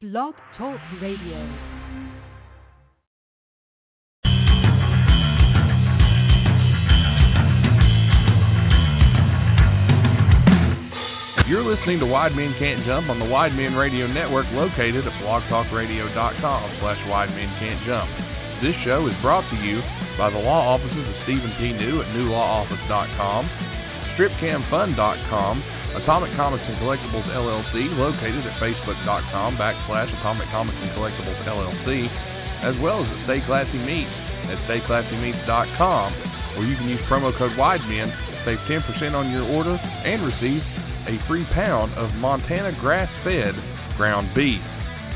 Blog 0.00 0.32
Talk 0.56 0.80
Radio. 1.02 1.36
You're 11.46 11.68
listening 11.68 12.00
to 12.00 12.06
Wide 12.06 12.32
Men 12.34 12.54
Can't 12.58 12.86
Jump 12.86 13.10
on 13.10 13.18
the 13.18 13.26
Wide 13.26 13.52
Men 13.52 13.74
Radio 13.74 14.06
Network 14.06 14.46
located 14.52 15.06
at 15.06 15.12
blogtalkradio.com 15.20 16.78
slash 16.80 17.06
Wide 17.06 17.28
Men 17.36 17.52
Can't 17.60 17.84
Jump. 17.84 18.08
This 18.64 18.72
show 18.86 19.06
is 19.06 19.12
brought 19.20 19.44
to 19.50 19.56
you 19.56 19.82
by 20.16 20.30
the 20.30 20.38
law 20.38 20.80
offices 20.80 20.96
of 20.96 21.14
Stephen 21.24 21.52
P. 21.60 21.74
New 21.74 22.00
at 22.00 22.08
newlawoffice.com, 22.16 23.50
stripcamfun.com, 24.16 25.62
Atomic 25.98 26.30
Comics 26.36 26.62
and 26.66 26.78
Collectibles 26.78 27.26
LLC, 27.34 27.90
located 27.98 28.46
at 28.46 28.54
facebook.com 28.62 29.56
backslash 29.58 30.06
Atomic 30.20 30.48
Comics 30.50 30.78
and 30.80 30.90
Collectibles 30.94 31.42
LLC, 31.42 32.06
as 32.62 32.78
well 32.80 33.02
as 33.02 33.10
at 33.10 33.24
Stay 33.26 33.42
Classy 33.44 33.78
Meats 33.78 34.14
at 34.46 34.58
stayclassymeats.com, 34.70 36.12
where 36.56 36.66
you 36.66 36.76
can 36.76 36.88
use 36.88 37.00
promo 37.10 37.36
code 37.36 37.56
WIDEMEN 37.58 38.06
to 38.06 38.34
save 38.46 38.58
10% 38.70 39.14
on 39.14 39.32
your 39.32 39.42
order 39.42 39.74
and 39.74 40.22
receive 40.22 40.62
a 41.10 41.18
free 41.26 41.44
pound 41.52 41.92
of 41.94 42.14
Montana 42.14 42.70
grass-fed 42.78 43.54
ground 43.96 44.30
beef. 44.34 44.62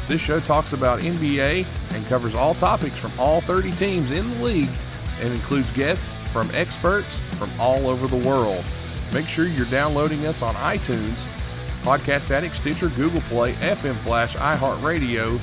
This 0.08 0.20
show 0.26 0.40
talks 0.40 0.68
about 0.72 0.98
NBA 0.98 1.64
and 1.94 2.08
covers 2.08 2.34
all 2.36 2.54
topics 2.56 2.96
from 3.00 3.18
all 3.18 3.42
30 3.46 3.78
teams 3.78 4.10
in 4.10 4.38
the 4.38 4.44
league 4.44 4.74
and 5.22 5.32
includes 5.32 5.68
guests 5.76 6.02
from 6.32 6.50
experts 6.50 7.08
from 7.38 7.58
all 7.60 7.88
over 7.88 8.08
the 8.08 8.16
world. 8.16 8.64
Make 9.14 9.26
sure 9.36 9.46
you're 9.46 9.70
downloading 9.70 10.26
us 10.26 10.34
on 10.42 10.56
iTunes, 10.56 11.14
Podcast 11.86 12.28
Addict, 12.32 12.52
Stitcher, 12.62 12.90
Google 12.96 13.22
Play, 13.30 13.54
FM 13.54 14.02
Flash, 14.02 14.34
iHeartRadio, 14.34 15.38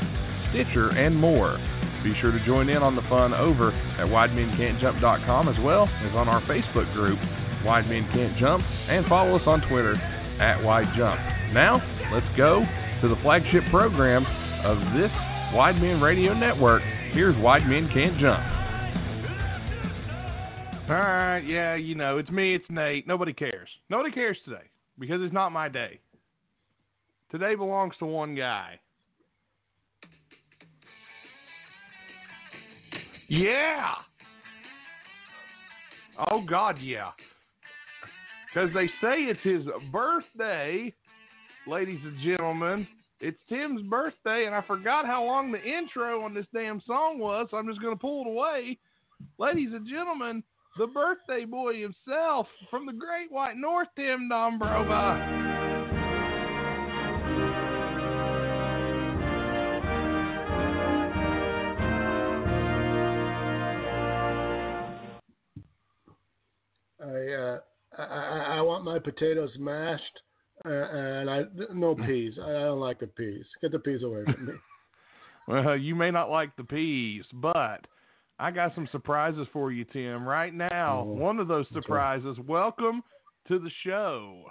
Stitcher, 0.51 0.89
and 0.89 1.15
more. 1.15 1.55
Be 2.03 2.13
sure 2.19 2.33
to 2.33 2.45
join 2.45 2.67
in 2.67 2.83
on 2.83 2.97
the 2.97 3.01
fun 3.03 3.33
over 3.33 3.71
at 3.71 4.07
WideMenCan'tJump.com 4.07 5.47
as 5.47 5.55
well 5.63 5.87
as 5.87 6.11
on 6.17 6.27
our 6.27 6.41
Facebook 6.41 6.91
group, 6.93 7.17
Wide 7.63 7.87
Men 7.87 8.09
Can't 8.11 8.37
Jump, 8.37 8.61
and 8.89 9.05
follow 9.07 9.37
us 9.37 9.43
on 9.47 9.61
Twitter 9.69 9.95
at 9.95 10.61
Wide 10.61 10.91
Jump. 10.97 11.21
Now, 11.53 11.79
let's 12.11 12.27
go 12.35 12.65
to 13.01 13.07
the 13.07 13.15
flagship 13.21 13.63
program 13.71 14.25
of 14.65 14.79
this 14.99 15.11
Wide 15.55 15.79
Men 15.79 16.01
Radio 16.01 16.33
Network. 16.33 16.81
Here's 17.13 17.37
Wide 17.37 17.65
Men 17.65 17.87
Can't 17.93 18.19
Jump. 18.19 18.60
All 20.91 20.97
right, 20.97 21.39
yeah, 21.39 21.75
you 21.75 21.95
know, 21.95 22.17
it's 22.17 22.29
me, 22.29 22.53
it's 22.53 22.65
Nate. 22.69 23.07
Nobody 23.07 23.31
cares. 23.31 23.69
Nobody 23.89 24.11
cares 24.11 24.35
today 24.43 24.69
because 24.99 25.21
it's 25.21 25.33
not 25.33 25.53
my 25.53 25.69
day. 25.69 26.01
Today 27.31 27.55
belongs 27.55 27.93
to 27.99 28.05
one 28.05 28.35
guy. 28.35 28.77
Yeah. 33.29 33.93
Oh 36.29 36.41
God, 36.41 36.77
yeah. 36.81 37.11
Because 38.53 38.69
they 38.73 38.87
say 39.01 39.21
it's 39.21 39.39
his 39.43 39.61
birthday, 39.93 40.93
ladies 41.67 42.01
and 42.03 42.17
gentlemen. 42.21 42.85
It's 43.21 43.37
Tim's 43.47 43.81
birthday, 43.83 44.43
and 44.45 44.53
I 44.53 44.61
forgot 44.63 45.05
how 45.05 45.23
long 45.23 45.53
the 45.53 45.63
intro 45.63 46.21
on 46.21 46.33
this 46.33 46.47
damn 46.53 46.81
song 46.85 47.17
was, 47.17 47.47
so 47.49 47.55
I'm 47.55 47.67
just 47.67 47.81
going 47.81 47.95
to 47.95 48.01
pull 48.01 48.25
it 48.25 48.27
away. 48.27 48.77
Ladies 49.37 49.69
and 49.73 49.87
gentlemen, 49.87 50.43
the 50.77 50.87
birthday 50.87 51.45
boy 51.45 51.81
himself 51.81 52.47
from 52.69 52.85
the 52.85 52.93
Great 52.93 53.31
White 53.31 53.57
North, 53.57 53.87
Tim 53.95 54.29
Dombrova. 54.31 55.51
I, 67.03 67.33
uh, 67.33 67.59
I, 67.97 68.57
I 68.57 68.61
want 68.61 68.85
my 68.85 68.99
potatoes 68.99 69.49
mashed, 69.59 70.03
uh, 70.65 70.69
and 70.69 71.29
I 71.29 71.43
no 71.73 71.95
peas. 72.07 72.33
I 72.41 72.51
don't 72.51 72.79
like 72.79 72.99
the 72.99 73.07
peas. 73.07 73.45
Get 73.61 73.71
the 73.71 73.79
peas 73.79 74.03
away 74.03 74.23
from 74.25 74.45
me. 74.45 74.53
Well, 75.47 75.75
you 75.75 75.95
may 75.95 76.11
not 76.11 76.29
like 76.29 76.55
the 76.55 76.63
peas, 76.63 77.25
but 77.33 77.87
I 78.41 78.49
got 78.49 78.73
some 78.73 78.89
surprises 78.91 79.45
for 79.53 79.71
you, 79.71 79.85
Tim. 79.85 80.27
Right 80.27 80.51
now, 80.53 81.01
Oh, 81.07 81.13
one 81.13 81.37
of 81.39 81.47
those 81.47 81.67
that's 81.71 81.85
surprises. 81.85 82.37
Welcome 82.47 83.03
to 83.47 83.59
the 83.59 83.69
show. 83.83 84.45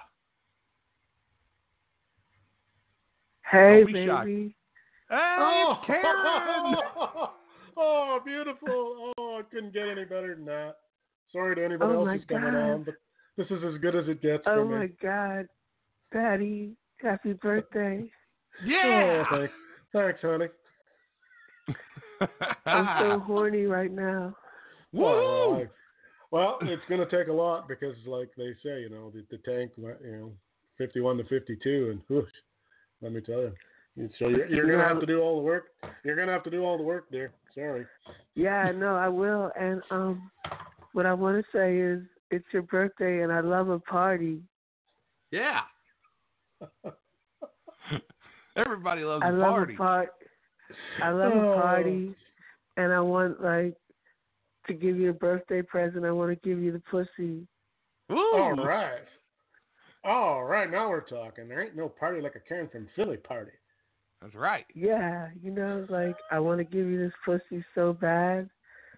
Hey, 3.50 3.82
Don't 3.84 4.06
shocked. 4.06 4.26
baby. 4.26 4.54
Hey, 5.10 5.36
Oh, 5.40 5.74
it's 5.78 5.86
Karen. 5.88 6.04
oh, 7.76 8.20
beautiful! 8.24 9.12
Oh, 9.18 9.40
I 9.40 9.42
couldn't 9.52 9.72
get 9.72 9.88
any 9.88 10.04
better 10.04 10.36
than 10.36 10.44
that. 10.44 10.74
Sorry 11.32 11.56
to 11.56 11.64
anybody 11.64 11.92
Oh, 11.92 11.96
else 11.96 12.06
my 12.06 12.16
who's 12.16 12.24
coming 12.26 12.52
God. 12.52 12.60
on, 12.60 12.82
but 12.84 12.94
this 13.36 13.46
is 13.50 13.64
as 13.64 13.80
good 13.80 13.96
as 13.96 14.06
it 14.08 14.22
gets 14.22 14.44
Oh 14.46 14.54
for 14.54 14.64
my 14.66 14.86
me. 14.86 14.92
God, 15.02 15.46
Daddy, 16.12 16.76
happy 17.02 17.32
birthday! 17.32 18.08
yeah. 18.64 19.24
Oh, 19.32 19.36
thanks, 19.36 19.52
thanks, 19.92 20.20
honey. 20.22 20.46
I'm 22.66 23.00
so 23.00 23.18
horny 23.20 23.64
right 23.64 23.90
now. 23.90 24.34
Well, 24.92 25.14
Woo! 25.14 25.54
I- 25.62 25.66
well, 26.32 26.58
it's 26.62 26.82
going 26.88 27.00
to 27.00 27.16
take 27.16 27.26
a 27.28 27.32
lot 27.32 27.66
because, 27.66 27.96
like 28.06 28.30
they 28.36 28.52
say, 28.62 28.82
you 28.82 28.88
know, 28.88 29.10
the, 29.10 29.24
the 29.32 29.38
tank, 29.38 29.72
went, 29.76 29.96
you 30.04 30.12
know, 30.12 30.32
51 30.78 31.16
to 31.16 31.24
52, 31.24 31.88
and 31.90 32.00
whoosh, 32.08 32.30
let 33.02 33.12
me 33.12 33.20
tell 33.20 33.40
you. 33.40 33.52
So 34.18 34.28
you're, 34.28 34.46
you're 34.48 34.66
going 34.66 34.78
to 34.78 34.84
have 34.84 35.00
to 35.00 35.06
do 35.06 35.20
all 35.20 35.38
the 35.38 35.42
work. 35.42 35.70
You're 36.04 36.14
going 36.14 36.28
to 36.28 36.32
have 36.32 36.44
to 36.44 36.50
do 36.50 36.62
all 36.64 36.76
the 36.76 36.84
work, 36.84 37.10
dear. 37.10 37.32
Sorry. 37.52 37.84
Yeah, 38.36 38.70
no, 38.70 38.94
I 38.94 39.08
will. 39.08 39.50
And 39.58 39.82
um, 39.90 40.30
what 40.92 41.04
I 41.04 41.12
want 41.14 41.44
to 41.44 41.58
say 41.58 41.78
is, 41.78 42.00
it's 42.30 42.46
your 42.52 42.62
birthday, 42.62 43.22
and 43.24 43.32
I 43.32 43.40
love 43.40 43.68
a 43.68 43.80
party. 43.80 44.40
Yeah. 45.32 45.62
Everybody 48.56 49.02
loves 49.02 49.24
I 49.24 49.30
a 49.30 49.32
love 49.32 49.50
party. 49.50 49.74
a 49.74 49.76
part. 49.76 50.10
I 51.02 51.10
love 51.10 51.32
Oh. 51.34 51.52
a 51.52 51.60
party, 51.60 52.14
and 52.76 52.92
I 52.92 53.00
want 53.00 53.42
like 53.42 53.76
to 54.66 54.74
give 54.74 54.96
you 54.96 55.10
a 55.10 55.14
birthday 55.14 55.62
present. 55.62 56.04
I 56.04 56.10
want 56.10 56.30
to 56.30 56.48
give 56.48 56.58
you 56.58 56.72
the 56.72 56.82
pussy. 56.90 57.46
Woo! 58.08 58.16
All 58.34 58.54
right. 58.54 59.04
All 60.02 60.44
right, 60.44 60.70
now 60.70 60.88
we're 60.88 61.00
talking. 61.02 61.46
There 61.48 61.62
ain't 61.62 61.76
no 61.76 61.88
party 61.88 62.20
like 62.22 62.34
a 62.34 62.40
Karen 62.40 62.68
from 62.68 62.88
Philly 62.96 63.18
party. 63.18 63.52
That's 64.22 64.34
right. 64.34 64.64
Yeah, 64.74 65.28
you 65.42 65.50
know, 65.50 65.86
like 65.88 66.16
I 66.30 66.38
want 66.40 66.58
to 66.58 66.64
give 66.64 66.86
you 66.86 66.98
this 66.98 67.12
pussy 67.24 67.64
so 67.74 67.92
bad. 67.92 68.48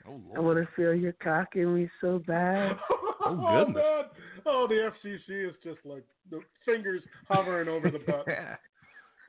Oh, 0.09 0.21
I 0.37 0.41
want 0.41 0.59
to 0.59 0.69
feel 0.75 0.95
your 0.95 1.13
cock 1.23 1.55
in 1.55 1.75
me 1.75 1.89
so 2.01 2.21
bad. 2.27 2.77
Oh, 3.25 3.41
oh, 3.47 3.65
goodness. 3.67 3.77
man. 3.85 4.05
Oh, 4.47 4.67
the 4.69 4.91
FCC 5.09 5.49
is 5.49 5.55
just 5.63 5.79
like 5.85 6.03
the 6.29 6.41
fingers 6.67 7.03
hovering 7.29 7.69
over 7.69 7.89
the 7.89 8.01
butt. 8.01 8.27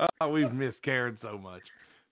oh, 0.20 0.30
we've 0.30 0.52
missed 0.52 0.82
Karen 0.84 1.16
so 1.22 1.38
much. 1.38 1.62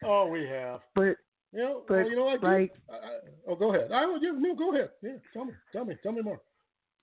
Oh, 0.04 0.28
we 0.28 0.48
have. 0.48 0.82
But 0.96 1.18
You 1.54 1.60
know, 1.64 1.84
But, 1.88 1.98
well, 1.98 2.10
you 2.10 2.16
know 2.16 2.26
what? 2.26 2.44
like- 2.44 2.74
you, 2.90 2.96
uh, 2.96 3.00
oh, 3.48 3.56
go 3.56 3.74
ahead. 3.76 3.92
I, 3.92 4.02
yeah, 4.22 4.32
no, 4.38 4.56
go 4.56 4.74
ahead. 4.74 4.90
Yeah, 5.02 5.18
tell 5.34 5.46
me, 5.46 5.54
tell 5.74 5.86
me, 5.86 5.96
tell 6.02 6.12
me 6.14 6.22
more. 6.22 6.42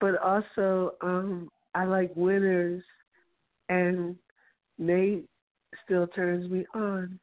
but 0.01 0.17
also 0.23 0.95
um 1.03 1.51
I 1.75 1.85
like 1.85 2.11
winners 2.17 2.83
and 3.69 4.17
Nate 4.79 5.27
still 5.85 6.07
turns 6.07 6.51
me 6.51 6.65
on. 6.75 7.19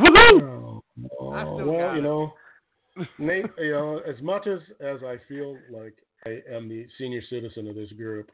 Woohoo! 0.00 0.80
Oh, 1.20 1.32
I 1.32 1.42
still 1.42 1.72
well, 1.72 1.96
you 1.96 2.02
know, 2.02 2.32
Nate, 3.18 3.46
you 3.58 3.72
know, 3.72 3.98
as 4.06 4.20
much 4.22 4.46
as 4.46 4.60
as 4.80 5.02
I 5.02 5.16
feel 5.28 5.58
like 5.70 5.94
I 6.24 6.40
am 6.50 6.68
the 6.68 6.86
senior 6.98 7.22
citizen 7.28 7.66
of 7.68 7.74
this 7.74 7.92
group, 7.92 8.30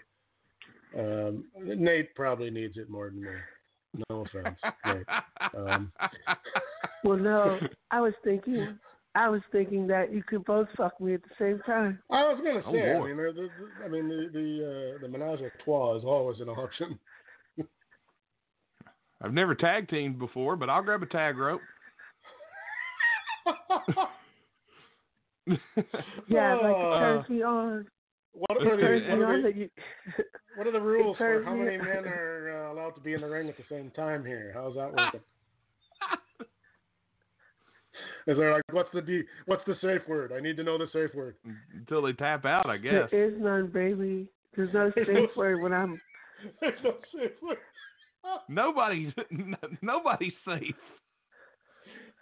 Um, 0.96 1.44
Nate 1.58 2.14
probably 2.14 2.50
needs 2.50 2.76
it 2.76 2.90
more 2.90 3.08
than 3.10 3.22
me. 3.22 3.28
No 4.10 4.20
offense, 4.22 4.58
Nate. 4.84 5.06
Um, 5.56 5.92
Well, 7.04 7.18
no, 7.18 7.58
I 7.92 8.00
was 8.00 8.14
thinking, 8.24 8.78
I 9.14 9.28
was 9.28 9.40
thinking 9.52 9.86
that 9.86 10.12
you 10.12 10.22
could 10.24 10.44
both 10.44 10.66
fuck 10.76 11.00
me 11.00 11.14
at 11.14 11.22
the 11.22 11.28
same 11.38 11.60
time. 11.64 12.00
I 12.10 12.22
was 12.24 12.38
gonna 12.44 12.62
Oh, 12.66 12.72
say, 12.72 12.92
I 12.92 12.98
mean, 12.98 13.16
the, 13.16 13.32
the, 13.32 13.84
I 13.84 13.88
mean, 13.88 14.08
the 14.08 14.28
the, 14.32 14.96
uh, 14.96 15.00
the 15.02 15.08
menage 15.08 15.40
a 15.40 15.50
trois 15.62 15.96
is 15.96 16.04
always 16.04 16.40
an 16.40 16.48
option. 16.48 16.98
I've 19.22 19.32
never 19.32 19.54
tag 19.54 19.88
teamed 19.88 20.18
before, 20.18 20.56
but 20.56 20.68
I'll 20.68 20.82
grab 20.82 21.02
a 21.02 21.06
tag 21.06 21.38
rope. 21.38 21.60
Yeah, 26.28 26.54
like 26.54 26.74
Oh. 26.76 26.92
it 26.92 26.98
turns 26.98 27.28
me 27.28 27.42
on. 27.42 27.86
What 28.36 28.58
are 28.62 28.76
the, 28.76 29.16
what 29.16 29.28
are 29.30 29.42
the, 29.42 29.70
what 30.56 30.66
are 30.66 30.72
the 30.72 30.80
rules 30.80 31.16
for 31.16 31.42
how 31.44 31.54
many 31.54 31.76
men 31.78 32.04
are 32.04 32.68
uh, 32.68 32.72
allowed 32.72 32.90
to 32.96 33.00
be 33.00 33.14
in 33.14 33.20
the 33.20 33.28
ring 33.28 33.48
at 33.48 33.56
the 33.56 33.62
same 33.68 33.90
time 33.92 34.24
here? 34.24 34.52
How's 34.54 34.74
that 34.74 34.92
working? 34.94 35.20
Is 38.26 38.36
there 38.36 38.52
like 38.52 38.62
what's 38.72 38.88
the 38.92 39.00
D, 39.00 39.22
what's 39.46 39.62
the 39.66 39.76
safe 39.80 40.02
word? 40.08 40.32
I 40.36 40.40
need 40.40 40.56
to 40.56 40.64
know 40.64 40.76
the 40.78 40.88
safe 40.92 41.14
word. 41.14 41.36
Until 41.74 42.02
they 42.02 42.12
tap 42.12 42.44
out, 42.44 42.68
I 42.68 42.76
guess. 42.76 43.08
There 43.10 43.24
is 43.30 43.40
none, 43.40 43.68
baby. 43.68 44.26
There's 44.56 44.72
no 44.74 44.90
There's 44.94 45.08
no- 45.08 45.26
safe 45.26 45.36
word 45.36 45.62
when 45.62 45.72
I'm. 45.72 46.00
There's 46.60 46.78
no 46.84 46.94
safe 47.14 47.30
word. 47.42 47.58
Nobody's 48.48 49.12
nobody's 49.82 50.32
safe. 50.46 50.74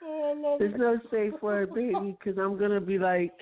Oh, 0.04 0.32
I 0.36 0.40
love 0.40 0.58
There's 0.58 0.74
it. 0.74 0.78
no 0.78 0.98
safe 1.10 1.32
word, 1.42 1.74
baby, 1.74 2.16
because 2.18 2.38
I'm 2.38 2.58
gonna 2.58 2.80
be 2.80 2.98
like 2.98 3.32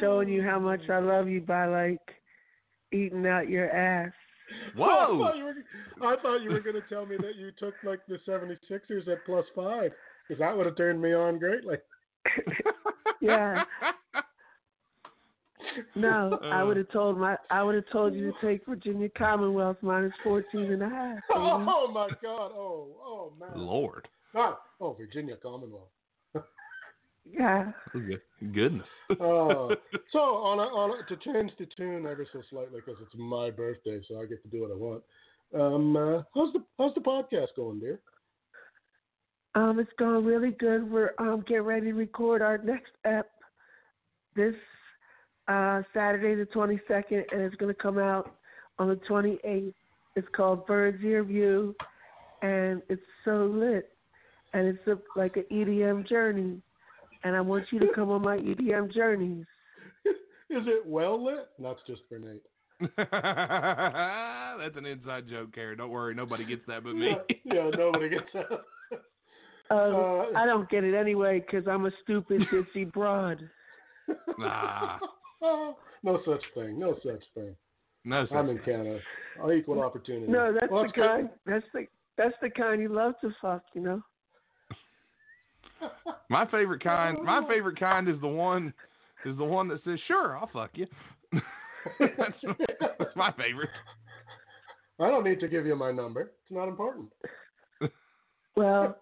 showing 0.00 0.28
you 0.28 0.42
how 0.42 0.58
much 0.58 0.80
I 0.90 0.98
love 0.98 1.28
you 1.28 1.40
by 1.40 1.66
like 1.66 2.00
eating 2.92 3.26
out 3.26 3.48
your 3.48 3.70
ass. 3.70 4.12
I 4.74 4.78
Whoa! 4.78 5.18
thought 5.18 5.36
you 5.36 5.44
were, 5.44 6.06
I 6.06 6.16
thought 6.20 6.42
you 6.42 6.50
were 6.50 6.60
going 6.60 6.74
to 6.76 6.88
tell 6.88 7.06
me 7.06 7.16
that 7.16 7.36
you 7.36 7.50
took 7.58 7.74
like 7.84 8.00
the 8.06 8.18
76ers 8.28 9.08
at 9.08 9.24
plus 9.24 9.46
five, 9.54 9.92
because 10.28 10.40
that 10.40 10.54
would 10.56 10.66
have 10.66 10.76
turned 10.76 11.00
me 11.00 11.14
on 11.14 11.38
greatly. 11.38 11.76
Yeah. 13.20 13.62
No, 15.94 16.38
I 16.42 16.60
Uh. 16.62 16.66
would 16.66 16.76
have 16.76 16.88
told 16.90 17.18
my 17.18 17.36
I 17.50 17.62
would 17.62 17.76
have 17.76 17.88
told 17.92 18.14
you 18.14 18.32
to 18.32 18.46
take 18.46 18.66
Virginia 18.66 19.08
Commonwealth 19.16 19.76
minus 19.80 20.12
fourteen 20.24 20.72
and 20.72 20.82
a 20.82 20.88
half. 20.88 21.18
baby. 21.28 21.40
Oh 21.40 21.88
my 21.92 22.08
God! 22.22 22.50
Oh, 22.52 22.88
oh 23.00 23.32
man! 23.38 23.50
Lord, 23.54 24.08
Ah, 24.34 24.58
oh, 24.80 24.92
Virginia 24.94 25.36
Commonwealth. 25.36 25.88
Yeah. 27.30 27.72
goodness. 28.52 28.86
Oh, 29.20 29.74
so 30.12 30.18
on 30.18 30.58
a, 30.58 30.62
on 30.62 30.98
a, 30.98 31.14
to 31.14 31.16
change 31.22 31.52
the 31.58 31.66
tune 31.76 32.06
ever 32.06 32.26
so 32.32 32.42
slightly 32.50 32.80
because 32.84 33.00
it's 33.00 33.14
my 33.16 33.50
birthday, 33.50 34.00
so 34.08 34.20
I 34.20 34.26
get 34.26 34.42
to 34.42 34.48
do 34.48 34.62
what 34.62 34.70
I 34.70 34.74
want. 34.74 35.02
Um, 35.54 35.96
uh, 35.96 36.22
how's 36.34 36.52
the 36.52 36.64
how's 36.78 36.94
the 36.94 37.00
podcast 37.00 37.48
going, 37.56 37.78
dear? 37.78 38.00
Um, 39.54 39.78
it's 39.78 39.90
going 39.98 40.24
really 40.24 40.52
good. 40.52 40.90
We're 40.90 41.12
um 41.18 41.44
getting 41.46 41.62
ready 41.62 41.86
to 41.86 41.92
record 41.92 42.42
our 42.42 42.58
next 42.58 42.92
ep 43.04 43.30
this 44.34 44.54
uh 45.48 45.82
Saturday 45.92 46.34
the 46.34 46.46
twenty 46.46 46.80
second 46.88 47.24
and 47.32 47.42
it's 47.42 47.56
gonna 47.56 47.74
come 47.74 47.98
out 47.98 48.34
on 48.78 48.88
the 48.88 48.96
twenty 48.96 49.38
eighth. 49.44 49.74
It's 50.16 50.28
called 50.34 50.66
Bird's 50.66 51.02
Ear 51.04 51.22
View 51.22 51.74
and 52.42 52.82
it's 52.88 53.02
so 53.24 53.46
lit 53.46 53.90
and 54.54 54.66
it's 54.66 54.86
a, 54.86 54.98
like 55.18 55.36
an 55.36 55.44
EDM 55.50 56.06
journey. 56.08 56.60
And 57.24 57.36
I 57.36 57.40
want 57.40 57.64
you 57.70 57.78
to 57.80 57.88
come 57.94 58.10
on 58.10 58.22
my 58.22 58.36
EDM 58.38 58.92
journeys. 58.92 59.44
Is 60.50 60.64
it 60.66 60.84
well 60.86 61.22
lit? 61.24 61.48
That's 61.58 61.78
just 61.86 62.02
for 62.08 62.18
Nate. 62.18 62.42
That's 62.96 64.76
an 64.76 64.86
inside 64.86 65.28
joke, 65.28 65.52
Karen. 65.54 65.78
Don't 65.78 65.90
worry, 65.90 66.14
nobody 66.14 66.44
gets 66.44 66.62
that 66.66 66.82
but 66.84 66.94
me. 66.94 67.12
Yeah, 67.44 67.54
yeah, 67.54 67.70
nobody 67.76 68.08
gets 68.10 68.26
that. 68.34 68.46
Um, 69.70 69.78
Uh, 69.78 70.24
I 70.38 70.44
don't 70.44 70.68
get 70.68 70.84
it 70.84 70.92
anyway 70.94 71.40
because 71.40 71.66
I'm 71.66 71.86
a 71.86 71.90
stupid 72.02 72.42
ditzy 72.52 72.92
broad. 72.92 73.38
Nah, 74.36 74.98
no 75.40 76.20
such 76.26 76.42
thing. 76.54 76.78
No 76.78 76.96
such 77.02 77.22
thing. 77.34 77.56
no 78.04 78.26
such 78.26 78.34
I'm 78.36 78.50
in. 78.50 78.58
Canada. 78.58 78.98
I'll 79.40 79.50
equal 79.52 79.80
opportunity. 79.80 80.30
No, 80.30 80.52
that's 80.52 80.70
Well, 80.70 80.82
the 80.82 80.88
good. 80.92 81.06
kind. 81.06 81.28
That's 81.46 81.64
the 81.72 81.86
that's 82.18 82.34
the 82.42 82.50
kind 82.50 82.82
you 82.82 82.88
love 82.92 83.14
to 83.22 83.32
fuck. 83.40 83.62
You 83.72 83.80
know. 83.80 84.02
My 86.30 86.46
favorite 86.46 86.82
kind. 86.82 87.18
My 87.24 87.40
oh. 87.44 87.48
favorite 87.48 87.78
kind 87.78 88.08
is 88.08 88.20
the 88.20 88.28
one 88.28 88.72
is 89.24 89.36
the 89.36 89.44
one 89.44 89.68
that 89.68 89.80
says, 89.84 89.98
"Sure, 90.06 90.36
I'll 90.36 90.50
fuck 90.52 90.70
you." 90.74 90.86
that's, 91.98 92.34
that's 92.80 93.16
my 93.16 93.32
favorite. 93.32 93.70
I 95.00 95.08
don't 95.08 95.24
need 95.24 95.40
to 95.40 95.48
give 95.48 95.66
you 95.66 95.74
my 95.74 95.90
number. 95.90 96.20
It's 96.20 96.50
not 96.50 96.68
important. 96.68 97.08
Well, 98.56 98.96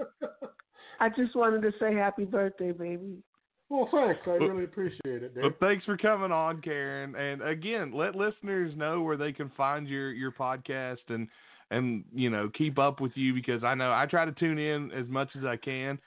I 1.01 1.09
just 1.09 1.35
wanted 1.35 1.63
to 1.63 1.73
say 1.81 1.95
happy 1.95 2.25
birthday, 2.25 2.73
baby. 2.73 3.23
Well, 3.69 3.89
thanks. 3.93 4.21
I 4.27 4.31
really 4.31 4.65
appreciate 4.65 5.23
it, 5.23 5.35
But 5.35 5.43
Dave. 5.43 5.53
thanks 5.61 5.85
for 5.85 5.97
coming 5.97 6.33
on, 6.33 6.61
Karen. 6.61 7.15
And 7.15 7.41
again, 7.43 7.93
let 7.95 8.17
listeners 8.17 8.75
know 8.77 9.03
where 9.03 9.17
they 9.17 9.33
can 9.33 9.51
find 9.57 9.89
your 9.89 10.11
your 10.13 10.33
podcast 10.33 10.99
and 11.09 11.29
and 11.71 12.05
you 12.13 12.31
know 12.31 12.51
keep 12.57 12.79
up 12.79 13.01
with 13.01 13.13
you 13.15 13.33
because 13.33 13.63
I 13.63 13.75
know 13.75 13.93
I 13.93 14.07
try 14.11 14.25
to 14.25 14.33
tune 14.33 14.59
in 14.59 14.91
as 14.91 15.07
much 15.09 15.29
as 15.39 15.45
I 15.45 15.57
can. 15.57 15.99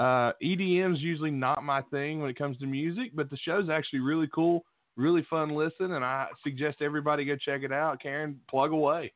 Uh, 0.00 0.32
is 0.40 1.02
usually 1.02 1.30
not 1.30 1.62
my 1.62 1.82
thing 1.90 2.20
when 2.20 2.30
it 2.30 2.38
comes 2.38 2.56
to 2.56 2.64
music, 2.64 3.12
but 3.14 3.28
the 3.28 3.36
show's 3.36 3.68
actually 3.68 3.98
really 3.98 4.28
cool, 4.34 4.64
really 4.96 5.26
fun 5.28 5.50
listen, 5.50 5.92
and 5.92 6.02
I 6.02 6.28
suggest 6.42 6.78
everybody 6.80 7.26
go 7.26 7.36
check 7.36 7.64
it 7.64 7.70
out. 7.70 8.00
Karen, 8.00 8.40
plug 8.48 8.70
away. 8.70 9.12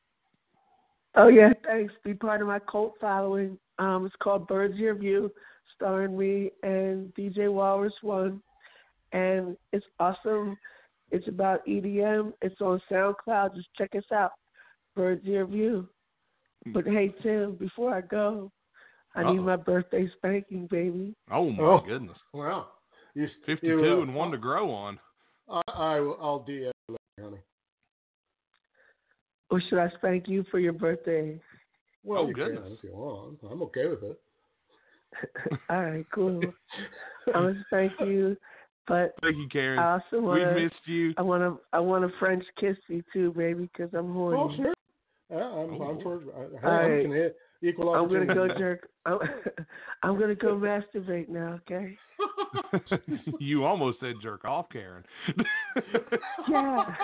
Oh 1.15 1.29
yeah, 1.29 1.55
thanks. 1.65 1.95
Be 2.05 2.13
part 2.13 2.43
of 2.43 2.49
my 2.49 2.59
cult 2.59 2.97
following. 3.01 3.59
Um, 3.79 4.05
it's 4.05 4.15
called 4.23 4.47
Bird's 4.47 4.79
Ear 4.79 4.95
View, 4.95 5.33
starring 5.75 6.19
me 6.19 6.51
and 6.63 7.15
DJ 7.15 7.51
Walrus 7.51 7.95
One, 8.03 8.43
and 9.13 9.57
it's 9.73 9.87
awesome. 9.99 10.55
It's 11.11 11.29
about 11.29 11.65
EDM. 11.67 12.35
It's 12.43 12.61
on 12.61 12.79
SoundCloud. 12.93 13.55
Just 13.55 13.69
check 13.79 13.95
us 13.97 14.05
out, 14.13 14.33
Bird's 14.95 15.27
Ear 15.27 15.47
View. 15.47 15.89
But 16.75 16.85
hey 16.87 17.15
Tim, 17.23 17.55
before 17.55 17.95
I 17.95 18.03
go, 18.03 18.53
I 19.15 19.23
need 19.31 19.39
Uh-oh. 19.39 19.45
my 19.45 19.57
birthday 19.57 20.09
spanking, 20.17 20.67
baby. 20.67 21.15
Oh 21.31 21.51
my 21.51 21.63
Oh. 21.63 21.81
goodness, 21.87 22.19
Wow. 22.33 22.69
You, 23.15 23.29
fifty-two 23.47 23.79
you, 23.79 23.99
uh, 23.99 24.03
and 24.03 24.15
one 24.15 24.31
to 24.33 24.39
grow 24.39 24.71
on. 24.71 24.99
I, 25.49 25.61
I 25.73 26.01
will. 26.01 26.19
I'll 26.21 26.41
DM 26.41 26.73
you 26.89 26.97
later, 27.19 27.23
honey. 27.31 27.43
Or 29.51 29.61
should 29.61 29.79
I 29.79 29.89
spank 29.99 30.27
you 30.27 30.45
for 30.51 30.59
your 30.59 30.73
birthday? 30.73 31.41
Well, 32.03 32.23
Oh, 32.23 32.29
you 32.29 32.35
goodness. 32.35 32.65
can 32.65 32.73
if 32.73 32.83
you 32.83 32.91
want. 32.93 33.39
I'm 33.49 33.63
okay 33.63 33.87
with 33.87 34.03
it. 34.03 34.21
All 35.71 35.83
right, 35.85 36.05
cool. 36.13 36.53
I'm 37.29 37.33
gonna 37.33 37.63
spank 37.69 37.93
you, 38.01 38.37
but 38.89 39.15
Thank 39.23 39.37
you, 39.37 39.49
Karen. 39.51 39.79
I 39.79 39.93
also 39.93 40.03
we 40.17 40.23
want 40.23 40.43
to. 40.43 40.61
missed 40.61 40.75
you. 40.87 41.15
I 41.17 41.23
want 41.23 41.43
to. 41.43 41.61
I 41.73 41.79
want 41.79 42.05
a 42.05 42.09
French 42.19 42.45
kiss 42.59 42.77
you 42.89 43.05
too, 43.13 43.33
baby, 43.33 43.71
because 43.73 43.95
I'm 43.95 44.13
horny. 44.13 44.41
oh, 44.41 44.57
sure. 44.57 44.75
Yeah, 45.31 45.37
I'm, 45.39 45.81
Oh. 45.81 45.85
I'm 45.85 46.03
for. 46.03 46.17
I, 46.17 46.61
hey, 46.61 46.67
All 46.67 46.73
I'm 46.73 46.91
right. 46.91 47.03
can 47.03 47.13
hit 47.13 47.37
equal 47.63 47.95
I'm 47.95 48.09
gonna 48.09 48.27
go 48.27 48.49
jerk. 48.57 48.89
I'm, 49.07 49.19
I'm 50.03 50.19
gonna 50.19 50.35
go 50.35 50.55
masturbate 50.57 51.29
now. 51.29 51.61
Okay. 51.69 51.97
you 53.39 53.65
almost 53.65 54.01
said 54.01 54.17
jerk 54.23 54.45
off, 54.45 54.67
Karen. 54.71 55.05
Yeah. 56.49 56.95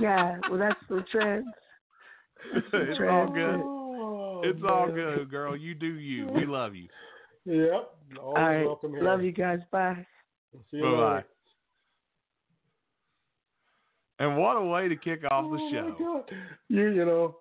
yeah. 0.00 0.38
Well, 0.48 0.58
that's 0.58 0.80
the 0.88 1.04
trend. 1.12 1.46
it's 2.54 2.96
trend. 2.96 3.10
all 3.10 3.26
good. 3.28 3.60
Oh, 3.64 4.40
It's 4.44 4.60
all 4.68 4.88
good, 4.88 5.30
girl. 5.30 5.56
You 5.56 5.74
do 5.74 5.94
you. 5.94 6.28
We 6.28 6.44
love 6.44 6.74
you. 6.74 6.88
Yep. 7.44 7.94
Always 8.20 8.20
All 8.20 8.34
right. 8.34 8.64
welcome 8.64 8.92
here. 8.92 9.02
Love 9.02 9.22
you 9.22 9.32
guys. 9.32 9.60
Bye. 9.70 10.06
See 10.70 10.78
you 10.78 10.82
Bye 10.82 10.90
bye. 10.90 11.14
later. 11.14 11.26
And 14.22 14.36
what 14.38 14.56
a 14.56 14.64
way 14.64 14.86
to 14.88 14.94
kick 14.94 15.24
off 15.28 15.50
the 15.50 15.58
Oh, 15.60 15.70
show. 15.72 16.24
You, 16.68 16.90
you 16.92 17.04
know, 17.04 17.38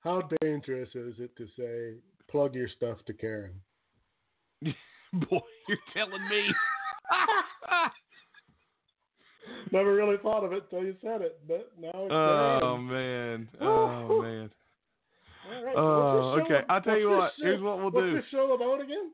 how 0.00 0.22
dangerous 0.40 0.88
is 0.94 1.12
it 1.18 1.36
to 1.36 1.46
say, 1.54 1.98
plug 2.30 2.54
your 2.54 2.66
stuff 2.66 2.96
to 3.06 3.12
Karen? 3.12 3.52
Boy, 5.12 5.40
you're 5.68 5.76
telling 5.94 6.26
me. 6.30 6.46
Never 9.70 9.94
really 9.94 10.16
thought 10.22 10.44
of 10.44 10.54
it 10.54 10.70
till 10.70 10.82
you 10.82 10.96
said 11.02 11.20
it, 11.20 11.40
but 11.46 11.72
now 11.78 11.90
it's 11.92 12.12
oh 12.12 12.78
man. 12.78 13.46
Oh 13.60 14.22
man. 14.22 14.50
All 15.46 15.62
right, 15.64 15.76
Oh, 15.76 16.32
what's 16.32 16.42
uh, 16.42 16.48
show- 16.48 16.54
okay. 16.54 16.64
I'll 16.70 16.80
tell 16.80 16.98
you 16.98 17.10
what. 17.10 17.32
this 17.36 17.44
Here's 17.44 17.60
what 17.60 17.76
we'll 17.76 17.90
what's 17.90 18.06
do. 18.06 18.14
this 18.14 18.24
show 18.30 18.54
about 18.54 18.80
again? 18.80 19.10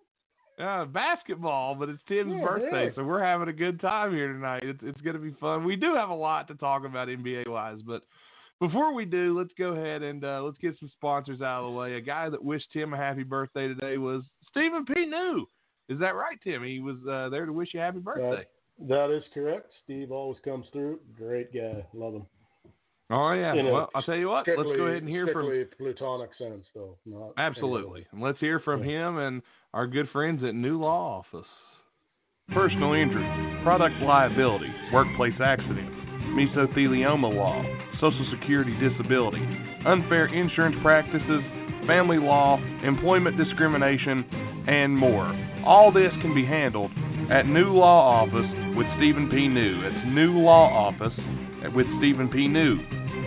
Uh, 0.60 0.84
basketball, 0.84 1.74
but 1.74 1.88
it's 1.88 2.02
Tim's 2.06 2.34
Yeah, 2.36 2.44
birthday, 2.44 2.84
yeah. 2.86 2.90
so 2.94 3.02
we're 3.02 3.22
having 3.24 3.48
a 3.48 3.52
good 3.52 3.80
time 3.80 4.12
here 4.12 4.32
tonight. 4.32 4.62
It's 4.62 4.80
it's 4.82 5.00
gonna 5.00 5.18
be 5.18 5.34
fun. 5.40 5.64
We 5.64 5.74
do 5.76 5.94
have 5.94 6.10
a 6.10 6.14
lot 6.14 6.48
to 6.48 6.54
talk 6.54 6.84
about 6.84 7.08
NBA 7.08 7.48
wise, 7.48 7.78
but 7.86 8.02
before 8.60 8.92
we 8.92 9.06
do, 9.06 9.36
let's 9.38 9.52
go 9.56 9.72
ahead 9.72 10.02
and 10.02 10.22
uh, 10.22 10.42
let's 10.42 10.58
get 10.58 10.78
some 10.78 10.90
sponsors 10.92 11.40
out 11.40 11.64
of 11.64 11.72
the 11.72 11.78
way. 11.78 11.94
A 11.94 12.00
guy 12.00 12.28
that 12.28 12.44
wished 12.44 12.66
Tim 12.72 12.92
a 12.92 12.96
happy 12.96 13.22
birthday 13.22 13.68
today 13.68 13.96
was 13.96 14.22
Stephen 14.50 14.84
P. 14.84 15.06
New. 15.06 15.46
Is 15.88 15.98
that 15.98 16.14
right, 16.14 16.38
Tim? 16.44 16.62
He 16.62 16.78
was 16.78 16.96
uh, 17.10 17.30
there 17.30 17.46
to 17.46 17.52
wish 17.52 17.70
you 17.72 17.80
happy 17.80 18.00
birthday. 18.00 18.44
That 18.86 19.10
is 19.10 19.22
correct. 19.32 19.72
Steve 19.84 20.12
always 20.12 20.38
comes 20.44 20.66
through. 20.72 21.00
Great 21.16 21.54
guy. 21.54 21.84
Love 21.94 22.14
him. 22.14 22.26
Oh 23.10 23.32
yeah. 23.32 23.54
You 23.54 23.64
know, 23.64 23.72
well, 23.72 23.90
I'll 23.94 24.02
tell 24.02 24.14
you 24.14 24.28
what. 24.28 24.46
Let's 24.46 24.62
go 24.76 24.86
ahead 24.86 25.02
and 25.02 25.08
hear 25.08 25.26
from 25.32 25.46
strictly 25.46 25.92
platonic 25.92 26.30
sense, 26.38 26.64
though. 26.74 26.96
Not 27.04 27.32
absolutely. 27.38 28.06
And 28.12 28.22
let's 28.22 28.38
hear 28.38 28.60
from 28.60 28.84
Yeah. 28.84 29.08
him 29.08 29.18
and 29.18 29.42
our 29.72 29.86
good 29.86 30.08
friends 30.12 30.42
at 30.42 30.54
New 30.54 30.80
Law 30.80 31.20
Office. 31.20 31.46
Personal 32.52 32.94
injury, 32.94 33.24
product 33.62 33.94
liability, 34.02 34.66
workplace 34.92 35.38
accidents, 35.40 35.94
mesothelioma 36.34 37.32
law, 37.32 37.62
Social 38.00 38.26
Security 38.32 38.74
disability, 38.80 39.42
unfair 39.86 40.26
insurance 40.26 40.74
practices, 40.82 41.42
family 41.86 42.18
law, 42.18 42.58
employment 42.82 43.36
discrimination, 43.36 44.24
and 44.66 44.96
more. 44.96 45.32
All 45.64 45.92
this 45.92 46.10
can 46.20 46.34
be 46.34 46.44
handled 46.44 46.90
at 47.30 47.46
New 47.46 47.72
Law 47.72 48.24
Office 48.24 48.50
with 48.76 48.88
Stephen 48.96 49.30
P. 49.30 49.46
New. 49.46 49.86
It's 49.86 50.06
New 50.08 50.40
Law 50.40 50.66
Office 50.66 51.16
with 51.76 51.86
Stephen 51.98 52.28
P. 52.28 52.48
New. 52.48 52.74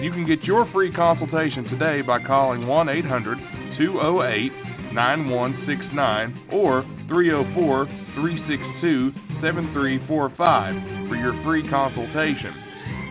You 0.01 0.11
can 0.11 0.27
get 0.27 0.43
your 0.43 0.69
free 0.73 0.91
consultation 0.91 1.63
today 1.65 2.01
by 2.01 2.21
calling 2.21 2.67
1 2.67 2.89
800 2.89 3.37
208 3.77 4.72
9169 4.93 6.49
or 6.53 6.83
304 7.09 7.85
362 8.15 9.11
7345 9.41 11.09
for 11.09 11.15
your 11.15 11.33
free 11.43 11.67
consultation. 11.69 12.53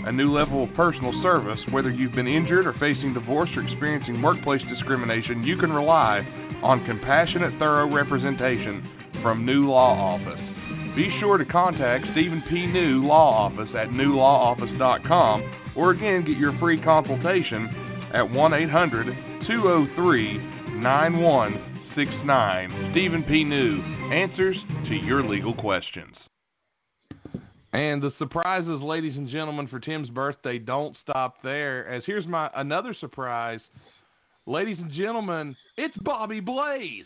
A 0.06 0.12
new 0.12 0.32
level 0.32 0.64
of 0.64 0.74
personal 0.74 1.12
service, 1.22 1.60
whether 1.70 1.90
you've 1.90 2.14
been 2.14 2.26
injured 2.26 2.66
or 2.66 2.74
facing 2.80 3.14
divorce 3.14 3.50
or 3.54 3.62
experiencing 3.62 4.20
workplace 4.20 4.62
discrimination, 4.68 5.44
you 5.44 5.56
can 5.58 5.70
rely 5.70 6.26
on 6.62 6.84
compassionate, 6.86 7.58
thorough 7.58 7.92
representation 7.92 8.82
from 9.22 9.46
New 9.46 9.68
Law 9.68 10.16
Office. 10.16 10.40
Be 10.96 11.08
sure 11.20 11.38
to 11.38 11.44
contact 11.44 12.04
Stephen 12.12 12.42
P. 12.50 12.66
New 12.66 13.06
Law 13.06 13.46
Office 13.46 13.70
at 13.76 13.88
newlawoffice.com 13.88 15.74
or 15.76 15.92
again 15.92 16.24
get 16.24 16.36
your 16.36 16.58
free 16.58 16.82
consultation 16.82 18.10
at 18.12 18.28
1 18.28 18.54
800 18.54 19.06
203 19.46 20.52
9169. 21.96 22.92
Stephen 22.92 23.22
P. 23.24 23.44
New 23.44 23.80
answers 24.12 24.56
to 24.88 24.94
your 24.94 25.22
legal 25.26 25.54
questions. 25.54 26.14
And 27.72 28.02
the 28.02 28.12
surprises, 28.18 28.80
ladies 28.82 29.16
and 29.16 29.28
gentlemen, 29.28 29.66
for 29.68 29.80
Tim's 29.80 30.08
birthday 30.10 30.58
don't 30.58 30.96
stop 31.02 31.36
there. 31.42 31.88
As 31.88 32.02
here's 32.06 32.26
my 32.26 32.50
another 32.54 32.94
surprise. 33.00 33.60
Ladies 34.46 34.78
and 34.78 34.92
gentlemen, 34.92 35.56
it's 35.76 35.96
Bobby 35.98 36.40
Blaze. 36.40 37.04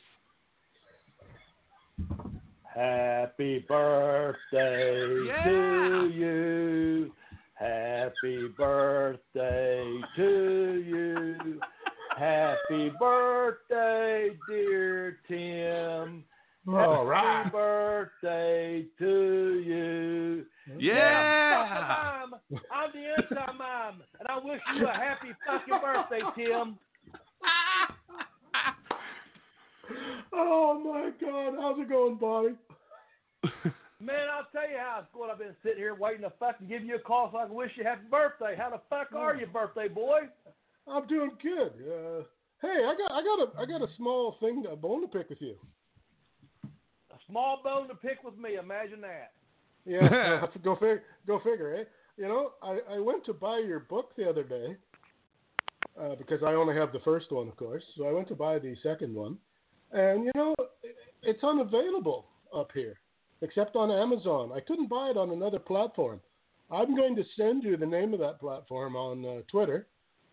Happy 2.75 3.65
birthday 3.69 5.25
Yeah. 5.27 5.45
to 5.45 6.11
you. 6.15 7.13
Happy 7.55 8.49
birthday 8.57 10.01
to 10.17 10.85
you. 10.87 11.61
Happy 12.17 12.91
birthday, 12.99 14.31
dear 14.49 15.19
Tim. 15.29 16.25
All 16.67 17.07
Happy 17.07 17.09
right. 17.09 17.53
birthday 17.53 18.87
to 18.99 19.63
you. 19.65 20.47
Yeah. 20.79 22.25
the. 22.31 22.57
I'm 22.73 22.91
the 22.95 23.23
inside 23.23 23.59
mom, 23.59 24.03
and 24.19 24.29
I 24.29 24.39
wish 24.43 24.61
you 24.77 24.89
a 24.89 24.93
happy 24.93 25.29
fucking 25.47 25.81
birthday, 25.83 26.21
Tim. 26.37 26.79
Oh 30.33 30.83
my 30.83 31.11
God, 31.25 31.55
how's 31.61 31.79
it 31.79 31.89
going, 31.89 32.17
Bobby? 32.17 32.57
Man, 34.01 34.27
I'll 34.35 34.47
tell 34.53 34.69
you 34.69 34.77
how 34.79 34.99
it's 35.01 35.09
going. 35.15 35.31
I've 35.31 35.39
been 35.39 35.55
sitting 35.63 35.79
here 35.79 35.95
waiting 35.95 36.23
to 36.23 36.33
fucking 36.41 36.67
give 36.67 36.83
you 36.85 36.97
a 36.97 36.99
call 36.99 37.31
so 37.31 37.39
I 37.39 37.47
can 37.47 37.55
wish 37.55 37.71
you 37.77 37.85
happy 37.85 38.03
birthday. 38.11 38.57
How 38.59 38.71
the 38.71 38.81
fuck 38.91 39.13
are 39.15 39.35
oh. 39.35 39.39
you, 39.39 39.47
birthday 39.47 39.87
boy? 39.87 40.23
I'm 40.89 41.07
doing 41.07 41.33
good. 41.43 41.73
Uh, 41.83 42.23
hey, 42.63 42.85
I 42.85 42.95
got, 42.97 43.13
I 43.13 43.23
got 43.23 43.41
a, 43.41 43.61
I 43.61 43.67
got 43.67 43.83
a 43.83 43.93
small 43.97 44.37
thing, 44.41 44.65
a 44.71 44.77
bone 44.77 45.03
to 45.03 45.09
pick 45.09 45.29
with 45.31 45.41
you. 45.41 45.57
A 46.65 47.19
small 47.29 47.61
bone 47.63 47.89
to 47.89 47.95
pick 47.95 48.23
with 48.25 48.37
me. 48.39 48.57
Imagine 48.57 49.01
that. 49.03 49.33
Yeah, 49.85 50.47
go 50.65 50.75
figure, 50.75 51.03
go 51.27 51.39
figure, 51.41 51.75
eh? 51.77 51.85
You 52.17 52.29
know, 52.29 52.53
I, 52.63 52.79
I 52.97 52.99
went 52.99 53.25
to 53.27 53.33
buy 53.35 53.59
your 53.59 53.81
book 53.81 54.13
the 54.17 54.29
other 54.29 54.43
day 54.43 54.77
uh, 56.01 56.15
because 56.17 56.43
I 56.43 56.55
only 56.55 56.75
have 56.75 56.93
the 56.93 57.01
first 57.01 57.31
one, 57.31 57.49
of 57.49 57.57
course. 57.57 57.83
So 57.97 58.07
I 58.09 58.13
went 58.13 58.29
to 58.29 58.35
buy 58.35 58.59
the 58.59 58.75
second 58.83 59.15
one, 59.15 59.39
and 59.93 60.25
you 60.25 60.33
know, 60.35 60.55
it- 60.83 60.97
it's 61.23 61.43
unavailable 61.43 62.27
up 62.55 62.71
here 62.73 62.95
except 63.43 63.75
on 63.77 63.91
Amazon. 63.91 64.53
I 64.55 64.61
couldn't 64.61 64.89
buy 64.89 65.11
it 65.11 65.17
on 65.17 65.31
another 65.31 65.59
platform. 65.59 66.21
I'm 66.71 66.97
going 66.97 67.15
to 67.17 67.25
send 67.37 67.65
you 67.65 67.77
the 67.77 67.85
name 67.87 68.15
of 68.15 68.21
that 68.21 68.39
platform 68.41 68.97
on 68.97 69.25
uh, 69.27 69.41
Twitter, 69.51 69.89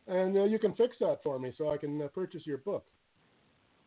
and 0.08 0.36
uh, 0.38 0.44
you 0.44 0.60
can 0.60 0.74
fix 0.76 0.98
that 1.00 1.20
for 1.24 1.40
me 1.40 1.54
so 1.58 1.70
I 1.72 1.78
can 1.78 2.02
uh, 2.02 2.08
purchase 2.08 2.42
your 2.46 2.58
book. 2.60 2.86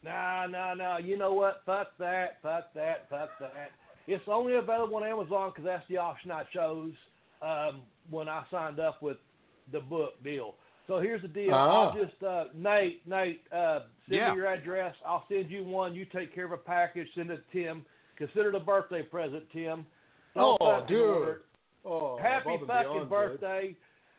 Nah, 0.04 0.46
nah, 0.46 0.74
nah. 0.74 0.98
You 0.98 1.16
know 1.18 1.32
what? 1.32 1.62
Fuck 1.66 1.88
that. 1.98 2.38
Fuck 2.42 2.72
that. 2.74 3.06
Fuck 3.10 3.30
that. 3.40 3.70
It's 4.06 4.22
only 4.28 4.54
available 4.54 4.96
on 4.96 5.04
Amazon 5.04 5.50
because 5.50 5.64
that's 5.64 5.84
the 5.88 5.96
option 5.96 6.30
I 6.30 6.44
chose 6.54 6.92
um, 7.42 7.82
when 8.08 8.28
I 8.28 8.44
signed 8.50 8.78
up 8.78 9.02
with 9.02 9.16
the 9.72 9.80
book 9.80 10.22
deal. 10.22 10.54
So 10.86 11.00
here's 11.00 11.22
the 11.22 11.28
deal. 11.28 11.52
Ah. 11.52 11.88
I'll 11.90 11.94
just 12.00 12.22
uh, 12.22 12.44
Nate, 12.54 13.04
Nate, 13.08 13.42
uh, 13.52 13.80
send 14.08 14.18
Yeah. 14.18 14.30
me 14.30 14.36
your 14.36 14.46
address. 14.46 14.94
I'll 15.04 15.24
send 15.28 15.50
you 15.50 15.64
one. 15.64 15.94
You 15.94 16.04
take 16.04 16.32
care 16.32 16.44
of 16.44 16.52
a 16.52 16.56
package. 16.56 17.08
Send 17.16 17.30
it 17.30 17.42
to 17.52 17.64
Tim. 17.64 17.84
Consider 18.16 18.50
it 18.50 18.54
a 18.54 18.60
birthday 18.60 19.02
present, 19.02 19.42
Tim. 19.52 19.84
Don't 20.36 20.56
Oh, 20.60 20.84
dude. 20.86 21.00
order. 21.00 21.42
Oh, 21.84 22.16
Happy 22.18 22.54
above 22.54 22.60
and 22.60 22.68
fucking 22.68 23.08
beyond, 23.08 23.40
dude. 23.40 23.76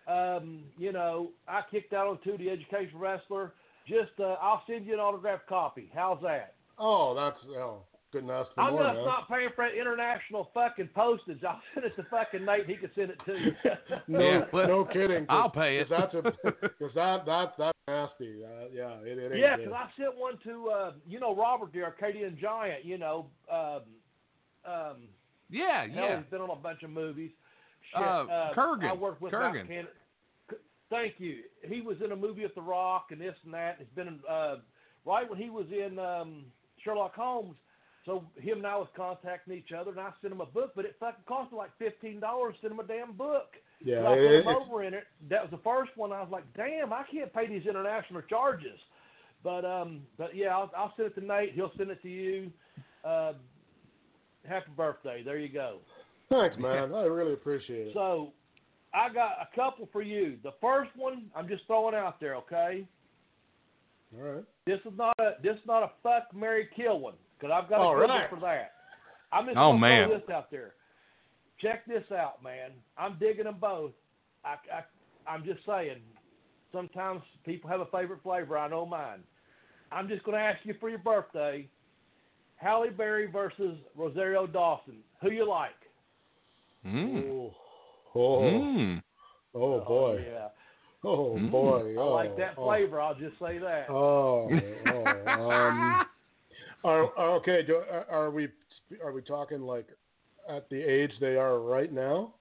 Birthday. 0.07 0.37
Um, 0.37 0.63
you 0.77 0.91
know, 0.91 1.31
I 1.47 1.61
kicked 1.69 1.93
out 1.93 2.07
on 2.07 2.19
two 2.23 2.37
the 2.37 2.49
education 2.49 2.97
wrestler. 2.97 3.53
Just 3.87 4.19
uh, 4.19 4.35
I'll 4.41 4.63
send 4.67 4.85
you 4.85 4.93
an 4.93 4.99
autographed 4.99 5.47
copy. 5.47 5.89
How's 5.93 6.21
that? 6.23 6.55
Oh, 6.79 7.13
that's 7.15 7.37
oh, 7.57 7.83
couldn't 8.11 8.29
ask 8.29 8.49
for 8.53 8.61
I'm 8.61 8.73
more, 8.73 8.83
just 8.83 8.95
man. 8.95 9.05
not 9.05 9.29
paying 9.29 9.49
for 9.55 9.65
that 9.67 9.79
international 9.79 10.49
fucking 10.53 10.89
postage. 10.95 11.43
I'll 11.47 11.61
send 11.73 11.85
it 11.85 11.95
to 11.95 12.03
fucking 12.09 12.45
Nate. 12.45 12.67
He 12.67 12.75
can 12.75 12.89
send 12.95 13.11
it 13.11 13.17
to 13.25 13.33
you. 13.33 13.51
No, 14.09 14.19
Yeah, 14.19 14.45
well, 14.53 14.67
no 14.67 14.85
kidding. 14.85 15.25
'cause- 15.25 15.41
I'll 15.43 15.49
pay 15.49 15.77
it. 15.79 15.89
'cause 15.89 16.09
That's 16.13 16.25
a, 16.25 16.51
cause 16.79 16.91
that 16.95 17.25
that 17.25 17.53
that's 17.57 17.77
nasty. 17.87 18.43
Uh, 18.43 18.67
yeah, 18.73 18.91
it, 19.03 19.17
it 19.17 19.31
ain't 19.31 19.39
yeah, 19.39 19.55
because 19.57 19.73
I 19.73 19.89
sent 19.97 20.15
one 20.17 20.37
to 20.43 20.69
uh, 20.69 20.91
you 21.05 21.19
know 21.19 21.35
Robert 21.35 21.71
the 21.73 21.85
Acadian 21.87 22.37
Giant. 22.39 22.85
You 22.85 22.97
know, 22.97 23.25
um, 23.51 23.81
um, 24.65 24.97
Yeah, 25.49 25.85
yeah. 25.85 26.17
he's 26.21 26.29
been 26.29 26.41
on 26.41 26.49
a 26.49 26.55
bunch 26.55 26.83
of 26.83 26.89
movies. 26.89 27.31
Shit, 27.93 28.01
Uh, 28.01 28.53
Kurgan. 28.55 28.89
I 28.89 28.93
worked 28.93 29.21
with 29.21 29.33
Kurgan. 29.33 29.53
Matt 29.53 29.67
Cannon. 29.67 29.87
K- 30.49 30.55
Thank 30.89 31.19
you. 31.19 31.43
He 31.67 31.81
was 31.81 31.97
in 32.03 32.11
a 32.11 32.15
movie 32.15 32.43
with 32.43 32.55
The 32.55 32.61
Rock 32.61 33.07
and 33.11 33.19
this 33.21 33.35
and 33.45 33.53
that. 33.53 33.77
It's 33.79 33.93
been 33.95 34.19
uh, 34.29 34.57
right 35.05 35.29
when 35.29 35.39
he 35.39 35.49
was 35.49 35.65
in 35.71 35.97
um, 35.99 36.45
Sherlock 36.83 37.15
Holmes. 37.15 37.55
So 38.05 38.23
him 38.39 38.59
and 38.59 38.67
I 38.67 38.77
was 38.77 38.87
contacting 38.95 39.53
each 39.53 39.73
other, 39.77 39.91
and 39.91 39.99
I 39.99 40.11
sent 40.21 40.31
him 40.31 40.39
a 40.39 40.45
book, 40.45 40.71
but 40.77 40.85
it 40.85 40.95
fucking 40.97 41.25
cost 41.27 41.51
me 41.51 41.57
like 41.57 41.71
fifteen 41.77 42.21
dollars 42.21 42.55
to 42.55 42.61
send 42.61 42.71
him 42.73 42.79
a 42.79 42.83
damn 42.87 43.11
book. 43.11 43.47
yeah, 43.83 44.01
So 44.01 44.05
I 44.07 44.13
it, 44.13 44.15
put 44.15 44.31
him 44.31 44.39
it's- 44.39 44.55
over 44.69 44.83
in 44.83 44.93
it. 44.93 45.03
That 45.29 45.41
was 45.41 45.51
the 45.51 45.57
first 45.63 45.91
one. 45.97 46.13
I 46.13 46.21
was 46.21 46.29
like, 46.31 46.45
damn, 46.55 46.93
I 46.93 47.03
can't 47.11 47.33
pay 47.33 47.47
these 47.47 47.65
international 47.67 48.21
charges. 48.21 48.79
But 49.43 49.65
um, 49.65 50.03
but 50.17 50.33
yeah, 50.33 50.55
I'll, 50.55 50.71
I'll 50.77 50.93
send 50.95 51.07
it 51.09 51.19
to 51.19 51.25
Nate. 51.25 51.53
He'll 51.53 51.71
send 51.77 51.89
it 51.91 52.01
to 52.01 52.09
you. 52.09 52.49
Uh, 53.03 53.33
happy 54.47 54.71
birthday. 54.77 55.21
There 55.23 55.37
you 55.37 55.49
go. 55.49 55.79
Thanks, 56.29 56.55
man. 56.59 56.93
I 56.93 57.03
really 57.03 57.33
appreciate 57.33 57.87
it. 57.87 57.93
So 57.93 58.31
I 58.93 59.11
got 59.13 59.33
a 59.41 59.55
couple 59.55 59.87
for 59.91 60.01
you. 60.01 60.37
The 60.43 60.53
first 60.61 60.91
one, 60.95 61.25
I'm 61.35 61.47
just 61.47 61.63
throwing 61.67 61.95
out 61.95 62.19
there, 62.19 62.35
okay? 62.37 62.87
All 64.17 64.23
right. 64.23 64.43
This 64.65 64.79
is 64.85 64.97
not 64.97 65.15
a 65.19 65.31
this 65.43 65.55
is 65.55 65.65
not 65.65 65.83
a 65.83 65.91
fuck 66.01 66.33
Mary 66.33 66.69
kill 66.75 66.99
one 66.99 67.15
because 67.39 67.53
I've 67.53 67.69
got 67.69 67.79
a 67.79 67.83
All 67.83 67.95
good 67.95 68.01
right. 68.09 68.31
one 68.31 68.39
for 68.39 68.45
that. 68.45 68.71
I'm 69.31 69.45
just 69.45 69.57
Oh, 69.57 69.73
man. 69.73 70.07
throw 70.09 70.17
this 70.19 70.29
out 70.29 70.49
there. 70.49 70.73
Check 71.61 71.85
this 71.85 72.03
out, 72.11 72.41
man. 72.43 72.71
I'm 72.97 73.17
digging 73.19 73.43
them 73.45 73.57
both. 73.59 73.91
I, 74.45 74.55
I 74.73 75.29
I'm 75.29 75.43
just 75.43 75.59
saying. 75.65 75.97
Sometimes 76.71 77.21
people 77.45 77.69
have 77.69 77.79
a 77.81 77.85
favorite 77.87 78.21
flavor. 78.23 78.57
I 78.57 78.67
know 78.69 78.85
mine. 78.85 79.19
I'm 79.91 80.07
just 80.07 80.23
gonna 80.23 80.37
ask 80.37 80.59
you 80.65 80.75
for 80.79 80.89
your 80.89 80.99
birthday. 80.99 81.67
Halle 82.57 82.89
Berry 82.89 83.27
versus 83.27 83.77
Rosario 83.95 84.47
Dawson. 84.47 84.97
Who 85.21 85.31
you 85.31 85.47
like? 85.47 85.71
Mm. 86.87 87.29
Oh, 87.31 87.53
oh, 88.15 88.41
Mm. 88.41 89.03
oh 89.53 89.79
boy. 89.81 90.25
yeah. 90.27 90.47
Oh 91.03 91.35
Mm. 91.37 91.51
boy. 91.51 91.93
I 91.93 92.01
Oh, 92.01 92.13
like 92.13 92.37
that 92.37 92.53
oh. 92.57 92.65
flavor. 92.65 93.01
I'll 93.01 93.15
just 93.15 93.37
say 93.39 93.57
that. 93.59 93.89
Oh, 93.89 94.49
oh, 94.87 95.41
um, 95.41 96.01
are, 96.83 97.17
are- 97.17 97.35
okay. 97.37 97.63
Do, 97.63 97.75
are, 97.77 98.05
are 98.09 98.31
we 98.31 98.49
are 99.03 99.11
we 99.11 99.21
talking 99.21 99.61
like 99.61 99.87
at 100.49 100.69
the 100.69 100.81
age 100.81 101.11
they 101.19 101.35
are 101.35 101.59
right 101.59 101.91
now, 101.91 102.33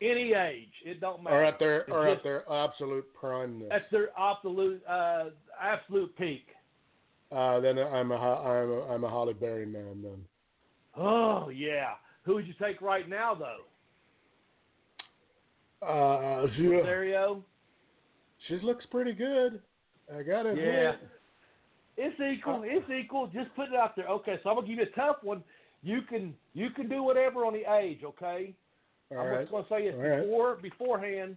Any 0.00 0.32
age, 0.34 0.72
it 0.84 1.00
don't 1.00 1.22
matter. 1.22 1.36
or 1.36 1.44
at 1.44 1.58
their 1.60 1.80
It's 1.82 1.90
or 1.92 2.08
at 2.08 2.22
their 2.24 2.50
absolute 2.52 3.06
prime. 3.14 3.62
That's 3.68 3.88
their 3.92 4.08
absolute 4.18 4.82
uh, 4.86 5.26
absolute 5.60 6.14
peak. 6.18 6.46
Uh, 7.32 7.60
then 7.60 7.78
I'm 7.78 8.10
a 8.12 8.18
Ho- 8.18 8.42
I'm 8.44 8.70
a, 8.70 8.94
I'm 8.94 9.04
a 9.04 9.08
Halle 9.10 9.32
Berry 9.32 9.66
man 9.66 10.02
then. 10.02 10.24
Oh 10.96 11.48
yeah. 11.48 11.94
Who 12.24 12.34
would 12.34 12.46
you 12.46 12.54
take 12.60 12.80
right 12.80 13.08
now 13.08 13.34
though? 13.34 13.60
Uh, 15.86 16.46
yeah. 16.58 16.68
Rosario. 16.68 17.44
she 18.48 18.58
looks 18.62 18.86
pretty 18.90 19.12
good. 19.12 19.60
I 20.14 20.22
gotta 20.22 20.50
admit. 20.50 20.64
Yeah. 20.66 20.92
It's 21.96 22.20
equal. 22.20 22.62
It's 22.64 22.90
equal. 22.90 23.26
Just 23.28 23.54
put 23.54 23.68
it 23.68 23.74
out 23.74 23.94
there. 23.94 24.06
Okay, 24.08 24.38
so 24.42 24.50
I'm 24.50 24.56
gonna 24.56 24.66
give 24.66 24.78
you 24.78 24.84
a 24.84 24.96
tough 24.96 25.16
one. 25.22 25.42
You 25.82 26.02
can 26.08 26.34
you 26.54 26.70
can 26.70 26.88
do 26.88 27.02
whatever 27.02 27.44
on 27.44 27.52
the 27.52 27.70
age. 27.74 28.00
Okay. 28.04 28.54
All 29.10 29.18
I'm 29.18 29.26
right. 29.28 29.40
just 29.40 29.52
gonna 29.52 29.66
say 29.68 29.86
it 29.86 29.94
All 29.94 30.00
right. 30.02 30.22
before 30.22 30.56
beforehand. 30.56 31.36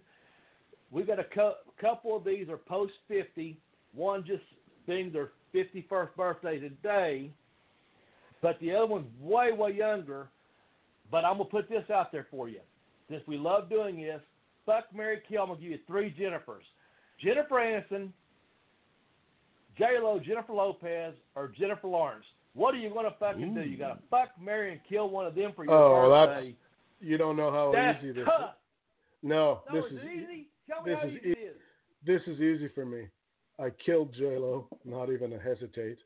We 0.90 1.02
got 1.02 1.18
a 1.20 1.24
cou- 1.24 1.52
couple 1.78 2.16
of 2.16 2.24
these 2.24 2.48
are 2.48 2.56
post 2.56 2.94
fifty. 3.06 3.58
One 3.94 4.24
just 4.26 4.42
being 4.86 5.12
their 5.12 5.30
fifty 5.52 5.84
first 5.88 6.16
birthday 6.16 6.58
today, 6.58 7.30
but 8.40 8.58
the 8.60 8.74
other 8.74 8.86
one's 8.86 9.06
way 9.20 9.52
way 9.52 9.72
younger. 9.72 10.28
But 11.10 11.24
I'm 11.24 11.38
gonna 11.38 11.44
put 11.48 11.68
this 11.68 11.88
out 11.90 12.12
there 12.12 12.26
for 12.30 12.48
you. 12.48 12.60
Since 13.10 13.22
we 13.26 13.36
love 13.38 13.70
doing 13.70 13.96
this, 14.02 14.20
fuck 14.66 14.84
Mary 14.94 15.20
Kill. 15.28 15.42
I'm 15.42 15.48
gonna 15.48 15.60
give 15.60 15.70
you 15.70 15.78
three 15.86 16.14
Jennifers: 16.18 16.64
Jennifer 17.22 17.54
Aniston, 17.56 18.10
J 19.78 19.98
Lo, 20.02 20.18
Jennifer 20.18 20.52
Lopez, 20.52 21.14
or 21.34 21.48
Jennifer 21.48 21.88
Lawrence. 21.88 22.24
What 22.54 22.74
are 22.74 22.78
you 22.78 22.90
gonna 22.90 23.14
fucking 23.18 23.54
do? 23.54 23.60
You 23.62 23.76
gotta 23.78 23.98
fuck, 24.10 24.30
Mary, 24.40 24.72
and 24.72 24.80
kill 24.88 25.08
one 25.10 25.26
of 25.26 25.34
them 25.34 25.52
for 25.54 25.64
your 25.64 25.74
Oh, 25.74 26.10
birthday. 26.26 26.54
You 27.00 27.16
don't 27.16 27.36
know 27.36 27.50
how 27.52 27.72
That's 27.72 28.02
easy 28.02 28.12
this. 28.12 28.24
tough. 28.24 28.54
No, 29.22 29.62
No, 29.72 29.82
this 29.82 29.92
is 29.92 29.98
is 29.98 30.04
easy? 30.04 30.48
Tell 30.68 30.82
me 30.82 30.92
how 30.94 31.06
is 31.06 31.12
easy 31.14 31.28
e- 31.28 31.32
it 31.32 31.38
is. 31.38 31.56
this 32.04 32.22
is 32.26 32.40
easy 32.40 32.68
for 32.74 32.84
me. 32.84 33.08
I 33.60 33.70
killed 33.70 34.12
J 34.14 34.36
Lo, 34.36 34.68
not 34.84 35.10
even 35.10 35.30
to 35.30 35.38
hesitate. 35.38 35.98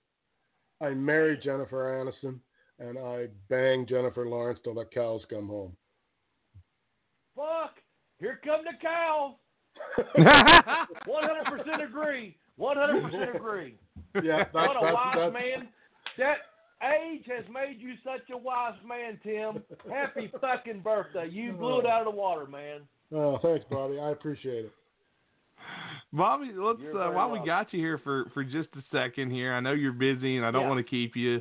I 0.81 0.91
married 0.91 1.43
Jennifer 1.43 1.93
Aniston, 1.95 2.39
and 2.83 2.99
I 2.99 3.29
banged 3.49 3.89
Jennifer 3.89 4.27
Lawrence 4.27 4.59
till 4.65 4.75
the 4.75 4.85
cows 4.85 5.23
come 5.31 5.49
home. 5.49 5.77
Fuck. 7.37 7.77
Here 8.19 8.41
come 8.45 8.61
the 8.65 8.77
cows. 8.81 9.35
100% 10.17 11.85
agree. 11.85 12.37
100% 12.59 13.37
agree. 13.37 13.75
Yeah, 14.23 14.45
that's 14.45 14.55
what 14.55 14.77
a 14.77 14.81
that's, 14.83 14.95
wise 14.95 15.17
that's, 15.17 15.33
man. 15.33 15.69
That 16.19 16.37
age 16.83 17.25
has 17.27 17.47
made 17.51 17.77
you 17.79 17.95
such 18.05 18.29
a 18.31 18.37
wise 18.37 18.75
man, 18.87 19.19
Tim. 19.23 19.63
Happy 19.91 20.31
fucking 20.41 20.81
birthday. 20.81 21.29
You 21.31 21.53
blew 21.53 21.81
it 21.81 21.87
out 21.87 22.07
of 22.07 22.13
the 22.13 22.19
water, 22.19 22.47
man. 22.47 22.83
Oh, 23.11 23.39
thanks, 23.43 23.65
Bobby. 23.71 23.99
I 23.99 24.11
appreciate 24.11 24.67
it. 24.67 24.73
Bobby, 26.13 26.51
let's 26.55 26.79
uh, 26.81 26.93
very 26.93 27.15
while 27.15 27.31
we 27.31 27.41
got 27.47 27.73
you 27.73 27.81
here 27.81 27.99
for 28.05 28.27
for 28.35 28.45
just 28.45 28.69
a 28.77 28.83
second 28.93 29.31
here. 29.31 29.55
I 29.55 29.61
know 29.61 29.73
you're 29.73 29.93
busy, 29.93 30.37
and 30.37 30.45
I 30.45 30.51
don't 30.51 30.63
Yeah. 30.63 30.69
want 30.69 30.85
to 30.85 30.91
keep 30.91 31.17
you. 31.17 31.41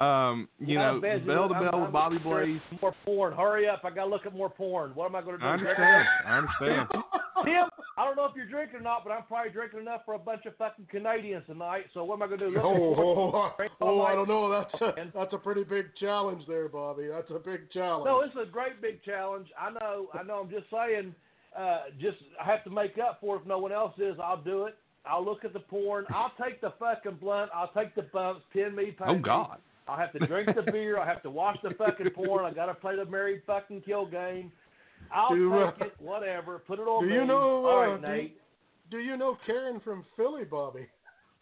Um, 0.00 0.48
you 0.58 0.74
Yeah, 0.76 0.82
know, 0.82 0.90
I'm 0.94 1.00
busy. 1.02 1.24
bell 1.26 1.48
to 1.48 1.54
I'm- 1.54 1.64
bell 1.64 1.74
I'm 1.74 1.80
with 1.82 1.92
Bobby 1.92 2.16
Blaze. 2.18 2.60
More 2.80 2.94
porn. 3.04 3.34
Hurry 3.34 3.68
up. 3.68 3.84
I 3.84 3.90
got 3.90 4.04
to 4.04 4.10
look 4.10 4.24
at 4.24 4.34
more 4.34 4.48
porn. 4.48 4.94
What 4.94 5.06
am 5.06 5.14
I 5.16 5.20
going 5.20 5.34
to 5.36 5.38
do? 5.42 5.44
I 5.46 5.52
understand. 5.52 6.08
I 6.26 6.38
understand. 6.38 6.88
Tim, 7.44 7.68
I 7.98 8.04
don't 8.04 8.16
know 8.16 8.24
if 8.24 8.32
you're 8.34 8.46
drinking 8.46 8.76
or 8.80 8.82
not, 8.82 9.04
but 9.04 9.10
I'm 9.12 9.24
probably 9.24 9.50
drinking 9.52 9.80
enough 9.80 10.02
for 10.06 10.14
a 10.14 10.18
bunch 10.18 10.46
of 10.46 10.56
fucking 10.56 10.86
Canadians 10.90 11.44
tonight. 11.46 11.84
So 11.92 12.04
what 12.04 12.14
am 12.16 12.22
I 12.22 12.26
going 12.28 12.40
to 12.40 12.46
do? 12.50 12.54
Look 12.54 12.64
at 12.64 12.66
Oh, 12.66 12.94
porn? 12.94 13.68
oh, 13.80 14.00
oh, 14.00 14.02
I 14.02 14.14
don't 14.14 14.28
know. 14.28 14.50
That's 14.50 14.82
a, 14.82 15.10
that's 15.14 15.32
a 15.34 15.38
pretty 15.38 15.64
big 15.64 15.94
challenge 15.98 16.42
there, 16.48 16.68
Bobby. 16.68 17.08
That's 17.08 17.30
a 17.30 17.38
big 17.38 17.70
challenge. 17.70 18.06
No, 18.06 18.20
it's 18.22 18.34
a 18.36 18.50
great 18.50 18.80
big 18.80 19.02
challenge. 19.04 19.48
I 19.58 19.70
know. 19.70 20.08
I 20.14 20.22
know. 20.22 20.40
I'm 20.44 20.50
just 20.50 20.70
saying. 20.70 21.14
Uh, 21.56 21.80
just 22.00 22.16
I 22.40 22.46
have 22.46 22.62
to 22.64 22.70
make 22.70 22.96
up 22.98 23.18
for 23.20 23.36
it. 23.36 23.40
If 23.40 23.46
no 23.46 23.58
one 23.58 23.72
else 23.72 23.92
is, 23.98 24.16
I'll 24.22 24.40
do 24.42 24.64
it. 24.64 24.76
I'll 25.04 25.24
look 25.24 25.44
at 25.44 25.52
the 25.52 25.60
porn. 25.60 26.04
I'll 26.10 26.32
take 26.42 26.60
the 26.60 26.72
fucking 26.78 27.18
blunt. 27.20 27.50
I'll 27.54 27.72
take 27.72 27.94
the 27.94 28.02
bumps. 28.02 28.42
Pin 28.52 28.74
me, 28.76 28.92
pay 28.96 29.04
Oh 29.08 29.14
me. 29.16 29.22
God. 29.90 29.92
I'll 29.92 29.98
have 29.98 30.12
to 30.12 30.26
drink 30.26 30.48
the 30.54 30.70
beer. 30.70 30.98
I 30.98 31.06
have 31.06 31.22
to 31.22 31.30
watch 31.30 31.58
the 31.62 31.70
fucking 31.74 32.10
porn. 32.10 32.44
I 32.44 32.52
got 32.52 32.66
to 32.66 32.74
play 32.74 32.96
the 32.96 33.04
married 33.04 33.42
fucking 33.46 33.82
kill 33.82 34.06
game. 34.06 34.52
I'll 35.12 35.34
Do, 35.34 35.52
uh, 35.54 35.72
take 35.72 35.88
it. 35.88 35.94
Whatever. 35.98 36.58
Put 36.60 36.78
it 36.78 36.82
on 36.82 37.02
do 37.04 37.08
me. 37.08 37.14
you 37.16 37.24
know, 37.26 37.66
All 37.66 37.78
uh, 37.78 37.86
right, 37.86 38.00
do- 38.00 38.06
Nate. 38.08 38.36
Do 38.90 38.98
you 38.98 39.16
know 39.16 39.36
Karen 39.46 39.80
from 39.80 40.04
Philly, 40.16 40.44
Bobby? 40.44 40.86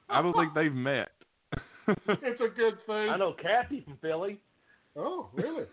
I 0.09 0.23
don't 0.23 0.35
think 0.35 0.55
they've 0.55 0.73
met. 0.73 1.09
It's 2.07 2.41
a 2.43 2.49
good 2.55 2.75
thing. 2.87 3.09
I 3.09 3.17
know 3.17 3.33
Kathy 3.41 3.81
from 3.83 3.97
Philly. 4.03 4.39
Oh, 4.95 5.31
really? 5.33 5.65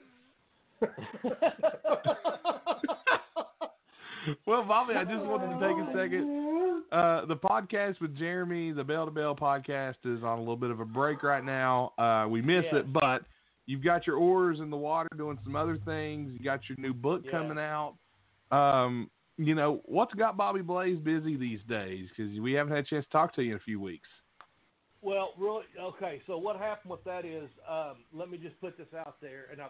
well, 4.45 4.63
Bobby, 4.63 4.95
I 4.95 5.03
just 5.03 5.25
wanted 5.25 5.47
to 5.47 5.59
take 5.59 5.77
a 5.77 5.91
second. 5.93 6.83
Uh, 6.91 7.25
the 7.25 7.35
podcast 7.35 7.99
with 7.99 8.15
Jeremy, 8.17 8.71
the 8.71 8.83
Bell 8.83 9.05
to 9.05 9.11
Bell 9.11 9.35
podcast, 9.35 9.95
is 10.05 10.23
on 10.23 10.37
a 10.37 10.39
little 10.39 10.55
bit 10.55 10.71
of 10.71 10.79
a 10.79 10.85
break 10.85 11.23
right 11.23 11.43
now. 11.43 11.93
Uh, 11.97 12.27
we 12.29 12.41
miss 12.41 12.65
Yeah. 12.71 12.79
it, 12.79 12.93
but 12.93 13.23
you've 13.65 13.83
got 13.83 14.05
your 14.05 14.17
oars 14.17 14.59
in 14.59 14.69
the 14.69 14.77
water 14.77 15.09
doing 15.17 15.39
some 15.43 15.55
other 15.55 15.77
things. 15.77 16.31
You 16.31 16.39
got 16.39 16.67
your 16.69 16.77
new 16.77 16.93
book 16.93 17.23
Yeah. 17.25 17.31
coming 17.31 17.57
out. 17.57 17.95
Um, 18.51 19.09
you 19.37 19.55
know, 19.55 19.81
what's 19.85 20.13
got 20.13 20.37
Bobby 20.37 20.61
Blaze 20.61 20.99
busy 20.99 21.35
these 21.35 21.61
days? 21.63 22.07
Because 22.09 22.39
we 22.39 22.53
haven't 22.53 22.73
had 22.73 22.85
a 22.85 22.87
chance 22.87 23.05
to 23.05 23.11
talk 23.11 23.33
to 23.35 23.43
you 23.43 23.51
in 23.51 23.57
a 23.57 23.61
few 23.61 23.79
weeks. 23.81 24.07
Well, 25.01 25.33
really, 25.37 25.65
okay. 25.79 26.21
So 26.25 26.37
what 26.37 26.55
happened 26.55 26.89
with 26.91 27.03
that 27.03 27.25
is, 27.25 27.49
um, 27.67 27.97
let 28.13 28.29
me 28.29 28.37
just 28.37 28.59
put 28.59 28.77
this 28.77 28.87
out 28.97 29.21
there, 29.21 29.45
and 29.51 29.61
I, 29.61 29.65
uh, 29.65 29.69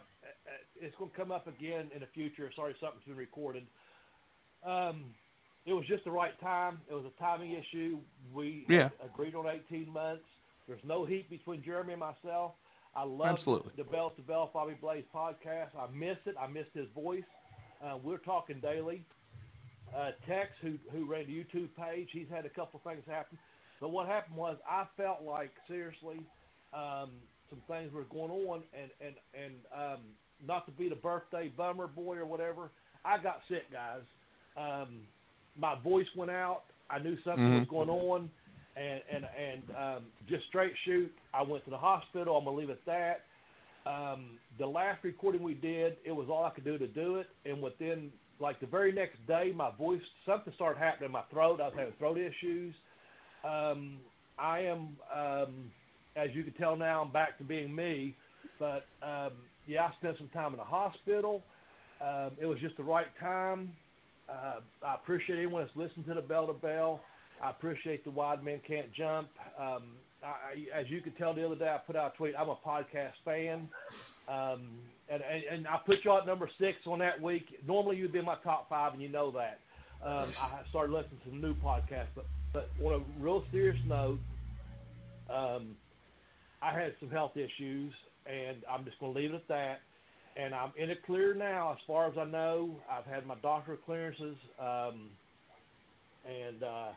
it's 0.80 0.96
going 0.98 1.12
to 1.12 1.18
come 1.18 1.32
up 1.32 1.48
again 1.48 1.92
in 1.94 2.00
the 2.00 2.08
future. 2.14 2.50
Sorry, 2.56 2.76
something's 2.80 3.04
been 3.06 3.18
recorded. 3.18 3.66
Um, 4.66 5.06
it 5.66 5.74
was 5.74 5.86
just 5.88 6.04
the 6.04 6.12
right 6.12 6.40
time. 6.42 6.80
It 6.90 6.94
was 6.94 7.06
a 7.06 7.20
timing 7.22 7.52
issue. 7.54 8.00
We 8.34 8.66
Yeah. 8.70 8.90
agreed 9.04 9.36
on 9.36 9.48
18 9.48 9.90
months. 9.92 10.26
There's 10.68 10.84
no 10.84 11.06
heat 11.06 11.30
between 11.30 11.64
Jeremy 11.64 11.94
and 11.94 12.00
myself. 12.00 12.54
I 12.96 13.04
love 13.04 13.38
Absolutely. 13.38 13.72
the 13.76 13.84
Bell 13.84 14.12
to 14.12 14.22
Bell 14.22 14.50
Bobby 14.54 14.74
Blaze 14.76 15.06
podcast. 15.14 15.76
I 15.78 15.88
miss 15.88 16.18
it. 16.26 16.36
I 16.40 16.48
missed 16.48 16.74
his 16.74 16.88
voice. 16.92 17.24
Uh, 17.84 17.98
we're 18.02 18.18
talking 18.20 18.60
daily. 18.62 19.04
Uh, 19.94 20.12
Tex, 20.26 20.52
who 20.62 20.78
who 20.92 21.06
ran 21.06 21.26
the 21.28 21.44
YouTube 21.44 21.70
page, 21.76 22.10
he's 22.12 22.28
had 22.30 22.46
a 22.46 22.50
couple 22.50 22.80
things 22.84 23.04
happen. 23.06 23.38
But 23.80 23.90
what 23.90 24.08
happened 24.08 24.38
was 24.38 24.58
I 24.68 24.86
felt 24.98 25.22
like 25.24 25.52
seriously 25.68 26.20
um, 26.74 27.12
some 27.50 27.62
things 27.68 27.92
were 27.94 28.04
going 28.06 28.32
on, 28.32 28.64
and 28.74 28.90
and 29.02 29.16
and 29.34 29.54
um, 29.74 30.00
not 30.46 30.66
to 30.66 30.72
be 30.72 30.90
the 30.90 30.96
birthday 30.96 31.50
bummer 31.50 31.88
boy 31.88 32.18
or 32.18 32.26
whatever. 32.26 32.72
I 33.04 33.18
got 33.20 33.42
sick, 33.48 33.72
guys. 33.72 34.02
Um, 34.58 35.08
my 35.58 35.76
voice 35.84 36.08
went 36.16 36.32
out. 36.32 36.64
I 36.90 37.00
knew 37.00 37.18
something 37.24 37.54
was 37.54 37.66
Mhm. 37.66 37.70
going 37.70 37.90
on, 37.90 38.30
and 38.76 39.02
and 39.10 39.26
and 39.26 39.64
um, 39.78 40.14
just 40.28 40.46
straight 40.48 40.74
shoot. 40.86 41.12
I 41.34 41.42
went 41.44 41.64
to 41.66 41.70
the 41.72 41.78
hospital. 41.78 42.38
I'm 42.38 42.46
gonna 42.46 42.58
leave 42.58 42.70
it 42.70 42.74
at 42.74 42.86
that. 42.86 43.26
Um, 43.86 44.40
the 44.58 44.68
last 44.68 45.04
recording 45.04 45.44
we 45.44 45.54
did, 45.54 45.98
it 46.06 46.12
was 46.12 46.28
all 46.30 46.44
I 46.44 46.50
could 46.52 46.64
do 46.66 46.78
to 46.78 46.88
do 46.88 47.18
it, 47.18 47.28
and 47.46 47.62
within 47.62 48.12
like 48.40 48.60
the 48.60 48.68
very 48.68 48.92
next 48.92 49.26
day, 49.28 49.52
my 49.56 49.72
voice 49.72 50.02
something 50.26 50.54
started 50.56 50.80
happening 50.80 51.08
in 51.08 51.12
my 51.12 51.24
throat. 51.32 51.62
I 51.62 51.66
was 51.66 51.74
having 51.78 51.94
throat 51.94 52.18
issues. 52.18 52.76
Um, 53.44 54.00
I 54.38 54.60
am, 54.62 54.98
um, 55.16 55.72
as 56.16 56.30
you 56.34 56.44
can 56.44 56.54
tell 56.54 56.76
now, 56.76 57.02
I'm 57.04 57.12
back 57.12 57.38
to 57.38 57.44
being 57.44 57.74
me. 57.74 58.18
But 58.60 58.88
um, 59.02 59.34
yeah, 59.68 59.86
I 59.86 59.94
spent 60.00 60.18
some 60.18 60.30
time 60.30 60.52
in 60.54 60.58
the 60.58 60.64
hospital. 60.66 61.44
Um, 62.02 62.32
it 62.40 62.46
was 62.46 62.60
just 62.60 62.78
the 62.78 62.84
right 62.84 63.08
time. 63.20 63.72
Uh, 64.30 64.60
I 64.86 64.96
appreciate 64.96 65.38
anyone 65.38 65.64
that's 65.64 65.76
listened 65.76 66.06
to 66.08 66.14
the 66.14 66.22
Bell 66.22 66.48
to 66.48 66.54
Bell. 66.54 67.02
I 67.44 67.50
appreciate 67.50 68.04
the 68.04 68.12
Wide 68.12 68.44
Men 68.44 68.60
Can't 68.68 68.92
Jump. 68.94 69.30
Um, 69.60 69.84
I, 70.24 70.80
as 70.80 70.90
you 70.90 71.02
could 71.02 71.18
tell 71.18 71.34
the 71.34 71.46
other 71.46 71.56
day, 71.56 71.68
I 71.68 71.78
put 71.78 71.96
out 71.96 72.14
a 72.16 72.18
tweet. 72.18 72.34
I'm 72.38 72.50
a 72.50 72.56
podcast 72.56 73.14
fan. 73.24 73.68
Um, 74.28 74.70
and, 75.10 75.22
and, 75.22 75.44
and 75.52 75.68
I 75.68 75.78
put 75.86 75.98
you 76.04 76.18
at 76.18 76.26
number 76.26 76.50
six 76.60 76.78
on 76.88 77.00
that 77.00 77.22
week. 77.22 77.46
Normally 77.68 77.98
you'd 77.98 78.12
be 78.12 78.20
in 78.20 78.26
my 78.26 78.38
top 78.44 78.68
five, 78.70 78.94
and 78.94 79.02
you 79.02 79.10
know 79.10 79.32
that. 79.32 79.60
Um, 80.04 80.34
I 80.40 80.68
started 80.70 80.94
listening 80.94 81.20
to 81.24 81.30
some 81.30 81.42
new 81.42 81.54
podcasts, 81.56 82.08
but, 82.16 82.26
but 82.54 82.70
on 82.84 83.02
a 83.02 83.24
real 83.24 83.44
serious 83.52 83.78
note, 83.88 84.20
um, 85.30 85.76
I 86.62 86.74
had 86.74 86.94
some 87.00 87.10
health 87.10 87.38
issues, 87.38 87.94
and 88.26 88.58
I'm 88.70 88.84
just 88.86 89.00
going 89.00 89.14
to 89.14 89.20
leave 89.20 89.32
it 89.32 89.36
at 89.36 89.48
that. 89.50 89.80
And 90.38 90.54
I'm 90.54 90.74
in 90.78 90.90
it 90.90 91.06
clear 91.06 91.34
now, 91.34 91.72
as 91.72 91.78
far 91.88 92.08
as 92.08 92.18
I 92.18 92.26
know. 92.26 92.76
I've 92.92 93.06
had 93.06 93.26
my 93.26 93.36
doctor 93.36 93.78
clearances, 93.78 94.36
um, 94.60 95.10
and 96.26 96.62
uh, 96.62 96.90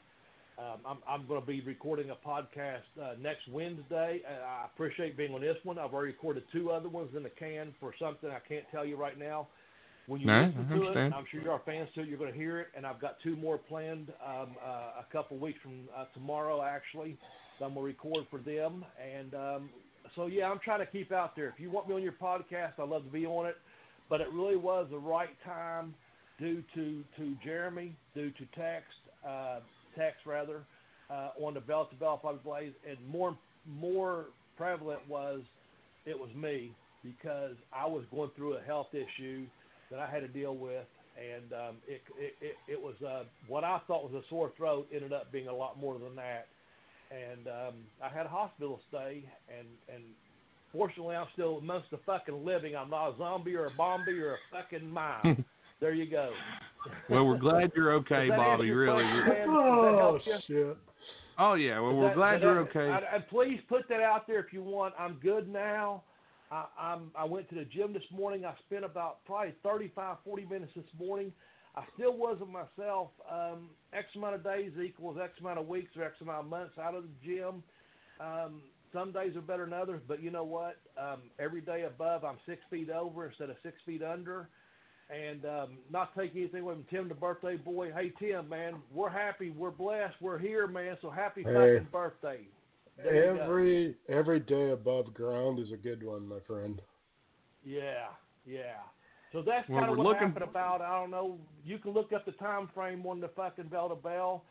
um, 0.58 0.80
I'm, 0.84 0.98
I'm 1.08 1.26
going 1.28 1.40
to 1.40 1.46
be 1.46 1.60
recording 1.60 2.10
a 2.10 2.16
podcast 2.16 2.82
uh, 3.00 3.14
next 3.20 3.46
Wednesday. 3.48 4.22
And 4.28 4.42
I 4.42 4.66
appreciate 4.74 5.16
being 5.16 5.32
on 5.34 5.40
this 5.40 5.56
one. 5.62 5.78
I've 5.78 5.94
already 5.94 6.12
recorded 6.12 6.44
two 6.52 6.72
other 6.72 6.88
ones 6.88 7.10
in 7.16 7.22
the 7.22 7.30
can 7.30 7.72
for 7.78 7.94
something 8.00 8.28
I 8.28 8.40
can't 8.48 8.64
tell 8.72 8.84
you 8.84 8.96
right 8.96 9.16
now. 9.16 9.46
When 10.08 10.20
you 10.20 10.26
No, 10.26 10.50
listen 10.56 10.80
to 10.80 10.92
it. 10.92 11.12
I'm 11.12 11.26
sure 11.30 11.40
you 11.42 11.48
are 11.50 11.54
our 11.54 11.62
fans 11.64 11.90
to 11.94 12.00
it. 12.00 12.08
You're 12.08 12.18
going 12.18 12.32
to 12.32 12.38
hear 12.38 12.60
it, 12.60 12.68
and 12.74 12.86
I've 12.86 13.00
got 13.00 13.20
two 13.22 13.36
more 13.36 13.58
planned 13.58 14.10
um, 14.26 14.56
uh, 14.64 15.02
a 15.02 15.06
couple 15.12 15.36
weeks 15.36 15.60
from 15.62 15.82
uh, 15.96 16.06
tomorrow, 16.14 16.62
actually. 16.62 17.16
I'm 17.62 17.74
going 17.74 17.74
to 17.74 17.80
record 17.82 18.26
for 18.30 18.38
them, 18.40 18.84
and 19.00 19.34
um, 19.34 19.70
so 20.14 20.26
yeah, 20.26 20.50
I'm 20.50 20.58
trying 20.58 20.80
to 20.80 20.86
keep 20.86 21.12
out 21.12 21.36
there. 21.36 21.48
If 21.48 21.60
you 21.60 21.70
want 21.70 21.88
me 21.88 21.94
on 21.94 22.02
your 22.02 22.12
podcast, 22.12 22.72
I'd 22.78 22.88
love 22.88 23.04
to 23.04 23.10
be 23.10 23.26
on 23.26 23.46
it. 23.46 23.56
But 24.08 24.20
it 24.20 24.28
really 24.32 24.56
was 24.56 24.86
the 24.90 24.98
right 24.98 25.36
time 25.44 25.94
due 26.38 26.62
to 26.74 27.04
to 27.16 27.36
Jeremy, 27.44 27.94
due 28.14 28.30
to 28.30 28.46
text, 28.56 28.96
uh, 29.26 29.60
text 29.96 30.20
rather, 30.24 30.62
uh, 31.10 31.30
on 31.42 31.54
the 31.54 31.60
Bell 31.60 31.86
to 31.86 31.96
Bell 31.96 32.20
Bobby 32.22 32.38
Blaze, 32.44 32.72
and 32.88 32.96
more 33.08 33.36
more 33.66 34.26
prevalent 34.56 35.00
was 35.08 35.40
it 36.06 36.18
was 36.18 36.30
me 36.34 36.72
because 37.04 37.54
I 37.72 37.86
was 37.86 38.04
going 38.10 38.30
through 38.36 38.54
a 38.54 38.62
health 38.62 38.88
issue 38.92 39.44
that 39.90 39.98
I 40.00 40.10
had 40.10 40.20
to 40.20 40.28
deal 40.28 40.56
with, 40.56 40.86
and 41.16 41.52
um, 41.52 41.76
it, 41.86 42.00
it 42.18 42.34
it 42.40 42.54
it 42.72 42.80
was 42.80 42.94
uh, 43.02 43.24
what 43.46 43.64
I 43.64 43.80
thought 43.86 44.10
was 44.10 44.14
a 44.14 44.26
sore 44.28 44.52
throat 44.56 44.88
ended 44.92 45.12
up 45.12 45.30
being 45.32 45.48
a 45.48 45.54
lot 45.54 45.78
more 45.78 45.98
than 45.98 46.14
that, 46.16 46.48
and 47.10 47.46
um, 47.48 47.74
I 48.02 48.08
had 48.08 48.26
a 48.26 48.28
hospital 48.28 48.80
stay, 48.88 49.24
and 49.48 49.66
and 49.92 50.02
fortunately 50.72 51.16
I'm 51.16 51.26
still 51.32 51.58
amongst 51.58 51.90
the 51.90 51.98
fucking 52.06 52.44
living. 52.44 52.76
I'm 52.76 52.90
not 52.90 53.10
a 53.14 53.18
zombie 53.18 53.54
or 53.56 53.66
a 53.66 53.70
bombie 53.70 54.18
or 54.20 54.34
a 54.34 54.38
fucking 54.52 54.88
mime. 54.90 55.44
there 55.80 55.92
you 55.94 56.10
go. 56.10 56.30
well, 57.08 57.24
we're 57.26 57.38
glad 57.38 57.72
you're 57.74 57.92
okay, 57.94 58.28
Bobby. 58.28 58.64
answer 58.64 58.76
Really. 58.76 59.04
question, 59.04 59.26
We're- 59.28 59.46
man? 59.46 59.48
Does 59.48 60.22
that 60.26 60.32
Oh 60.34 60.40
shit! 60.46 60.76
Oh 61.38 61.54
yeah. 61.54 61.80
Well, 61.80 61.92
Does 61.92 61.98
we're 61.98 62.08
that- 62.08 62.16
glad 62.16 62.32
does 62.34 62.42
you're 62.42 62.64
that- 62.64 62.70
okay. 62.70 62.90
I- 63.06 63.14
and 63.16 63.28
please 63.28 63.60
put 63.68 63.88
that 63.88 64.00
out 64.00 64.26
there 64.26 64.40
if 64.40 64.52
you 64.52 64.62
want. 64.62 64.94
I'm 64.98 65.14
good 65.22 65.48
now. 65.48 66.02
I, 66.50 66.64
I'm, 66.80 67.10
I 67.14 67.24
went 67.26 67.46
to 67.50 67.54
the 67.56 67.64
gym 67.66 67.92
this 67.92 68.02
morning. 68.10 68.46
I 68.46 68.54
spent 68.66 68.82
about 68.82 69.22
probably 69.26 69.52
35, 69.62 70.16
40 70.24 70.46
minutes 70.46 70.72
this 70.74 70.84
morning. 70.98 71.30
I 71.76 71.84
still 71.94 72.16
wasn't 72.16 72.50
myself. 72.50 73.10
Um, 73.30 73.70
X 73.92 74.06
amount 74.16 74.34
of 74.34 74.44
days 74.44 74.72
equals 74.82 75.18
X 75.22 75.32
amount 75.40 75.58
of 75.58 75.68
weeks 75.68 75.96
or 75.96 76.04
X 76.04 76.16
amount 76.20 76.40
of 76.40 76.46
months 76.46 76.78
out 76.78 76.94
of 76.94 77.04
the 77.04 77.08
gym. 77.24 77.62
Um, 78.20 78.62
some 78.92 79.12
days 79.12 79.36
are 79.36 79.42
better 79.42 79.64
than 79.64 79.74
others, 79.74 80.00
but 80.08 80.22
you 80.22 80.30
know 80.30 80.44
what? 80.44 80.76
Um, 81.00 81.20
every 81.38 81.60
day 81.60 81.82
above, 81.82 82.24
I'm 82.24 82.38
six 82.46 82.62
feet 82.70 82.90
over 82.90 83.26
instead 83.26 83.50
of 83.50 83.56
six 83.62 83.76
feet 83.86 84.02
under. 84.02 84.48
And 85.10 85.44
um, 85.46 85.78
not 85.90 86.14
take 86.14 86.32
anything 86.36 86.60
away 86.60 86.74
from 86.74 86.84
Tim, 86.90 87.08
the 87.08 87.14
birthday 87.14 87.56
boy. 87.56 87.92
Hey, 87.94 88.12
Tim, 88.18 88.46
man, 88.48 88.74
we're 88.92 89.08
happy. 89.08 89.50
We're 89.50 89.70
blessed. 89.70 90.16
We're 90.20 90.38
here, 90.38 90.66
man. 90.66 90.98
So 91.00 91.08
happy 91.10 91.42
Hey. 91.44 91.54
fucking 91.54 91.88
birthday. 91.90 92.40
There. 93.02 93.40
Every 93.40 93.94
every 94.08 94.40
day 94.40 94.70
above 94.70 95.14
ground 95.14 95.60
is 95.60 95.70
a 95.72 95.76
good 95.76 96.02
one, 96.02 96.26
my 96.26 96.40
friend. 96.46 96.82
Yeah, 97.64 98.08
yeah. 98.44 98.80
So 99.32 99.42
that's 99.42 99.68
Well, 99.68 99.80
kind 99.80 99.90
of 99.92 99.98
what 99.98 100.06
looking- 100.06 100.28
happened 100.28 100.44
about. 100.44 100.80
I 100.80 100.98
don't 100.98 101.10
know. 101.10 101.38
You 101.64 101.78
can 101.78 101.92
look 101.92 102.12
up 102.12 102.24
the 102.24 102.32
time 102.32 102.68
frame 102.68 103.04
on 103.06 103.20
the 103.20 103.28
fucking 103.28 103.68
bell 103.68 103.88
to 103.88 103.94
bell, 103.94 104.44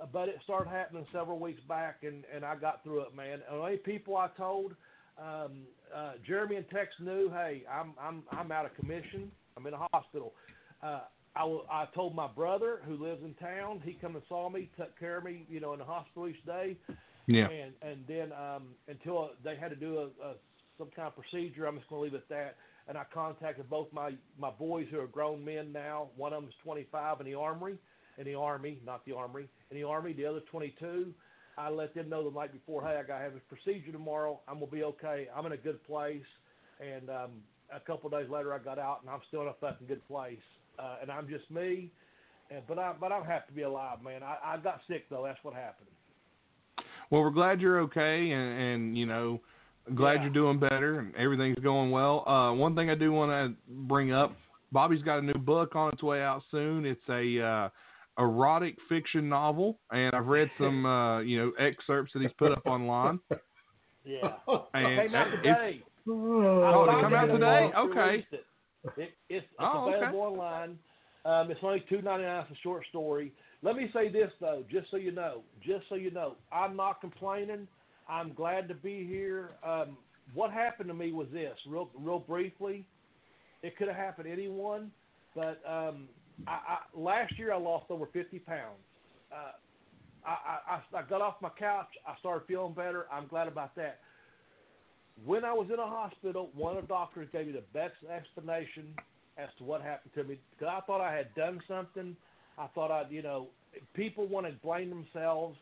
uh, 0.00 0.06
but 0.06 0.28
it 0.28 0.40
started 0.42 0.70
happening 0.70 1.06
several 1.12 1.38
weeks 1.38 1.62
back, 1.64 2.02
and 2.02 2.24
and 2.32 2.44
I 2.44 2.56
got 2.56 2.82
through 2.82 3.02
it, 3.02 3.14
man. 3.14 3.34
And 3.34 3.42
the 3.42 3.62
only 3.62 3.76
people 3.78 4.16
I 4.16 4.28
told, 4.28 4.74
um, 5.18 5.66
uh, 5.94 6.14
Jeremy 6.26 6.56
and 6.56 6.68
Tex 6.70 6.98
knew. 6.98 7.28
Hey, 7.30 7.64
I'm 7.70 7.94
I'm 8.00 8.22
I'm 8.30 8.50
out 8.50 8.64
of 8.64 8.74
commission. 8.74 9.30
I'm 9.56 9.66
in 9.66 9.74
a 9.74 9.86
hospital. 9.92 10.34
Uh, 10.82 11.00
I, 11.36 11.44
I 11.70 11.86
told 11.94 12.14
my 12.14 12.26
brother 12.26 12.80
who 12.84 12.96
lives 12.96 13.22
in 13.22 13.34
town. 13.34 13.80
He 13.84 13.94
come 13.94 14.16
and 14.16 14.24
saw 14.28 14.50
me, 14.50 14.70
took 14.76 14.98
care 14.98 15.18
of 15.18 15.24
me, 15.24 15.46
you 15.48 15.60
know, 15.60 15.72
in 15.72 15.78
the 15.78 15.84
hospital 15.84 16.28
each 16.28 16.44
day 16.44 16.76
yeah. 17.26 17.48
and 17.48 17.72
and 17.82 18.04
then 18.08 18.32
um, 18.32 18.74
until 18.88 19.30
they 19.44 19.56
had 19.56 19.70
to 19.70 19.76
do 19.76 19.98
a, 19.98 20.04
a 20.26 20.34
some 20.78 20.88
kind 20.94 21.08
of 21.08 21.14
procedure, 21.14 21.66
I'm 21.66 21.76
just 21.76 21.88
going 21.88 22.00
to 22.00 22.04
leave 22.04 22.14
it 22.14 22.24
at 22.24 22.28
that. 22.30 22.56
And 22.88 22.98
I 22.98 23.04
contacted 23.12 23.70
both 23.70 23.88
my 23.92 24.12
my 24.38 24.50
boys 24.50 24.86
who 24.90 24.98
are 25.00 25.06
grown 25.06 25.44
men 25.44 25.72
now. 25.72 26.08
One 26.16 26.32
of 26.32 26.42
them 26.42 26.48
is 26.48 26.54
25 26.64 27.20
in 27.20 27.26
the 27.26 27.34
armory, 27.34 27.76
in 28.18 28.24
the 28.24 28.34
army, 28.34 28.80
not 28.84 29.04
the 29.06 29.12
armory, 29.12 29.48
in 29.70 29.76
the 29.76 29.84
army. 29.84 30.12
The 30.12 30.26
other 30.26 30.40
22, 30.50 31.12
I 31.56 31.70
let 31.70 31.94
them 31.94 32.08
know 32.08 32.28
the 32.28 32.36
night 32.36 32.52
before, 32.52 32.82
hey, 32.82 32.98
I 32.98 33.02
got 33.02 33.18
to 33.18 33.24
have 33.24 33.34
a 33.34 33.54
procedure 33.54 33.92
tomorrow. 33.92 34.40
I'm 34.48 34.54
gonna 34.54 34.70
be 34.70 34.82
okay. 34.84 35.28
I'm 35.34 35.46
in 35.46 35.52
a 35.52 35.56
good 35.56 35.82
place. 35.86 36.22
And 36.80 37.08
um, 37.10 37.30
a 37.74 37.80
couple 37.80 38.12
of 38.12 38.20
days 38.20 38.30
later, 38.30 38.52
I 38.52 38.58
got 38.58 38.78
out, 38.78 39.00
and 39.02 39.10
I'm 39.10 39.20
still 39.28 39.42
in 39.42 39.48
a 39.48 39.54
fucking 39.60 39.86
good 39.86 40.06
place. 40.08 40.38
Uh, 40.78 40.96
and 41.02 41.10
I'm 41.10 41.28
just 41.28 41.48
me. 41.50 41.90
And 42.50 42.62
but 42.66 42.78
I 42.78 42.92
but 42.98 43.12
I'm 43.12 43.24
happy 43.24 43.46
to 43.48 43.54
be 43.54 43.62
alive, 43.62 44.02
man. 44.02 44.22
I, 44.22 44.36
I 44.44 44.56
got 44.58 44.80
sick 44.88 45.08
though. 45.08 45.22
That's 45.24 45.38
what 45.42 45.54
happened. 45.54 45.88
Well, 47.10 47.22
we're 47.22 47.30
glad 47.30 47.60
you're 47.60 47.80
okay, 47.80 48.30
and, 48.30 48.60
and 48.60 48.98
you 48.98 49.06
know, 49.06 49.40
glad 49.94 50.14
Yeah. 50.14 50.22
you're 50.22 50.32
doing 50.32 50.58
better, 50.58 51.00
and 51.00 51.14
everything's 51.16 51.58
going 51.58 51.90
well. 51.90 52.28
Uh, 52.28 52.52
one 52.54 52.74
thing 52.74 52.90
I 52.90 52.94
do 52.94 53.12
want 53.12 53.30
to 53.30 53.56
bring 53.68 54.12
up: 54.12 54.36
Bobby's 54.70 55.02
got 55.02 55.18
a 55.18 55.22
new 55.22 55.34
book 55.34 55.74
on 55.76 55.92
its 55.92 56.02
way 56.02 56.22
out 56.22 56.42
soon. 56.50 56.84
It's 56.86 57.00
a 57.08 57.40
uh, 57.40 57.68
erotic 58.18 58.76
fiction 58.88 59.28
novel, 59.28 59.78
and 59.90 60.14
I've 60.14 60.26
read 60.26 60.50
some, 60.58 60.86
uh, 60.96 61.20
you 61.20 61.38
know, 61.38 61.52
excerpts 61.58 62.12
that 62.14 62.22
he's 62.22 62.32
put 62.38 62.52
up 62.52 62.66
online. 62.66 63.18
Yeah. 64.04 64.32
And 64.74 64.86
It 64.86 65.06
came 65.08 65.14
out 65.14 65.30
today. 65.30 65.82
Oh, 66.08 66.62
I 66.64 66.72
did 66.72 66.82
it 66.82 66.86
found 66.86 67.02
come 67.02 67.14
out 67.14 67.26
today? 67.26 67.70
Okay. 67.76 68.10
released 68.10 68.32
It. 68.32 68.46
It, 68.96 69.10
it's 69.28 69.46
it's 69.46 69.46
Oh, 69.60 69.88
okay. 69.88 69.96
available 69.98 70.20
online. 70.20 70.78
Um, 71.24 71.50
it's 71.50 71.60
only 71.62 71.84
two 71.88 72.02
ninety 72.02 72.24
nine 72.24 72.44
for 72.48 72.54
a 72.54 72.56
short 72.62 72.86
story. 72.88 73.32
Let 73.62 73.76
me 73.76 73.88
say 73.92 74.10
this 74.10 74.32
though, 74.40 74.64
just 74.68 74.90
so 74.90 74.96
you 74.96 75.12
know, 75.12 75.42
just 75.64 75.84
so 75.88 75.94
you 75.94 76.10
know, 76.10 76.34
I'm 76.52 76.74
not 76.76 77.00
complaining. 77.00 77.68
I'm 78.08 78.32
glad 78.32 78.68
to 78.68 78.74
be 78.74 79.06
here. 79.06 79.50
Um, 79.66 79.96
what 80.34 80.50
happened 80.50 80.88
to 80.88 80.94
me 80.94 81.12
was 81.12 81.28
this, 81.32 81.56
real 81.66 81.90
real 81.98 82.18
briefly. 82.18 82.84
It 83.62 83.76
could 83.76 83.88
have 83.88 83.96
happened 83.96 84.26
to 84.26 84.32
anyone, 84.32 84.90
but 85.34 85.60
um, 85.68 86.08
I, 86.46 86.50
I, 86.50 86.78
last 86.96 87.38
year 87.38 87.52
I 87.52 87.58
lost 87.58 87.86
over 87.90 88.06
50 88.12 88.38
pounds. 88.40 88.80
Uh, 89.32 89.52
I, 90.26 90.80
I, 90.94 90.98
I 90.98 91.02
got 91.02 91.20
off 91.20 91.36
my 91.40 91.50
couch. 91.58 91.88
I 92.06 92.14
started 92.18 92.46
feeling 92.46 92.74
better. 92.74 93.06
I'm 93.12 93.26
glad 93.26 93.48
about 93.48 93.74
that. 93.76 94.00
When 95.24 95.44
I 95.44 95.52
was 95.52 95.68
in 95.72 95.78
a 95.78 95.86
hospital, 95.86 96.50
one 96.54 96.76
of 96.76 96.82
the 96.82 96.88
doctors 96.88 97.28
gave 97.32 97.46
me 97.46 97.52
the 97.52 97.64
best 97.72 97.94
explanation 98.10 98.94
as 99.38 99.48
to 99.58 99.64
what 99.64 99.82
happened 99.82 100.12
to 100.14 100.24
me 100.24 100.38
because 100.50 100.72
I 100.76 100.80
thought 100.86 101.00
I 101.00 101.14
had 101.14 101.34
done 101.34 101.60
something. 101.68 102.16
I 102.58 102.66
thought 102.68 102.90
I'd, 102.90 103.10
you 103.10 103.22
know, 103.22 103.48
people 103.94 104.26
want 104.26 104.46
to 104.46 104.52
blame 104.62 104.90
themselves. 104.90 105.56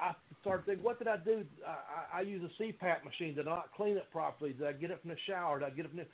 I 0.00 0.14
started 0.40 0.66
thinking, 0.66 0.84
what 0.84 0.98
did 0.98 1.08
I 1.08 1.16
do? 1.18 1.44
I, 1.66 2.16
I, 2.16 2.18
I 2.18 2.20
use 2.22 2.42
a 2.42 2.62
CPAP 2.62 3.04
machine. 3.04 3.34
Did 3.34 3.46
I 3.46 3.50
not 3.50 3.70
clean 3.76 3.96
it 3.96 4.06
properly? 4.10 4.52
Did 4.52 4.66
I 4.66 4.72
get 4.72 4.90
it 4.90 5.00
from 5.00 5.10
the 5.10 5.16
shower? 5.26 5.60
Did 5.60 5.66
I 5.66 5.70
get 5.70 5.84
it 5.84 5.88
from 5.88 5.98
the... 5.98 6.06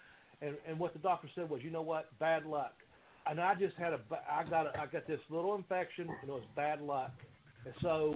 And, 0.46 0.57
and 0.68 0.79
what 0.79 0.92
the 0.92 0.99
doctor 0.99 1.29
said 1.35 1.49
was, 1.49 1.62
you 1.62 1.70
know 1.70 1.83
what? 1.83 2.07
Bad 2.18 2.44
luck. 2.44 2.75
And 3.29 3.40
I 3.40 3.55
just 3.55 3.77
had 3.77 3.92
a, 3.92 4.01
I 4.31 4.44
got, 4.44 4.66
a, 4.66 4.81
I 4.81 4.87
got 4.87 5.07
this 5.07 5.20
little 5.31 5.55
infection, 5.55 6.09
and 6.09 6.29
it 6.29 6.33
was 6.33 6.44
bad 6.55 6.81
luck. 6.83 7.12
And 7.64 7.75
so, 7.81 8.14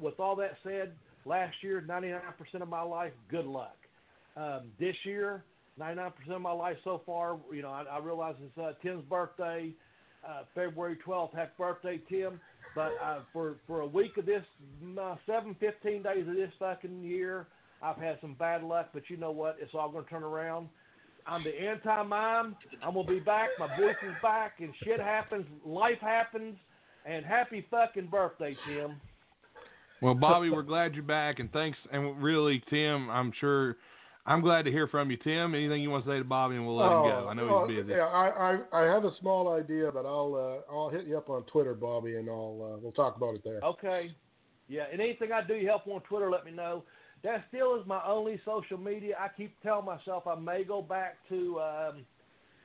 with 0.00 0.18
all 0.18 0.34
that 0.36 0.56
said, 0.64 0.92
last 1.24 1.54
year, 1.62 1.84
99% 1.86 2.62
of 2.62 2.68
my 2.68 2.82
life, 2.82 3.12
good 3.30 3.46
luck. 3.46 3.76
Um, 4.36 4.62
this 4.78 4.96
year, 5.04 5.44
99% 5.78 6.12
of 6.30 6.40
my 6.40 6.52
life 6.52 6.76
so 6.82 7.02
far, 7.04 7.38
you 7.52 7.62
know, 7.62 7.70
I, 7.70 7.82
I 7.82 7.98
realize 7.98 8.34
it's 8.44 8.58
uh, 8.58 8.72
Tim's 8.82 9.04
birthday, 9.04 9.72
uh, 10.26 10.42
February 10.54 10.98
12th. 11.06 11.34
Happy 11.34 11.52
birthday, 11.58 12.00
Tim. 12.08 12.40
But 12.74 12.92
uh, 13.02 13.20
for 13.32 13.56
for 13.66 13.80
a 13.80 13.86
week 13.86 14.16
of 14.16 14.26
this, 14.26 14.44
uh, 15.00 15.16
seven, 15.26 15.56
15 15.58 16.02
days 16.02 16.28
of 16.28 16.34
this 16.34 16.50
fucking 16.58 17.02
year, 17.02 17.46
I've 17.82 17.96
had 17.96 18.18
some 18.20 18.34
bad 18.38 18.62
luck. 18.62 18.90
But 18.92 19.02
you 19.08 19.16
know 19.16 19.32
what? 19.32 19.56
It's 19.60 19.72
all 19.74 19.90
going 19.90 20.04
to 20.04 20.10
turn 20.10 20.22
around. 20.22 20.68
I'm 21.26 21.44
the 21.44 21.50
anti-mime. 21.50 22.56
I'm 22.82 22.94
going 22.94 23.06
to 23.06 23.12
be 23.12 23.20
back. 23.20 23.50
My 23.58 23.66
voice 23.66 23.96
is 24.02 24.14
back, 24.22 24.54
and 24.60 24.72
shit 24.84 25.00
happens. 25.00 25.44
Life 25.64 25.98
happens. 26.00 26.56
And 27.06 27.24
happy 27.24 27.66
fucking 27.70 28.08
birthday, 28.08 28.56
Tim. 28.66 29.00
Well, 30.02 30.14
Bobby, 30.14 30.50
we're 30.50 30.62
glad 30.62 30.94
you're 30.94 31.02
back, 31.02 31.40
and 31.40 31.52
thanks. 31.52 31.78
And 31.92 32.22
really, 32.22 32.62
Tim, 32.70 33.10
I'm 33.10 33.32
sure. 33.40 33.76
I'm 34.26 34.42
glad 34.42 34.64
to 34.66 34.70
hear 34.70 34.86
from 34.86 35.10
you, 35.10 35.16
Tim. 35.16 35.54
Anything 35.54 35.82
you 35.82 35.90
want 35.90 36.04
to 36.04 36.10
say 36.10 36.18
to 36.18 36.24
Bobby, 36.24 36.56
and 36.56 36.66
we'll 36.66 36.76
let 36.76 36.92
him 36.92 37.02
go. 37.02 37.28
I 37.28 37.34
know 37.34 37.48
oh, 37.48 37.68
he's 37.68 37.78
busy. 37.78 37.92
Yeah, 37.92 38.04
I, 38.04 38.58
I 38.72 38.82
I 38.82 38.82
have 38.92 39.04
a 39.04 39.12
small 39.20 39.54
idea, 39.54 39.90
but 39.92 40.04
I'll 40.04 40.62
uh, 40.70 40.72
I'll 40.74 40.90
hit 40.90 41.06
you 41.06 41.16
up 41.16 41.30
on 41.30 41.42
Twitter, 41.44 41.74
Bobby, 41.74 42.16
and 42.16 42.28
I'll 42.28 42.74
uh, 42.74 42.78
we'll 42.78 42.92
talk 42.92 43.16
about 43.16 43.34
it 43.34 43.42
there. 43.44 43.60
Okay. 43.62 44.10
Yeah, 44.68 44.84
and 44.92 45.00
anything 45.00 45.32
I 45.32 45.42
do 45.42 45.54
you 45.54 45.66
help 45.66 45.86
on 45.88 46.00
Twitter, 46.02 46.30
let 46.30 46.44
me 46.44 46.52
know. 46.52 46.84
That 47.24 47.44
still 47.48 47.78
is 47.78 47.86
my 47.86 48.00
only 48.06 48.40
social 48.44 48.78
media. 48.78 49.16
I 49.18 49.28
keep 49.36 49.60
telling 49.62 49.84
myself 49.84 50.26
I 50.26 50.36
may 50.36 50.64
go 50.64 50.80
back 50.80 51.16
to. 51.28 51.60
Um, 51.60 52.06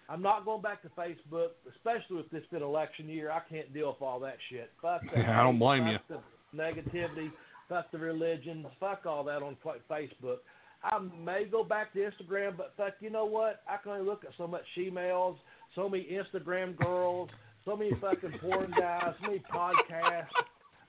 I'm 0.08 0.22
not 0.22 0.46
going 0.46 0.62
back 0.62 0.84
to 0.84 0.90
Facebook, 0.90 1.50
especially 1.76 2.18
with 2.18 2.30
this 2.30 2.44
been 2.52 2.62
election 2.62 3.10
year. 3.10 3.32
I 3.32 3.40
can't 3.50 3.74
deal 3.74 3.88
with 3.88 4.02
all 4.02 4.20
that 4.20 4.38
shit. 4.50 4.72
Fuck 4.82 5.02
that. 5.16 5.18
Yeah, 5.18 5.40
I 5.40 5.44
don't 5.44 5.58
blame 5.58 5.88
you. 5.88 5.98
The 6.08 6.20
negativity. 6.56 7.32
Fuck 7.68 7.92
the 7.92 7.98
religion. 7.98 8.66
Fuck 8.80 9.06
all 9.08 9.24
that 9.24 9.42
on 9.42 9.58
Facebook. 9.90 10.38
I 10.86 11.00
may 11.00 11.46
go 11.46 11.64
back 11.64 11.94
to 11.94 12.00
Instagram, 12.00 12.56
but 12.56 12.74
fuck, 12.78 12.94
you 13.00 13.10
know 13.10 13.26
what? 13.26 13.62
I 13.68 13.78
can 13.78 13.94
only 13.94 14.06
look 14.06 14.24
at 14.24 14.32
so 14.38 14.46
much 14.46 14.62
she-males, 14.76 15.36
so 15.74 15.90
many 15.90 16.06
Instagram 16.06 16.78
girls, 16.78 17.30
so 17.66 17.76
many 17.76 17.92
fucking 18.00 18.38
porn 18.40 18.72
guys, 18.80 19.16
so 19.20 19.28
many 19.28 19.42
podcasts. 19.52 20.28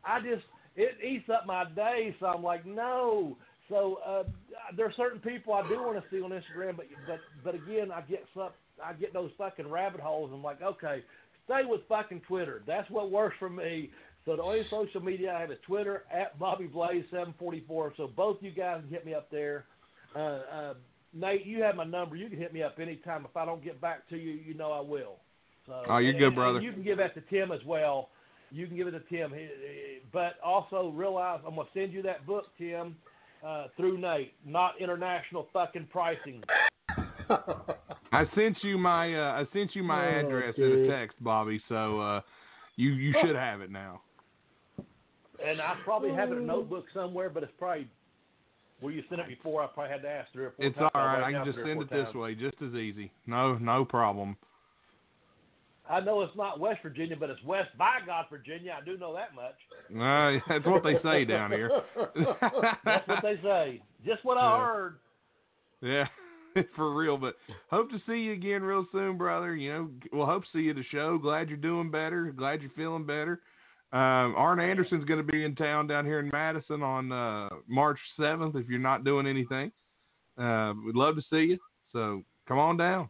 I 0.04 0.20
just 0.20 0.44
it 0.76 0.98
eats 1.02 1.30
up 1.30 1.46
my 1.46 1.64
day, 1.74 2.14
so 2.20 2.26
I'm 2.26 2.42
like, 2.42 2.66
no. 2.66 3.38
So 3.70 3.98
uh, 4.06 4.24
there 4.76 4.87
are 4.87 4.92
certain 4.96 5.18
people 5.18 5.54
I 5.54 5.66
do 5.66 5.76
want 5.82 5.96
to 5.96 6.04
see 6.11 6.22
on 6.22 6.30
Instagram, 6.30 6.76
but 6.76 6.87
but 7.06 7.20
but 7.42 7.54
again, 7.54 7.90
I 7.90 8.02
get 8.02 8.24
some, 8.35 8.50
I 8.85 8.92
get 8.92 9.14
those 9.14 9.30
fucking 9.38 9.68
rabbit 9.68 10.00
holes. 10.00 10.30
I'm 10.32 10.42
like, 10.42 10.61
okay, 10.61 11.02
stay 11.46 11.62
with 11.64 11.80
fucking 11.88 12.20
Twitter. 12.28 12.62
That's 12.66 12.88
what 12.90 13.11
works 13.11 13.37
for 13.38 13.48
me. 13.48 13.90
So 14.26 14.37
the 14.37 14.42
only 14.42 14.62
social 14.70 15.00
media 15.00 15.35
I 15.35 15.40
have 15.40 15.50
is 15.50 15.59
Twitter 15.66 16.04
at 16.12 16.38
Bobby 16.38 16.66
Blaze 16.66 17.04
seven 17.11 17.32
forty 17.38 17.64
four. 17.66 17.94
So 17.96 18.11
both 18.14 18.37
you 18.42 18.50
guys 18.50 18.82
can 18.82 18.90
hit 18.90 19.06
me 19.06 19.14
up 19.14 19.30
there. 19.30 19.64
Uh, 20.14 20.18
uh, 20.18 20.74
Nate, 21.12 21.46
you 21.46 21.62
have 21.62 21.76
my 21.76 21.84
number. 21.84 22.16
You 22.16 22.28
can 22.28 22.38
hit 22.38 22.52
me 22.52 22.62
up 22.62 22.78
anytime. 22.80 23.24
If 23.24 23.36
I 23.36 23.44
don't 23.44 23.62
get 23.64 23.80
back 23.80 24.08
to 24.10 24.16
you, 24.16 24.32
you 24.32 24.54
know 24.54 24.72
I 24.72 24.80
will. 24.80 25.16
So, 25.66 25.82
Oh, 25.88 25.98
you're 25.98 26.10
and- 26.10 26.18
good, 26.18 26.34
brother. 26.34 26.60
You 26.60 26.72
can 26.72 26.82
give 26.82 26.98
that 26.98 27.14
to 27.14 27.20
Tim 27.22 27.52
as 27.52 27.64
well. 27.64 28.10
You 28.52 28.66
can 28.66 28.76
give 28.76 28.86
it 28.86 28.92
to 28.92 29.00
Tim. 29.00 29.32
He- 29.32 29.40
he- 29.46 29.98
But 30.12 30.38
also 30.40 30.90
realize 30.90 31.40
I'm 31.46 31.54
going 31.56 31.66
to 31.66 31.72
send 31.72 31.92
you 31.92 32.02
that 32.02 32.24
book, 32.26 32.46
Tim, 32.58 32.96
uh, 33.44 33.68
through 33.76 33.98
Nate, 33.98 34.34
not 34.44 34.80
international 34.80 35.48
fucking 35.52 35.86
pricing. 35.86 36.42
I 37.28 38.24
sent 38.36 38.62
you 38.62 38.78
my 38.78 39.12
uh, 39.14 39.42
I 39.42 39.46
sent 39.52 39.74
you 39.74 39.82
my 39.82 40.16
Oh, 40.16 40.26
address 40.26 40.54
in 40.56 40.84
a 40.84 40.88
text, 40.88 41.16
Bobby. 41.22 41.60
So 41.68 42.00
uh, 42.00 42.20
you 42.76 42.90
you 42.92 43.12
should 43.20 43.34
have 43.34 43.60
it 43.60 43.70
now. 43.70 44.00
And 45.44 45.60
I 45.60 45.74
probably 45.84 46.12
have 46.12 46.30
it 46.30 46.36
in 46.36 46.44
a 46.44 46.46
notebook 46.46 46.86
somewhere, 46.94 47.28
but 47.28 47.42
it's 47.42 47.52
probably 47.58 47.88
where 48.80 48.92
you 48.92 49.02
sent 49.08 49.20
it 49.20 49.28
before. 49.28 49.62
I 49.62 49.66
probably 49.68 49.92
had 49.92 50.02
to 50.02 50.08
ask 50.08 50.32
three 50.32 50.44
or 50.46 50.50
four 50.56 50.64
It's 50.66 50.76
times. 50.76 50.90
all 50.94 51.00
right. 51.04 51.20
write 51.20 51.34
I 51.34 51.38
can 51.44 51.44
just 51.52 51.58
send 51.64 51.80
it 51.82 51.90
this 51.90 52.14
way, 52.14 52.34
just 52.34 52.56
as 52.62 52.74
easy. 52.74 53.10
No 53.26 53.56
no 53.58 53.84
problem. 53.84 54.36
I 55.88 56.00
know 56.00 56.20
it's 56.22 56.36
not 56.36 56.58
West 56.58 56.80
Virginia, 56.82 57.14
but 57.18 57.30
it's 57.30 57.42
West 57.44 57.68
by 57.78 57.98
God, 58.04 58.26
Virginia. 58.28 58.76
I 58.80 58.84
do 58.84 58.96
know 58.98 59.14
that 59.14 59.34
much. 59.36 59.54
No, 59.88 60.40
that's 60.48 60.66
what 60.66 60.82
they 60.82 60.96
say 61.02 61.24
down 61.24 61.52
here. 61.52 61.70
That's 62.84 63.06
what 63.06 63.22
they 63.22 63.36
say. 63.42 63.82
Just 64.04 64.24
what 64.24 64.36
I 64.36 64.50
Yeah. 64.58 64.66
heard. 64.66 64.96
Yeah, 65.82 66.62
for 66.74 66.92
real. 66.94 67.16
But 67.16 67.36
hope 67.70 67.90
to 67.90 68.00
see 68.06 68.18
you 68.18 68.32
again 68.32 68.62
real 68.62 68.86
soon, 68.90 69.16
brother. 69.16 69.54
You 69.54 69.72
know, 69.72 69.90
we'll 70.12 70.26
hope 70.26 70.42
to 70.44 70.48
see 70.52 70.60
you 70.60 70.70
at 70.70 70.76
the 70.76 70.84
show. 70.90 71.18
Glad 71.18 71.48
you're 71.48 71.56
doing 71.58 71.90
better. 71.90 72.32
Glad 72.36 72.62
you're 72.62 72.70
feeling 72.74 73.04
better. 73.04 73.40
Um, 73.92 74.35
Arn 74.37 74.61
Anderson's 74.61 75.05
going 75.05 75.25
to 75.25 75.33
be 75.33 75.44
in 75.44 75.55
town 75.55 75.87
down 75.87 76.05
here 76.05 76.18
in 76.18 76.29
Madison 76.33 76.83
on 76.83 77.12
uh, 77.12 77.49
March 77.68 77.99
7th. 78.18 78.57
If 78.57 78.68
you're 78.68 78.81
not 78.81 79.05
doing 79.05 79.27
anything, 79.27 79.70
uh, 80.37 80.72
we'd 80.85 80.96
love 80.96 81.14
to 81.16 81.22
see 81.31 81.53
you. 81.53 81.59
So 81.92 82.22
come 82.49 82.59
on 82.59 82.77
down. 82.77 83.09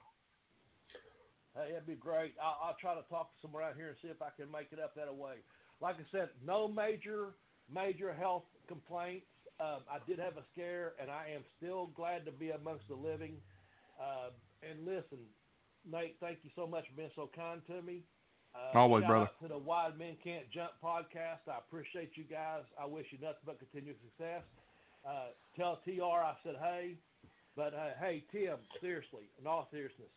Hey, 1.55 1.73
that'd 1.73 1.87
be 1.87 1.95
great. 1.95 2.35
I'll, 2.43 2.59
I'll 2.62 2.77
try 2.79 2.95
to 2.95 3.03
talk 3.09 3.33
to 3.33 3.39
someone 3.41 3.62
out 3.62 3.75
here 3.77 3.89
and 3.89 3.97
see 4.03 4.09
if 4.09 4.21
I 4.21 4.29
can 4.37 4.51
make 4.53 4.69
it 4.73 4.79
up 4.79 4.95
that 4.97 5.12
way. 5.15 5.37
Like 5.81 5.97
I 5.97 6.05
said, 6.12 6.29
no 6.45 6.69
major 6.69 7.33
major 7.73 8.12
health 8.12 8.45
complaints. 8.69 9.27
Um, 9.59 9.81
I 9.91 9.99
did 10.07 10.19
have 10.19 10.37
a 10.37 10.45
scare, 10.53 10.93
and 11.01 11.11
I 11.11 11.33
am 11.35 11.43
still 11.57 11.91
glad 11.97 12.27
to 12.27 12.33
be 12.33 12.51
amongst 12.51 12.89
the 12.89 12.95
living. 12.95 13.37
Uh, 13.99 14.31
and 14.62 14.85
listen, 14.85 15.19
Nate, 15.91 16.17
thank 16.21 16.39
you 16.45 16.51
so 16.55 16.67
much 16.67 16.85
for 16.89 16.97
being 16.97 17.11
so 17.17 17.31
kind 17.35 17.62
to 17.69 17.81
me. 17.81 18.03
Uh, 18.57 18.79
Always, 18.79 19.05
brother. 19.05 19.29
To 19.42 19.49
the 19.49 19.59
Wide 19.59 19.99
Men 19.99 20.16
Can't 20.25 20.51
Jump 20.51 20.73
podcast. 20.83 21.45
I 21.49 21.59
appreciate 21.59 22.12
you 22.14 22.25
guys. 22.25 22.62
I 22.81 22.87
wish 22.87 23.07
you 23.11 23.19
nothing 23.21 23.45
but 23.45 23.59
continued 23.59 23.97
success. 24.03 24.42
Uh, 25.07 25.33
tell 25.57 25.81
TR 25.85 26.03
I 26.25 26.35
said 26.42 26.57
hey. 26.61 26.95
But 27.57 27.73
uh, 27.75 27.97
hey, 28.01 28.25
Tim, 28.33 28.57
seriously, 28.81 29.29
in 29.40 29.47
all 29.47 29.69
seriousness, 29.71 30.09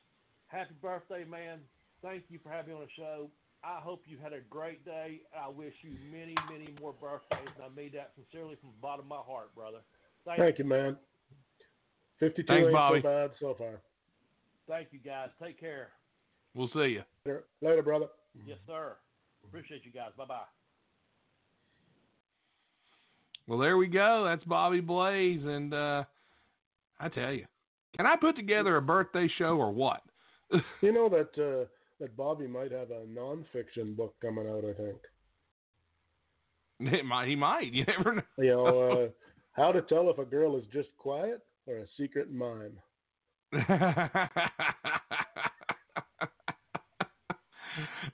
happy 0.47 0.75
birthday, 0.81 1.23
man. 1.23 1.59
Thank 2.01 2.23
you 2.29 2.39
for 2.43 2.49
having 2.49 2.73
me 2.73 2.79
on 2.79 2.85
the 2.85 2.91
show. 2.95 3.29
I 3.63 3.79
hope 3.81 4.03
you 4.05 4.17
had 4.21 4.31
a 4.33 4.39
great 4.49 4.83
day. 4.85 5.21
I 5.37 5.49
wish 5.49 5.73
you 5.81 5.91
many, 6.11 6.35
many 6.51 6.73
more 6.81 6.93
birthdays. 6.99 7.53
I 7.63 7.67
mean 7.75 7.91
that 7.93 8.11
sincerely 8.15 8.55
from 8.61 8.69
the 8.71 8.81
bottom 8.81 9.05
of 9.05 9.09
my 9.09 9.17
heart, 9.25 9.53
brother. 9.55 9.79
Thank, 10.25 10.39
Thank 10.39 10.59
you, 10.59 10.65
man. 10.65 10.95
52 12.19 12.43
Thanks, 12.47 12.63
ain't 12.65 12.73
Bobby. 12.73 12.99
so 13.01 13.07
bad 13.07 13.31
so 13.39 13.55
far. 13.57 13.81
thank 14.67 14.89
you, 14.91 14.99
guys. 14.99 15.29
Take 15.41 15.59
care. 15.59 15.89
We'll 16.53 16.69
see 16.73 16.95
you. 16.99 17.03
Later, 17.25 17.43
later 17.61 17.83
brother. 17.83 18.07
Yes, 18.45 18.57
sir. 18.67 18.95
Appreciate 19.43 19.85
you 19.85 19.91
guys. 19.91 20.11
Bye 20.17 20.25
bye. 20.25 20.41
Well, 23.47 23.59
there 23.59 23.77
we 23.77 23.87
go. 23.87 24.23
That's 24.25 24.43
Bobby 24.43 24.79
Blaze, 24.79 25.43
and 25.43 25.73
uh, 25.73 26.03
I 26.99 27.09
tell 27.09 27.31
you, 27.33 27.45
can 27.95 28.05
I 28.05 28.15
put 28.15 28.35
together 28.35 28.77
a 28.77 28.81
birthday 28.81 29.27
show 29.37 29.57
or 29.57 29.71
what? 29.71 30.01
You 30.81 30.91
know 30.91 31.09
that 31.09 31.37
uh, 31.37 31.65
that 31.99 32.15
Bobby 32.15 32.47
might 32.47 32.71
have 32.71 32.91
a 32.91 33.05
nonfiction 33.05 33.95
book 33.95 34.15
coming 34.21 34.47
out. 34.47 34.63
I 34.65 34.73
think. 34.73 34.97
It 36.79 37.05
might, 37.05 37.27
he 37.27 37.35
might. 37.35 37.73
You 37.73 37.85
never 37.85 38.15
know. 38.15 38.21
You 38.37 38.51
know, 38.51 38.91
uh, 39.03 39.07
how 39.51 39.71
to 39.71 39.81
tell 39.81 40.09
if 40.09 40.17
a 40.17 40.25
girl 40.25 40.57
is 40.57 40.63
just 40.71 40.89
quiet 40.97 41.41
or 41.67 41.77
a 41.77 41.85
secret 41.97 42.31
mime. 42.31 42.77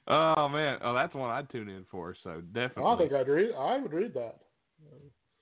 oh 0.08 0.49
man, 0.49 0.80
oh 0.84 0.93
that's 0.93 1.13
one 1.13 1.30
I'd 1.30 1.49
tune 1.49 1.69
in 1.69 1.86
for. 1.89 2.15
So 2.23 2.41
definitely. 2.54 2.84
I 2.86 2.97
think 2.97 3.13
I'd 3.13 3.28
read. 3.28 3.51
I 3.58 3.80
would 3.80 3.93
read 3.93 4.13
that. 4.13 4.38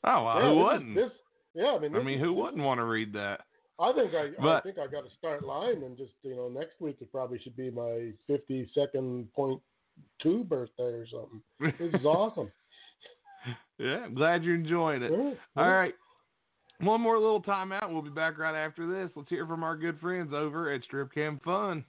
oh, 0.03 0.23
well, 0.23 0.39
Yeah, 0.39 0.49
who 0.49 0.55
wouldn't? 0.63 0.95
This, 0.95 1.11
yeah, 1.53 1.75
I 1.75 1.79
mean, 1.79 1.95
I 1.95 2.01
mean, 2.01 2.19
who 2.19 2.33
wouldn't 2.33 2.63
want 2.63 2.79
to 2.79 2.85
read 2.85 3.13
that? 3.13 3.41
I 3.79 3.91
think 3.93 4.11
I, 4.13 4.47
I 4.47 4.61
think 4.61 4.77
I 4.77 4.85
got 4.85 5.03
to 5.03 5.15
start 5.17 5.43
line 5.43 5.83
and 5.83 5.97
just 5.97 6.11
you 6.21 6.35
know 6.35 6.47
next 6.47 6.79
week 6.79 6.97
it 7.01 7.11
probably 7.11 7.39
should 7.39 7.55
be 7.55 7.71
my 7.71 8.11
fifty 8.27 8.69
second 8.73 9.33
point 9.33 9.61
two 10.21 10.43
birthday 10.43 10.83
or 10.83 11.05
something. 11.07 11.41
This 11.79 11.99
is 11.99 12.05
awesome. 12.05 12.51
yeah, 13.77 14.05
I'm 14.05 14.13
glad 14.13 14.43
you're 14.43 14.55
enjoying 14.55 15.03
it. 15.03 15.11
Yeah, 15.11 15.17
All 15.17 15.65
yeah. 15.65 15.65
right. 15.65 15.93
One 16.79 17.01
more 17.01 17.17
little 17.17 17.41
timeout. 17.41 17.91
We'll 17.91 18.01
be 18.01 18.09
back 18.09 18.37
right 18.37 18.55
after 18.55 18.87
this. 18.87 19.11
Let's 19.15 19.29
hear 19.29 19.45
from 19.45 19.63
our 19.63 19.77
good 19.77 19.99
friends 19.99 20.33
over 20.33 20.71
at 20.71 20.83
Strip 20.83 21.13
Cam 21.13 21.39
Fun. 21.43 21.85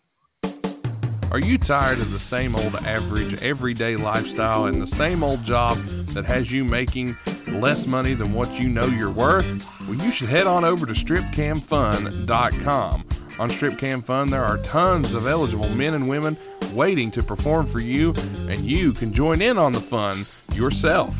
Are 1.34 1.40
you 1.40 1.58
tired 1.58 2.00
of 2.00 2.10
the 2.10 2.20
same 2.30 2.54
old 2.54 2.76
average 2.76 3.36
everyday 3.42 3.96
lifestyle 3.96 4.66
and 4.66 4.80
the 4.80 4.96
same 4.96 5.24
old 5.24 5.44
job 5.48 5.78
that 6.14 6.24
has 6.24 6.44
you 6.48 6.62
making 6.62 7.16
less 7.60 7.78
money 7.88 8.14
than 8.14 8.32
what 8.32 8.52
you 8.52 8.68
know 8.68 8.86
you're 8.86 9.12
worth? 9.12 9.44
Well, 9.80 9.98
you 9.98 10.12
should 10.16 10.28
head 10.28 10.46
on 10.46 10.64
over 10.64 10.86
to 10.86 10.92
stripcamfun.com. 10.92 13.04
On 13.40 13.52
Strip 13.56 13.80
Cam 13.80 14.04
Fun, 14.04 14.30
there 14.30 14.44
are 14.44 14.58
tons 14.70 15.08
of 15.12 15.26
eligible 15.26 15.74
men 15.74 15.94
and 15.94 16.08
women 16.08 16.36
waiting 16.72 17.10
to 17.16 17.22
perform 17.24 17.68
for 17.72 17.80
you, 17.80 18.12
and 18.14 18.70
you 18.70 18.94
can 18.94 19.12
join 19.12 19.42
in 19.42 19.58
on 19.58 19.72
the 19.72 19.84
fun 19.90 20.24
yourself. 20.52 21.12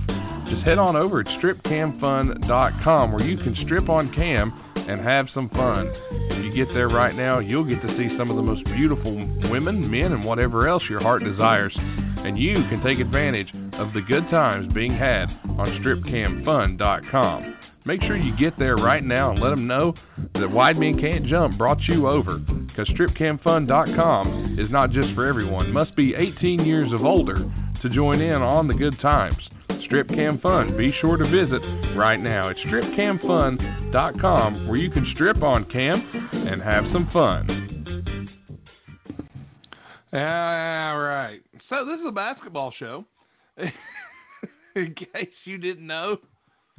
Just 0.49 0.63
head 0.65 0.79
on 0.79 0.95
over 0.95 1.23
at 1.23 1.27
stripcamfun.com 1.43 3.11
where 3.11 3.25
you 3.25 3.37
can 3.39 3.57
strip 3.65 3.89
on 3.89 4.15
cam 4.15 4.53
and 4.89 5.01
have 5.01 5.27
some 5.35 5.49
fun. 5.51 5.91
If 6.31 6.45
you 6.45 6.55
get 6.55 6.73
there 6.75 6.89
right 6.89 7.15
now, 7.15 7.39
you'll 7.39 7.65
get 7.65 7.81
to 7.83 7.97
see 7.97 8.17
some 8.19 8.31
of 8.31 8.37
the 8.37 8.43
most 8.43 8.65
beautiful 8.65 9.15
women, 9.51 9.91
men, 9.91 10.13
and 10.13 10.25
whatever 10.25 10.69
else 10.69 10.83
your 10.89 11.01
heart 11.01 11.25
desires. 11.25 11.75
And 11.77 12.39
you 12.39 12.55
can 12.69 12.83
take 12.83 12.99
advantage 12.99 13.49
of 13.75 13.93
the 13.93 14.01
good 14.01 14.25
times 14.31 14.73
being 14.73 14.95
had 14.95 15.27
on 15.59 15.81
stripcamfun.com. 15.83 17.57
Make 17.87 18.01
sure 18.03 18.17
you 18.17 18.35
get 18.39 18.59
there 18.59 18.77
right 18.77 19.05
now 19.05 19.33
and 19.33 19.41
let 19.41 19.51
them 19.51 19.67
know 19.67 19.93
that 20.35 20.51
Wide 20.51 20.79
Men 20.79 20.99
Can't 20.99 21.27
Jump 21.27 21.59
brought 21.59 21.83
you 21.87 22.09
over. 22.09 22.39
Because 22.39 22.89
stripcamfun.com 22.89 24.57
is 24.59 24.71
not 24.71 24.91
just 24.91 25.15
for 25.15 25.27
everyone. 25.27 25.71
Must 25.71 25.95
be 25.95 26.15
18 26.15 26.65
years 26.65 26.93
of 26.93 27.05
older 27.05 27.45
to 27.83 27.89
join 27.91 28.23
in 28.23 28.41
on 28.41 28.69
the 28.69 28.75
good 28.75 28.99
times. 29.03 29.37
Strip 29.87 30.09
Cam 30.09 30.39
Fun. 30.41 30.77
Be 30.77 30.93
sure 31.01 31.17
to 31.17 31.25
visit 31.25 31.63
right 31.97 32.21
now. 32.21 32.49
It's 32.49 32.61
stripcamfun.com 32.61 34.69
where 34.69 34.77
you 34.77 34.91
can 34.91 35.07
strip 35.15 35.43
on 35.43 35.65
cam 35.71 36.01
and 36.33 36.61
have 36.63 36.85
some 36.93 37.09
fun. 37.13 37.71
All 40.13 40.99
right. 40.99 41.41
So 41.69 41.85
this 41.85 41.99
is 42.01 42.07
a 42.07 42.13
basketball 42.13 42.73
show. 42.79 43.05
In 44.77 44.95
case 44.95 45.29
you 45.45 45.59
didn't 45.59 45.87
know, 45.87 46.17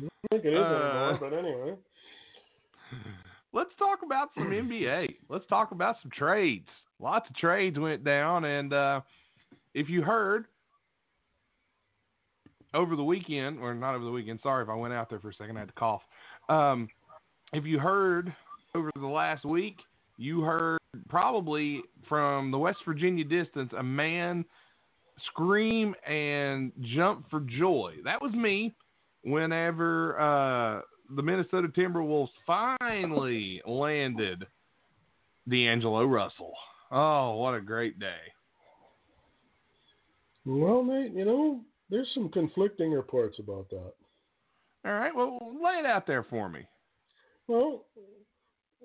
I 0.01 0.07
think 0.29 0.45
it 0.45 0.53
is 0.53 0.59
Uh, 0.59 0.63
anymore, 0.63 1.17
but 1.21 1.33
anyway. 1.33 1.73
let's 3.53 3.69
talk 3.77 3.99
about 4.03 4.29
some 4.35 4.45
NBA. 4.49 5.15
Let's 5.29 5.45
talk 5.47 5.71
about 5.71 5.95
some 6.01 6.11
trades. 6.11 6.67
Lots 6.99 7.29
of 7.29 7.35
trades 7.37 7.77
went 7.79 8.03
down, 8.03 8.43
and 8.45 8.73
uh, 8.73 8.99
if 9.73 9.89
you 9.89 10.01
heard 10.01 10.45
over 12.75 12.95
the 12.95 13.03
weekend, 13.03 13.59
or 13.59 13.73
not 13.73 13.95
over 13.95 14.05
the 14.05 14.11
weekend, 14.11 14.39
sorry 14.43 14.63
if 14.63 14.69
I 14.69 14.75
went 14.75 14.93
out 14.93 15.09
there 15.09 15.19
for 15.19 15.29
a 15.29 15.33
second, 15.33 15.57
I 15.57 15.61
had 15.61 15.69
to 15.69 15.73
cough. 15.73 16.01
Um, 16.49 16.89
if 17.53 17.65
you 17.65 17.79
heard 17.79 18.33
over 18.75 18.91
the 18.95 19.07
last 19.07 19.45
week, 19.45 19.77
you 20.17 20.41
heard 20.41 20.79
probably 21.09 21.81
from 22.07 22.51
the 22.51 22.57
West 22.57 22.79
Virginia 22.85 23.23
distance 23.23 23.71
a 23.77 23.83
man 23.83 24.45
scream 25.27 25.95
and 26.07 26.71
jump 26.95 27.29
for 27.29 27.41
joy. 27.41 27.95
That 28.03 28.21
was 28.21 28.33
me 28.33 28.73
whenever 29.23 30.19
uh, 30.19 30.81
the 31.15 31.21
Minnesota 31.21 31.67
Timberwolves 31.69 32.29
finally 32.45 33.61
landed 33.65 34.45
D'Angelo 35.49 36.05
Russell. 36.05 36.53
Oh, 36.91 37.35
what 37.37 37.55
a 37.55 37.61
great 37.61 37.99
day. 37.99 38.21
Well, 40.45 40.83
Nate, 40.83 41.13
you 41.13 41.25
know, 41.25 41.61
there's 41.89 42.09
some 42.13 42.29
conflicting 42.29 42.91
reports 42.91 43.37
about 43.39 43.69
that. 43.69 43.93
All 44.85 44.93
right, 44.93 45.15
well, 45.15 45.39
lay 45.63 45.79
it 45.79 45.85
out 45.85 46.05
there 46.05 46.23
for 46.23 46.47
me. 46.49 46.61
Well, 47.47 47.85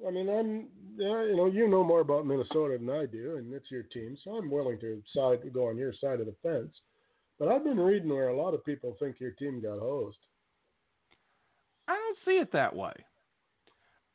I 0.06 0.10
mean, 0.10 0.28
I'm, 0.28 0.68
you 0.96 1.36
know, 1.36 1.46
you 1.46 1.68
know 1.68 1.84
more 1.84 2.00
about 2.00 2.26
Minnesota 2.26 2.78
than 2.78 2.90
I 2.90 3.06
do, 3.06 3.36
and 3.36 3.52
it's 3.52 3.70
your 3.70 3.82
team, 3.82 4.16
so 4.22 4.32
I'm 4.32 4.50
willing 4.50 4.78
to 4.80 5.02
side 5.14 5.42
to 5.42 5.50
go 5.50 5.68
on 5.68 5.76
your 5.76 5.92
side 6.00 6.20
of 6.20 6.26
the 6.26 6.34
fence. 6.42 6.74
But 7.38 7.48
I've 7.48 7.64
been 7.64 7.78
reading 7.80 8.10
where 8.10 8.28
a 8.28 8.36
lot 8.36 8.54
of 8.54 8.64
people 8.64 8.96
think 8.98 9.18
your 9.18 9.32
team 9.32 9.62
got 9.62 9.78
hosed. 9.78 10.18
I 11.88 11.92
don't 11.92 12.18
see 12.24 12.38
it 12.38 12.52
that 12.52 12.74
way. 12.74 12.92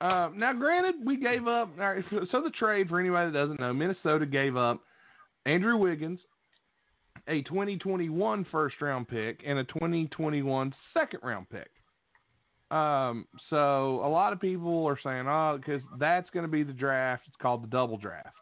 Uh, 0.01 0.29
now, 0.35 0.53
granted, 0.53 0.95
we 1.05 1.17
gave 1.17 1.47
up. 1.47 1.71
All 1.79 1.93
right, 1.93 2.03
so, 2.09 2.25
so 2.31 2.41
the 2.41 2.51
trade, 2.51 2.89
for 2.89 2.99
anybody 2.99 3.31
that 3.31 3.37
doesn't 3.37 3.59
know, 3.59 3.73
Minnesota 3.73 4.25
gave 4.25 4.55
up 4.55 4.81
Andrew 5.45 5.77
Wiggins, 5.77 6.19
a 7.27 7.41
2021 7.43 8.45
first 8.51 8.75
round 8.81 9.07
pick, 9.07 9.41
and 9.45 9.59
a 9.59 9.63
2021 9.65 10.73
second 10.93 11.19
round 11.23 11.47
pick. 11.49 11.69
Um, 12.75 13.27
so 13.49 14.01
a 14.03 14.09
lot 14.09 14.33
of 14.33 14.39
people 14.39 14.85
are 14.87 14.99
saying, 15.03 15.27
oh, 15.27 15.57
because 15.57 15.81
that's 15.99 16.29
going 16.31 16.45
to 16.45 16.51
be 16.51 16.63
the 16.63 16.73
draft. 16.73 17.23
It's 17.27 17.35
called 17.41 17.63
the 17.63 17.67
double 17.67 17.97
draft, 17.97 18.35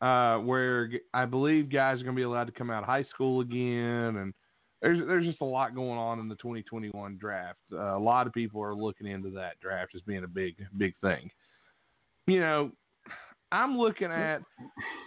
uh, 0.00 0.38
where 0.38 0.90
I 1.12 1.24
believe 1.24 1.72
guys 1.72 2.00
are 2.00 2.04
going 2.04 2.16
to 2.16 2.20
be 2.20 2.24
allowed 2.24 2.46
to 2.46 2.52
come 2.52 2.70
out 2.70 2.82
of 2.82 2.88
high 2.88 3.04
school 3.14 3.40
again, 3.40 4.16
and 4.16 4.34
there's 4.82 4.98
there's 5.06 5.24
just 5.24 5.40
a 5.40 5.46
lot 5.46 5.74
going 5.74 5.98
on 5.98 6.18
in 6.18 6.28
the 6.28 6.34
2021 6.36 7.16
draft. 7.16 7.58
Uh, 7.72 7.96
a 7.96 7.98
lot 7.98 8.26
of 8.26 8.32
people 8.32 8.62
are 8.62 8.74
looking 8.74 9.06
into 9.06 9.30
that 9.30 9.58
draft 9.60 9.94
as 9.94 10.02
being 10.02 10.24
a 10.24 10.28
big 10.28 10.56
big 10.76 10.94
thing. 11.00 11.30
You 12.26 12.40
know, 12.40 12.70
I'm 13.54 13.78
looking 13.78 14.10
at 14.10 14.42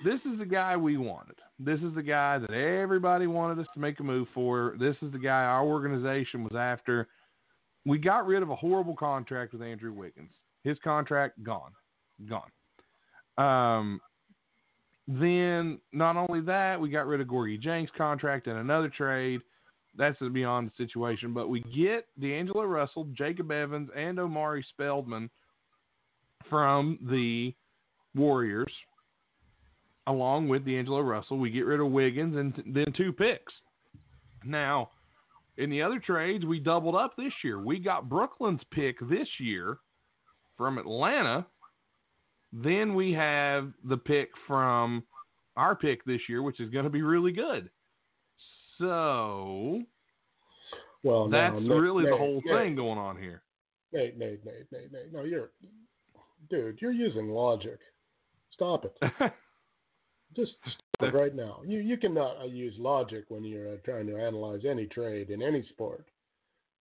this 0.05 0.21
is 0.21 0.39
the 0.39 0.45
guy 0.45 0.77
we 0.77 0.95
wanted. 0.97 1.35
This 1.59 1.81
is 1.81 1.93
the 1.95 2.01
guy 2.01 2.37
that 2.37 2.51
everybody 2.51 3.27
wanted 3.27 3.59
us 3.59 3.67
to 3.73 3.79
make 3.79 3.99
a 3.99 4.03
move 4.03 4.29
for. 4.33 4.77
This 4.79 4.95
is 5.01 5.11
the 5.11 5.19
guy 5.19 5.43
our 5.43 5.65
organization 5.65 6.45
was 6.45 6.55
after. 6.57 7.09
We 7.85 7.97
got 7.97 8.25
rid 8.25 8.43
of 8.43 8.49
a 8.49 8.55
horrible 8.55 8.95
contract 8.95 9.51
with 9.51 9.61
Andrew 9.61 9.91
Wiggins. 9.91 10.31
His 10.63 10.77
contract 10.81 11.43
gone, 11.43 11.71
gone. 12.29 12.49
Um, 13.37 13.99
then 15.09 15.79
not 15.91 16.15
only 16.15 16.39
that, 16.41 16.79
we 16.79 16.89
got 16.89 17.05
rid 17.05 17.19
of 17.19 17.27
Gorgui 17.27 17.61
Dieng's 17.61 17.89
contract 17.97 18.47
in 18.47 18.55
another 18.55 18.89
trade. 18.89 19.41
That's 19.97 20.17
beyond 20.19 20.69
the 20.69 20.85
situation. 20.85 21.33
But 21.33 21.49
we 21.49 21.61
get 21.75 22.05
D'Angelo 22.17 22.63
Russell, 22.63 23.09
Jacob 23.13 23.51
Evans, 23.51 23.89
and 23.93 24.17
Omari 24.19 24.65
Spellman 24.69 25.29
from 26.49 26.97
the 27.09 27.53
Warriors, 28.17 28.71
along 30.07 30.47
with 30.49 30.65
D'Angelo 30.65 31.01
Russell. 31.01 31.37
We 31.37 31.49
get 31.49 31.65
rid 31.65 31.79
of 31.79 31.91
Wiggins 31.91 32.35
and 32.35 32.55
t- 32.55 32.63
then 32.65 32.91
two 32.95 33.13
picks. 33.13 33.53
Now, 34.43 34.89
in 35.57 35.69
the 35.69 35.81
other 35.81 35.99
trades, 35.99 36.45
we 36.45 36.59
doubled 36.59 36.95
up 36.95 37.15
this 37.17 37.33
year. 37.43 37.59
We 37.59 37.79
got 37.79 38.09
Brooklyn's 38.09 38.61
pick 38.71 38.97
this 39.09 39.27
year 39.39 39.77
from 40.57 40.77
Atlanta. 40.77 41.45
Then 42.53 42.95
we 42.95 43.11
have 43.13 43.71
the 43.83 43.97
pick 43.97 44.29
from 44.47 45.03
our 45.55 45.75
pick 45.75 46.03
this 46.05 46.21
year, 46.29 46.43
which 46.43 46.59
is 46.59 46.69
going 46.69 46.85
to 46.85 46.89
be 46.89 47.01
really 47.01 47.31
good. 47.31 47.69
So 48.77 49.81
Well, 51.03 51.27
that's 51.29 51.55
no, 51.59 51.75
really 51.77 52.05
the 52.05 52.15
whole 52.15 52.41
thing 52.47 52.75
going 52.75 52.99
on 52.99 53.17
here. 53.17 53.41
Nate, 53.91 54.17
Nate, 54.17 54.45
Nate, 54.45 54.71
Nate, 54.71 54.91
Nate. 54.91 55.13
No, 55.13 55.23
you're, 55.23 55.49
dude, 56.49 56.77
you're 56.81 56.91
using 56.91 57.29
logic. 57.29 57.79
Stop 58.57 58.85
it. 58.85 58.97
Just 60.35 60.51
stop 60.61 61.13
it 61.13 61.13
right 61.13 61.35
now. 61.35 61.61
You 61.65 61.79
you 61.79 61.95
cannot 61.95 62.41
uh, 62.41 62.45
use 62.45 62.73
logic 62.77 63.25
when 63.29 63.43
you're 63.43 63.73
uh, 63.73 63.77
trying 63.85 64.07
to 64.07 64.17
analyze 64.17 64.61
any 64.67 64.87
trade 64.87 65.29
in 65.29 65.41
any 65.41 65.63
sport. 65.69 66.05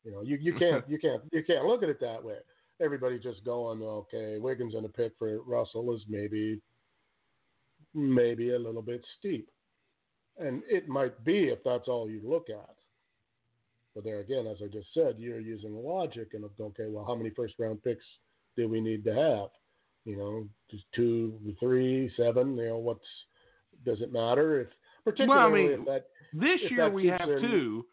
You 0.02 0.12
know, 0.12 0.22
you, 0.22 0.38
you 0.40 0.54
can't 0.58 0.84
you 0.88 0.98
can't 0.98 1.22
you 1.32 1.44
can't 1.44 1.66
look 1.66 1.82
at 1.82 1.90
it 1.90 2.00
that 2.00 2.24
way. 2.24 2.38
Everybody 2.80 3.18
just 3.18 3.44
going, 3.44 3.82
okay, 3.82 4.38
Wiggins 4.38 4.74
in 4.74 4.84
a 4.84 4.88
pick 4.88 5.12
for 5.18 5.40
Russell 5.42 5.94
is 5.94 6.02
maybe 6.08 6.60
maybe 7.94 8.54
a 8.54 8.58
little 8.58 8.82
bit 8.82 9.04
steep, 9.18 9.50
and 10.38 10.62
it 10.68 10.88
might 10.88 11.22
be 11.24 11.48
if 11.48 11.58
that's 11.62 11.88
all 11.88 12.08
you 12.08 12.20
look 12.24 12.48
at. 12.48 12.74
But 13.94 14.04
there 14.04 14.20
again, 14.20 14.46
as 14.46 14.58
I 14.62 14.66
just 14.66 14.88
said, 14.94 15.16
you're 15.18 15.40
using 15.40 15.74
logic 15.74 16.28
and 16.32 16.44
okay, 16.58 16.86
well, 16.88 17.04
how 17.06 17.14
many 17.14 17.30
first 17.30 17.54
round 17.58 17.82
picks 17.82 18.04
do 18.56 18.66
we 18.68 18.80
need 18.80 19.04
to 19.04 19.14
have? 19.14 19.48
You 20.06 20.16
know, 20.16 20.48
just 20.70 20.84
two, 20.94 21.34
three, 21.60 22.10
seven. 22.16 22.56
You 22.56 22.68
know, 22.68 22.78
what's 22.78 23.04
does 23.84 24.00
it 24.00 24.12
matter 24.12 24.60
if 24.62 24.68
particularly 25.04 25.62
mean, 25.68 25.80
if 25.80 25.86
that 25.86 26.06
This 26.32 26.60
If 26.62 26.70
year 26.70 26.84
that 26.88 26.92
we 26.94 27.06
have 27.08 27.28
in- 27.28 27.40
two. 27.42 27.86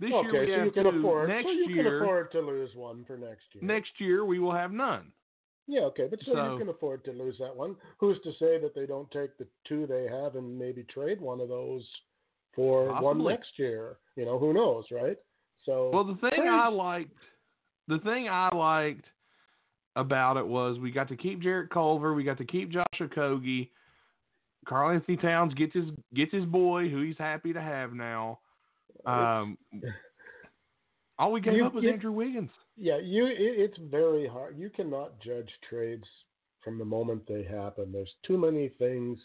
This 0.00 0.10
okay, 0.14 0.28
year 0.32 0.40
we 0.40 0.46
so 0.48 0.56
have 0.56 0.64
you 0.66 0.72
can 0.72 0.84
two. 0.84 0.98
afford 0.98 1.28
next 1.28 1.44
so 1.44 1.50
you 1.50 1.68
year, 1.74 1.84
can 1.84 1.94
afford 2.02 2.32
to 2.32 2.40
lose 2.40 2.74
one 2.74 3.04
for 3.04 3.18
next 3.18 3.44
year. 3.52 3.62
next 3.62 3.90
year 3.98 4.24
we 4.24 4.38
will 4.38 4.52
have 4.54 4.72
none. 4.72 5.12
Yeah, 5.66 5.82
okay, 5.82 6.06
but 6.08 6.18
so, 6.24 6.32
So- 6.34 6.52
you 6.54 6.58
can 6.58 6.68
afford 6.70 7.04
to 7.04 7.12
lose 7.12 7.36
that 7.38 7.54
one. 7.54 7.76
Who's 7.98 8.18
to 8.22 8.32
say 8.38 8.58
that 8.60 8.74
they 8.74 8.86
don't 8.86 9.10
take 9.10 9.36
the 9.36 9.46
two 9.68 9.86
they 9.86 10.08
have 10.08 10.36
and 10.36 10.58
maybe 10.58 10.84
trade 10.84 11.20
one 11.20 11.38
of 11.40 11.48
those 11.50 11.86
for 12.54 12.98
one 13.02 13.22
next 13.22 13.58
year? 13.58 13.98
You 14.16 14.24
know, 14.24 14.38
who 14.38 14.54
knows, 14.54 14.86
right? 14.90 15.18
So 15.66 15.90
Well, 15.92 16.04
the 16.04 16.16
thing 16.16 16.48
I 16.48 16.68
liked, 16.68 17.12
the 17.86 17.98
thing 17.98 18.26
I 18.30 18.48
liked 18.56 19.04
about 19.96 20.36
it 20.36 20.46
was 20.46 20.78
we 20.78 20.90
got 20.90 21.08
to 21.08 21.16
keep 21.16 21.40
Jarrett 21.42 21.70
Culver, 21.70 22.14
we 22.14 22.24
got 22.24 22.38
to 22.38 22.44
keep 22.44 22.70
Josh 22.70 22.84
Okogie. 23.00 23.70
Karl-Anthony 24.68 25.16
Towns 25.16 25.54
gets 25.54 25.72
his 25.74 25.86
gets 26.14 26.32
his 26.32 26.44
boy, 26.44 26.88
who 26.88 27.02
he's 27.02 27.16
happy 27.18 27.52
to 27.52 27.60
have 27.60 27.92
now. 27.94 28.38
Um, 29.06 29.56
all 31.18 31.32
we 31.32 31.40
gave 31.40 31.54
You- 31.54 31.64
up 31.66 31.74
was 31.74 31.84
you- 31.84 31.90
Andrew 31.92 32.12
Wiggins. 32.12 32.50
Yeah, 32.76 32.98
you. 32.98 33.26
It, 33.26 33.36
it's 33.38 33.78
very 33.78 34.26
hard. 34.26 34.58
You 34.58 34.70
cannot 34.70 35.18
judge 35.20 35.50
trades 35.68 36.04
from 36.64 36.78
the 36.78 36.84
moment 36.84 37.26
they 37.26 37.42
happen. 37.42 37.92
There's 37.92 38.14
too 38.26 38.38
many 38.38 38.68
things. 38.78 39.18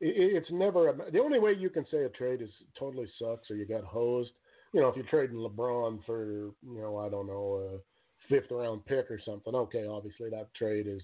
It, 0.00 0.16
it- 0.16 0.36
it's 0.36 0.50
never 0.50 0.88
a, 0.88 1.10
the 1.10 1.20
only 1.20 1.38
way 1.38 1.52
you 1.52 1.70
can 1.70 1.86
say 1.90 2.04
a 2.04 2.08
trade 2.08 2.42
is 2.42 2.50
totally 2.78 3.06
sucks 3.18 3.50
or 3.50 3.56
you 3.56 3.64
got 3.66 3.84
hosed. 3.84 4.32
You 4.72 4.80
know, 4.80 4.88
if 4.88 4.96
you're 4.96 5.04
trading 5.06 5.36
LeBron 5.36 6.04
for, 6.06 6.24
you 6.26 6.54
know, 6.62 6.96
I 6.96 7.08
don't 7.08 7.26
know, 7.26 7.78
a 7.78 7.78
fifth 8.28 8.50
round 8.50 8.84
pick 8.86 9.10
or 9.10 9.20
something. 9.24 9.54
Okay, 9.54 9.86
obviously 9.86 10.30
that 10.30 10.52
trade 10.54 10.86
is 10.86 11.02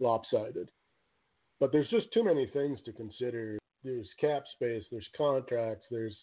lopsided. 0.00 0.70
But 1.58 1.72
there's 1.72 1.88
just 1.88 2.12
too 2.12 2.22
many 2.24 2.46
things 2.46 2.78
to 2.84 2.92
consider. 2.92 3.58
There's 3.82 4.08
cap 4.20 4.44
space. 4.54 4.84
There's 4.90 5.08
contracts. 5.16 5.86
There's 5.90 6.16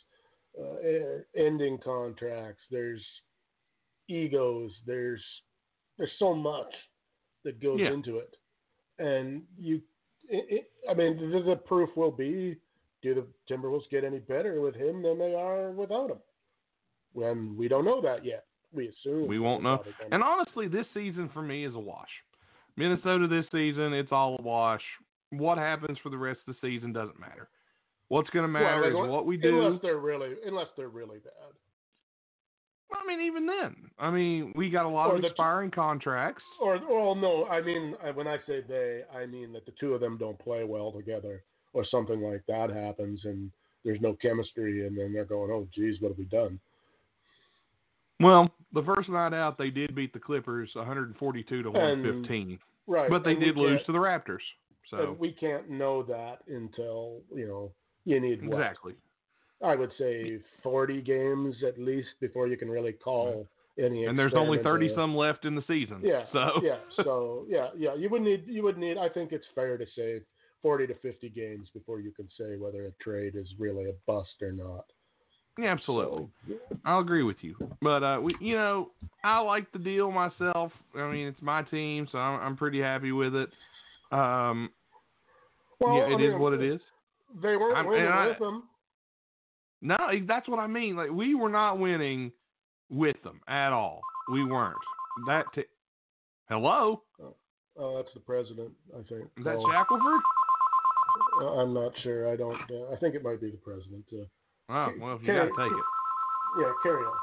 uh, 0.59 1.19
ending 1.35 1.79
contracts. 1.83 2.61
There's 2.69 3.01
egos. 4.09 4.71
There's 4.85 5.21
there's 5.97 6.11
so 6.19 6.33
much 6.33 6.73
that 7.43 7.61
goes 7.61 7.79
Yeah. 7.79 7.93
into 7.93 8.17
it, 8.19 8.35
and 8.99 9.43
you. 9.57 9.81
It, 10.29 10.45
it, 10.49 10.71
I 10.89 10.93
mean, 10.93 11.31
the, 11.31 11.41
the 11.41 11.55
proof 11.55 11.89
will 11.95 12.11
be: 12.11 12.55
do 13.01 13.13
the 13.13 13.27
Timberwolves 13.49 13.89
get 13.89 14.03
any 14.03 14.19
better 14.19 14.61
with 14.61 14.75
him 14.75 15.01
than 15.01 15.19
they 15.19 15.35
are 15.35 15.71
without 15.71 16.11
him? 16.11 16.19
When 17.13 17.55
we 17.57 17.67
don't 17.67 17.85
know 17.85 18.01
that 18.01 18.23
yet, 18.25 18.45
we 18.73 18.89
assume 18.89 19.27
We 19.27 19.39
won't 19.39 19.63
know. 19.63 19.83
And 20.11 20.23
honestly, 20.23 20.67
this 20.67 20.85
season 20.93 21.29
for 21.33 21.41
me 21.41 21.65
is 21.65 21.75
a 21.75 21.79
wash. 21.79 22.09
Minnesota 22.75 23.27
this 23.27 23.45
season, 23.51 23.93
it's 23.93 24.11
all 24.11 24.37
a 24.39 24.41
wash. 24.41 24.81
What 25.29 25.57
happens 25.57 25.97
for 26.01 26.09
the 26.09 26.17
rest 26.17 26.39
of 26.47 26.55
the 26.55 26.67
season 26.67 26.93
doesn't 26.93 27.19
matter. 27.19 27.49
What's 28.07 28.29
going 28.31 28.43
to 28.43 28.47
matter 28.47 28.93
Well, 28.93 29.05
is 29.05 29.11
what 29.11 29.25
we 29.25 29.37
do. 29.37 29.65
Unless 29.65 29.81
they're 29.81 29.97
really, 29.97 30.35
unless 30.45 30.67
they're 30.77 30.89
really 30.89 31.19
bad. 31.19 31.53
I 32.93 33.05
mean, 33.07 33.25
even 33.25 33.47
then, 33.47 33.75
I 33.97 34.11
mean, 34.11 34.53
we 34.55 34.69
got 34.69 34.85
a 34.85 34.89
lot 34.89 35.09
Or 35.09 35.17
of 35.17 35.23
expiring 35.23 35.71
contracts. 35.71 36.43
Or, 36.61 36.79
well, 36.87 37.15
no, 37.15 37.45
I 37.47 37.59
mean, 37.59 37.95
when 38.13 38.27
I 38.27 38.37
say 38.47 38.61
they, 38.67 39.01
I 39.15 39.25
mean 39.25 39.51
that 39.53 39.65
the 39.65 39.73
two 39.79 39.93
of 39.93 40.01
them 40.01 40.17
don't 40.17 40.37
play 40.37 40.63
well 40.63 40.91
together, 40.91 41.43
or 41.73 41.85
something 41.89 42.21
like 42.21 42.43
that 42.47 42.69
happens, 42.69 43.21
and 43.23 43.51
there's 43.83 43.99
no 43.99 44.13
chemistry, 44.21 44.85
and 44.85 44.95
then 44.97 45.11
they're 45.11 45.25
going, 45.25 45.51
"Oh, 45.51 45.67
geez, 45.73 45.99
what 45.99 46.09
have 46.09 46.17
we 46.19 46.25
done?" 46.25 46.59
Well, 48.23 48.49
the 48.73 48.83
first 48.83 49.09
night 49.09 49.33
out, 49.33 49.57
they 49.57 49.69
did 49.69 49.95
beat 49.95 50.13
the 50.13 50.19
Clippers 50.19 50.69
142 50.73 51.63
to 51.63 51.71
115, 51.71 52.59
Right. 52.87 53.09
but 53.09 53.23
they 53.23 53.31
and 53.31 53.39
did 53.39 53.57
lose 53.57 53.81
to 53.85 53.91
the 53.91 53.97
Raptors. 53.99 54.39
So 54.89 55.09
and 55.11 55.19
we 55.19 55.31
can't 55.31 55.69
know 55.69 56.03
that 56.03 56.39
until 56.47 57.21
you 57.33 57.47
know 57.47 57.71
you 58.05 58.19
need 58.19 58.45
what? 58.45 58.59
exactly. 58.59 58.93
I 59.63 59.75
would 59.75 59.91
say 59.97 60.39
40 60.61 61.01
games 61.01 61.55
at 61.65 61.79
least 61.79 62.09
before 62.19 62.47
you 62.47 62.57
can 62.57 62.69
really 62.69 62.91
call 62.91 63.47
any. 63.79 64.05
And 64.05 64.19
there's 64.19 64.33
only 64.35 64.61
30 64.61 64.91
a- 64.91 64.95
some 64.95 65.15
left 65.15 65.45
in 65.45 65.55
the 65.55 65.63
season. 65.67 66.01
Yeah. 66.03 66.25
So 66.33 66.61
yeah. 66.61 66.79
So 67.03 67.45
yeah, 67.47 67.69
yeah. 67.77 67.95
You 67.95 68.09
would 68.09 68.21
need. 68.21 68.43
You 68.45 68.63
would 68.63 68.77
need. 68.77 68.97
I 68.97 69.09
think 69.09 69.31
it's 69.31 69.45
fair 69.55 69.77
to 69.77 69.85
say 69.95 70.21
40 70.61 70.87
to 70.87 70.95
50 70.95 71.29
games 71.29 71.69
before 71.73 71.99
you 71.99 72.11
can 72.11 72.27
say 72.37 72.57
whether 72.57 72.85
a 72.85 72.91
trade 73.03 73.35
is 73.35 73.47
really 73.57 73.89
a 73.89 73.93
bust 74.05 74.41
or 74.41 74.51
not. 74.51 74.85
Yeah, 75.57 75.71
absolutely. 75.71 76.27
I'll 76.85 76.99
agree 76.99 77.23
with 77.23 77.37
you. 77.41 77.55
But 77.81 78.03
uh, 78.03 78.19
we, 78.21 78.35
you 78.39 78.55
know, 78.55 78.91
I 79.23 79.39
like 79.39 79.71
the 79.71 79.79
deal 79.79 80.11
myself. 80.11 80.71
I 80.95 81.11
mean, 81.11 81.27
it's 81.27 81.41
my 81.41 81.63
team, 81.63 82.07
so 82.11 82.17
I'm, 82.17 82.39
I'm 82.41 82.57
pretty 82.57 82.81
happy 82.81 83.11
with 83.11 83.35
it. 83.35 83.49
Um, 84.11 84.69
well, 85.79 85.97
yeah, 85.97 86.03
I 86.03 86.07
it 86.13 86.21
is 86.21 86.31
mean, 86.31 86.39
what 86.39 86.53
it 86.53 86.61
is. 86.63 86.79
They 87.41 87.55
weren't 87.57 87.77
I'm- 87.77 87.87
winning 87.87 88.07
I- 88.07 88.27
with 88.27 88.39
them. 88.39 88.63
No, 89.85 89.97
that's 90.27 90.47
what 90.47 90.59
I 90.59 90.67
mean. 90.67 90.95
Like 90.95 91.09
we 91.11 91.35
were 91.35 91.49
not 91.49 91.77
winning 91.77 92.31
with 92.89 93.21
them 93.23 93.41
at 93.49 93.73
all. 93.73 94.01
We 94.31 94.45
weren't. 94.45 94.77
That. 95.27 95.45
T- 95.53 95.63
Hello, 96.49 97.01
Oh, 97.77 97.95
that's 97.97 98.13
the 98.13 98.19
president, 98.19 98.71
I 98.93 98.97
think. 99.09 99.23
is 99.37 99.43
that 99.43 99.55
So, 99.57 99.67
Shackelford? 99.71 100.21
uh, 101.41 101.45
I'm 101.59 101.73
not 101.73 101.91
sure. 102.03 102.31
I 102.31 102.35
don't. 102.35 102.55
Uh, 102.69 102.93
I 102.93 102.95
think 102.97 103.15
it 103.15 103.23
might 103.23 103.41
be 103.41 103.49
the 103.49 103.57
president. 103.57 104.05
Uh, 104.13 104.23
Oh 104.69 104.89
well, 104.99 105.19
you 105.21 105.27
gotta 105.27 105.49
take 105.57 105.71
it. 105.71 105.83
yeah, 106.59 106.71
carry 106.83 107.03
on. 107.05 107.13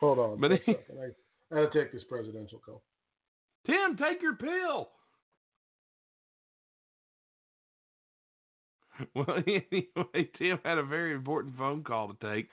Hold 0.00 0.18
on. 0.18 0.40
But 0.40 0.52
he- 0.64 0.72
I, 0.72 1.06
I 1.52 1.64
gotta 1.64 1.70
take 1.72 1.92
this 1.92 2.04
presidential 2.08 2.58
call. 2.64 2.82
Tim, 3.66 3.96
take 3.96 4.22
your 4.22 4.34
pill. 4.34 4.88
Well, 9.14 9.26
anyway, 9.46 10.30
Tim 10.38 10.58
had 10.64 10.78
a 10.78 10.82
very 10.82 11.12
important 11.14 11.54
phone 11.58 11.84
call 11.84 12.08
to 12.14 12.34
take. 12.34 12.48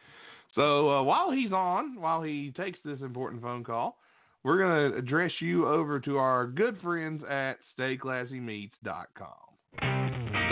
So 0.56 0.90
uh, 0.92 1.02
while 1.04 1.32
he's 1.32 1.54
on, 1.54 2.00
while 2.02 2.22
he 2.22 2.52
takes 2.58 2.78
this 2.84 3.00
important 3.00 3.42
phone 3.42 3.64
call, 3.64 3.98
we're 4.44 4.58
going 4.58 4.92
to 4.92 4.98
address 4.98 5.32
you 5.40 5.66
over 5.70 6.02
to 6.02 6.18
our 6.18 6.46
good 6.48 6.78
friends 6.82 7.24
at 7.30 7.60
StayClassyMeats.com. 7.80 9.53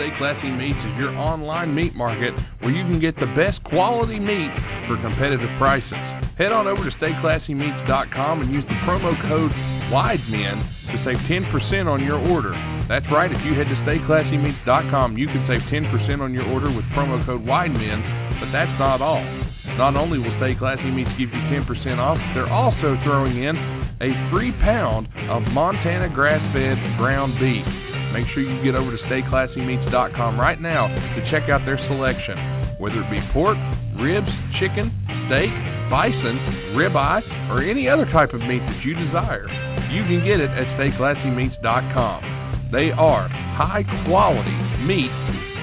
Stay 0.02 0.10
Classy 0.18 0.50
Meats 0.50 0.82
is 0.82 0.98
your 0.98 1.14
online 1.14 1.72
meat 1.72 1.94
market 1.94 2.34
where 2.58 2.74
you 2.74 2.82
can 2.82 2.98
get 2.98 3.14
the 3.22 3.30
best 3.38 3.62
quality 3.62 4.18
meat 4.18 4.50
for 4.90 4.98
competitive 4.98 5.46
prices. 5.62 5.94
Head 6.34 6.50
on 6.50 6.66
over 6.66 6.82
to 6.82 6.90
StayClassyMeats.com 6.98 8.42
and 8.42 8.50
use 8.50 8.64
the 8.66 8.74
promo 8.82 9.14
code 9.30 9.54
WIDEMEN 9.94 10.58
to 10.90 10.96
save 11.06 11.22
10% 11.30 11.86
on 11.86 12.02
your 12.02 12.18
order. 12.18 12.50
That's 12.88 13.06
right, 13.14 13.30
if 13.30 13.38
you 13.46 13.54
head 13.54 13.70
to 13.70 13.78
StayClassyMeats.com, 13.86 15.16
you 15.16 15.28
can 15.28 15.46
save 15.46 15.62
10% 15.70 16.18
on 16.20 16.34
your 16.34 16.50
order 16.50 16.74
with 16.74 16.84
promo 16.86 17.24
code 17.24 17.46
WIDEMEN, 17.46 18.42
but 18.42 18.50
that's 18.50 18.74
not 18.82 19.00
all. 19.00 19.22
Not 19.78 19.94
only 19.94 20.18
will 20.18 20.34
Stay 20.42 20.56
Classy 20.58 20.90
Meats 20.90 21.14
give 21.14 21.30
you 21.30 21.42
10% 21.46 21.62
off, 21.98 22.18
they're 22.34 22.50
also 22.50 22.98
throwing 23.04 23.44
in 23.44 23.54
a 24.02 24.10
free 24.32 24.50
pound 24.66 25.06
of 25.30 25.42
Montana 25.42 26.12
grass 26.12 26.42
fed 26.52 26.98
ground 26.98 27.38
beef. 27.38 27.91
Make 28.12 28.28
sure 28.34 28.42
you 28.44 28.62
get 28.62 28.74
over 28.74 28.94
to 28.94 29.02
StayClassyMeats.com 29.04 30.38
right 30.38 30.60
now 30.60 30.86
to 30.88 31.30
check 31.30 31.48
out 31.48 31.64
their 31.64 31.78
selection. 31.88 32.36
Whether 32.78 33.00
it 33.00 33.10
be 33.10 33.20
pork, 33.32 33.56
ribs, 33.96 34.28
chicken, 34.60 34.92
steak, 35.26 35.48
bison, 35.88 36.76
ribeye, 36.76 37.24
or 37.48 37.62
any 37.64 37.88
other 37.88 38.04
type 38.12 38.34
of 38.34 38.40
meat 38.40 38.60
that 38.60 38.84
you 38.84 38.92
desire, 38.94 39.48
you 39.88 40.04
can 40.04 40.20
get 40.24 40.40
it 40.40 40.50
at 40.50 40.68
StayClassyMeats.com. 40.76 42.68
They 42.70 42.90
are 42.92 43.28
high 43.28 43.84
quality 44.04 44.56
meat 44.84 45.12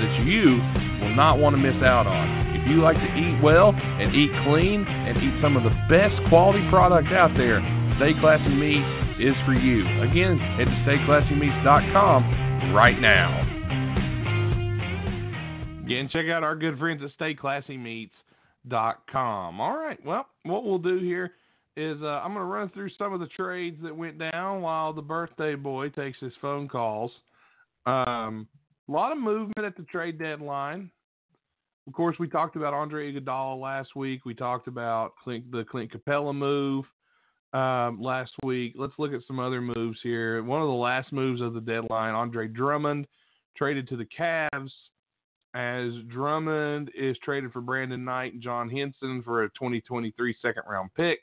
that 0.02 0.26
you 0.26 0.58
will 1.02 1.16
not 1.16 1.38
want 1.38 1.54
to 1.54 1.62
miss 1.62 1.78
out 1.84 2.08
on. 2.08 2.56
If 2.58 2.68
you 2.68 2.82
like 2.82 2.97
to 2.97 3.12
eat 3.14 3.41
well 3.43 3.74
and 3.74 4.14
eat 4.16 4.32
clean 4.45 4.86
and 4.86 5.18
eat 5.18 5.41
some 5.41 5.58
of 5.58 5.62
the 5.62 5.74
best 5.89 6.18
quality 6.30 6.66
product 6.70 7.14
out 7.14 7.30
there, 7.38 7.62
Stay 7.97 8.14
Classy 8.22 8.54
Meats 8.54 8.99
is 9.20 9.36
for 9.46 9.54
you. 9.54 9.82
Again, 10.02 10.40
head 10.58 10.66
to 10.66 10.84
StayClassyMeats.com 10.88 12.74
right 12.74 13.00
now. 13.00 13.46
Again, 15.84 16.10
check 16.12 16.26
out 16.32 16.44
our 16.44 16.56
good 16.56 16.80
friends 16.80 17.04
at 17.04 17.12
StayClassyMeats.com. 17.20 19.62
All 19.62 19.78
right, 19.78 20.04
well, 20.06 20.28
what 20.44 20.64
we'll 20.64 20.78
do 20.78 21.00
here 21.00 21.32
is 21.76 22.02
uh, 22.02 22.22
I'm 22.24 22.34
going 22.34 22.46
to 22.46 22.46
run 22.46 22.70
through 22.70 22.92
some 22.98 23.14
of 23.14 23.20
the 23.20 23.28
trades 23.28 23.78
that 23.84 23.96
went 23.96 24.20
down 24.20 24.62
while 24.62 24.94
the 24.94 25.02
birthday 25.02 25.56
boy 25.56 25.90
takes 25.90 26.20
his 26.20 26.34
phone 26.42 26.68
calls. 26.68 27.12
Um, 27.86 28.48
a 28.88 28.92
lot 28.92 29.12
of 29.12 29.18
movement 29.18 29.66
at 29.66 29.76
the 29.76 29.84
trade 29.84 30.18
deadline. 30.18 30.90
Of 31.88 31.94
course, 31.94 32.16
we 32.20 32.28
talked 32.28 32.56
about 32.56 32.74
Andre 32.74 33.12
Iguodala 33.12 33.60
last 33.60 33.96
week. 33.96 34.26
We 34.26 34.34
talked 34.34 34.68
about 34.68 35.14
Clint, 35.24 35.52
the 35.52 35.64
Clint 35.64 35.92
Capela 35.92 36.36
move 36.36 36.86
um, 37.54 38.02
last 38.02 38.32
week. 38.43 38.74
Let's 38.78 38.93
look 38.97 39.14
at 39.14 39.22
some 39.28 39.39
other 39.39 39.62
moves 39.62 40.00
here. 40.04 40.43
One 40.43 40.62
of 40.62 40.68
the 40.68 40.74
last 40.74 41.12
moves 41.12 41.41
of 41.41 41.54
the 41.54 41.62
deadline, 41.62 42.14
Andre 42.14 42.47
Drummond 42.47 43.08
traded 43.58 43.88
to 43.89 43.97
the 43.97 44.06
Cavs 44.06 44.72
as 45.56 45.91
Drummond 46.08 46.91
is 46.95 47.18
traded 47.24 47.52
for 47.52 47.62
Brandon 47.62 48.06
Knight 48.06 48.34
and 48.34 48.41
John 48.41 48.70
Henson 48.70 49.24
for 49.24 49.43
a 49.43 49.50
2023 49.50 50.36
second 50.41 50.64
round 50.70 50.91
pick. 50.95 51.20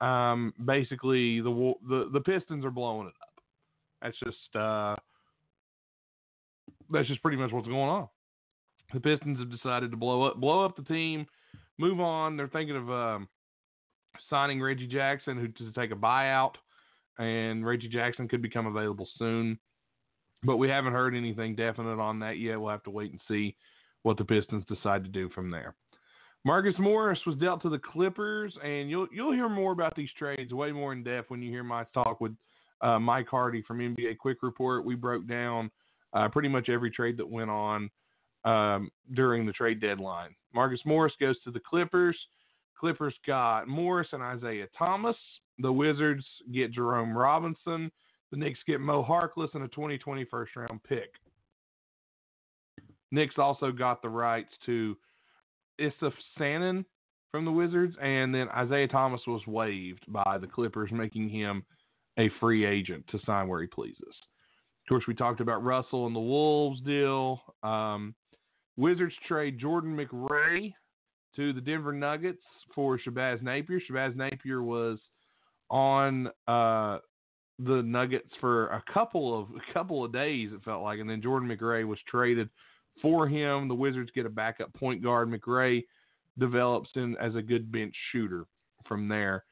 Um, 0.00 0.52
basically, 0.64 1.40
the, 1.40 1.74
the 1.88 2.10
the 2.12 2.20
Pistons 2.20 2.64
are 2.64 2.70
blowing 2.70 3.06
it 3.06 3.14
up. 3.22 3.42
That's 4.02 4.18
just 4.18 4.56
uh, 4.56 4.96
that's 6.90 7.08
just 7.08 7.22
pretty 7.22 7.36
much 7.36 7.52
what's 7.52 7.68
going 7.68 7.88
on. 7.88 8.08
The 8.92 9.00
Pistons 9.00 9.38
have 9.38 9.50
decided 9.50 9.90
to 9.92 9.96
blow 9.96 10.24
up 10.24 10.40
blow 10.40 10.64
up 10.64 10.76
the 10.76 10.82
team, 10.82 11.26
move 11.78 12.00
on. 12.00 12.36
They're 12.36 12.48
thinking 12.48 12.76
of 12.76 12.90
um, 12.90 13.28
signing 14.30 14.60
Reggie 14.60 14.86
Jackson 14.86 15.38
who 15.38 15.48
to 15.48 15.72
take 15.72 15.90
a 15.90 15.96
buyout, 15.96 16.54
and 17.18 17.64
Reggie 17.64 17.88
Jackson 17.88 18.28
could 18.28 18.42
become 18.42 18.66
available 18.66 19.08
soon. 19.18 19.58
But 20.42 20.56
we 20.58 20.68
haven't 20.68 20.92
heard 20.92 21.14
anything 21.14 21.56
definite 21.56 21.98
on 22.00 22.18
that 22.20 22.38
yet. 22.38 22.60
We'll 22.60 22.70
have 22.70 22.82
to 22.84 22.90
wait 22.90 23.12
and 23.12 23.20
see 23.26 23.56
what 24.02 24.18
the 24.18 24.24
Pistons 24.24 24.64
decide 24.68 25.02
to 25.04 25.10
do 25.10 25.30
from 25.30 25.50
there. 25.50 25.74
Marcus 26.44 26.74
Morris 26.78 27.18
was 27.26 27.36
dealt 27.36 27.62
to 27.62 27.70
the 27.70 27.78
Clippers, 27.78 28.54
and 28.62 28.90
you'll 28.90 29.08
you'll 29.10 29.32
hear 29.32 29.48
more 29.48 29.72
about 29.72 29.96
these 29.96 30.10
trades 30.18 30.52
way 30.52 30.72
more 30.72 30.92
in 30.92 31.02
depth 31.02 31.30
when 31.30 31.42
you 31.42 31.50
hear 31.50 31.64
my 31.64 31.84
talk 31.94 32.20
with 32.20 32.32
uh, 32.82 32.98
Mike 32.98 33.28
Hardy 33.28 33.62
from 33.62 33.78
NBA 33.78 34.18
Quick 34.18 34.38
Report. 34.42 34.84
We 34.84 34.94
broke 34.94 35.26
down 35.26 35.70
uh, 36.12 36.28
pretty 36.28 36.48
much 36.48 36.68
every 36.68 36.90
trade 36.90 37.16
that 37.16 37.28
went 37.28 37.50
on 37.50 37.90
um, 38.44 38.90
during 39.14 39.46
the 39.46 39.52
trade 39.52 39.80
deadline. 39.80 40.34
Marcus 40.54 40.80
Morris 40.84 41.14
goes 41.18 41.36
to 41.44 41.50
the 41.50 41.60
Clippers. 41.60 42.16
Clippers 42.78 43.14
got 43.26 43.68
Morris 43.68 44.08
and 44.12 44.22
Isaiah 44.22 44.68
Thomas. 44.76 45.16
The 45.58 45.72
Wizards 45.72 46.24
get 46.52 46.72
Jerome 46.72 47.16
Robinson. 47.16 47.90
The 48.30 48.36
Knicks 48.36 48.58
get 48.66 48.80
Mo 48.80 49.04
Harkless 49.04 49.54
and 49.54 49.64
a 49.64 49.68
2020 49.68 50.24
first 50.24 50.56
round 50.56 50.82
pick. 50.82 51.10
Knicks 53.12 53.36
also 53.38 53.70
got 53.70 54.02
the 54.02 54.08
rights 54.08 54.50
to 54.66 54.96
Issuf 55.80 56.12
Sanon 56.36 56.84
from 57.30 57.44
the 57.44 57.52
Wizards, 57.52 57.96
and 58.02 58.34
then 58.34 58.48
Isaiah 58.48 58.88
Thomas 58.88 59.20
was 59.26 59.46
waived 59.46 60.04
by 60.08 60.38
the 60.40 60.46
Clippers, 60.46 60.90
making 60.92 61.28
him 61.28 61.64
a 62.18 62.30
free 62.40 62.64
agent 62.64 63.04
to 63.10 63.18
sign 63.24 63.48
where 63.48 63.60
he 63.60 63.66
pleases. 63.66 63.98
Of 64.00 64.88
course, 64.88 65.04
we 65.06 65.14
talked 65.14 65.40
about 65.40 65.64
Russell 65.64 66.06
and 66.06 66.14
the 66.14 66.20
Wolves 66.20 66.80
deal. 66.82 67.40
Um, 67.62 68.14
Wizards 68.76 69.14
trade 69.26 69.58
Jordan 69.58 69.96
McRae 69.96 70.74
to 71.36 71.52
the 71.52 71.60
Denver 71.60 71.92
Nuggets 71.92 72.42
for 72.74 72.98
Shabazz 72.98 73.42
Napier. 73.42 73.80
Shabazz 73.80 74.16
Napier 74.16 74.62
was 74.62 74.98
on 75.70 76.28
uh, 76.48 76.98
the 77.58 77.82
Nuggets 77.82 78.30
for 78.40 78.68
a 78.68 78.82
couple 78.92 79.40
of 79.40 79.48
a 79.50 79.72
couple 79.72 80.04
of 80.04 80.12
days. 80.12 80.50
It 80.52 80.62
felt 80.64 80.82
like, 80.82 80.98
and 80.98 81.08
then 81.08 81.22
Jordan 81.22 81.48
McRae 81.48 81.86
was 81.86 81.98
traded 82.08 82.48
for 83.00 83.28
him. 83.28 83.68
The 83.68 83.74
Wizards 83.74 84.10
get 84.14 84.26
a 84.26 84.30
backup 84.30 84.72
point 84.74 85.02
guard. 85.02 85.30
McRae 85.30 85.84
develops 86.38 86.90
in 86.96 87.16
as 87.18 87.34
a 87.34 87.42
good 87.42 87.70
bench 87.70 87.94
shooter 88.12 88.46
from 88.86 89.08
there. 89.08 89.44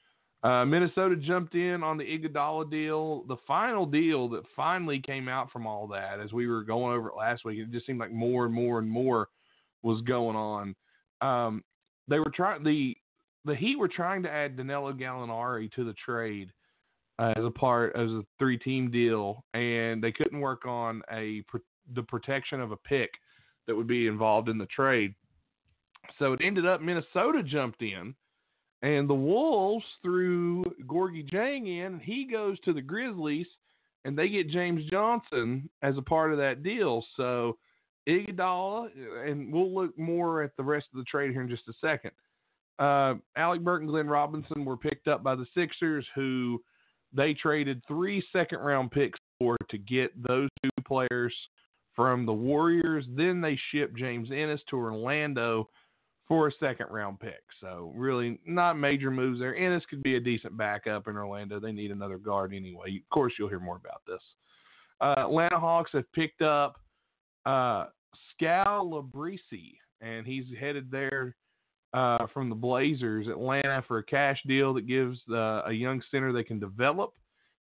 Uh, 0.43 0.65
Minnesota 0.65 1.15
jumped 1.15 1.55
in 1.55 1.85
on 1.85 1.97
the 1.97 2.05
Iguodala 2.05 2.69
deal. 2.69 3.23
The 3.29 3.37
final 3.47 3.87
deal 3.87 4.29
that 4.31 4.43
finally 4.57 5.01
came 5.01 5.29
out 5.29 5.53
from 5.53 5.69
all 5.69 5.87
that, 5.89 6.19
as 6.19 6.33
we 6.33 6.49
were 6.49 6.65
going 6.65 6.97
over 6.97 7.11
it 7.11 7.17
last 7.17 7.45
week, 7.45 7.61
it 7.61 7.71
just 7.71 7.87
seemed 7.87 8.01
like 8.01 8.11
more 8.11 8.45
and 8.45 8.53
more 8.53 8.81
and 8.81 8.89
more 8.89 9.29
was 9.83 10.01
going 10.03 10.37
on. 10.37 10.75
Um, 11.21 11.63
they 12.13 12.19
were 12.19 12.31
trying 12.35 12.63
the 12.63 12.95
the 13.45 13.57
Heat 13.57 13.79
were 13.79 13.89
trying 13.89 14.23
to 14.23 14.31
add 14.31 14.57
Danilo 14.57 14.93
Gallinari 14.93 15.73
to 15.73 15.85
the 15.85 15.95
trade 15.95 16.53
as 17.19 17.43
a 17.45 17.51
part 17.51 17.97
as 17.97 18.11
a 18.11 18.23
three 18.39 18.59
team 18.59 18.91
deal, 18.91 19.45
and 19.55 20.05
they 20.05 20.13
couldn't 20.13 20.41
work 20.41 20.67
on 20.67 21.03
a 21.11 21.43
the 21.95 22.03
protection 22.03 22.61
of 22.61 22.71
a 22.71 22.77
pick 22.77 23.11
that 23.67 23.75
would 23.75 23.87
be 23.87 24.07
involved 24.07 24.49
in 24.49 24.59
the 24.59 24.67
trade. 24.67 25.15
So 26.19 26.35
it 26.35 26.41
ended 26.45 26.67
up 26.67 26.83
Minnesota 26.83 27.43
jumped 27.43 27.81
in, 27.83 28.15
and 28.83 29.09
the 29.09 29.15
Wolves 29.15 29.85
threw 30.03 30.65
Gorgui 30.87 31.29
Dieng 31.31 31.67
in. 31.67 31.99
He 31.99 32.29
goes 32.31 32.61
to 32.61 32.75
the 32.75 32.83
Grizzlies, 32.83 33.47
and 34.05 34.19
they 34.19 34.29
get 34.29 34.51
James 34.51 34.83
Johnson 34.91 35.69
as 35.81 35.97
a 35.97 36.03
part 36.03 36.33
of 36.33 36.39
that 36.39 36.63
deal. 36.63 37.05
So 37.17 37.57
Iguodala, 38.09 38.89
and 39.29 39.53
we'll 39.53 39.73
look 39.73 39.97
more 39.99 40.43
at 40.43 40.57
the 40.57 40.63
rest 40.63 40.87
of 40.93 40.99
the 40.99 41.05
trade 41.05 41.33
here 41.33 41.43
in 41.43 41.49
just 41.49 41.69
a 41.69 41.73
second. 41.81 42.13
Uh, 42.79 43.15
Alec 43.37 43.63
Burke 43.63 43.83
and 43.83 43.91
Glenn 43.91 44.09
Robinson 44.09 44.65
were 44.65 44.77
picked 44.77 45.09
up 45.09 45.23
by 45.23 45.35
the 45.35 45.47
Sixers, 45.55 46.07
who 46.15 46.61
they 47.13 47.35
traded 47.35 47.83
three 47.87 48.25
second 48.33 48.59
round 48.61 48.91
picks 48.91 49.19
for 49.39 49.57
to 49.71 49.79
get 49.79 50.11
those 50.27 50.49
two 50.63 50.71
players 50.87 51.35
from 51.95 52.27
the 52.27 52.33
Warriors. 52.33 53.05
Then 53.17 53.41
they 53.41 53.59
shipped 53.71 53.97
James 53.97 54.31
Ennis 54.31 54.61
to 54.71 54.77
Orlando 54.77 55.69
for 56.27 56.49
a 56.49 56.53
second 56.59 56.87
round 56.91 57.21
pick. 57.21 57.43
So 57.61 57.93
really 57.95 58.41
not 58.47 58.79
major 58.79 59.11
moves 59.11 59.39
there. 59.39 59.55
Ennis 59.55 59.85
could 59.91 60.03
be 60.03 60.17
a 60.17 60.21
decent 60.21 60.57
backup 60.57 61.07
in 61.07 61.17
Orlando. 61.17 61.61
They 61.61 61.73
need 61.73 61.91
another 61.91 62.19
guard 62.19 62.55
anyway. 62.55 62.97
Of 62.97 63.09
course, 63.13 63.35
you'll 63.39 63.49
hear 63.49 63.61
more 63.61 63.77
about 63.77 64.03
this. 64.07 64.23
Uh, 65.01 65.27
Atlanta 65.27 65.59
Hawks 65.59 65.91
have 65.93 66.11
picked 66.13 66.43
up 66.43 66.82
uh, 67.47 67.87
Skal 68.33 68.87
Labissière, 68.87 69.77
and 70.01 70.27
he's 70.27 70.45
headed 70.59 70.91
there 70.91 71.35
uh, 71.95 72.27
from 72.33 72.49
the 72.49 72.55
Blazers, 72.55 73.29
Atlanta, 73.29 73.85
for 73.87 73.99
a 73.99 74.05
cash 74.05 74.41
deal 74.47 74.75
that 74.75 74.87
gives 74.87 75.19
uh, 75.31 75.63
a 75.67 75.73
young 75.73 76.03
center 76.11 76.33
they 76.33 76.45
can 76.45 76.59
develop. 76.59 77.13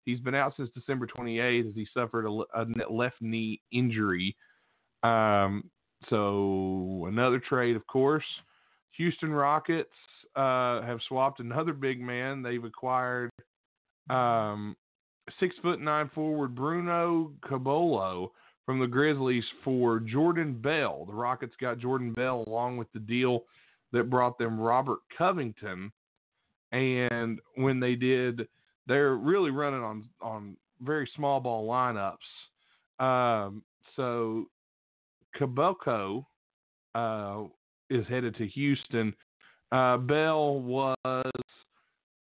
He's 0.04 0.20
been 0.20 0.34
out 0.34 0.54
since 0.56 0.70
December 0.74 1.06
28th 1.06 1.68
as 1.68 1.74
he 1.74 1.86
suffered 1.92 2.26
a, 2.26 2.42
a 2.54 2.66
left 2.90 3.16
knee 3.20 3.60
injury. 3.72 4.36
Um, 5.02 5.70
so 6.08 7.04
another 7.08 7.40
trade, 7.40 7.76
of 7.76 7.86
course. 7.86 8.24
Houston 8.96 9.30
Rockets 9.30 9.90
uh, 10.36 10.82
have 10.82 11.00
swapped 11.08 11.40
another 11.40 11.72
big 11.72 12.00
man. 12.00 12.42
They've 12.42 12.64
acquired 12.64 13.30
um, 14.08 14.76
six 15.38 15.54
foot 15.62 15.80
nine 15.80 16.10
forward 16.14 16.54
Bruno 16.54 17.32
Caboclo 17.44 18.30
from 18.66 18.78
the 18.78 18.86
Grizzlies 18.86 19.44
for 19.64 20.00
Jordan 20.00 20.54
Bell. 20.54 21.04
The 21.06 21.14
Rockets 21.14 21.54
got 21.60 21.78
Jordan 21.78 22.12
Bell 22.12 22.44
along 22.46 22.76
with 22.76 22.92
the 22.92 23.00
deal 23.00 23.44
that 23.92 24.10
brought 24.10 24.38
them 24.38 24.60
Robert 24.60 25.00
Covington. 25.16 25.90
And 26.72 27.40
when 27.56 27.80
they 27.80 27.96
did, 27.96 28.46
they're 28.86 29.16
really 29.16 29.50
running 29.50 29.82
on 29.82 30.08
on 30.20 30.56
very 30.82 31.08
small 31.16 31.40
ball 31.40 31.68
lineups. 31.68 32.16
Um, 33.04 33.62
so 33.96 34.46
Caboclo 35.38 36.24
uh, 36.94 37.42
is 37.88 38.06
headed 38.08 38.36
to 38.36 38.46
Houston. 38.46 39.14
Uh, 39.72 39.96
Bell 39.96 40.60
was 40.60 40.96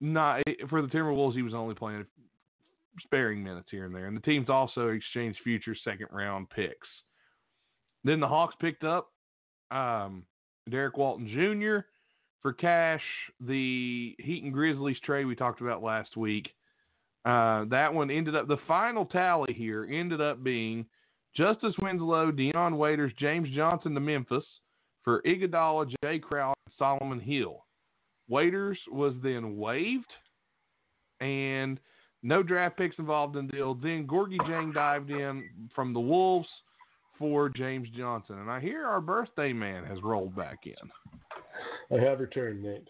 not 0.00 0.42
for 0.68 0.82
the 0.82 0.88
Timberwolves. 0.88 1.34
He 1.34 1.42
was 1.42 1.54
only 1.54 1.74
playing 1.74 2.06
sparing 3.02 3.42
minutes 3.42 3.68
here 3.70 3.86
and 3.86 3.94
there, 3.94 4.06
and 4.06 4.16
the 4.16 4.22
teams 4.22 4.48
also 4.48 4.88
exchanged 4.88 5.38
future 5.42 5.76
second 5.84 6.08
round 6.10 6.50
picks. 6.50 6.88
Then 8.04 8.20
the 8.20 8.28
Hawks 8.28 8.54
picked 8.60 8.84
up 8.84 9.10
um, 9.70 10.24
Derrick 10.70 10.96
Walton 10.96 11.28
Jr. 11.28 11.86
for 12.42 12.52
cash. 12.52 13.02
The 13.40 14.14
Heat 14.18 14.44
and 14.44 14.52
Grizzlies 14.52 14.98
trade 15.04 15.24
we 15.24 15.34
talked 15.34 15.60
about 15.60 15.82
last 15.82 16.16
week. 16.16 16.48
Uh, 17.24 17.64
that 17.66 17.92
one 17.92 18.10
ended 18.10 18.36
up 18.36 18.48
the 18.48 18.56
final 18.66 19.04
tally 19.04 19.52
here 19.52 19.86
ended 19.90 20.20
up 20.20 20.42
being 20.42 20.86
Justice 21.36 21.74
Winslow, 21.80 22.30
Dion 22.30 22.78
Waiters, 22.78 23.12
James 23.18 23.48
Johnson 23.54 23.94
to 23.94 24.00
Memphis 24.00 24.44
for 25.02 25.22
Iguodala, 25.22 25.92
Crowder, 26.22 26.54
and 26.66 26.74
Solomon 26.78 27.20
Hill. 27.20 27.64
Waiters 28.28 28.78
was 28.90 29.14
then 29.22 29.56
waived, 29.56 30.10
and 31.20 31.80
no 32.22 32.42
draft 32.42 32.76
picks 32.76 32.98
involved 32.98 33.36
in 33.36 33.46
the 33.46 33.52
deal. 33.52 33.74
Then 33.74 34.06
Gorgui 34.06 34.38
Dieng 34.38 34.74
dived 34.74 35.10
in 35.10 35.48
from 35.74 35.92
the 35.92 36.00
Wolves 36.00 36.48
for 37.18 37.48
James 37.48 37.88
Johnson. 37.96 38.38
And 38.38 38.50
I 38.50 38.60
hear 38.60 38.86
our 38.86 39.00
birthday 39.00 39.52
man 39.52 39.84
has 39.84 40.02
rolled 40.02 40.36
back 40.36 40.60
in. 40.66 41.96
I 41.96 42.00
have 42.02 42.20
returned, 42.20 42.62
Nate. 42.62 42.88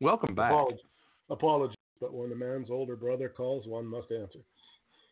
Welcome 0.00 0.34
back. 0.34 0.50
Apologies, 0.50 0.80
Apologies 1.30 1.76
but 2.00 2.12
when 2.12 2.30
a 2.30 2.34
man's 2.34 2.70
older 2.70 2.96
brother 2.96 3.28
calls, 3.28 3.66
one 3.66 3.86
must 3.86 4.10
answer. 4.12 4.40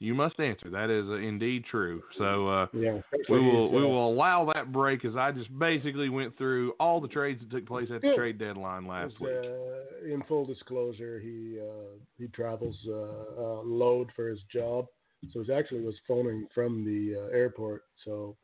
You 0.01 0.15
must 0.15 0.39
answer. 0.41 0.71
That 0.71 0.91
is 0.91 1.07
uh, 1.09 1.15
indeed 1.15 1.65
true. 1.71 2.03
So 2.19 2.49
uh, 2.49 2.67
yeah, 2.73 2.99
we 3.29 3.41
will 3.41 3.71
we 3.71 3.83
will 3.83 4.13
allow 4.13 4.51
that 4.55 4.73
break 4.73 5.05
as 5.05 5.17
I 5.17 5.31
just 5.33 5.57
basically 5.59 6.09
went 6.09 6.37
through 6.37 6.73
all 6.81 7.01
the 7.01 7.09
trades 7.09 7.41
that 7.41 7.51
took 7.51 7.67
place 7.67 7.89
at 7.95 8.03
the 8.03 8.09
Yeah. 8.09 8.15
trade 8.15 8.39
deadline 8.39 8.87
last 8.87 9.19
week. 9.21 9.33
Uh, 9.33 10.13
in 10.13 10.23
full 10.29 10.45
disclosure, 10.45 11.21
he 11.21 11.59
uh, 11.61 11.97
he 12.19 12.27
travels 12.29 12.77
uh, 12.89 12.93
uh, 12.93 13.63
load 13.63 14.11
for 14.17 14.29
his 14.29 14.41
job, 14.53 14.87
so 15.33 15.43
he 15.43 15.53
actually 15.53 15.83
was 15.83 15.95
phoning 16.07 16.47
from 16.55 16.85
the 16.85 17.21
uh, 17.21 17.37
airport. 17.37 17.85
So 18.05 18.37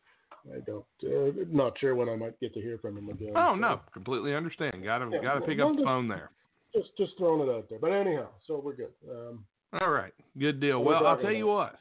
I 0.55 0.61
don't 0.61 0.85
uh, 1.05 1.33
not 1.51 1.79
sure 1.79 1.95
when 1.95 2.09
I 2.09 2.17
might 2.17 2.39
get 2.41 2.55
to 2.55 2.61
hear 2.61 2.79
from 2.79 2.97
him 2.97 3.09
again. 3.09 3.33
Oh 3.35 3.55
So 3.55 3.61
no, 3.61 3.81
completely 3.93 4.35
understand. 4.35 4.83
Got 4.85 4.99
to 4.99 5.11
Yeah, 5.11 5.23
got 5.23 5.35
to 5.35 5.41
pick 5.41 5.59
well, 5.59 5.71
up 5.71 5.77
the 5.77 5.85
phone 5.85 6.09
there. 6.09 6.31
just 6.75 6.97
just 6.97 7.13
throwing 7.19 7.47
it 7.47 7.53
out 7.53 7.69
there. 7.69 7.79
But 7.79 7.93
anyhow, 7.93 8.29
so 8.47 8.61
we're 8.65 8.77
good. 8.77 8.93
Um, 9.11 9.45
All 9.79 9.91
right, 9.91 10.13
good 10.39 10.61
deal. 10.61 10.83
Well, 10.83 11.07
I'll 11.07 11.19
tell 11.19 11.33
you 11.33 11.47
what. 11.47 11.77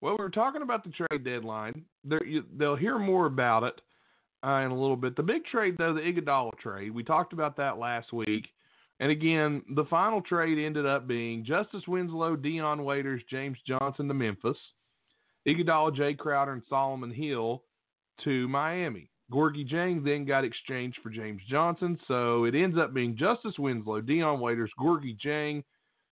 Well, 0.00 0.16
we 0.18 0.24
were 0.24 0.30
talking 0.30 0.62
about 0.62 0.82
the 0.82 0.90
trade 0.90 1.24
deadline. 1.24 1.84
There, 2.02 2.24
you, 2.24 2.44
they'll 2.56 2.74
hear 2.74 2.98
more 2.98 3.26
about 3.26 3.62
it 3.62 3.80
uh, 4.44 4.56
in 4.64 4.72
a 4.72 4.78
little 4.78 4.96
bit. 4.96 5.14
The 5.14 5.22
big 5.22 5.44
trade, 5.44 5.76
though, 5.78 5.94
the 5.94 6.00
Iguodala 6.00 6.58
trade. 6.58 6.90
We 6.92 7.04
talked 7.04 7.32
about 7.32 7.56
that 7.58 7.78
last 7.78 8.12
week, 8.12 8.48
and 8.98 9.12
again, 9.12 9.62
the 9.76 9.84
final 9.84 10.20
trade 10.20 10.58
ended 10.58 10.86
up 10.86 11.06
being 11.06 11.44
Justice 11.44 11.86
Winslow, 11.86 12.34
Dion 12.34 12.84
Waiters, 12.84 13.22
James 13.30 13.58
Johnson 13.64 14.08
to 14.08 14.14
Memphis, 14.14 14.56
Iguodala, 15.46 15.94
Jay 15.94 16.14
Crowder, 16.14 16.52
and 16.52 16.62
Solomon 16.68 17.12
Hill 17.12 17.62
to 18.24 18.48
Miami. 18.48 19.08
Gorgui 19.32 19.70
Dieng 19.70 20.04
then 20.04 20.24
got 20.24 20.44
exchanged 20.44 20.98
for 21.00 21.10
James 21.10 21.40
Johnson, 21.48 21.98
so 22.08 22.44
it 22.44 22.56
ends 22.56 22.76
up 22.76 22.92
being 22.92 23.16
Justice 23.16 23.54
Winslow, 23.56 24.00
Dion 24.00 24.40
Waiters, 24.40 24.70
Gorgui 24.78 25.16
Dieng 25.24 25.62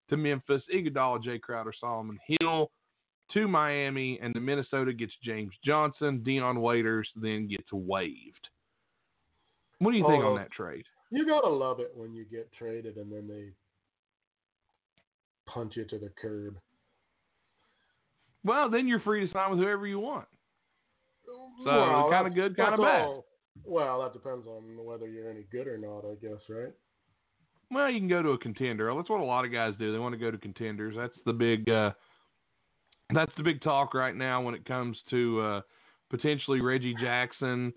to 0.09 0.16
Memphis, 0.16 0.62
Iguodala, 0.74 1.22
Jay 1.22 1.38
Crowder, 1.38 1.72
Solomon 1.78 2.18
Hill 2.40 2.70
to 3.32 3.48
Miami, 3.48 4.18
and 4.22 4.32
the 4.34 4.40
Minnesota 4.40 4.92
gets 4.92 5.12
James 5.22 5.52
Johnson. 5.64 6.22
Dion 6.22 6.61
Waiters 6.61 7.09
then 7.16 7.48
gets 7.48 7.72
waived. 7.72 8.48
What 9.80 9.90
do 9.92 9.98
you 9.98 10.07
think 10.07 10.22
Oh, 10.24 10.28
on 10.32 10.36
that 10.36 10.50
trade? 10.52 10.84
you 11.11 11.26
gotta 11.26 11.48
love 11.48 11.80
it 11.80 11.92
when 11.94 12.14
you 12.14 12.24
get 12.24 12.50
traded 12.52 12.96
and 12.96 13.11
then 13.12 13.26
they 13.28 13.52
punch 15.46 15.76
you 15.76 15.84
to 15.84 15.98
the 15.98 16.11
curb. 16.20 16.57
Well, 18.44 18.70
then 18.70 18.86
you're 18.86 19.00
free 19.00 19.26
to 19.26 19.32
sign 19.32 19.50
with 19.50 19.59
whoever 19.59 19.86
you 19.86 19.98
want. 19.98 20.28
So 21.24 21.50
Well, 21.64 22.11
kind 22.11 22.26
of 22.26 22.34
good, 22.34 22.57
kind 22.57 22.74
of 22.74 22.80
bad. 22.80 23.07
all- 23.07 23.26
Well, 23.64 24.02
that 24.02 24.12
depends 24.12 24.46
on 24.46 24.84
whether 24.84 25.09
you're 25.09 25.30
any 25.30 25.44
good 25.44 25.66
or 25.66 25.78
not, 25.78 26.04
I 26.04 26.14
guess, 26.16 26.40
right? 26.48 26.72
Well, 27.71 27.91
you 27.91 27.99
can 27.99 28.09
go 28.09 28.23
to 28.23 28.31
a 28.31 28.39
contender. 28.39 28.93
That's 28.95 29.11
what 29.11 29.21
a 29.21 29.25
lot 29.25 29.45
of 29.45 29.53
guys 29.53 29.75
do. 29.79 29.93
They 29.93 29.99
want 29.99 30.12
to 30.14 30.19
go 30.19 30.31
to 30.31 30.39
contenders. 30.39 30.95
That's 30.97 31.17
the 31.25 31.33
big. 31.33 31.69
Uh, 31.69 31.93
that's 33.12 33.33
the 33.37 33.43
big 33.43 33.62
talk 33.62 33.95
right 33.95 34.14
now 34.14 34.43
when 34.43 34.55
it 34.55 34.64
comes 34.64 34.97
to 35.11 35.41
uh, 35.41 35.61
potentially 36.11 36.61
Reggie 36.61 36.95
Jackson 37.01 37.73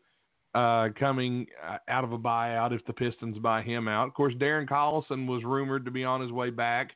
uh, 0.55 0.89
coming 0.99 1.45
uh, 1.67 1.77
out 1.87 2.03
of 2.03 2.11
a 2.11 2.17
buyout 2.17 2.71
if 2.71 2.83
the 2.85 2.93
Pistons 2.93 3.37
buy 3.37 3.61
him 3.61 3.87
out. 3.87 4.07
Of 4.07 4.13
course, 4.13 4.33
Darren 4.35 4.67
Collison 4.67 5.27
was 5.27 5.43
rumored 5.43 5.85
to 5.85 5.91
be 5.91 6.03
on 6.03 6.21
his 6.21 6.31
way 6.31 6.49
back 6.49 6.91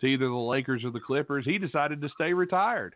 to 0.00 0.06
either 0.06 0.26
the 0.26 0.34
Lakers 0.34 0.84
or 0.84 0.90
the 0.90 1.00
Clippers. 1.00 1.44
He 1.44 1.58
decided 1.58 2.00
to 2.02 2.08
stay 2.10 2.32
retired. 2.32 2.94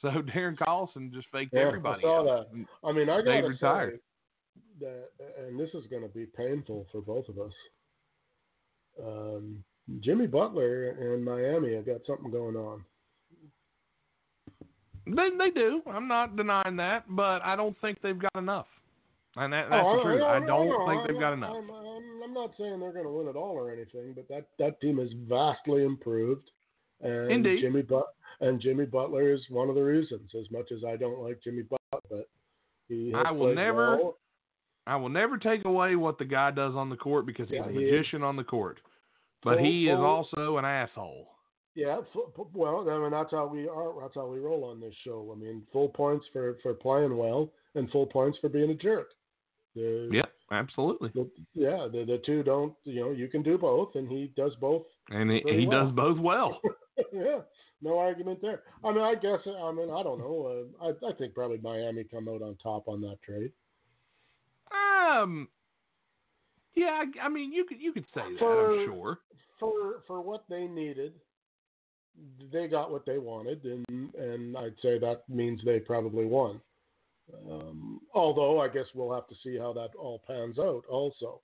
So 0.00 0.08
Darren 0.34 0.56
Collison 0.56 1.12
just 1.12 1.26
faked 1.32 1.52
Yeah, 1.52 1.60
I 1.60 1.66
everybody 1.66 2.02
saw 2.02 2.40
out. 2.40 2.46
I 2.84 2.92
mean, 2.92 3.08
I 3.08 3.22
gotta 3.22 3.46
retired. 3.46 4.00
say 4.80 4.86
that, 4.86 5.08
and 5.46 5.58
this 5.58 5.70
is 5.74 5.86
going 5.90 6.02
to 6.02 6.08
be 6.08 6.26
painful 6.26 6.86
for 6.90 7.00
both 7.00 7.28
of 7.28 7.38
us. 7.38 7.52
Um, 9.00 9.62
Jimmy 10.00 10.26
Butler 10.26 10.90
and 10.90 11.24
Miami 11.24 11.74
have 11.74 11.86
got 11.86 12.00
something 12.06 12.30
going 12.30 12.56
on. 12.56 12.84
They 15.06 15.30
they 15.36 15.50
do. 15.50 15.82
I'm 15.88 16.06
not 16.06 16.36
denying 16.36 16.76
that, 16.76 17.04
but 17.08 17.42
I 17.44 17.56
don't 17.56 17.76
think 17.80 17.98
they've 18.02 18.18
got 18.18 18.36
enough. 18.36 18.66
And 19.36 19.52
that, 19.52 19.68
that's 19.70 19.82
Oh, 19.84 19.96
the 19.96 20.02
truth. 20.02 20.22
I 20.22 20.38
no, 20.40 20.46
don't 20.46 20.68
no, 20.68 20.86
think 20.86 21.06
they've 21.08 21.18
got 21.20 21.32
enough. 21.32 21.56
I'm, 21.56 21.70
I'm, 21.70 22.22
I'm 22.24 22.34
not 22.34 22.50
saying 22.58 22.78
they're 22.78 22.92
going 22.92 23.06
to 23.06 23.10
win 23.10 23.28
it 23.28 23.34
all 23.36 23.56
or 23.56 23.72
anything, 23.72 24.12
but 24.14 24.28
that, 24.28 24.44
that 24.58 24.78
team 24.82 25.00
is 25.00 25.10
vastly 25.26 25.84
improved. 25.84 26.50
And 27.00 27.32
Indeed. 27.32 27.60
Jimmy 27.62 27.82
but 27.82 28.08
and 28.40 28.60
Jimmy 28.60 28.84
Butler 28.84 29.32
is 29.32 29.40
one 29.48 29.68
of 29.68 29.74
the 29.74 29.82
reasons. 29.82 30.30
As 30.38 30.50
much 30.52 30.70
as 30.70 30.84
I 30.86 30.96
don't 30.96 31.20
like 31.20 31.40
Jimmy 31.42 31.62
Butler, 31.62 32.00
but 32.10 32.28
he 32.88 33.12
I 33.14 33.30
will 33.32 33.54
never- 33.54 33.96
well. 33.96 34.16
I 34.86 34.96
will 34.96 35.08
never 35.08 35.38
take 35.38 35.64
away 35.64 35.94
what 35.96 36.18
the 36.18 36.24
guy 36.24 36.50
does 36.50 36.74
on 36.74 36.90
the 36.90 36.96
court 36.96 37.24
because 37.26 37.48
he's 37.48 37.56
Yeah, 37.58 37.68
a 37.68 37.72
he 37.72 37.78
magician 37.84 38.22
on 38.22 38.36
the 38.36 38.44
court. 38.44 38.80
But 39.44 39.56
Full- 39.58 39.64
he 39.64 39.88
is 39.88 39.98
also 39.98 40.56
an 40.58 40.64
asshole. 40.64 41.28
Yeah, 41.74 42.00
well, 42.52 42.86
I 42.90 42.98
mean 42.98 43.12
that's 43.12 43.30
how 43.30 43.46
we 43.46 43.66
are. 43.66 43.94
That's 44.02 44.14
how 44.14 44.26
we 44.26 44.38
roll 44.40 44.64
on 44.64 44.78
this 44.80 44.94
show. 45.04 45.32
I 45.34 45.40
mean, 45.40 45.62
full 45.72 45.88
points 45.88 46.26
for 46.32 46.58
for 46.62 46.74
playing 46.74 47.16
well, 47.16 47.50
and 47.74 47.90
full 47.90 48.06
points 48.06 48.36
for 48.40 48.48
being 48.50 48.70
a 48.70 48.74
jerk. 48.74 49.08
The, 49.74 50.10
Yep, 50.12 50.32
absolutely. 50.50 51.10
the- 51.14 51.30
yeah, 51.54 51.88
the 51.90 52.04
the 52.04 52.18
two 52.26 52.42
don't. 52.42 52.74
You 52.84 53.00
know, 53.00 53.10
you 53.12 53.26
can 53.28 53.42
do 53.42 53.56
both, 53.56 53.94
and 53.94 54.06
he 54.06 54.32
does 54.36 54.54
both. 54.60 54.84
And 55.08 55.30
he, 55.30 55.42
he 55.46 55.66
well. 55.66 55.86
does 55.86 55.94
both 55.94 56.18
well. 56.18 56.60
yeah, 57.12 57.40
no 57.80 57.98
argument 57.98 58.40
there. 58.42 58.60
I 58.84 58.92
mean, 58.92 59.02
I 59.02 59.14
guess. 59.14 59.40
I 59.46 59.72
mean, 59.72 59.90
I 59.90 60.02
don't 60.02 60.18
know. 60.18 60.66
Uh, 60.82 60.84
I 60.84 61.08
I 61.08 61.12
think 61.14 61.32
probably 61.34 61.56
Miami 61.62 62.04
come 62.04 62.28
out 62.28 62.42
on 62.42 62.54
top 62.62 62.86
on 62.86 63.00
that 63.00 63.16
trade. 63.22 63.50
Um, 64.72 65.48
yeah, 66.74 67.02
I, 67.02 67.26
I 67.26 67.28
mean 67.28 67.52
you 67.52 67.64
could 67.64 67.80
you 67.80 67.92
could 67.92 68.06
say 68.14 68.22
that. 68.22 68.38
For- 68.38 68.80
I'm 68.80 68.86
sure. 68.86 69.18
for 69.58 70.02
for 70.06 70.20
what 70.20 70.44
they 70.48 70.66
needed, 70.66 71.12
they 72.52 72.68
got 72.68 72.90
what 72.90 73.06
they 73.06 73.18
wanted, 73.18 73.64
and 73.64 74.14
and 74.14 74.56
I'd 74.56 74.76
say 74.82 74.98
that 74.98 75.22
means 75.28 75.60
they 75.64 75.80
probably 75.80 76.24
won. 76.24 76.60
Um, 77.50 78.00
although 78.14 78.60
I 78.60 78.68
guess 78.68 78.86
we'll 78.94 79.14
have 79.14 79.28
to 79.28 79.34
see 79.42 79.56
how 79.56 79.72
that 79.74 79.90
all 79.98 80.22
pans 80.26 80.58
out. 80.58 80.82
Also, 80.88 81.40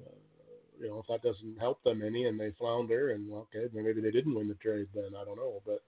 uh, 0.00 0.10
you 0.80 0.88
know, 0.88 0.98
if 0.98 1.06
that 1.08 1.22
doesn't 1.22 1.58
help 1.58 1.82
them 1.82 2.02
any 2.02 2.26
and 2.26 2.40
they 2.40 2.52
flounder, 2.58 3.10
and 3.10 3.32
okay, 3.32 3.66
then 3.72 3.84
maybe 3.84 4.00
they 4.00 4.10
didn't 4.10 4.34
win 4.34 4.48
the 4.48 4.54
trade. 4.54 4.88
Then 4.94 5.10
I 5.20 5.24
don't 5.24 5.36
know, 5.36 5.62
but 5.66 5.82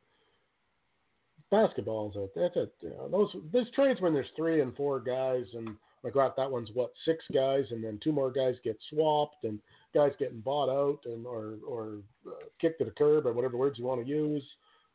basketball's 1.51 2.17
a 2.17 2.29
that's 2.35 2.57
a 2.57 2.69
you 2.81 2.91
know, 2.91 3.09
those 3.09 3.37
those 3.53 3.71
trades 3.73 4.01
when 4.01 4.15
there's 4.15 4.27
three 4.37 4.61
and 4.61 4.77
four 4.77 5.01
guys 5.01 5.45
and 5.55 5.77
like 6.03 6.15
that 6.15 6.35
that 6.37 6.51
one's 6.51 6.71
what 6.75 6.93
six 7.05 7.25
guys 7.33 7.65
and 7.71 7.83
then 7.83 7.99
two 8.03 8.13
more 8.13 8.31
guys 8.31 8.55
get 8.65 8.79
swapped 8.91 9.45
and 9.45 9.59
guys 9.95 10.13
getting 10.19 10.41
bought 10.41 10.69
out 10.69 11.01
and 11.05 11.27
or 11.27 11.57
or 11.67 11.99
uh, 12.27 12.31
kicked 12.61 12.79
to 12.79 12.85
the 12.85 12.91
curb 12.93 13.27
or 13.27 13.33
whatever 13.33 13.57
words 13.57 13.79
you 13.79 13.85
want 13.85 14.05
to 14.05 14.09
use. 14.09 14.43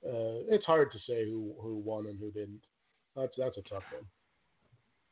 Uh, 0.06 0.44
it's 0.50 0.66
hard 0.66 0.92
to 0.92 0.98
say 1.08 1.26
who 1.26 1.54
who 1.60 1.78
won 1.78 2.06
and 2.08 2.20
who 2.20 2.32
didn't. 2.32 2.62
That's 3.16 3.34
that's 3.38 3.58
a 3.58 3.62
tough 3.62 3.84
one. 3.92 4.06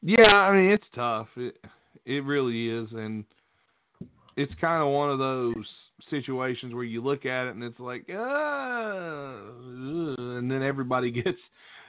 Yeah, 0.02 0.34
I 0.34 0.56
mean 0.56 0.72
it's 0.72 0.86
tough. 0.94 1.28
It 1.38 1.58
it 2.06 2.24
really 2.24 2.70
is, 2.70 2.90
and 2.92 3.24
it's 4.38 4.54
kind 4.60 4.84
of 4.84 4.90
one 4.90 5.10
of 5.10 5.20
those 5.20 5.66
situations 6.10 6.74
where 6.74 6.84
you 6.84 7.02
look 7.02 7.26
at 7.26 7.48
it 7.48 7.56
and 7.56 7.64
it's 7.64 7.80
like, 7.80 8.06
uh, 8.10 9.38
and 10.18 10.52
then 10.52 10.62
everybody 10.62 11.12
gets 11.24 11.40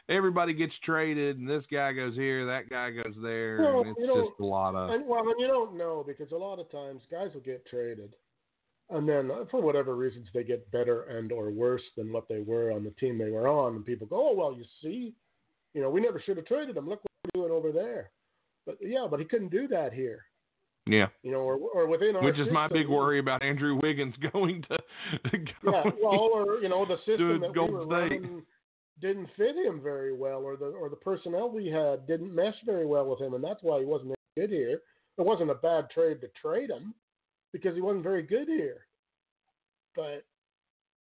everybody 0.09 0.53
gets 0.53 0.73
traded, 0.85 1.39
and 1.39 1.49
this 1.49 1.65
guy 1.71 1.93
goes 1.93 2.15
here, 2.15 2.47
that 2.47 2.69
guy 2.71 2.91
goes 2.91 3.15
there, 3.23 3.59
Well, 3.61 3.81
and 3.81 3.91
it's 3.91 3.99
you 4.01 4.07
know, 4.07 4.27
just 4.29 4.41
a 4.41 4.45
lot 4.45 4.75
of. 4.75 4.91
And, 4.91 5.07
well, 5.07 5.21
and 5.29 5.35
you 5.39 5.47
don't 5.47 5.77
know 5.77 6.05
because 6.07 6.33
a 6.33 6.37
lot 6.37 6.59
of 6.59 6.71
times 6.71 7.03
guys 7.11 7.31
will 7.35 7.41
get 7.41 7.67
traded, 7.67 8.15
and 8.91 9.09
then 9.09 9.31
uh, 9.31 9.45
for 9.51 9.61
whatever 9.61 9.97
reasons 9.97 10.29
they 10.33 10.45
get 10.45 10.71
better 10.71 11.03
and 11.05 11.33
or 11.33 11.51
worse 11.51 11.83
than 11.97 12.13
what 12.13 12.29
they 12.29 12.41
were 12.41 12.73
on 12.73 12.85
the 12.85 12.91
team 12.93 13.19
they 13.19 13.31
were 13.31 13.49
on, 13.49 13.75
and 13.77 13.85
people 13.85 14.07
go, 14.07 14.31
"Oh 14.31 14.35
well, 14.35 14.57
you 14.57 14.65
see, 14.83 15.15
you 15.75 15.83
know, 15.83 15.91
we 15.91 16.01
never 16.01 16.21
should 16.25 16.37
have 16.37 16.47
traded 16.47 16.77
him. 16.77 16.89
Look 16.89 17.01
what 17.03 17.35
we're 17.35 17.43
doing 17.49 17.53
over 17.53 17.73
there." 17.73 18.11
But 18.65 18.79
yeah, 18.81 19.07
but 19.11 19.21
he 19.21 19.27
couldn't 19.27 19.51
do 19.51 19.69
that 19.69 19.93
here, 19.93 20.25
yeah, 20.87 21.07
you 21.23 21.33
know, 21.33 21.39
or 21.41 21.55
or 21.57 21.87
within 21.89 22.17
our 22.17 22.23
which 22.23 22.39
is 22.39 22.49
my 22.53 22.69
big 22.69 22.89
worry 22.89 23.19
about 23.19 23.43
Andrew 23.43 23.79
Wiggins 23.83 24.15
going 24.33 24.63
to. 24.71 24.79
Yeah, 25.33 25.41
going- 25.65 25.93
well, 26.03 26.13
or 26.35 26.61
you 26.61 26.69
know, 26.69 26.85
the 26.87 26.97
system 26.99 27.41
that 27.41 27.53
we 27.53 27.61
were 27.61 27.85
State. 27.87 27.91
running 27.91 28.43
didn't 29.01 29.29
fit 29.37 29.57
him 29.57 29.81
very 29.83 30.13
well, 30.13 30.41
or 30.41 30.57
the 30.57 30.67
or 30.67 30.89
the 30.89 30.97
personnel 30.97 31.51
we 31.51 31.67
had 31.67 32.07
didn't 32.07 32.35
mesh 32.35 32.57
very 32.65 32.87
well 32.87 33.07
with 33.07 33.21
him, 33.21 33.35
and 33.35 33.45
that's 33.45 33.63
why 33.63 33.79
he 33.79 33.85
wasn't 33.85 34.15
good 34.37 34.51
here. 34.51 34.81
It 35.19 35.25
wasn't 35.25 35.51
a 35.51 35.55
bad 35.55 35.89
trade 35.91 36.21
to 36.21 36.29
trade 36.41 36.71
him 36.71 36.95
because 37.53 37.75
he 37.75 37.81
wasn't 37.81 38.05
very 38.05 38.23
good 38.23 38.49
here. 38.49 38.87
But 39.95 40.25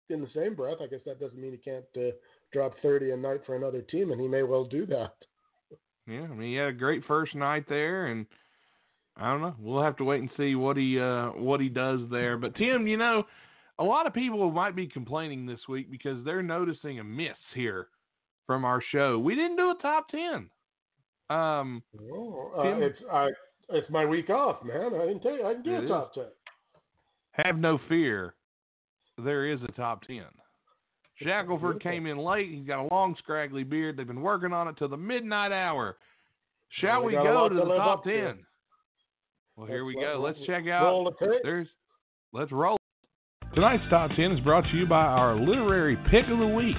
in 0.09 0.21
the 0.21 0.29
same 0.35 0.55
breath, 0.55 0.79
I 0.83 0.87
guess 0.87 1.01
that 1.07 1.21
doesn't 1.21 1.41
mean 1.41 1.53
he 1.53 1.59
can't 1.59 1.85
uh, 1.97 2.15
drop 2.53 2.75
thirty 2.83 3.11
a 3.11 3.17
night 3.17 3.43
for 3.47 3.57
another 3.57 3.83
team, 3.83 4.13
and 4.13 4.21
he 4.21 4.29
may 4.29 4.43
well 4.43 4.65
do 4.65 4.87
that. 4.87 5.15
Yeah, 6.07 6.23
I 6.23 6.29
mean, 6.29 6.51
he 6.51 6.55
had 6.55 6.69
a 6.69 6.73
great 6.73 7.05
first 7.07 7.35
night 7.35 7.65
there, 7.69 8.07
and 8.07 8.27
I 9.17 9.31
don't 9.31 9.41
know. 9.41 9.55
We'll 9.59 9.83
have 9.83 9.97
to 9.97 10.05
wait 10.05 10.21
and 10.21 10.31
see 10.37 10.55
what 10.55 10.77
he 10.77 11.01
uh, 11.01 11.31
what 11.31 11.61
he 11.61 11.69
does 11.69 12.01
there. 12.11 12.37
But 12.37 12.55
Tim, 12.57 12.87
you 12.87 12.97
know, 12.97 13.25
a 13.79 13.85
lot 13.85 14.07
of 14.07 14.15
people 14.15 14.51
might 14.51 14.75
be 14.75 14.87
complaining 14.87 15.47
this 15.47 15.61
week 15.69 15.91
because 15.91 16.25
they're 16.25 16.43
noticing 16.43 16.99
a 16.99 17.05
miss 17.05 17.37
here 17.55 17.89
from 18.47 18.65
our 18.65 18.83
show. 18.93 19.19
We 19.19 19.35
didn't 19.35 19.57
do 19.57 19.71
a 19.71 19.75
top 19.83 20.09
ten. 20.09 20.49
Um, 21.29 21.83
Oh, 22.13 22.53
uh, 22.57 22.63
Tim? 22.63 22.83
it's 22.83 22.99
I 23.13 23.29
it's 23.71 23.91
my 23.91 24.05
week 24.05 24.31
off, 24.31 24.63
man. 24.65 24.95
I 24.95 25.07
didn't 25.07 25.21
tell 25.23 25.37
you 25.37 25.45
I 25.47 25.55
can 25.55 25.63
do 25.63 25.75
a 25.75 25.83
is. 25.83 25.89
top 25.89 26.15
ten. 26.15 26.27
have 27.33 27.59
no 27.59 27.79
fear, 27.89 28.35
there 29.19 29.47
is 29.53 29.61
a 29.63 29.73
top 29.73 30.03
ten. 30.05 30.25
Shackelford 31.23 31.83
came 31.83 32.07
in 32.07 32.19
late. 32.19 32.51
He's 32.51 32.67
got 32.67 32.85
a 32.85 32.95
long, 32.95 33.17
scraggly 33.19 33.65
beard. 33.65 33.97
They've 33.97 34.07
been 34.07 34.21
working 34.21 34.53
on 34.53 34.69
it 34.69 34.77
till 34.77 34.89
the 34.89 34.99
midnight 34.99 35.51
hour. 35.51 35.97
Shall 36.81 37.03
we 37.05 37.17
we 37.17 37.23
go 37.23 37.49
to 37.49 37.55
the 37.55 37.65
top 37.65 37.99
up 37.99 38.05
to. 38.05 38.11
ten? 38.13 38.39
Well, 39.57 39.67
here 39.67 39.85
we 39.87 39.95
go. 39.95 40.21
Let's 40.23 40.39
check 40.47 40.67
out. 40.69 40.85
Roll 40.85 41.05
the 41.05 41.27
tape. 41.27 41.41
There's 41.43 41.69
let's 42.33 42.53
roll. 42.53 42.77
Tonight's 43.57 43.85
top 43.89 44.11
ten 44.15 44.33
is 44.33 44.41
brought 44.41 44.65
to 44.65 44.77
you 44.77 44.87
by 44.87 45.07
our 45.07 45.35
literary 45.35 45.97
pick 46.11 46.29
of 46.31 46.39
the 46.39 46.47
week. 46.47 46.77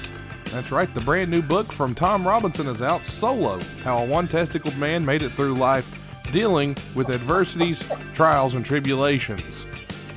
That's 0.54 0.72
right, 0.72 0.88
the 0.94 1.02
brand 1.02 1.32
new 1.32 1.42
book 1.42 1.66
from 1.76 1.96
Tom 1.96 2.26
Robinson 2.26 2.68
is 2.68 2.80
out, 2.84 3.02
Solo: 3.20 3.60
How 3.84 3.98
a 3.98 4.06
One-Testicled 4.06 4.78
Man 4.78 5.04
Made 5.04 5.24
It 5.24 5.32
Through 5.36 5.60
Life, 5.60 5.84
dealing 6.32 6.76
with 6.96 7.10
adversities, 7.10 7.78
trials, 8.16 8.54
and 8.54 8.64
tribulations. 8.64 9.42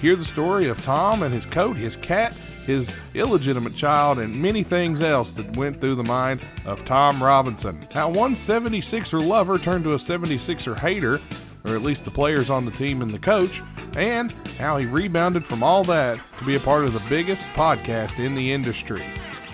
Hear 0.03 0.17
the 0.17 0.31
story 0.35 0.69
of 0.69 0.77
Tom 0.85 1.23
and 1.23 1.33
his 1.33 1.51
coat, 1.55 1.79
his 1.79 1.95
cat, 2.07 2.35
his 2.67 2.83
illegitimate 3.15 3.79
child, 3.79 4.19
and 4.19 4.43
many 4.43 4.63
things 4.63 5.01
else 5.03 5.29
that 5.39 5.57
went 5.57 5.81
through 5.81 5.97
the 5.97 6.03
mind 6.03 6.41
of 6.67 6.77
Tom 6.87 7.23
Robinson. 7.23 7.87
How 7.91 8.11
one 8.11 8.37
76er 8.47 9.27
lover 9.27 9.59
turned 9.59 9.85
to 9.85 9.95
a 9.95 9.99
76er 10.01 10.79
hater, 10.79 11.21
or 11.65 11.77
at 11.77 11.83
least 11.83 12.01
the 12.05 12.11
players 12.11 12.49
on 12.51 12.65
the 12.65 12.73
team 12.73 13.03
and 13.03 13.13
the 13.13 13.19
coach, 13.19 13.51
and 13.97 14.33
how 14.59 14.79
he 14.79 14.87
rebounded 14.87 15.45
from 15.47 15.63
all 15.63 15.85
that 15.85 16.17
to 16.39 16.47
be 16.47 16.57
a 16.57 16.61
part 16.61 16.87
of 16.87 16.93
the 16.93 17.07
biggest 17.09 17.41
podcast 17.57 18.19
in 18.19 18.35
the 18.35 18.53
industry. 18.53 19.03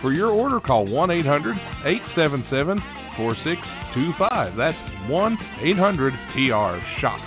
For 0.03 0.13
your 0.13 0.31
order, 0.31 0.61
call 0.61 0.87
1 0.87 1.11
800 1.11 1.57
877 1.85 2.79
4625. 3.17 4.57
That's 4.57 5.11
1 5.11 5.39
800 5.63 6.13
TR 6.35 7.01
SHOCK. 7.01 7.21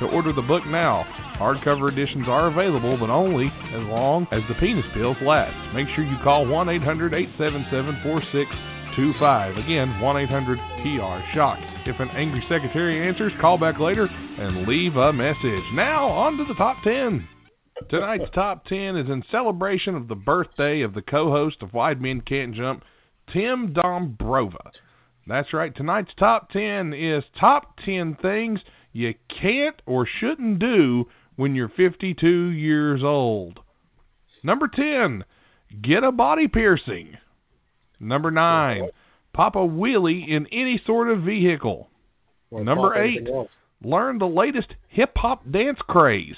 To 0.00 0.06
order 0.06 0.32
the 0.32 0.42
book 0.42 0.66
now, 0.66 1.04
hardcover 1.38 1.92
editions 1.92 2.26
are 2.28 2.46
available, 2.46 2.96
but 2.96 3.10
only 3.10 3.46
as 3.46 3.84
long 3.90 4.26
as 4.32 4.42
the 4.48 4.54
penis 4.54 4.86
pills 4.94 5.16
last. 5.22 5.54
Make 5.74 5.88
sure 5.94 6.04
you 6.04 6.16
call 6.22 6.46
1 6.46 6.68
800 6.68 7.12
877 7.14 8.00
4625. 8.02 9.56
Again, 9.58 10.00
1 10.00 10.16
800 10.16 10.58
TR 10.82 11.18
SHOCK. 11.34 11.71
If 11.84 11.98
an 11.98 12.10
angry 12.10 12.42
secretary 12.48 13.08
answers, 13.08 13.32
call 13.40 13.58
back 13.58 13.80
later 13.80 14.06
and 14.06 14.66
leave 14.68 14.96
a 14.96 15.12
message. 15.12 15.64
Now, 15.74 16.06
on 16.06 16.36
to 16.36 16.44
the 16.44 16.54
top 16.54 16.82
10. 16.84 17.26
Tonight's 17.90 18.30
top 18.34 18.64
10 18.66 18.96
is 18.96 19.10
in 19.10 19.24
celebration 19.30 19.96
of 19.96 20.06
the 20.06 20.14
birthday 20.14 20.82
of 20.82 20.94
the 20.94 21.02
co 21.02 21.30
host 21.30 21.56
of 21.60 21.72
Wide 21.74 22.00
Men 22.00 22.20
Can't 22.20 22.54
Jump, 22.54 22.84
Tim 23.32 23.74
Dombrova. 23.74 24.70
That's 25.26 25.52
right, 25.52 25.74
tonight's 25.74 26.12
top 26.18 26.50
10 26.50 26.92
is 26.92 27.24
top 27.38 27.76
10 27.84 28.16
things 28.20 28.60
you 28.92 29.14
can't 29.40 29.80
or 29.86 30.06
shouldn't 30.20 30.58
do 30.58 31.06
when 31.36 31.54
you're 31.54 31.68
52 31.68 32.28
years 32.28 33.02
old. 33.02 33.58
Number 34.42 34.68
10, 34.68 35.24
get 35.82 36.04
a 36.04 36.12
body 36.12 36.48
piercing. 36.48 37.16
Number 37.98 38.30
9, 38.30 38.88
pop 39.32 39.56
a 39.56 39.58
wheelie 39.58 40.28
in 40.28 40.46
any 40.52 40.80
sort 40.86 41.08
of 41.08 41.22
vehicle. 41.22 41.88
Or 42.50 42.62
Number 42.62 43.02
eight. 43.02 43.26
Learn 43.84 44.18
the 44.18 44.26
latest 44.26 44.68
hip 44.88 45.12
hop 45.16 45.42
dance 45.50 45.78
craze. 45.88 46.36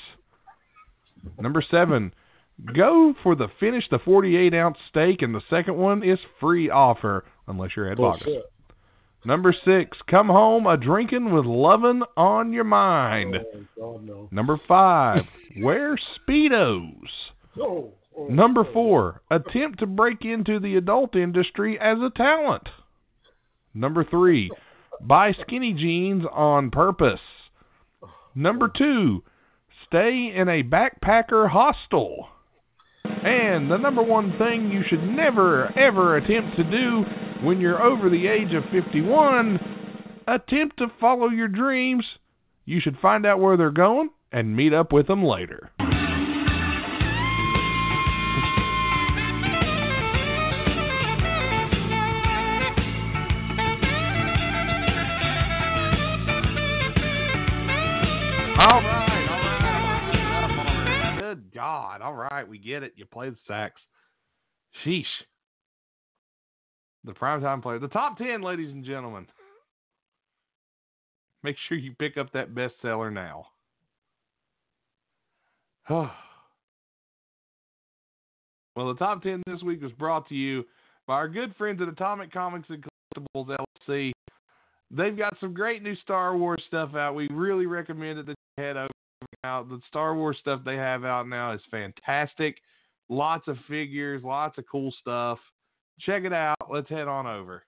Number 1.38 1.62
seven, 1.70 2.14
go 2.74 3.14
for 3.22 3.34
the 3.34 3.48
finish 3.60 3.84
the 3.90 3.98
48 3.98 4.54
ounce 4.54 4.78
steak, 4.88 5.22
and 5.22 5.34
the 5.34 5.42
second 5.50 5.76
one 5.76 6.02
is 6.02 6.18
free 6.40 6.70
offer 6.70 7.24
unless 7.46 7.70
you're 7.76 7.94
Vargas. 7.94 8.24
Bullshit. 8.24 8.50
Number 9.26 9.54
six, 9.64 9.96
come 10.08 10.26
home 10.28 10.66
a 10.66 10.76
drinking 10.76 11.32
with 11.32 11.46
lovin' 11.46 12.02
on 12.16 12.52
your 12.52 12.64
mind. 12.64 13.36
Oh, 13.36 13.94
God, 13.94 14.04
no. 14.04 14.28
Number 14.30 14.60
five, 14.68 15.22
wear 15.58 15.96
speedos. 15.96 17.08
Oh, 17.58 17.92
oh, 18.16 18.26
Number 18.26 18.64
four, 18.70 19.22
attempt 19.30 19.78
to 19.78 19.86
break 19.86 20.24
into 20.26 20.60
the 20.60 20.76
adult 20.76 21.16
industry 21.16 21.78
as 21.80 21.98
a 21.98 22.10
talent. 22.14 22.68
Number 23.74 24.04
three, 24.04 24.50
buy 25.00 25.32
skinny 25.42 25.72
jeans 25.72 26.24
on 26.32 26.70
purpose. 26.70 27.20
Number 28.34 28.68
two, 28.68 29.22
stay 29.86 30.32
in 30.34 30.48
a 30.48 30.62
backpacker 30.62 31.50
hostel. 31.50 32.28
And 33.04 33.70
the 33.70 33.76
number 33.76 34.02
one 34.02 34.36
thing 34.38 34.70
you 34.70 34.82
should 34.88 35.02
never, 35.02 35.76
ever 35.78 36.16
attempt 36.16 36.56
to 36.56 36.64
do 36.64 37.04
when 37.42 37.60
you're 37.60 37.82
over 37.82 38.08
the 38.08 38.26
age 38.26 38.54
of 38.54 38.64
51, 38.70 39.58
attempt 40.28 40.78
to 40.78 40.86
follow 41.00 41.28
your 41.28 41.48
dreams. 41.48 42.04
You 42.64 42.80
should 42.80 42.98
find 43.00 43.26
out 43.26 43.40
where 43.40 43.56
they're 43.56 43.70
going 43.70 44.10
and 44.32 44.56
meet 44.56 44.72
up 44.72 44.92
with 44.92 45.06
them 45.06 45.24
later. 45.24 45.70
All 58.70 58.80
right, 58.80 59.28
all 59.28 59.38
right. 60.64 61.18
Good 61.20 61.52
God. 61.54 62.00
All 62.00 62.14
right, 62.14 62.48
we 62.48 62.58
get 62.58 62.82
it. 62.82 62.92
You 62.96 63.04
play 63.04 63.28
the 63.30 63.36
sax. 63.46 63.80
Sheesh. 64.84 65.04
The 67.04 67.12
primetime 67.12 67.62
player. 67.62 67.78
The 67.78 67.88
top 67.88 68.16
10, 68.16 68.40
ladies 68.42 68.70
and 68.70 68.84
gentlemen. 68.84 69.26
Make 71.42 71.56
sure 71.68 71.76
you 71.76 71.94
pick 71.98 72.16
up 72.16 72.32
that 72.32 72.54
bestseller 72.54 73.12
now. 73.12 73.46
well, 75.90 76.08
the 78.76 78.94
top 78.98 79.22
10 79.22 79.42
this 79.46 79.62
week 79.62 79.82
was 79.82 79.92
brought 79.92 80.26
to 80.30 80.34
you 80.34 80.64
by 81.06 81.14
our 81.14 81.28
good 81.28 81.54
friends 81.56 81.82
at 81.82 81.88
Atomic 81.88 82.32
Comics 82.32 82.70
and 82.70 82.82
Collectibles 82.82 83.58
LLC. 83.88 84.12
They've 84.90 85.16
got 85.18 85.36
some 85.38 85.52
great 85.52 85.82
new 85.82 85.96
Star 85.96 86.34
Wars 86.36 86.62
stuff 86.66 86.94
out. 86.94 87.14
We 87.14 87.28
really 87.28 87.66
recommend 87.66 88.18
it 88.18 88.26
that 88.26 88.30
you 88.32 88.43
head 88.56 88.76
over 88.76 88.88
now. 89.42 89.62
The 89.62 89.80
Star 89.88 90.14
Wars 90.14 90.36
stuff 90.40 90.60
they 90.64 90.76
have 90.76 91.04
out 91.04 91.28
now 91.28 91.52
is 91.52 91.60
fantastic. 91.70 92.56
Lots 93.08 93.48
of 93.48 93.56
figures, 93.68 94.22
lots 94.24 94.58
of 94.58 94.64
cool 94.70 94.92
stuff. 95.00 95.38
Check 96.00 96.24
it 96.24 96.32
out. 96.32 96.56
Let's 96.70 96.88
head 96.88 97.08
on 97.08 97.26
over. 97.26 97.62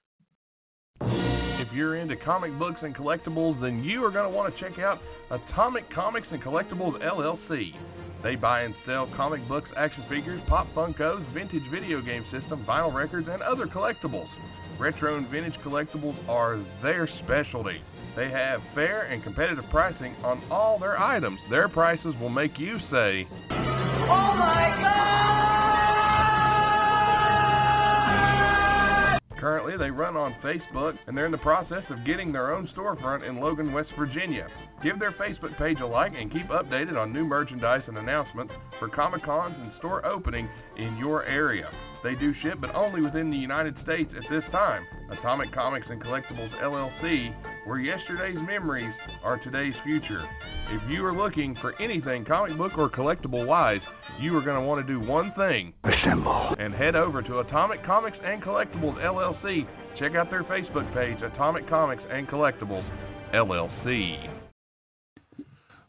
If 1.00 1.72
you're 1.72 1.96
into 1.96 2.16
comic 2.16 2.56
books 2.58 2.78
and 2.82 2.94
collectibles, 2.94 3.60
then 3.60 3.82
you 3.82 4.04
are 4.04 4.10
going 4.10 4.30
to 4.30 4.34
want 4.34 4.54
to 4.54 4.60
check 4.60 4.78
out 4.78 4.98
Atomic 5.30 5.92
Comics 5.92 6.26
and 6.30 6.42
Collectibles 6.42 7.02
LLC. 7.02 7.72
They 8.22 8.34
buy 8.34 8.62
and 8.62 8.74
sell 8.86 9.10
comic 9.16 9.46
books, 9.48 9.68
action 9.76 10.04
figures, 10.08 10.40
pop 10.48 10.66
Funkos, 10.74 11.32
vintage 11.34 11.62
video 11.70 12.00
game 12.00 12.24
system, 12.32 12.64
vinyl 12.66 12.94
records, 12.94 13.28
and 13.30 13.42
other 13.42 13.66
collectibles. 13.66 14.28
Retro 14.78 15.16
and 15.16 15.28
vintage 15.28 15.54
collectibles 15.64 16.16
are 16.28 16.64
their 16.82 17.08
specialty. 17.24 17.82
They 18.16 18.30
have 18.30 18.60
fair 18.74 19.02
and 19.02 19.22
competitive 19.22 19.64
pricing 19.70 20.16
on 20.24 20.42
all 20.50 20.78
their 20.78 20.98
items. 20.98 21.38
Their 21.50 21.68
prices 21.68 22.14
will 22.18 22.30
make 22.30 22.58
you 22.58 22.78
say, 22.90 23.28
Oh 23.50 24.34
my 24.38 24.78
God! 24.80 25.06
Currently 29.38 29.76
they 29.76 29.90
run 29.90 30.16
on 30.16 30.34
Facebook, 30.42 30.96
and 31.06 31.14
they're 31.16 31.26
in 31.26 31.32
the 31.32 31.38
process 31.38 31.84
of 31.90 32.06
getting 32.06 32.32
their 32.32 32.54
own 32.54 32.68
storefront 32.74 33.28
in 33.28 33.38
Logan, 33.38 33.72
West 33.72 33.90
Virginia. 33.98 34.48
Give 34.82 34.98
their 34.98 35.12
Facebook 35.12 35.56
page 35.58 35.78
a 35.82 35.86
like 35.86 36.12
and 36.18 36.32
keep 36.32 36.48
updated 36.48 36.96
on 36.96 37.12
new 37.12 37.24
merchandise 37.24 37.82
and 37.86 37.98
announcements 37.98 38.54
for 38.78 38.88
Comic 38.88 39.22
Cons 39.24 39.54
and 39.58 39.72
store 39.78 40.04
opening 40.06 40.48
in 40.78 40.96
your 40.96 41.24
area. 41.24 41.70
They 42.02 42.14
do 42.14 42.32
ship, 42.42 42.58
but 42.60 42.74
only 42.74 43.02
within 43.02 43.30
the 43.30 43.36
United 43.36 43.74
States 43.82 44.10
at 44.16 44.24
this 44.30 44.44
time. 44.52 44.86
Atomic 45.12 45.52
Comics 45.52 45.86
and 45.90 46.02
Collectibles 46.02 46.52
LLC, 46.62 47.34
where 47.66 47.80
yesterday's 47.80 48.38
memories 48.46 48.94
are 49.24 49.38
today's 49.38 49.74
future. 49.84 50.24
If 50.70 50.88
you 50.88 51.04
are 51.04 51.14
looking 51.14 51.56
for 51.60 51.80
anything 51.82 52.24
comic 52.24 52.56
book 52.56 52.78
or 52.78 52.88
collectible 52.88 53.44
wise, 53.44 53.80
you 54.20 54.36
are 54.36 54.40
going 54.40 54.60
to 54.60 54.66
want 54.66 54.86
to 54.86 54.92
do 54.92 55.04
one 55.04 55.32
thing. 55.36 55.72
Assemble. 55.84 56.54
And 56.58 56.72
head 56.72 56.94
over 56.94 57.22
to 57.22 57.40
Atomic 57.40 57.84
Comics 57.84 58.16
and 58.24 58.40
Collectibles 58.42 58.96
LLC. 59.04 59.66
Check 59.98 60.14
out 60.14 60.30
their 60.30 60.44
Facebook 60.44 60.92
page, 60.94 61.18
Atomic 61.22 61.68
Comics 61.68 62.02
and 62.10 62.28
Collectibles 62.28 62.88
LLC. 63.34 64.30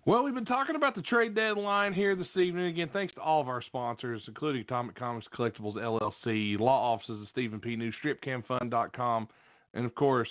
Well, 0.05 0.23
we've 0.23 0.33
been 0.33 0.45
talking 0.45 0.77
about 0.77 0.95
the 0.95 1.01
trade 1.01 1.35
deadline 1.35 1.93
here 1.93 2.15
this 2.15 2.27
evening. 2.35 2.67
Again, 2.67 2.89
thanks 2.93 3.13
to 3.15 3.21
all 3.21 3.41
of 3.41 3.49
our 3.49 3.61
sponsors, 3.61 4.21
including 4.27 4.61
Atomic 4.61 4.95
Comics 4.95 5.27
Collectibles 5.37 5.75
LLC, 5.75 6.57
law 6.57 6.93
offices 6.93 7.21
of 7.21 7.27
Stephen 7.33 7.59
P. 7.59 7.75
New, 7.75 7.91
StripCamFun.com, 8.03 9.27
and 9.73 9.85
of 9.85 9.93
course, 9.95 10.29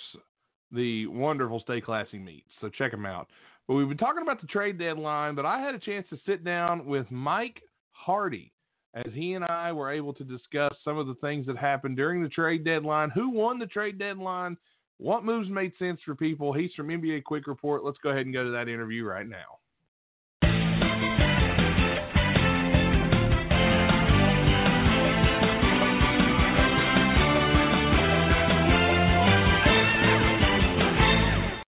the 0.71 1.07
wonderful 1.07 1.59
Stay 1.61 1.81
Classy 1.81 2.19
Meats. 2.19 2.49
So 2.61 2.69
check 2.69 2.91
them 2.91 3.05
out. 3.05 3.27
But 3.67 3.75
we've 3.75 3.89
been 3.89 3.97
talking 3.97 4.21
about 4.21 4.41
the 4.41 4.47
trade 4.47 4.77
deadline, 4.79 5.35
but 5.35 5.45
I 5.45 5.59
had 5.59 5.75
a 5.75 5.79
chance 5.79 6.05
to 6.09 6.19
sit 6.25 6.43
down 6.43 6.85
with 6.85 7.05
Mike 7.09 7.61
Hardy 7.91 8.51
as 8.93 9.11
he 9.13 9.33
and 9.33 9.45
I 9.45 9.71
were 9.71 9.91
able 9.91 10.13
to 10.13 10.23
discuss 10.23 10.73
some 10.83 10.97
of 10.97 11.07
the 11.07 11.15
things 11.15 11.45
that 11.47 11.57
happened 11.57 11.97
during 11.97 12.23
the 12.23 12.29
trade 12.29 12.63
deadline, 12.63 13.09
who 13.09 13.29
won 13.29 13.59
the 13.59 13.65
trade 13.65 13.99
deadline, 13.99 14.57
what 14.97 15.25
moves 15.25 15.49
made 15.49 15.73
sense 15.77 15.99
for 16.05 16.15
people. 16.15 16.53
He's 16.53 16.73
from 16.73 16.87
NBA 16.87 17.23
Quick 17.23 17.45
Report. 17.47 17.83
Let's 17.83 17.99
go 18.01 18.09
ahead 18.09 18.25
and 18.25 18.33
go 18.33 18.43
to 18.43 18.51
that 18.51 18.69
interview 18.69 19.03
right 19.05 19.27
now. 19.27 19.59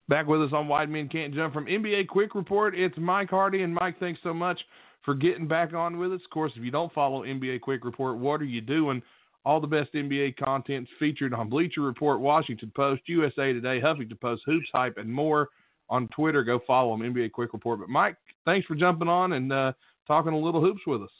Back 0.10 0.26
with 0.26 0.41
us 0.41 0.49
on 0.53 0.68
Wide 0.68 0.89
Men 0.89 1.07
Can't 1.07 1.36
Jump 1.36 1.53
from 1.53 1.68
NBA 1.68 2.07
Quick 2.07 2.34
Report, 2.34 2.76
it's 2.76 2.97
Mike 2.97 3.30
Hardy. 3.30 3.62
And 3.62 3.76
Mike, 3.76 3.99
thanks 3.99 4.20
so 4.24 4.34
much 4.34 4.60
for 5.05 5.14
getting 5.14 5.47
back 5.47 5.72
on 5.74 5.99
with 5.99 6.12
us. 6.12 6.22
Of 6.26 6.32
course, 6.32 6.51
if 6.55 6.64
you 6.64 6.72
don't 6.72 6.91
follow 6.93 7.24
NBA 7.24 7.62
Quick 7.62 7.86
Report, 7.86 8.18
what 8.18 8.41
are 8.41 8.45
you 8.45 8.60
doing? 8.60 9.03
All 9.45 9.62
the 9.62 9.68
best 9.68 9.93
NBA 9.93 10.38
content 10.38 10.88
featured 10.97 11.32
on 11.32 11.47
Bleacher 11.47 11.82
Report, 11.82 12.20
Washington 12.20 12.72
Post, 12.76 13.03
USA 13.05 13.53
Today, 13.53 13.80
Huffington 13.80 14.20
Post, 14.20 14.41
Hoops 14.47 14.68
Hype, 14.74 14.97
and 14.97 15.14
more 15.14 15.49
on 15.91 16.07
Twitter. 16.07 16.43
Go 16.43 16.60
follow 16.66 16.97
them, 16.97 17.14
NBA 17.14 17.32
Quick 17.32 17.53
Report. 17.53 17.80
But 17.80 17.89
Mike, 17.89 18.16
thanks 18.45 18.66
for 18.66 18.74
jumping 18.74 19.07
on 19.07 19.34
and 19.34 19.53
uh, 19.53 19.74
talking 20.07 20.34
a 20.34 20.39
little 20.39 20.60
hoops 20.60 20.82
with 20.88 21.03
us. 21.03 21.12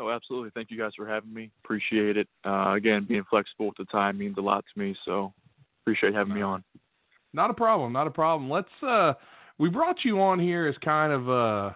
Oh, 0.00 0.10
absolutely. 0.10 0.50
Thank 0.54 0.72
you 0.72 0.76
guys 0.76 0.92
for 0.96 1.06
having 1.06 1.32
me. 1.32 1.52
Appreciate 1.64 2.16
it. 2.16 2.26
Uh, 2.44 2.72
again, 2.72 3.06
being 3.08 3.24
flexible 3.30 3.66
with 3.66 3.76
the 3.78 3.84
time 3.84 4.18
means 4.18 4.38
a 4.38 4.42
lot 4.42 4.64
to 4.74 4.80
me. 4.80 4.96
So 5.04 5.32
appreciate 5.84 6.14
having 6.14 6.34
me 6.34 6.42
on. 6.42 6.64
Not 7.36 7.50
a 7.50 7.54
problem. 7.54 7.92
Not 7.92 8.06
a 8.06 8.10
problem. 8.10 8.50
Let's. 8.50 8.82
uh 8.82 9.12
We 9.58 9.68
brought 9.68 10.04
you 10.04 10.20
on 10.20 10.40
here 10.40 10.66
as 10.66 10.74
kind 10.82 11.12
of. 11.12 11.28
uh 11.28 11.74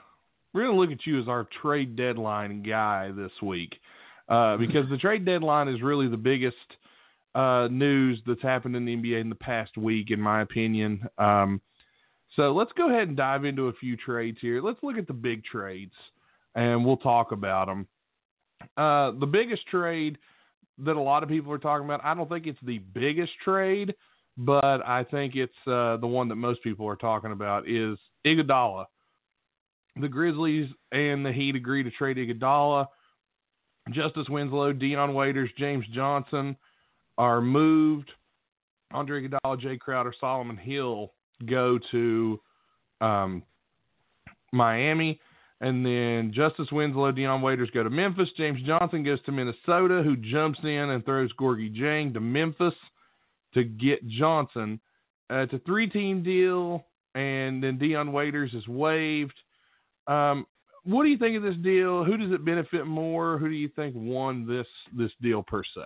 We're 0.52 0.64
gonna 0.64 0.78
look 0.78 0.90
at 0.90 1.06
you 1.06 1.20
as 1.20 1.28
our 1.28 1.46
trade 1.62 1.94
deadline 1.94 2.62
guy 2.62 3.12
this 3.14 3.30
week, 3.42 3.76
uh, 4.28 4.56
because 4.64 4.88
the 4.90 4.96
trade 4.96 5.24
deadline 5.24 5.68
is 5.68 5.82
really 5.82 6.08
the 6.08 6.16
biggest 6.16 6.56
uh, 7.34 7.68
news 7.70 8.20
that's 8.26 8.42
happened 8.42 8.74
in 8.74 8.84
the 8.86 8.96
NBA 8.96 9.20
in 9.20 9.28
the 9.28 9.36
past 9.36 9.76
week, 9.76 10.10
in 10.10 10.20
my 10.20 10.40
opinion. 10.40 11.06
Um, 11.18 11.60
so 12.36 12.52
let's 12.52 12.72
go 12.72 12.88
ahead 12.88 13.08
and 13.08 13.16
dive 13.16 13.44
into 13.44 13.68
a 13.68 13.72
few 13.74 13.96
trades 13.96 14.38
here. 14.40 14.62
Let's 14.62 14.82
look 14.82 14.96
at 14.96 15.06
the 15.06 15.12
big 15.12 15.44
trades, 15.44 15.92
and 16.54 16.84
we'll 16.84 16.96
talk 16.96 17.32
about 17.32 17.66
them. 17.66 17.86
Uh, 18.76 19.12
the 19.20 19.26
biggest 19.26 19.66
trade 19.66 20.16
that 20.78 20.96
a 20.96 21.00
lot 21.00 21.22
of 21.22 21.28
people 21.28 21.52
are 21.52 21.58
talking 21.58 21.84
about, 21.84 22.00
I 22.02 22.14
don't 22.14 22.28
think 22.28 22.46
it's 22.46 22.58
the 22.62 22.78
biggest 22.78 23.32
trade, 23.44 23.94
but 24.36 24.86
I 24.86 25.04
think 25.04 25.36
it's 25.36 25.52
uh, 25.66 25.96
the 25.98 26.06
one 26.06 26.28
that 26.28 26.36
most 26.36 26.62
people 26.62 26.86
are 26.86 26.96
talking 26.96 27.32
about 27.32 27.68
is 27.68 27.98
Iguodala. 28.26 28.86
The 30.00 30.08
Grizzlies 30.08 30.70
and 30.92 31.24
the 31.24 31.32
Heat 31.32 31.56
agree 31.56 31.82
to 31.82 31.90
trade 31.90 32.16
Iguodala. 32.16 32.86
Justice 33.90 34.28
Winslow, 34.28 34.72
Dion 34.72 35.14
Waiters, 35.14 35.50
James 35.58 35.84
Johnson 35.92 36.56
are 37.18 37.40
moved. 37.40 38.10
Andre 38.92 39.26
Iguodala, 39.26 39.60
Jay 39.60 39.76
Crowder, 39.76 40.14
Solomon 40.20 40.56
Hill 40.56 41.12
go 41.48 41.78
to 41.90 42.40
um, 43.00 43.42
Miami. 44.52 45.20
And 45.60 45.84
then 45.84 46.32
Justice 46.34 46.68
Winslow, 46.72 47.12
Dion 47.12 47.42
Waiters 47.42 47.68
go 47.74 47.82
to 47.82 47.90
Memphis. 47.90 48.28
James 48.36 48.60
Johnson 48.62 49.02
goes 49.02 49.22
to 49.24 49.32
Minnesota, 49.32 50.02
who 50.02 50.16
jumps 50.16 50.58
in 50.62 50.70
and 50.70 51.04
throws 51.04 51.30
Gorgui 51.38 51.76
Dieng 51.76 52.14
to 52.14 52.20
Memphis 52.20 52.72
to 53.54 53.64
get 53.64 54.06
Johnson. 54.08 54.80
Uh, 55.30 55.38
it's 55.38 55.52
a 55.52 55.60
three-team 55.60 56.22
deal, 56.22 56.84
and 57.14 57.62
then 57.62 57.78
Dion 57.78 58.12
Waiters 58.12 58.52
is 58.54 58.66
waived. 58.66 59.38
Um, 60.06 60.46
what 60.84 61.04
do 61.04 61.10
you 61.10 61.18
think 61.18 61.36
of 61.36 61.42
this 61.42 61.56
deal? 61.62 62.04
Who 62.04 62.16
does 62.16 62.32
it 62.32 62.44
benefit 62.44 62.86
more? 62.86 63.38
Who 63.38 63.48
do 63.48 63.54
you 63.54 63.68
think 63.76 63.94
won 63.96 64.46
this 64.46 64.66
this 64.96 65.10
deal 65.20 65.42
per 65.42 65.62
se? 65.62 65.84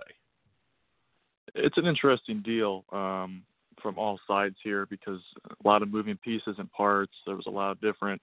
It's 1.53 1.77
an 1.77 1.85
interesting 1.85 2.41
deal 2.41 2.85
um, 2.91 3.43
from 3.81 3.99
all 3.99 4.19
sides 4.27 4.55
here 4.63 4.85
because 4.85 5.19
a 5.49 5.67
lot 5.67 5.81
of 5.81 5.91
moving 5.91 6.17
pieces 6.23 6.55
and 6.57 6.71
parts. 6.71 7.13
There 7.25 7.35
was 7.35 7.45
a 7.45 7.51
lot 7.51 7.71
of 7.71 7.81
different 7.81 8.21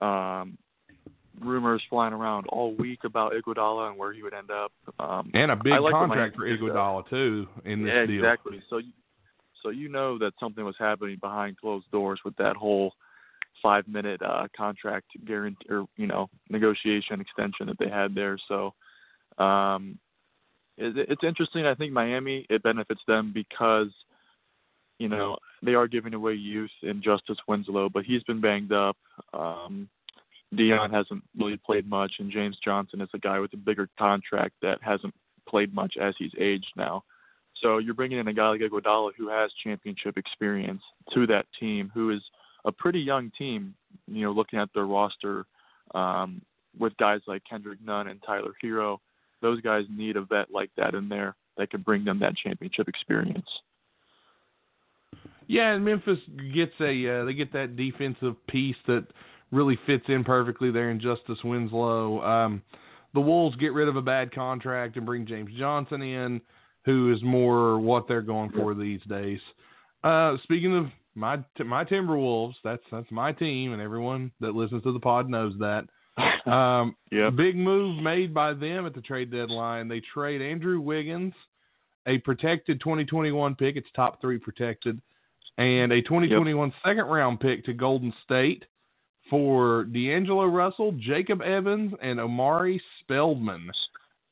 um, 0.00 0.56
rumors 1.40 1.82
flying 1.90 2.12
around 2.12 2.46
all 2.48 2.74
week 2.74 3.00
about 3.04 3.32
Iguodala 3.32 3.90
and 3.90 3.98
where 3.98 4.12
he 4.12 4.22
would 4.22 4.34
end 4.34 4.50
up. 4.50 4.72
Um, 4.98 5.30
and 5.34 5.50
a 5.50 5.56
big 5.56 5.80
like 5.80 5.92
contract 5.92 6.36
for. 6.36 6.42
Iguodala 6.42 7.08
too 7.08 7.46
in 7.64 7.84
this 7.84 7.92
yeah, 7.94 8.06
deal. 8.06 8.24
exactly. 8.24 8.62
So, 8.70 8.78
you, 8.78 8.92
so 9.62 9.70
you 9.70 9.88
know 9.88 10.18
that 10.18 10.32
something 10.38 10.64
was 10.64 10.76
happening 10.78 11.18
behind 11.20 11.58
closed 11.58 11.90
doors 11.90 12.20
with 12.24 12.36
that 12.36 12.56
whole 12.56 12.92
five-minute 13.62 14.20
uh, 14.22 14.46
contract 14.56 15.06
guarantee 15.26 15.66
or 15.70 15.86
you 15.96 16.06
know 16.06 16.28
negotiation 16.50 17.20
extension 17.20 17.66
that 17.66 17.78
they 17.78 17.88
had 17.88 18.14
there. 18.14 18.38
So, 18.48 18.74
um, 19.42 19.98
it, 20.76 21.08
it's 21.08 21.24
interesting. 21.24 21.66
I 21.66 21.74
think 21.74 21.92
Miami 21.92 22.46
it 22.50 22.62
benefits 22.62 23.00
them 23.06 23.32
because 23.32 23.88
you 24.98 25.08
know 25.08 25.36
they 25.62 25.74
are 25.74 25.88
giving 25.88 26.14
away 26.14 26.34
youth 26.34 26.70
in 26.82 27.02
Justice 27.02 27.38
Winslow, 27.48 27.88
but 27.88 28.04
he's 28.04 28.22
been 28.24 28.40
banged 28.40 28.72
up. 28.72 28.96
Um, 29.32 29.88
Dion 30.56 30.90
hasn't 30.90 31.22
really 31.38 31.56
played 31.56 31.88
much, 31.88 32.12
and 32.18 32.30
James 32.30 32.56
Johnson 32.64 33.00
is 33.00 33.08
a 33.14 33.18
guy 33.18 33.38
with 33.38 33.52
a 33.54 33.58
bigger 33.58 33.88
contract 33.98 34.54
that 34.62 34.78
hasn't 34.82 35.14
played 35.48 35.74
much 35.74 35.94
as 36.00 36.14
he's 36.18 36.32
aged 36.38 36.72
now. 36.76 37.04
So 37.62 37.78
you're 37.78 37.94
bringing 37.94 38.18
in 38.18 38.28
a 38.28 38.32
guy 38.32 38.48
like 38.50 38.60
Iguodala 38.60 39.12
who 39.16 39.28
has 39.28 39.50
championship 39.62 40.16
experience 40.18 40.82
to 41.14 41.26
that 41.28 41.46
team, 41.58 41.90
who 41.94 42.10
is 42.10 42.20
a 42.64 42.72
pretty 42.72 43.00
young 43.00 43.30
team. 43.38 43.74
You 44.06 44.22
know, 44.22 44.32
looking 44.32 44.58
at 44.58 44.68
their 44.74 44.86
roster 44.86 45.46
um, 45.94 46.42
with 46.78 46.96
guys 46.96 47.20
like 47.26 47.42
Kendrick 47.48 47.78
Nunn 47.84 48.08
and 48.08 48.20
Tyler 48.26 48.52
Herro, 48.62 48.98
those 49.40 49.60
guys 49.60 49.84
need 49.88 50.16
a 50.16 50.22
vet 50.22 50.50
like 50.50 50.70
that 50.76 50.94
in 50.94 51.08
there 51.08 51.36
that 51.56 51.70
can 51.70 51.82
bring 51.82 52.04
them 52.04 52.18
that 52.20 52.36
championship 52.36 52.88
experience. 52.88 53.48
Yeah, 55.46 55.72
and 55.72 55.84
Memphis 55.84 56.18
gets 56.54 56.72
a 56.80 57.20
uh, 57.20 57.24
they 57.24 57.34
get 57.34 57.52
that 57.52 57.76
defensive 57.76 58.34
piece 58.48 58.76
that 58.86 59.06
really 59.54 59.78
fits 59.86 60.04
in 60.08 60.24
perfectly 60.24 60.70
there 60.70 60.90
in 60.90 61.00
Justice 61.00 61.38
Winslow. 61.44 62.20
Um, 62.22 62.62
the 63.14 63.20
Wolves 63.20 63.56
get 63.56 63.72
rid 63.72 63.88
of 63.88 63.96
a 63.96 64.02
bad 64.02 64.34
contract 64.34 64.96
and 64.96 65.06
bring 65.06 65.26
James 65.26 65.50
Johnson 65.56 66.02
in, 66.02 66.40
who 66.84 67.12
is 67.12 67.22
more 67.22 67.78
what 67.78 68.08
they're 68.08 68.22
going 68.22 68.50
for 68.50 68.74
these 68.74 69.00
days. 69.08 69.40
Uh, 70.02 70.36
speaking 70.42 70.76
of 70.76 70.86
my 71.14 71.38
my 71.64 71.84
Timberwolves, 71.84 72.54
that's 72.64 72.82
that's 72.90 73.10
my 73.10 73.32
team, 73.32 73.72
and 73.72 73.80
everyone 73.80 74.32
that 74.40 74.54
listens 74.54 74.82
to 74.82 74.92
the 74.92 75.00
pod 75.00 75.30
knows 75.30 75.54
that. 75.60 75.84
Um, 76.46 76.94
Yeah. 77.10 77.30
Big 77.30 77.56
move 77.56 78.02
made 78.02 78.34
by 78.34 78.52
them 78.52 78.84
at 78.84 78.94
the 78.94 79.00
trade 79.00 79.30
deadline. 79.32 79.88
They 79.88 80.02
trade 80.12 80.42
Andrew 80.42 80.78
Wiggins, 80.78 81.32
a 82.06 82.18
protected 82.18 82.80
2021 82.80 83.54
pick. 83.54 83.76
It's 83.76 83.86
top 83.96 84.20
three 84.20 84.38
protected, 84.38 85.00
and 85.56 85.90
a 85.90 86.02
2021 86.02 86.70
second 86.84 87.06
round 87.06 87.40
pick 87.40 87.64
to 87.64 87.72
Golden 87.72 88.12
State 88.24 88.64
for 89.34 89.82
D'Angelo 89.86 90.44
Russell, 90.44 90.92
Jacob 90.92 91.42
Evans, 91.42 91.92
and 92.00 92.20
Omari 92.20 92.80
Spellman. 93.00 93.68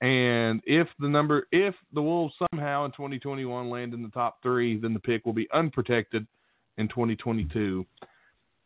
And 0.01 0.63
if 0.65 0.87
the 1.01 1.09
number, 1.09 1.49
if 1.51 1.75
the 1.93 2.01
Wolves 2.01 2.33
somehow 2.53 2.85
in 2.85 2.93
2021 2.93 3.69
land 3.69 3.95
in 3.95 4.05
the 4.05 4.11
top 4.11 4.41
three, 4.45 4.79
then 4.79 4.95
the 4.95 5.01
pick 5.01 5.27
will 5.27 5.33
be 5.33 5.49
unprotected 5.53 6.25
in 6.79 6.87
2022. 6.87 7.85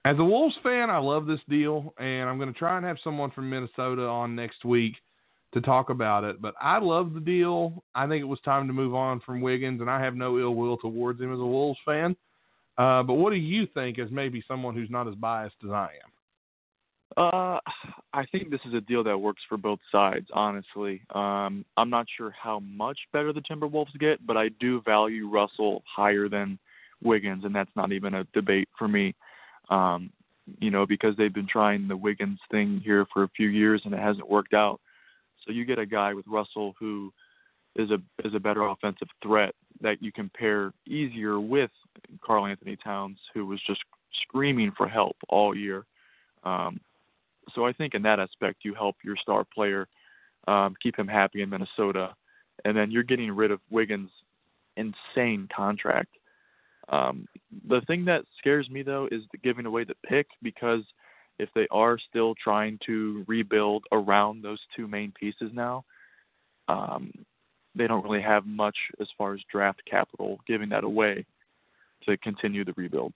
As 0.05 0.17
a 0.19 0.25
Wolves 0.25 0.55
fan, 0.63 0.91
I 0.91 0.99
love 0.99 1.25
this 1.25 1.41
deal, 1.49 1.95
and 1.97 2.29
I'm 2.29 2.37
going 2.37 2.53
to 2.53 2.59
try 2.59 2.77
and 2.77 2.85
have 2.85 2.99
someone 3.03 3.31
from 3.31 3.49
Minnesota 3.49 4.03
on 4.03 4.37
next 4.37 4.63
week 4.63 4.93
to 5.55 5.63
talk 5.63 5.89
about 5.89 6.23
it. 6.23 6.43
But 6.43 6.53
I 6.61 6.81
love 6.81 7.15
the 7.15 7.21
deal. 7.21 7.83
I 7.95 8.07
think 8.07 8.21
it 8.21 8.25
was 8.25 8.41
time 8.45 8.67
to 8.67 8.75
move 8.75 8.95
on 8.95 9.21
from 9.21 9.41
Wiggins, 9.41 9.81
and 9.81 9.89
I 9.89 10.03
have 10.03 10.15
no 10.15 10.39
ill 10.39 10.55
will 10.55 10.77
towards 10.77 11.19
him 11.19 11.33
as 11.33 11.41
a 11.41 11.47
Wolves 11.47 11.81
fan. 11.87 12.15
Uh, 12.77 13.03
but 13.03 13.15
what 13.15 13.31
do 13.31 13.37
you 13.37 13.67
think, 13.73 13.99
as 13.99 14.11
maybe 14.11 14.45
someone 14.47 14.75
who's 14.75 14.91
not 14.91 15.09
as 15.09 15.15
biased 15.15 15.57
as 15.65 15.71
I 15.71 15.85
am? 16.05 16.11
Uh, 17.17 17.59
I 18.13 18.27
think 18.33 18.51
this 18.51 18.61
is 18.67 18.75
a 18.75 18.81
deal 18.81 19.05
that 19.05 19.19
works 19.19 19.43
for 19.49 19.57
both 19.57 19.79
sides. 19.93 20.27
Honestly, 20.33 21.03
um, 21.15 21.65
I'm 21.77 21.91
not 21.91 22.07
sure 22.17 22.31
how 22.31 22.61
much 22.61 22.99
better 23.13 23.33
the 23.33 23.41
Timberwolves 23.41 23.99
get, 23.99 24.27
but 24.27 24.37
I 24.37 24.49
do 24.61 24.83
value 24.83 25.29
Russell 25.29 25.83
higher 25.87 26.29
than 26.29 26.59
Wiggins, 27.03 27.45
and 27.45 27.55
that's 27.55 27.71
not 27.77 27.93
even 27.93 28.15
a 28.15 28.25
debate 28.35 28.69
for 28.79 28.89
me. 28.89 29.15
Um, 29.71 30.11
you 30.61 30.71
know, 30.71 30.87
because 30.87 31.17
they've 31.17 31.35
been 31.35 31.49
trying 31.49 31.89
the 31.89 31.97
Wiggins 31.97 32.39
thing 32.51 32.81
here 32.85 33.07
for 33.13 33.25
a 33.25 33.29
few 33.29 33.49
years 33.49 33.83
and 33.85 33.93
it 33.93 34.01
hasn't 34.01 34.31
worked 34.31 34.55
out. 34.55 34.81
So 35.45 35.53
you 35.53 35.65
get 35.65 35.79
a 35.79 35.87
guy 35.87 36.15
with 36.15 36.27
Russell 36.29 36.75
who 36.79 37.13
is 37.75 37.91
a 37.91 37.99
is 38.27 38.35
a 38.35 38.41
better 38.41 38.63
offensive 38.63 39.09
threat 39.23 39.55
that 39.81 40.03
you 40.03 40.13
can 40.13 40.31
pair 40.39 40.73
easier 40.87 41.39
with 41.39 41.71
Karl-Anthony 42.25 42.77
Towns, 42.83 43.19
who 43.35 43.47
was 43.47 43.61
just 43.67 43.81
screaming 44.23 44.73
for 44.77 44.89
help 44.89 45.17
all 45.29 45.57
year. 45.57 45.85
Um, 46.45 46.81
so 47.55 47.65
I 47.65 47.73
think 47.73 47.95
in 47.95 48.03
that 48.03 48.21
aspect, 48.21 48.65
you 48.65 48.75
help 48.75 48.97
your 49.05 49.17
star 49.17 49.45
player 49.45 49.89
um, 50.49 50.75
keep 50.83 50.99
him 50.99 51.09
happy 51.09 51.43
in 51.43 51.51
Minnesota, 51.51 52.15
and 52.65 52.77
then 52.77 52.91
you're 52.91 53.03
getting 53.03 53.33
rid 53.33 53.51
of 53.51 53.61
Wiggins' 53.71 54.11
insane 54.77 55.49
contract. 55.55 56.11
Um, 56.89 57.27
the 57.69 57.81
thing 57.87 58.05
that 58.05 58.25
scares 58.39 58.71
me 58.71 58.83
though 58.83 59.09
is 59.11 59.23
giving 59.43 59.67
away 59.67 59.85
the 59.85 59.97
pick 60.09 60.27
because 60.43 60.83
if 61.39 61.49
they 61.55 61.67
are 61.71 61.99
still 61.99 62.35
trying 62.43 62.79
to 62.87 63.25
rebuild 63.27 63.85
around 63.91 64.43
those 64.43 64.61
two 64.77 64.87
main 64.87 65.13
pieces 65.19 65.51
now, 65.53 65.85
um, 66.69 67.13
they 67.75 67.87
don't 67.87 68.05
really 68.05 68.23
have 68.23 68.47
much 68.47 68.77
as 69.01 69.09
far 69.19 69.35
as 69.35 69.41
draft 69.51 69.83
capital 69.91 70.39
giving 70.47 70.69
that 70.71 70.85
away 70.85 71.27
to 72.05 72.17
continue 72.19 72.65
the 72.65 72.73
rebuild. 72.77 73.13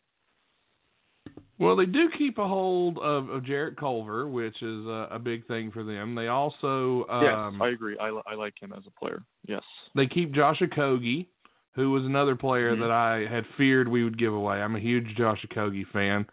Well, 1.59 1.77
they 1.77 1.85
do 1.85 2.09
keep 2.16 2.39
a 2.39 2.49
hold 2.49 2.99
of, 2.99 3.29
of 3.29 3.45
Jarrett 3.45 3.77
Culver, 3.77 4.27
which 4.27 4.62
is 4.62 4.87
a, 4.87 5.09
a 5.11 5.18
big 5.18 5.47
thing 5.47 5.71
for 5.71 5.85
them. 5.85 6.14
They 6.14 6.29
also 6.29 7.05
um, 7.11 7.23
yes, 7.23 7.61
I 7.61 7.68
agree. 7.68 7.99
I, 7.99 8.09
I 8.27 8.35
like 8.35 8.55
him 8.61 8.73
as 8.75 8.83
a 8.87 8.99
player. 8.99 9.23
Yes, 9.47 9.62
they 9.95 10.07
keep 10.07 10.33
Josh 10.33 10.61
Okogie, 10.61 11.27
who 11.75 11.91
was 11.91 12.05
another 12.05 12.35
player 12.35 12.73
mm-hmm. 12.73 12.81
that 12.81 12.91
I 12.91 13.27
had 13.31 13.45
feared 13.59 13.89
we 13.89 14.05
would 14.05 14.18
give 14.18 14.33
away. 14.33 14.57
I'm 14.57 14.75
a 14.75 14.81
huge 14.81 15.14
Josh 15.16 15.45
Okogie 15.51 15.87
fan. 15.93 16.27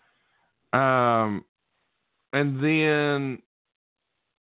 Um, 0.74 1.44
and 2.34 2.64
then 2.64 3.42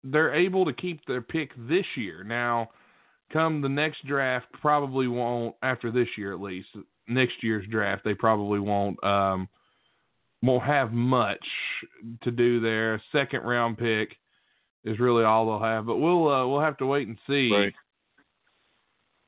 they're 0.04 0.34
able 0.34 0.64
to 0.64 0.72
keep 0.72 1.04
their 1.06 1.22
pick 1.22 1.50
this 1.68 1.86
year. 1.96 2.24
Now, 2.24 2.70
come 3.32 3.60
the 3.60 3.68
next 3.68 4.06
draft, 4.06 4.46
probably 4.60 5.08
won't 5.08 5.54
after 5.62 5.90
this 5.90 6.08
year 6.16 6.32
at 6.32 6.40
least. 6.40 6.68
Next 7.08 7.42
year's 7.42 7.66
draft, 7.70 8.04
they 8.04 8.14
probably 8.14 8.60
won't 8.60 9.02
um, 9.02 9.48
won't 10.42 10.64
have 10.64 10.92
much 10.92 11.44
to 12.22 12.30
do 12.30 12.60
there. 12.60 13.02
Second 13.12 13.42
round 13.42 13.78
pick 13.78 14.16
is 14.84 14.98
really 14.98 15.24
all 15.24 15.46
they'll 15.46 15.68
have, 15.68 15.86
but 15.86 15.96
we'll 15.96 16.28
uh, 16.28 16.46
we'll 16.46 16.60
have 16.60 16.76
to 16.78 16.86
wait 16.86 17.08
and 17.08 17.18
see. 17.26 17.50
Right. 17.52 17.74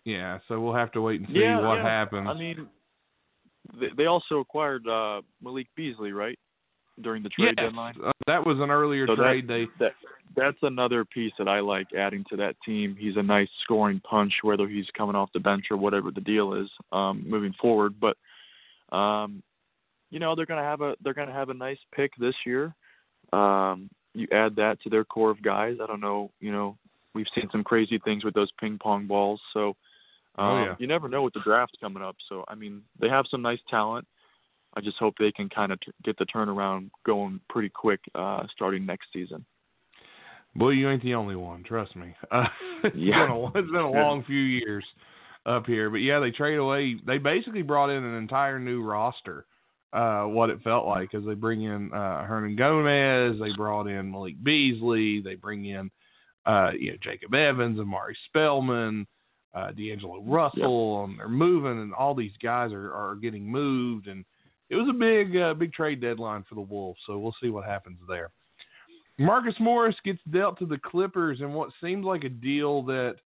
Yeah, 0.05 0.39
so 0.49 0.61
we'll 0.61 0.75
have 0.75 0.93
to 0.93 1.01
wait 1.03 1.21
and 1.21 1.29
see 1.29 1.41
yeah, 1.41 1.61
what 1.61 1.77
yeah. 1.77 1.83
happens. 1.83 2.27
I 2.29 2.35
mean, 2.35 2.67
they, 3.97 4.07
also 4.07 4.39
acquired 4.39 4.87
uh, 4.89 5.21
Malik 5.43 5.67
Beasley, 5.77 6.13
right? 6.13 6.39
During 7.03 7.23
the 7.23 7.29
trade 7.29 7.55
yes. 7.59 7.67
deadline. 7.67 7.95
Uh, 8.05 8.11
that 8.27 8.45
was 8.45 8.59
an 8.61 8.71
earlier 8.71 9.07
so 9.07 9.15
trade. 9.15 9.47
That, 9.47 9.67
they 9.79 9.85
that 9.85 9.93
that's 10.37 10.59
another 10.63 11.05
piece 11.05 11.33
that 11.39 11.49
I 11.49 11.61
like 11.61 11.89
adding 11.97 12.25
to 12.31 12.37
that 12.37 12.57
team. 12.65 12.97
He's 12.99 13.17
a 13.17 13.23
nice 13.23 13.49
scoring 13.63 14.01
punch, 14.09 14.33
whether 14.43 14.69
he's 14.69 14.87
coming 14.97 15.17
off 15.17 15.31
the 15.33 15.41
bench 15.41 15.67
or 15.71 15.77
whatever 15.77 16.11
the 16.11 16.21
deal 16.21 16.55
is 16.55 16.69
um, 16.93 17.25
moving 17.27 17.55
forward. 17.61 17.95
But 18.01 18.17
um, 18.97 19.43
you 20.11 20.19
know 20.19 20.35
they're 20.35 20.47
gonna 20.47 20.63
have 20.63 20.81
a 20.81 20.95
they're 21.03 21.15
gonna 21.15 21.33
have 21.33 21.49
a 21.51 21.55
nice 21.55 21.79
pick 21.95 22.13
this 22.19 22.35
year. 22.45 22.75
Um, 23.33 23.91
you 24.15 24.27
add 24.33 24.57
that 24.57 24.81
to 24.83 24.91
their 24.91 25.05
core 25.05 25.31
of 25.31 25.43
guys. 25.43 25.77
I 25.83 25.87
don't 25.87 26.01
know. 26.01 26.31
You 26.41 26.53
know 26.53 26.77
we've 27.15 27.27
seen 27.35 27.49
some 27.51 27.65
crazy 27.65 27.99
things 28.05 28.25
with 28.25 28.35
those 28.35 28.51
ping 28.61 28.79
pong 28.81 29.07
balls. 29.07 29.41
So 29.53 29.69
um, 30.39 30.47
oh, 30.47 30.65
yeah. 30.65 30.75
you 30.79 30.87
never 30.87 31.09
know 31.09 31.23
with 31.23 31.35
the 31.35 31.41
draft 31.45 31.77
coming 31.81 32.03
up. 32.03 32.17
So 32.29 32.45
I 32.49 32.55
mean 32.55 32.83
they 33.01 33.09
have 33.09 33.27
some 33.31 33.43
nice 33.43 33.61
talent. 33.69 34.07
I 34.75 34.81
just 34.81 34.99
hope 34.99 35.15
they 35.19 35.33
can 35.33 35.49
kind 35.49 35.73
of 35.73 35.81
t- 35.81 35.91
get 36.05 36.17
the 36.19 36.27
turnaround 36.27 36.91
going 37.05 37.41
pretty 37.49 37.69
quick 37.71 38.01
uh, 38.15 38.45
starting 38.55 38.87
next 38.87 39.09
season. 39.13 39.45
Boy, 40.55 40.71
you 40.71 40.89
ain't 40.89 41.03
the 41.03 41.15
only 41.15 41.37
one. 41.37 41.63
Trust 41.65 41.97
me. 41.97 42.15
Uh, 42.31 42.45
it's 42.85 42.97
Yeah. 42.97 43.27
been 43.27 43.31
a, 43.37 43.47
it's 43.47 43.71
been 43.71 43.81
a 43.81 43.91
long 43.91 44.25
few 44.25 44.39
years 44.39 44.85
up 45.47 45.67
here, 45.67 45.91
but 45.91 45.99
yeah, 45.99 46.21
they 46.21 46.31
trade 46.31 46.57
away. 46.57 46.97
They 47.07 47.19
basically 47.19 47.63
brought 47.63 47.91
in 47.91 48.05
an 48.05 48.15
entire 48.17 48.59
new 48.59 48.83
roster. 48.83 49.47
Uh, 49.93 50.23
what 50.23 50.51
it 50.51 50.63
felt 50.63 50.87
like 50.87 51.13
as 51.15 51.25
they 51.25 51.35
bring 51.35 51.63
in 51.63 51.93
uh, 51.93 52.25
Hernangómez, 52.29 53.41
they 53.41 53.53
brought 53.57 53.89
in 53.89 54.09
Malik 54.09 54.41
Beasley, 54.43 55.21
they 55.21 55.35
bring 55.35 55.65
in 55.65 55.91
uh, 56.47 56.71
you 56.79 56.93
know 56.93 56.97
Jacob 57.03 57.35
Evans, 57.35 57.79
Omari 57.79 58.17
Spellman, 58.27 59.07
uh, 59.55 59.73
D'Angelo 59.73 60.23
Russell, 60.23 61.05
and 61.05 61.19
they're 61.19 61.29
moving, 61.29 61.83
and 61.83 61.93
all 61.93 62.15
these 62.15 62.33
guys 62.43 62.73
are, 62.73 62.93
are 62.93 63.17
getting 63.17 63.45
moved, 63.45 64.07
and 64.07 64.25
it 64.69 64.77
was 64.77 64.89
a 64.89 64.93
big 64.93 65.37
uh, 65.37 65.55
big 65.55 65.73
trade 65.73 66.01
deadline 66.01 66.45
for 66.49 66.55
the 66.55 66.61
Wolves. 66.61 67.01
So 67.07 67.19
we'll 67.19 67.35
see 67.43 67.51
what 67.51 67.65
happens 67.65 67.99
there. 68.09 68.31
Marcus 69.19 69.55
Morris 69.61 69.97
gets 70.05 70.21
dealt 70.31 70.59
to 70.61 70.67
the 70.67 70.79
Clippers 70.79 71.41
in 71.41 71.53
what 71.53 71.71
seemed 71.83 72.05
like 72.05 72.25
a 72.25 72.29
deal 72.29 72.83
that 72.85 73.17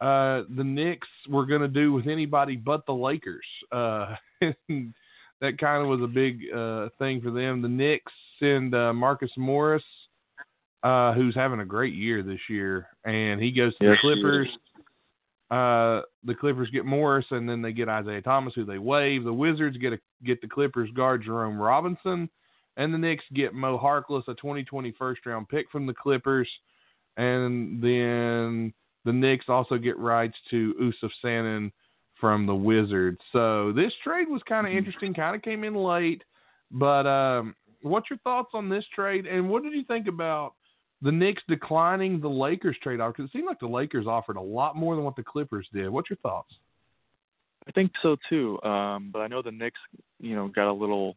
uh, 0.00 0.42
the 0.56 0.64
Knicks 0.64 1.08
were 1.28 1.46
going 1.46 1.60
to 1.60 1.68
do 1.68 1.92
with 1.92 2.08
anybody 2.08 2.56
but 2.56 2.84
the 2.86 2.92
Lakers. 2.92 3.46
Uh, 3.70 4.16
that 5.40 5.58
kind 5.58 5.82
of 5.82 5.88
was 5.88 6.02
a 6.02 6.06
big 6.06 6.40
uh, 6.54 6.88
thing 6.98 7.20
for 7.20 7.30
them. 7.30 7.62
The 7.62 7.68
Knicks 7.68 8.12
send 8.40 8.74
uh, 8.74 8.92
Marcus 8.92 9.30
Morris, 9.36 9.82
uh, 10.82 11.12
who's 11.12 11.34
having 11.34 11.60
a 11.60 11.64
great 11.64 11.94
year 11.94 12.22
this 12.22 12.40
year, 12.48 12.88
and 13.04 13.40
he 13.40 13.52
goes 13.52 13.76
to 13.78 13.86
Yes, 13.86 13.98
the. 14.02 14.14
Clippers. 14.14 14.48
Uh, 15.48 16.02
the 16.24 16.34
Clippers 16.34 16.68
get 16.70 16.84
Morris, 16.84 17.26
and 17.30 17.48
then 17.48 17.62
they 17.62 17.72
get 17.72 17.88
Isaiah 17.88 18.20
Thomas, 18.20 18.52
who 18.54 18.64
they 18.64 18.78
waive. 18.78 19.22
The 19.22 19.32
Wizards 19.32 19.76
get 19.76 19.92
a, 19.92 19.98
get 20.24 20.40
the 20.40 20.48
Clippers 20.48 20.90
guard 20.90 21.22
Jerome 21.24 21.58
Robinson, 21.58 22.28
and 22.76 22.92
the 22.92 22.98
Knicks 22.98 23.24
get 23.32 23.54
Mo 23.54 23.78
Harkless, 23.78 24.26
a 24.26 24.34
2020 24.34 24.92
first 24.98 25.24
round 25.24 25.48
pick 25.48 25.70
from 25.70 25.86
the 25.86 25.94
Clippers, 25.94 26.48
and 27.16 27.80
then 27.80 28.72
the 29.04 29.12
Knicks 29.12 29.46
also 29.48 29.78
get 29.78 29.96
rights 29.98 30.36
to 30.50 30.74
Issuf 30.80 31.10
Sanon 31.22 31.72
from 32.20 32.46
the 32.46 32.54
Wizards. 32.54 33.20
So 33.32 33.72
this 33.72 33.92
trade 34.02 34.28
was 34.28 34.42
kind 34.44 34.66
of 34.66 34.72
Mhm. 34.72 34.76
interesting, 34.76 35.14
kind 35.14 35.36
of 35.36 35.42
came 35.42 35.64
in 35.64 35.74
late, 35.74 36.24
but 36.70 37.06
um, 37.06 37.54
what's 37.82 38.10
your 38.10 38.18
thoughts 38.18 38.50
on 38.54 38.68
this 38.68 38.86
trade, 38.94 39.26
and 39.26 39.48
what 39.48 39.62
did 39.62 39.72
you 39.72 39.84
think 39.84 40.08
about 40.08 40.54
the 41.02 41.12
Knicks 41.12 41.42
declining 41.46 42.20
the 42.20 42.28
Lakers 42.28 42.76
trade 42.78 43.00
offer? 43.00 43.12
Because 43.12 43.28
it 43.28 43.32
seemed 43.32 43.46
like 43.46 43.60
the 43.60 43.68
Lakers 43.68 44.06
offered 44.06 44.36
a 44.36 44.40
lot 44.40 44.76
more 44.76 44.94
than 44.94 45.04
what 45.04 45.16
the 45.16 45.22
Clippers 45.22 45.68
did. 45.72 45.90
What's 45.90 46.08
your 46.08 46.16
thoughts? 46.18 46.54
I 47.68 47.72
think 47.72 47.92
so 48.00 48.16
too. 48.28 48.62
Um, 48.62 49.10
but 49.12 49.20
I 49.20 49.26
know 49.26 49.42
the 49.42 49.50
Knicks, 49.50 49.80
you 50.20 50.34
know, 50.34 50.48
got 50.48 50.70
a 50.70 50.72
little. 50.72 51.16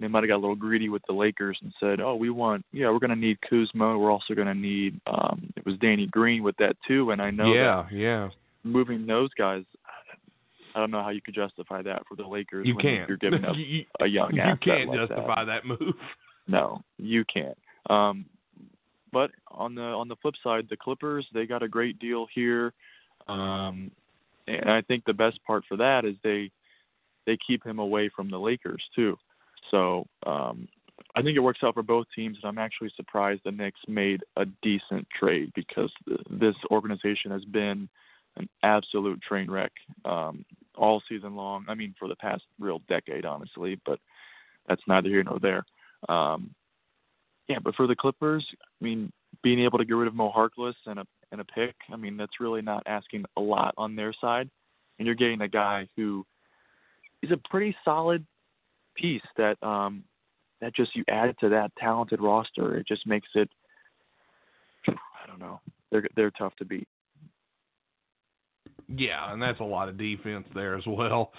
They 0.00 0.08
might 0.08 0.24
have 0.24 0.28
got 0.28 0.36
a 0.36 0.44
little 0.44 0.56
greedy 0.56 0.88
with 0.88 1.02
the 1.06 1.12
Lakers 1.12 1.58
and 1.62 1.72
said, 1.78 2.00
"Oh, 2.00 2.16
we 2.16 2.30
want, 2.30 2.64
yeah, 2.72 2.90
we're 2.90 2.98
going 2.98 3.10
to 3.10 3.16
need 3.16 3.38
Kuzma. 3.42 3.98
We're 3.98 4.10
also 4.10 4.34
going 4.34 4.48
to 4.48 4.54
need." 4.54 5.00
Um, 5.06 5.52
it 5.56 5.64
was 5.64 5.76
Danny 5.78 6.06
Green 6.06 6.42
with 6.42 6.56
that 6.56 6.76
too, 6.88 7.10
and 7.10 7.20
I 7.20 7.30
know 7.30 7.52
yeah, 7.52 7.84
that 7.88 7.92
yeah. 7.92 8.28
moving 8.64 9.06
those 9.06 9.32
guys. 9.34 9.64
I 10.74 10.80
don't 10.80 10.90
know 10.90 11.02
how 11.02 11.10
you 11.10 11.20
could 11.20 11.34
justify 11.34 11.82
that 11.82 12.02
for 12.08 12.16
the 12.16 12.26
Lakers. 12.26 12.66
You 12.66 12.76
can't. 12.76 13.08
You're 13.08 13.18
giving 13.18 13.44
up 13.48 13.56
you, 13.56 13.84
a 14.00 14.06
young 14.06 14.32
guy. 14.36 14.50
you 14.50 14.56
can't 14.62 14.88
like 14.90 14.98
justify 15.00 15.44
that. 15.44 15.62
that 15.62 15.66
move. 15.66 15.94
No, 16.48 16.82
you 16.98 17.24
can't. 17.32 17.56
Um, 17.88 18.26
but 19.12 19.30
on 19.52 19.76
the 19.76 19.82
on 19.82 20.08
the 20.08 20.16
flip 20.16 20.34
side, 20.42 20.66
the 20.68 20.76
Clippers 20.76 21.24
they 21.32 21.46
got 21.46 21.62
a 21.62 21.68
great 21.68 22.00
deal 22.00 22.26
here, 22.34 22.72
um, 23.28 23.92
and 24.48 24.68
I 24.68 24.80
think 24.82 25.04
the 25.04 25.12
best 25.12 25.38
part 25.46 25.62
for 25.68 25.76
that 25.76 26.04
is 26.04 26.16
they 26.24 26.50
they 27.26 27.38
keep 27.46 27.64
him 27.64 27.78
away 27.78 28.10
from 28.14 28.28
the 28.28 28.38
Lakers 28.38 28.82
too. 28.96 29.16
So 29.70 30.06
um, 30.26 30.66
I 31.14 31.22
think 31.22 31.36
it 31.36 31.40
works 31.40 31.60
out 31.62 31.74
for 31.74 31.82
both 31.82 32.06
teams, 32.14 32.38
and 32.42 32.48
I'm 32.48 32.58
actually 32.58 32.92
surprised 32.96 33.42
the 33.44 33.52
Knicks 33.52 33.80
made 33.86 34.22
a 34.36 34.44
decent 34.62 35.06
trade 35.18 35.52
because 35.54 35.92
th- 36.08 36.20
this 36.28 36.56
organization 36.70 37.30
has 37.30 37.44
been 37.44 37.88
an 38.36 38.48
absolute 38.62 39.20
train 39.22 39.50
wreck 39.50 39.72
um, 40.04 40.44
all 40.76 41.02
season 41.08 41.36
long. 41.36 41.64
I 41.68 41.74
mean, 41.74 41.94
for 41.98 42.08
the 42.08 42.16
past 42.16 42.42
real 42.58 42.80
decade, 42.88 43.24
honestly, 43.24 43.80
but 43.84 43.98
that's 44.68 44.82
neither 44.86 45.08
here 45.08 45.22
nor 45.22 45.38
there. 45.38 45.64
Um, 46.08 46.54
yeah, 47.48 47.58
but 47.62 47.74
for 47.74 47.86
the 47.86 47.96
Clippers, 47.96 48.46
I 48.60 48.84
mean, 48.84 49.12
being 49.42 49.60
able 49.60 49.78
to 49.78 49.84
get 49.84 49.94
rid 49.94 50.08
of 50.08 50.14
Mo 50.14 50.30
Harkless 50.30 50.74
and 50.86 50.98
a 51.00 51.06
and 51.30 51.40
a 51.40 51.44
pick, 51.44 51.74
I 51.90 51.96
mean, 51.96 52.16
that's 52.16 52.40
really 52.40 52.62
not 52.62 52.82
asking 52.86 53.24
a 53.36 53.40
lot 53.40 53.74
on 53.76 53.96
their 53.96 54.12
side, 54.20 54.50
and 54.98 55.06
you're 55.06 55.14
getting 55.14 55.40
a 55.40 55.48
guy 55.48 55.88
who 55.96 56.24
is 57.22 57.30
a 57.30 57.48
pretty 57.48 57.74
solid 57.84 58.26
piece 58.94 59.22
that 59.36 59.62
um 59.62 60.04
that 60.60 60.74
just 60.74 60.94
you 60.94 61.04
add 61.08 61.34
to 61.40 61.48
that 61.48 61.72
talented 61.76 62.20
roster. 62.20 62.76
It 62.76 62.86
just 62.86 63.06
makes 63.06 63.28
it, 63.34 63.48
I 64.86 65.26
don't 65.26 65.40
know, 65.40 65.60
they're 65.90 66.06
they're 66.14 66.30
tough 66.30 66.54
to 66.56 66.64
beat. 66.64 66.88
Yeah, 68.96 69.32
and 69.32 69.40
that's 69.40 69.60
a 69.60 69.64
lot 69.64 69.88
of 69.88 69.96
defense 69.96 70.46
there 70.54 70.76
as 70.76 70.84
well. 70.86 71.32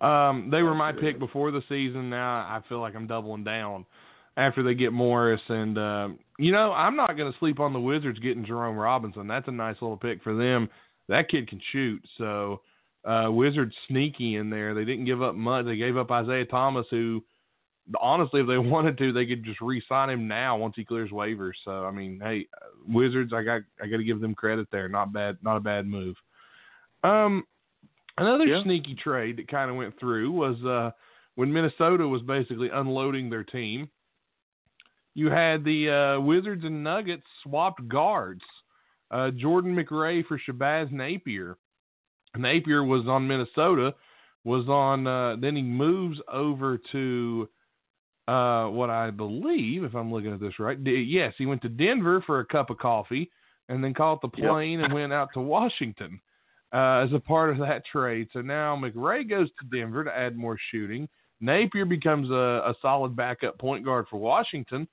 Um, 0.00 0.48
they 0.50 0.62
were 0.62 0.74
my 0.74 0.92
pick 0.92 1.18
before 1.18 1.50
the 1.50 1.62
season. 1.68 2.08
Now 2.10 2.38
I 2.38 2.60
feel 2.68 2.80
like 2.80 2.94
I'm 2.94 3.06
doubling 3.06 3.44
down 3.44 3.84
after 4.36 4.62
they 4.62 4.74
get 4.74 4.92
Morris. 4.92 5.40
And, 5.48 5.76
uh, 5.76 6.08
you 6.38 6.52
know, 6.52 6.72
I'm 6.72 6.96
not 6.96 7.16
going 7.16 7.30
to 7.30 7.38
sleep 7.38 7.60
on 7.60 7.72
the 7.72 7.80
Wizards 7.80 8.18
getting 8.18 8.44
Jerome 8.44 8.76
Robinson. 8.76 9.26
That's 9.26 9.48
a 9.48 9.52
nice 9.52 9.76
little 9.80 9.96
pick 9.96 10.22
for 10.22 10.34
them. 10.34 10.68
That 11.08 11.28
kid 11.28 11.48
can 11.48 11.60
shoot. 11.72 12.02
So, 12.18 12.62
uh, 13.04 13.30
Wizards 13.30 13.74
sneaky 13.88 14.36
in 14.36 14.50
there. 14.50 14.74
They 14.74 14.84
didn't 14.84 15.06
give 15.06 15.22
up 15.22 15.34
much. 15.34 15.66
They 15.66 15.76
gave 15.76 15.96
up 15.96 16.10
Isaiah 16.10 16.44
Thomas, 16.44 16.86
who, 16.90 17.22
honestly, 18.00 18.40
if 18.40 18.46
they 18.46 18.58
wanted 18.58 18.96
to, 18.98 19.12
they 19.12 19.26
could 19.26 19.44
just 19.44 19.60
re-sign 19.60 20.10
him 20.10 20.28
now 20.28 20.56
once 20.56 20.74
he 20.76 20.84
clears 20.84 21.10
waivers. 21.10 21.52
So, 21.64 21.84
I 21.84 21.90
mean, 21.90 22.20
hey, 22.22 22.46
Wizards, 22.88 23.32
I 23.34 23.42
got 23.42 23.62
I 23.82 23.86
got 23.86 23.98
to 23.98 24.04
give 24.04 24.20
them 24.20 24.34
credit 24.34 24.68
there. 24.70 24.88
Not 24.88 25.12
bad, 25.12 25.38
not 25.42 25.56
a 25.56 25.60
bad 25.60 25.86
move. 25.86 26.16
Um, 27.02 27.44
Another 28.20 28.44
yeah. 28.44 28.62
sneaky 28.62 28.94
trade 29.02 29.38
that 29.38 29.48
kind 29.48 29.70
of 29.70 29.76
went 29.76 29.98
through 29.98 30.30
was 30.30 30.62
uh, 30.64 30.90
when 31.36 31.50
Minnesota 31.50 32.06
was 32.06 32.20
basically 32.22 32.68
unloading 32.70 33.30
their 33.30 33.44
team. 33.44 33.88
You 35.14 35.30
had 35.30 35.64
the 35.64 35.88
uh, 36.18 36.20
Wizards 36.20 36.64
and 36.64 36.84
Nuggets 36.84 37.24
swapped 37.42 37.88
guards. 37.88 38.42
Uh, 39.10 39.30
Jordan 39.30 39.74
McRae 39.74 40.24
for 40.26 40.38
Shabazz 40.38 40.92
Napier. 40.92 41.56
Napier 42.36 42.84
was 42.84 43.08
on 43.08 43.26
Minnesota, 43.26 43.94
was 44.44 44.68
on. 44.68 45.06
Uh, 45.06 45.36
then 45.40 45.56
he 45.56 45.62
moves 45.62 46.18
over 46.30 46.78
to 46.92 47.48
uh, 48.28 48.66
what 48.66 48.90
I 48.90 49.10
believe, 49.10 49.82
if 49.82 49.94
I'm 49.94 50.12
looking 50.12 50.32
at 50.32 50.40
this 50.40 50.58
right. 50.58 50.82
D- 50.82 51.06
yes, 51.08 51.32
he 51.38 51.46
went 51.46 51.62
to 51.62 51.68
Denver 51.70 52.22
for 52.26 52.40
a 52.40 52.44
cup 52.44 52.68
of 52.68 52.78
coffee, 52.78 53.30
and 53.70 53.82
then 53.82 53.94
caught 53.94 54.20
the 54.20 54.28
plane 54.28 54.78
yep. 54.78 54.86
and 54.86 54.94
went 54.94 55.12
out 55.12 55.30
to 55.34 55.40
Washington 55.40 56.20
uh, 56.72 57.04
as 57.04 57.12
a 57.12 57.18
part 57.18 57.50
of 57.50 57.58
that 57.58 57.82
trade. 57.90 58.28
So 58.32 58.40
now 58.40 58.76
McRae 58.76 59.28
goes 59.28 59.48
to 59.48 59.76
Denver 59.76 60.04
to 60.04 60.16
add 60.16 60.36
more 60.36 60.58
shooting. 60.70 61.08
Napier 61.40 61.84
becomes 61.84 62.30
a, 62.30 62.34
a 62.34 62.74
solid 62.82 63.16
backup 63.16 63.58
point 63.58 63.84
guard 63.84 64.06
for 64.10 64.18
Washington. 64.18 64.86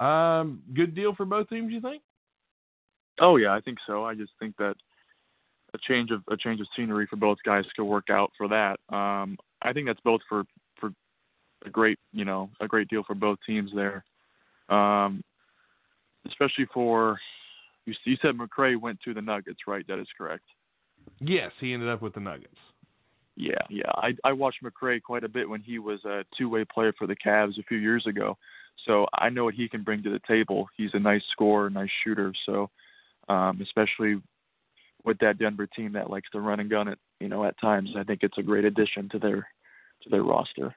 Um, 0.00 0.62
good 0.74 0.94
deal 0.94 1.14
for 1.14 1.24
both 1.24 1.48
teams, 1.48 1.72
you 1.72 1.80
think? 1.80 2.02
Oh 3.20 3.36
yeah, 3.36 3.52
I 3.52 3.60
think 3.60 3.78
so. 3.86 4.04
I 4.04 4.14
just 4.14 4.32
think 4.38 4.56
that 4.58 4.76
a 5.74 5.78
change 5.86 6.10
of 6.10 6.22
a 6.30 6.36
change 6.36 6.60
of 6.60 6.66
scenery 6.76 7.06
for 7.06 7.16
both 7.16 7.38
guys 7.44 7.64
could 7.76 7.84
work 7.84 8.10
out 8.10 8.30
for 8.36 8.48
that. 8.48 8.78
Um, 8.94 9.36
I 9.62 9.72
think 9.72 9.86
that's 9.86 10.00
both 10.04 10.20
for 10.28 10.44
for 10.78 10.90
a 11.66 11.70
great 11.70 11.98
you 12.12 12.24
know 12.24 12.50
a 12.60 12.68
great 12.68 12.88
deal 12.88 13.02
for 13.02 13.14
both 13.14 13.38
teams 13.44 13.70
there. 13.74 14.04
Um, 14.68 15.22
especially 16.26 16.66
for 16.72 17.18
you, 17.86 17.94
you 18.04 18.16
said 18.22 18.36
McRae 18.36 18.80
went 18.80 19.00
to 19.04 19.14
the 19.14 19.22
Nuggets, 19.22 19.60
right? 19.66 19.86
That 19.88 19.98
is 19.98 20.08
correct. 20.16 20.44
Yes, 21.20 21.52
he 21.60 21.72
ended 21.72 21.88
up 21.88 22.02
with 22.02 22.14
the 22.14 22.20
Nuggets. 22.20 22.56
Yeah, 23.36 23.54
yeah. 23.70 23.90
I 23.94 24.14
I 24.24 24.32
watched 24.32 24.64
McRae 24.64 25.00
quite 25.00 25.22
a 25.22 25.28
bit 25.28 25.48
when 25.48 25.60
he 25.60 25.78
was 25.78 26.04
a 26.04 26.24
two-way 26.36 26.64
player 26.64 26.92
for 26.98 27.06
the 27.06 27.14
Cavs 27.14 27.58
a 27.58 27.62
few 27.62 27.78
years 27.78 28.04
ago, 28.06 28.36
so 28.84 29.06
I 29.14 29.28
know 29.28 29.44
what 29.44 29.54
he 29.54 29.68
can 29.68 29.84
bring 29.84 30.02
to 30.02 30.10
the 30.10 30.20
table. 30.26 30.68
He's 30.76 30.90
a 30.94 30.98
nice 30.98 31.22
scorer, 31.30 31.70
nice 31.70 31.90
shooter. 32.02 32.32
So, 32.46 32.70
um, 33.28 33.60
especially 33.62 34.20
with 35.04 35.18
that 35.20 35.38
Denver 35.38 35.66
team 35.66 35.92
that 35.92 36.10
likes 36.10 36.28
to 36.30 36.40
run 36.40 36.58
and 36.58 36.68
gun 36.68 36.88
it, 36.88 36.98
you 37.20 37.28
know, 37.28 37.44
at 37.44 37.60
times, 37.60 37.90
I 37.96 38.02
think 38.02 38.20
it's 38.22 38.38
a 38.38 38.42
great 38.42 38.64
addition 38.64 39.08
to 39.10 39.18
their 39.18 39.46
to 40.02 40.10
their 40.10 40.24
roster. 40.24 40.74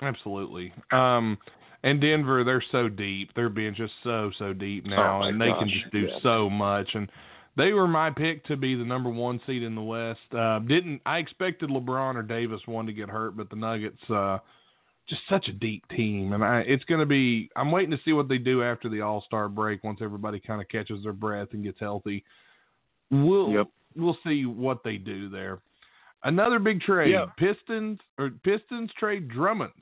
Absolutely. 0.00 0.72
Um, 0.92 1.38
and 1.82 2.00
Denver, 2.00 2.44
they're 2.44 2.64
so 2.72 2.88
deep. 2.88 3.34
Their 3.34 3.48
bench 3.48 3.80
is 3.80 3.90
so 4.04 4.30
so 4.38 4.52
deep 4.52 4.84
oh 4.86 4.90
now, 4.90 5.22
oh 5.22 5.26
and 5.26 5.40
they 5.40 5.48
gosh, 5.48 5.58
can 5.58 5.68
just 5.68 5.90
do 5.92 6.00
yeah. 6.00 6.18
so 6.22 6.48
much. 6.48 6.88
And 6.94 7.10
they 7.56 7.72
were 7.72 7.88
my 7.88 8.10
pick 8.10 8.44
to 8.46 8.56
be 8.56 8.74
the 8.74 8.84
number 8.84 9.10
one 9.10 9.40
seed 9.46 9.62
in 9.62 9.74
the 9.74 9.82
West. 9.82 10.20
Uh, 10.32 10.58
didn't 10.60 11.00
I 11.06 11.18
expected 11.18 11.70
LeBron 11.70 12.16
or 12.16 12.22
Davis 12.22 12.60
one 12.66 12.86
to 12.86 12.92
get 12.92 13.08
hurt, 13.08 13.36
but 13.36 13.48
the 13.48 13.56
Nuggets, 13.56 14.10
uh, 14.10 14.38
just 15.08 15.22
such 15.28 15.48
a 15.48 15.52
deep 15.52 15.84
team, 15.88 16.32
and 16.32 16.44
I, 16.44 16.60
it's 16.66 16.84
going 16.84 17.00
to 17.00 17.06
be. 17.06 17.50
I'm 17.56 17.70
waiting 17.70 17.92
to 17.92 18.00
see 18.04 18.12
what 18.12 18.28
they 18.28 18.38
do 18.38 18.62
after 18.62 18.88
the 18.88 19.00
All 19.00 19.22
Star 19.26 19.48
break 19.48 19.84
once 19.84 20.00
everybody 20.02 20.40
kind 20.40 20.60
of 20.60 20.68
catches 20.68 21.02
their 21.02 21.12
breath 21.12 21.48
and 21.52 21.64
gets 21.64 21.80
healthy. 21.80 22.24
We'll 23.10 23.50
yep. 23.50 23.66
we'll 23.94 24.18
see 24.24 24.44
what 24.44 24.82
they 24.84 24.96
do 24.96 25.28
there. 25.30 25.60
Another 26.24 26.58
big 26.58 26.80
trade: 26.80 27.12
yeah. 27.12 27.26
Pistons 27.38 28.00
or 28.18 28.30
Pistons 28.42 28.90
trade 28.98 29.28
Drummond 29.28 29.72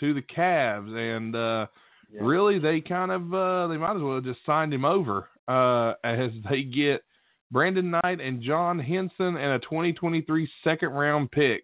to 0.00 0.14
the 0.14 0.22
Cavs, 0.22 0.96
and 0.96 1.36
uh, 1.36 1.66
yeah. 2.10 2.20
really 2.22 2.58
they 2.58 2.80
kind 2.80 3.12
of 3.12 3.34
uh, 3.34 3.66
they 3.68 3.76
might 3.76 3.96
as 3.96 4.02
well 4.02 4.20
just 4.20 4.40
signed 4.46 4.72
him 4.72 4.86
over 4.86 5.28
uh, 5.46 5.92
as 6.02 6.30
they 6.48 6.62
get 6.62 7.02
Brandon 7.50 7.90
Knight 7.90 8.20
and 8.20 8.42
John 8.42 8.78
Henson, 8.78 9.36
and 9.36 9.52
a 9.52 9.58
2023 9.60 10.48
second 10.62 10.90
round 10.90 11.30
pick. 11.30 11.62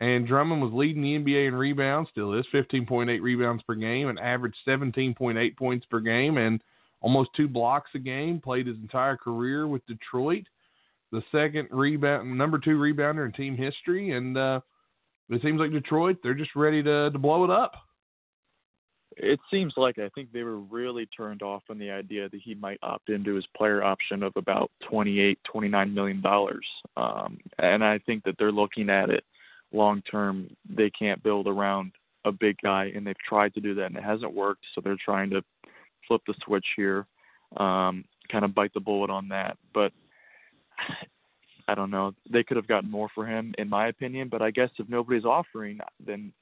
And 0.00 0.26
Drummond 0.26 0.60
was 0.60 0.72
leading 0.72 1.02
the 1.02 1.16
NBA 1.16 1.48
in 1.48 1.54
rebounds, 1.54 2.10
still 2.10 2.34
is 2.34 2.44
15.8 2.52 3.22
rebounds 3.22 3.62
per 3.62 3.74
game, 3.74 4.08
and 4.08 4.18
averaged 4.18 4.56
17.8 4.66 5.56
points 5.56 5.86
per 5.86 6.00
game, 6.00 6.36
and 6.36 6.60
almost 7.00 7.30
two 7.36 7.48
blocks 7.48 7.90
a 7.94 7.98
game. 7.98 8.40
Played 8.40 8.66
his 8.66 8.76
entire 8.76 9.16
career 9.16 9.68
with 9.68 9.86
Detroit, 9.86 10.44
the 11.12 11.22
second 11.30 11.68
rebound, 11.70 12.36
number 12.36 12.58
two 12.58 12.76
rebounder 12.76 13.24
in 13.24 13.32
team 13.32 13.56
history, 13.56 14.12
and 14.12 14.36
uh, 14.36 14.60
it 15.30 15.40
seems 15.42 15.60
like 15.60 15.70
Detroit 15.70 16.16
they're 16.22 16.34
just 16.34 16.56
ready 16.56 16.82
to 16.82 17.10
to 17.10 17.18
blow 17.18 17.44
it 17.44 17.50
up. 17.50 17.74
It 19.16 19.38
seems 19.50 19.74
like 19.76 19.98
I 19.98 20.08
think 20.10 20.32
they 20.32 20.42
were 20.42 20.58
really 20.58 21.06
turned 21.06 21.42
off 21.42 21.62
on 21.70 21.78
the 21.78 21.90
idea 21.90 22.28
that 22.28 22.40
he 22.42 22.54
might 22.54 22.78
opt 22.82 23.10
into 23.10 23.34
his 23.34 23.46
player 23.56 23.82
option 23.82 24.22
of 24.22 24.32
about 24.36 24.70
28, 24.88 25.38
29 25.44 25.94
million 25.94 26.20
dollars. 26.20 26.66
Um, 26.96 27.38
and 27.58 27.84
I 27.84 27.98
think 27.98 28.24
that 28.24 28.36
they're 28.38 28.52
looking 28.52 28.90
at 28.90 29.10
it 29.10 29.24
long 29.72 30.02
term. 30.02 30.48
They 30.68 30.90
can't 30.90 31.22
build 31.22 31.46
around 31.46 31.92
a 32.24 32.32
big 32.32 32.56
guy, 32.62 32.90
and 32.94 33.06
they've 33.06 33.16
tried 33.28 33.54
to 33.54 33.60
do 33.60 33.74
that, 33.74 33.86
and 33.86 33.96
it 33.96 34.02
hasn't 34.02 34.34
worked. 34.34 34.64
So 34.74 34.80
they're 34.80 34.96
trying 35.04 35.30
to 35.30 35.42
flip 36.08 36.22
the 36.26 36.34
switch 36.44 36.66
here, 36.76 37.06
um, 37.56 38.04
kind 38.30 38.44
of 38.44 38.54
bite 38.54 38.74
the 38.74 38.80
bullet 38.80 39.10
on 39.10 39.28
that. 39.28 39.58
But 39.72 39.92
I 41.68 41.74
don't 41.74 41.90
know. 41.90 42.12
They 42.30 42.42
could 42.42 42.56
have 42.56 42.66
gotten 42.66 42.90
more 42.90 43.08
for 43.14 43.26
him, 43.26 43.54
in 43.58 43.68
my 43.68 43.88
opinion. 43.88 44.28
But 44.28 44.42
I 44.42 44.50
guess 44.50 44.70
if 44.78 44.88
nobody's 44.88 45.24
offering, 45.24 45.78
then 46.04 46.32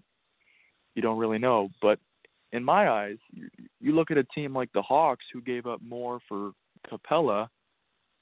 you 0.94 1.02
don't 1.02 1.18
really 1.18 1.38
know. 1.38 1.68
But 1.80 1.98
in 2.52 2.64
my 2.64 2.88
eyes, 2.88 3.16
you, 3.80 3.92
look 3.94 4.10
at 4.10 4.18
a 4.18 4.24
team 4.24 4.54
like 4.54 4.72
the 4.72 4.82
Hawks 4.82 5.24
who 5.32 5.40
gave 5.40 5.66
up 5.66 5.80
more 5.82 6.20
for 6.28 6.52
Capela 6.90 7.48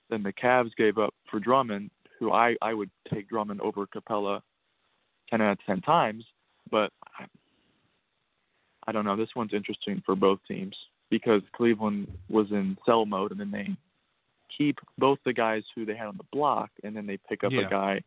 than 0.08 0.22
the 0.22 0.32
Cavs 0.32 0.70
gave 0.76 0.98
up 0.98 1.14
for 1.30 1.40
Drummond, 1.40 1.90
who 2.18 2.32
I, 2.32 2.56
I 2.62 2.74
would 2.74 2.90
take 3.12 3.28
Drummond 3.28 3.60
over 3.60 3.86
Capela 3.86 4.40
10 5.30 5.40
out 5.40 5.52
of 5.52 5.58
10 5.66 5.80
times. 5.82 6.24
But 6.70 6.92
I, 7.18 7.24
I 8.86 8.92
don't 8.92 9.04
know. 9.04 9.16
This 9.16 9.34
one's 9.34 9.54
interesting 9.54 10.02
for 10.06 10.14
both 10.14 10.38
teams 10.46 10.76
because 11.10 11.42
Cleveland 11.54 12.06
was 12.28 12.46
in 12.50 12.76
sell 12.86 13.04
mode 13.06 13.32
and 13.32 13.40
then 13.40 13.50
they 13.50 13.68
keep 14.56 14.78
both 14.98 15.18
the 15.24 15.32
guys 15.32 15.62
who 15.74 15.84
they 15.84 15.96
had 15.96 16.06
on 16.06 16.16
the 16.16 16.24
block 16.32 16.70
and 16.84 16.96
then 16.96 17.06
they 17.06 17.18
pick 17.28 17.42
up 17.42 17.52
yeah. 17.52 17.66
a 17.66 17.70
guy 17.70 18.00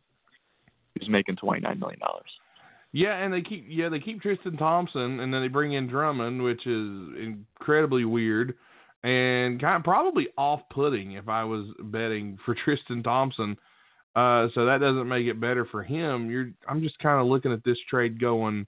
who's 0.94 1.08
making 1.08 1.36
$29 1.36 1.78
million. 1.78 1.98
Yeah, 2.96 3.16
and 3.16 3.34
they 3.34 3.42
keep 3.42 3.66
yeah 3.68 3.88
they 3.88 3.98
keep 3.98 4.22
Tristan 4.22 4.56
Thompson, 4.56 5.18
and 5.18 5.34
then 5.34 5.42
they 5.42 5.48
bring 5.48 5.72
in 5.72 5.88
Drummond, 5.88 6.40
which 6.40 6.64
is 6.64 7.08
incredibly 7.18 8.04
weird 8.04 8.54
and 9.02 9.60
kind 9.60 9.76
of 9.76 9.82
probably 9.82 10.28
off-putting 10.38 11.12
if 11.12 11.28
I 11.28 11.44
was 11.44 11.66
betting 11.78 12.38
for 12.44 12.54
Tristan 12.64 13.02
Thompson. 13.02 13.56
Uh, 14.16 14.46
so 14.54 14.64
that 14.64 14.78
doesn't 14.80 15.08
make 15.08 15.26
it 15.26 15.40
better 15.40 15.66
for 15.66 15.82
him. 15.82 16.30
You're 16.30 16.50
I'm 16.68 16.82
just 16.82 16.96
kind 17.00 17.20
of 17.20 17.26
looking 17.26 17.52
at 17.52 17.64
this 17.64 17.78
trade 17.90 18.20
going, 18.20 18.64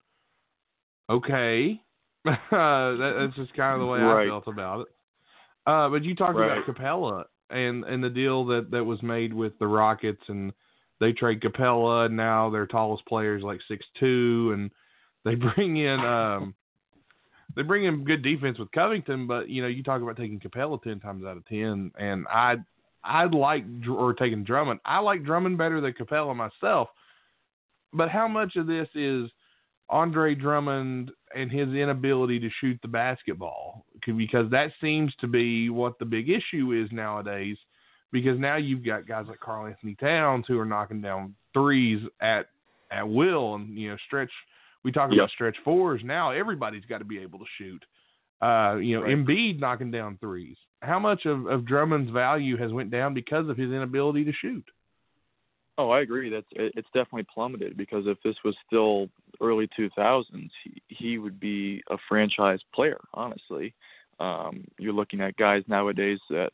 okay, 1.08 1.80
that, 2.24 3.16
that's 3.16 3.36
just 3.36 3.56
kind 3.56 3.74
of 3.74 3.80
the 3.80 3.86
way 3.86 4.00
right. 4.00 4.26
I 4.26 4.28
felt 4.28 4.48
about 4.48 4.80
it. 4.80 4.88
Uh, 5.68 5.88
but 5.88 6.02
you 6.02 6.16
talked 6.16 6.36
right. 6.36 6.58
about 6.58 6.66
Capela 6.66 7.24
and 7.50 7.84
and 7.84 8.02
the 8.02 8.10
deal 8.10 8.44
that 8.46 8.72
that 8.72 8.84
was 8.84 9.00
made 9.04 9.32
with 9.32 9.56
the 9.60 9.68
Rockets 9.68 10.22
and 10.26 10.52
they 11.00 11.12
trade 11.12 11.40
Capela 11.40 12.06
and 12.06 12.16
now 12.16 12.50
their 12.50 12.66
tallest 12.66 13.04
player 13.06 13.36
is 13.36 13.42
like 13.42 13.60
six 13.68 13.84
two, 13.98 14.50
and 14.54 14.70
they 15.24 15.34
bring 15.54 15.76
in 15.76 16.00
um, 16.00 16.54
they 17.54 17.62
bring 17.62 17.84
in 17.84 18.04
good 18.04 18.22
defense 18.22 18.58
with 18.58 18.70
Covington, 18.72 19.26
but 19.26 19.48
you 19.48 19.62
know 19.62 19.68
you 19.68 19.82
talk 19.82 20.02
about 20.02 20.16
taking 20.16 20.40
Capela 20.40 20.82
ten 20.82 21.00
times 21.00 21.24
out 21.24 21.36
of 21.36 21.46
ten, 21.46 21.90
and 21.98 22.26
I 22.28 22.56
I 23.04 23.24
like 23.24 23.64
or 23.88 24.14
taking 24.14 24.44
Drummond. 24.44 24.80
I 24.84 24.98
like 24.98 25.24
Drummond 25.24 25.58
better 25.58 25.80
than 25.80 25.92
Capela 25.92 26.34
myself, 26.34 26.88
but 27.92 28.08
how 28.08 28.28
much 28.28 28.56
of 28.56 28.66
this 28.66 28.88
is 28.94 29.30
Andre 29.88 30.34
Drummond 30.34 31.12
and 31.34 31.50
his 31.50 31.68
inability 31.68 32.40
to 32.40 32.48
shoot 32.60 32.78
the 32.82 32.88
basketball? 32.88 33.84
Because 34.06 34.50
that 34.50 34.72
seems 34.80 35.14
to 35.20 35.26
be 35.26 35.70
what 35.70 35.98
the 35.98 36.04
big 36.04 36.28
issue 36.28 36.72
is 36.72 36.90
nowadays 36.92 37.56
because 38.12 38.38
now 38.38 38.56
you've 38.56 38.84
got 38.84 39.06
guys 39.06 39.26
like 39.28 39.40
Karl-Anthony 39.40 39.96
Towns 39.96 40.44
who 40.48 40.58
are 40.58 40.64
knocking 40.64 41.00
down 41.00 41.34
threes 41.52 42.00
at 42.20 42.46
at 42.90 43.08
will 43.08 43.56
and 43.56 43.76
you 43.78 43.90
know 43.90 43.96
stretch 44.06 44.30
we 44.84 44.92
talk 44.92 45.10
yep. 45.10 45.18
about 45.18 45.30
stretch 45.30 45.56
fours 45.64 46.00
now 46.04 46.30
everybody's 46.30 46.84
got 46.84 46.98
to 46.98 47.04
be 47.04 47.18
able 47.18 47.38
to 47.38 47.44
shoot 47.58 47.82
Uh, 48.40 48.76
you 48.76 48.96
know, 48.96 49.02
Right. 49.02 49.16
Embiid 49.16 49.58
knocking 49.58 49.90
down 49.90 50.18
threes. 50.18 50.56
How 50.82 50.98
much 50.98 51.24
of, 51.24 51.46
of 51.46 51.64
Drummond's 51.64 52.10
value 52.10 52.56
has 52.58 52.70
went 52.70 52.90
down 52.90 53.14
because 53.14 53.48
of 53.48 53.56
his 53.56 53.70
inability 53.72 54.24
to 54.24 54.32
shoot? 54.32 54.64
Oh, 55.78 55.90
I 55.90 56.00
agree. 56.00 56.28
That's 56.30 56.46
it, 56.52 56.72
it's 56.76 56.88
definitely 56.94 57.26
plummeted 57.32 57.76
because 57.76 58.04
if 58.06 58.18
this 58.22 58.36
was 58.44 58.54
still 58.66 59.08
early 59.40 59.68
2000s, 59.78 60.50
he, 60.64 60.82
he 60.88 61.18
would 61.18 61.40
be 61.40 61.82
a 61.90 61.96
franchise 62.08 62.60
player. 62.74 63.00
Honestly, 63.14 63.74
um, 64.20 64.64
you're 64.78 64.92
looking 64.92 65.20
at 65.20 65.36
guys 65.36 65.62
nowadays 65.66 66.18
that 66.30 66.50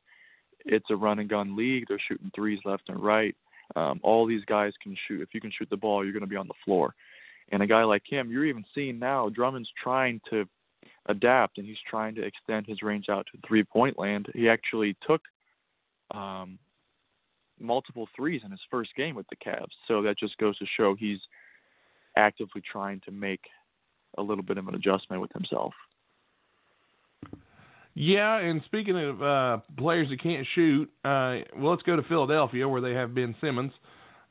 it's 0.66 0.90
a 0.90 0.96
run 0.96 1.18
and 1.18 1.28
gun 1.28 1.56
league. 1.56 1.84
They're 1.88 2.00
shooting 2.08 2.30
threes 2.34 2.60
left 2.64 2.88
and 2.88 3.02
right. 3.02 3.34
Um, 3.76 4.00
all 4.02 4.26
these 4.26 4.44
guys 4.44 4.72
can 4.82 4.96
shoot. 5.08 5.22
If 5.22 5.30
you 5.32 5.40
can 5.40 5.52
shoot 5.56 5.68
the 5.70 5.76
ball, 5.76 6.04
you're 6.04 6.12
going 6.12 6.22
to 6.22 6.26
be 6.26 6.36
on 6.36 6.48
the 6.48 6.54
floor. 6.64 6.94
And 7.50 7.62
a 7.62 7.66
guy 7.66 7.84
like 7.84 8.02
him, 8.08 8.30
you're 8.30 8.44
even 8.44 8.64
seeing 8.74 8.98
now 8.98 9.28
Drummond's 9.28 9.70
trying 9.82 10.20
to 10.30 10.46
adapt 11.06 11.58
and 11.58 11.66
he's 11.66 11.76
trying 11.88 12.14
to 12.14 12.22
extend 12.22 12.66
his 12.66 12.82
range 12.82 13.06
out 13.08 13.26
to 13.32 13.38
three 13.46 13.64
point 13.64 13.98
land. 13.98 14.26
He 14.34 14.48
actually 14.48 14.96
took 15.06 15.22
um, 16.12 16.58
multiple 17.58 18.08
threes 18.14 18.42
in 18.44 18.50
his 18.50 18.60
first 18.70 18.90
game 18.96 19.14
with 19.14 19.26
the 19.28 19.36
Cavs. 19.36 19.72
So 19.88 20.02
that 20.02 20.18
just 20.18 20.36
goes 20.38 20.56
to 20.58 20.66
show 20.76 20.94
he's 20.94 21.20
actively 22.16 22.62
trying 22.70 23.00
to 23.06 23.10
make 23.10 23.40
a 24.18 24.22
little 24.22 24.44
bit 24.44 24.58
of 24.58 24.68
an 24.68 24.74
adjustment 24.74 25.22
with 25.22 25.32
himself. 25.32 25.72
Yeah, 27.94 28.38
and 28.38 28.62
speaking 28.64 28.96
of 28.96 29.22
uh, 29.22 29.58
players 29.76 30.08
that 30.08 30.22
can't 30.22 30.46
shoot, 30.54 30.90
uh, 31.04 31.44
well, 31.56 31.70
let's 31.72 31.82
go 31.82 31.96
to 31.96 32.02
Philadelphia 32.04 32.66
where 32.66 32.80
they 32.80 32.92
have 32.92 33.14
Ben 33.14 33.34
Simmons. 33.40 33.72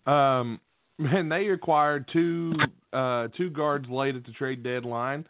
Um, 0.08 0.60
and 1.00 1.32
they 1.32 1.48
acquired 1.50 2.10
two 2.12 2.54
uh, 2.94 3.28
two 3.38 3.50
guards 3.50 3.88
late 3.90 4.16
at 4.16 4.26
the 4.26 4.32
trade 4.32 4.64
deadline. 4.64 5.26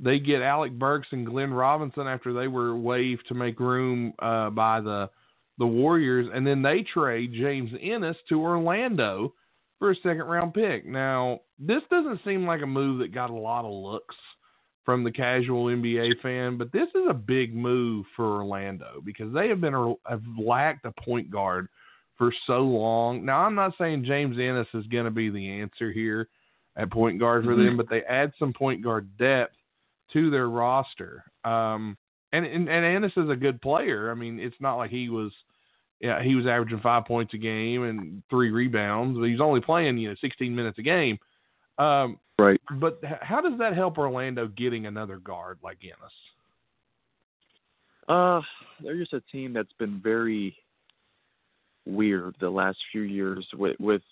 They 0.00 0.18
get 0.18 0.42
Alec 0.42 0.72
Burks 0.72 1.08
and 1.12 1.26
Glenn 1.26 1.52
Robinson 1.52 2.06
after 2.06 2.32
they 2.32 2.48
were 2.48 2.76
waived 2.76 3.26
to 3.28 3.34
make 3.34 3.60
room 3.60 4.12
uh, 4.18 4.50
by 4.50 4.80
the 4.80 5.10
the 5.58 5.66
Warriors, 5.66 6.26
and 6.34 6.44
then 6.44 6.62
they 6.62 6.82
trade 6.82 7.32
James 7.32 7.70
Ennis 7.80 8.16
to 8.28 8.40
Orlando 8.40 9.34
for 9.78 9.92
a 9.92 9.96
second 9.96 10.24
round 10.24 10.52
pick. 10.52 10.84
Now, 10.84 11.40
this 11.60 11.82
doesn't 11.90 12.20
seem 12.24 12.44
like 12.44 12.62
a 12.62 12.66
move 12.66 12.98
that 12.98 13.14
got 13.14 13.30
a 13.30 13.34
lot 13.34 13.64
of 13.64 13.72
looks 13.72 14.16
from 14.84 15.02
the 15.02 15.12
casual 15.12 15.66
NBA 15.66 16.20
fan, 16.20 16.58
but 16.58 16.72
this 16.72 16.88
is 16.94 17.06
a 17.08 17.14
big 17.14 17.54
move 17.54 18.04
for 18.14 18.42
Orlando 18.42 19.00
because 19.04 19.32
they 19.32 19.48
have 19.48 19.60
been 19.60 19.96
have 20.06 20.22
lacked 20.38 20.84
a 20.84 20.92
point 20.92 21.30
guard 21.30 21.68
for 22.16 22.32
so 22.46 22.60
long. 22.60 23.24
Now, 23.24 23.40
I'm 23.40 23.54
not 23.54 23.74
saying 23.78 24.04
James 24.04 24.36
Ennis 24.38 24.68
is 24.74 24.86
going 24.86 25.06
to 25.06 25.10
be 25.10 25.30
the 25.30 25.60
answer 25.60 25.90
here 25.90 26.28
at 26.76 26.90
point 26.90 27.18
guard 27.18 27.44
for 27.44 27.56
them, 27.56 27.76
but 27.76 27.88
they 27.88 28.02
add 28.02 28.32
some 28.38 28.52
point 28.52 28.82
guard 28.82 29.08
depth 29.18 29.54
to 30.12 30.30
their 30.30 30.48
roster. 30.48 31.24
Um, 31.44 31.96
and, 32.32 32.44
and 32.44 32.68
and 32.68 32.84
Ennis 32.84 33.12
is 33.16 33.30
a 33.30 33.36
good 33.36 33.60
player. 33.62 34.10
I 34.10 34.14
mean, 34.14 34.40
it's 34.40 34.56
not 34.60 34.76
like 34.76 34.90
he 34.90 35.08
was, 35.08 35.32
yeah, 36.00 36.22
he 36.22 36.34
was 36.34 36.46
averaging 36.46 36.80
five 36.80 37.04
points 37.04 37.32
a 37.34 37.38
game 37.38 37.84
and 37.84 38.22
three 38.28 38.50
rebounds, 38.50 39.18
but 39.18 39.28
he's 39.28 39.40
only 39.40 39.60
playing 39.60 39.98
you 39.98 40.08
know 40.08 40.16
16 40.20 40.54
minutes 40.54 40.78
a 40.78 40.82
game. 40.82 41.18
Um, 41.78 42.18
Right. 42.36 42.60
but 42.80 42.98
how 43.22 43.40
does 43.40 43.58
that 43.58 43.74
help 43.74 43.96
Orlando 43.96 44.48
getting 44.48 44.86
another 44.86 45.18
guard 45.18 45.58
like 45.62 45.78
Ennis? 45.82 46.12
Uh, 48.08 48.40
they're 48.82 48.96
just 48.96 49.12
a 49.12 49.20
team 49.32 49.52
that's 49.52 49.72
been 49.78 50.00
very 50.00 50.56
weird 51.86 52.34
the 52.40 52.50
last 52.50 52.78
few 52.90 53.02
years 53.02 53.46
with 53.54 53.78
with 53.78 54.02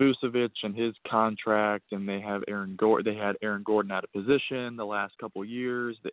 Vucevic 0.00 0.50
and 0.62 0.74
his 0.74 0.94
contract, 1.08 1.92
and 1.92 2.08
they 2.08 2.20
have 2.20 2.42
Aaron 2.48 2.74
Gordon. 2.76 3.14
They 3.14 3.18
had 3.18 3.36
Aaron 3.40 3.62
Gordon 3.62 3.92
out 3.92 4.04
of 4.04 4.12
position 4.12 4.76
the 4.76 4.84
last 4.84 5.16
couple 5.18 5.42
of 5.42 5.48
years. 5.48 5.96
They, 6.02 6.10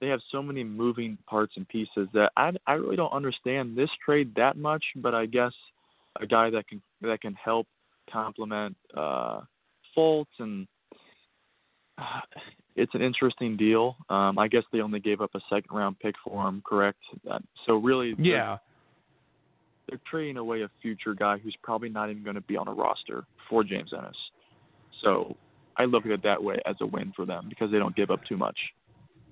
they 0.00 0.08
have 0.08 0.20
so 0.30 0.42
many 0.42 0.62
moving 0.62 1.16
parts 1.26 1.54
and 1.56 1.66
pieces 1.68 2.08
that 2.12 2.32
I 2.36 2.52
I 2.66 2.74
really 2.74 2.96
don't 2.96 3.12
understand 3.12 3.76
this 3.76 3.90
trade 4.04 4.34
that 4.36 4.56
much. 4.56 4.84
But 4.96 5.14
I 5.14 5.26
guess 5.26 5.52
a 6.20 6.26
guy 6.26 6.50
that 6.50 6.68
can 6.68 6.82
that 7.00 7.22
can 7.22 7.34
help 7.34 7.66
complement 8.12 8.76
uh, 8.94 9.40
Fultz 9.96 10.26
and 10.38 10.66
uh, 11.98 12.20
it's 12.74 12.94
an 12.94 13.02
interesting 13.02 13.56
deal. 13.56 13.96
Um, 14.10 14.38
I 14.38 14.48
guess 14.48 14.64
they 14.72 14.80
only 14.80 15.00
gave 15.00 15.20
up 15.20 15.30
a 15.34 15.40
second 15.48 15.74
round 15.76 15.98
pick 15.98 16.14
for 16.24 16.46
him, 16.46 16.62
correct? 16.66 16.98
Uh, 17.30 17.38
so 17.66 17.74
really, 17.76 18.14
they're- 18.14 18.24
Yeah, 18.26 18.58
they're 19.88 20.00
trading 20.10 20.36
away 20.36 20.62
a 20.62 20.70
future 20.82 21.14
guy 21.14 21.38
who's 21.38 21.56
probably 21.62 21.88
not 21.88 22.10
even 22.10 22.22
going 22.22 22.34
to 22.34 22.40
be 22.42 22.56
on 22.56 22.68
a 22.68 22.72
roster 22.72 23.24
for 23.48 23.62
James 23.64 23.92
Ennis. 23.96 24.16
So 25.02 25.36
I 25.76 25.84
look 25.84 26.04
at 26.06 26.12
it 26.12 26.22
that 26.24 26.42
way 26.42 26.56
as 26.66 26.76
a 26.80 26.86
win 26.86 27.12
for 27.14 27.24
them 27.24 27.46
because 27.48 27.70
they 27.70 27.78
don't 27.78 27.94
give 27.96 28.10
up 28.10 28.20
too 28.28 28.36
much. 28.36 28.58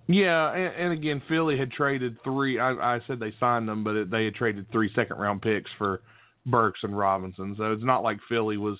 yeah, 0.06 0.52
and, 0.52 0.74
and 0.76 0.92
again, 0.92 1.22
Philly 1.28 1.58
had 1.58 1.70
traded 1.72 2.16
three. 2.22 2.60
I, 2.60 2.70
I 2.96 3.00
said 3.06 3.18
they 3.18 3.32
signed 3.40 3.66
them, 3.68 3.82
but 3.82 3.96
it, 3.96 4.10
they 4.10 4.26
had 4.26 4.34
traded 4.34 4.70
three 4.70 4.90
second 4.94 5.16
round 5.18 5.42
picks 5.42 5.70
for 5.78 6.00
Burks 6.46 6.80
and 6.82 6.96
Robinson. 6.96 7.54
So 7.58 7.72
it's 7.72 7.82
not 7.82 8.02
like 8.02 8.18
Philly 8.28 8.56
was, 8.58 8.78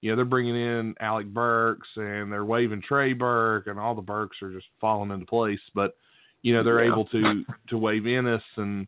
you 0.00 0.10
know, 0.10 0.16
they're 0.16 0.24
bringing 0.24 0.56
in 0.56 0.94
Alec 1.00 1.26
Burks 1.28 1.88
and 1.96 2.32
they're 2.32 2.44
waving 2.44 2.82
Trey 2.82 3.12
Burke, 3.12 3.66
and 3.66 3.78
all 3.78 3.94
the 3.94 4.00
Burks 4.02 4.38
are 4.42 4.52
just 4.52 4.66
falling 4.80 5.10
into 5.10 5.26
place. 5.26 5.60
But 5.74 5.94
you 6.42 6.54
know, 6.54 6.62
they're 6.62 6.84
Yeah. 6.84 6.92
able 6.92 7.04
to 7.06 7.44
to 7.68 7.78
wave 7.78 8.06
Ennis 8.06 8.42
and. 8.56 8.86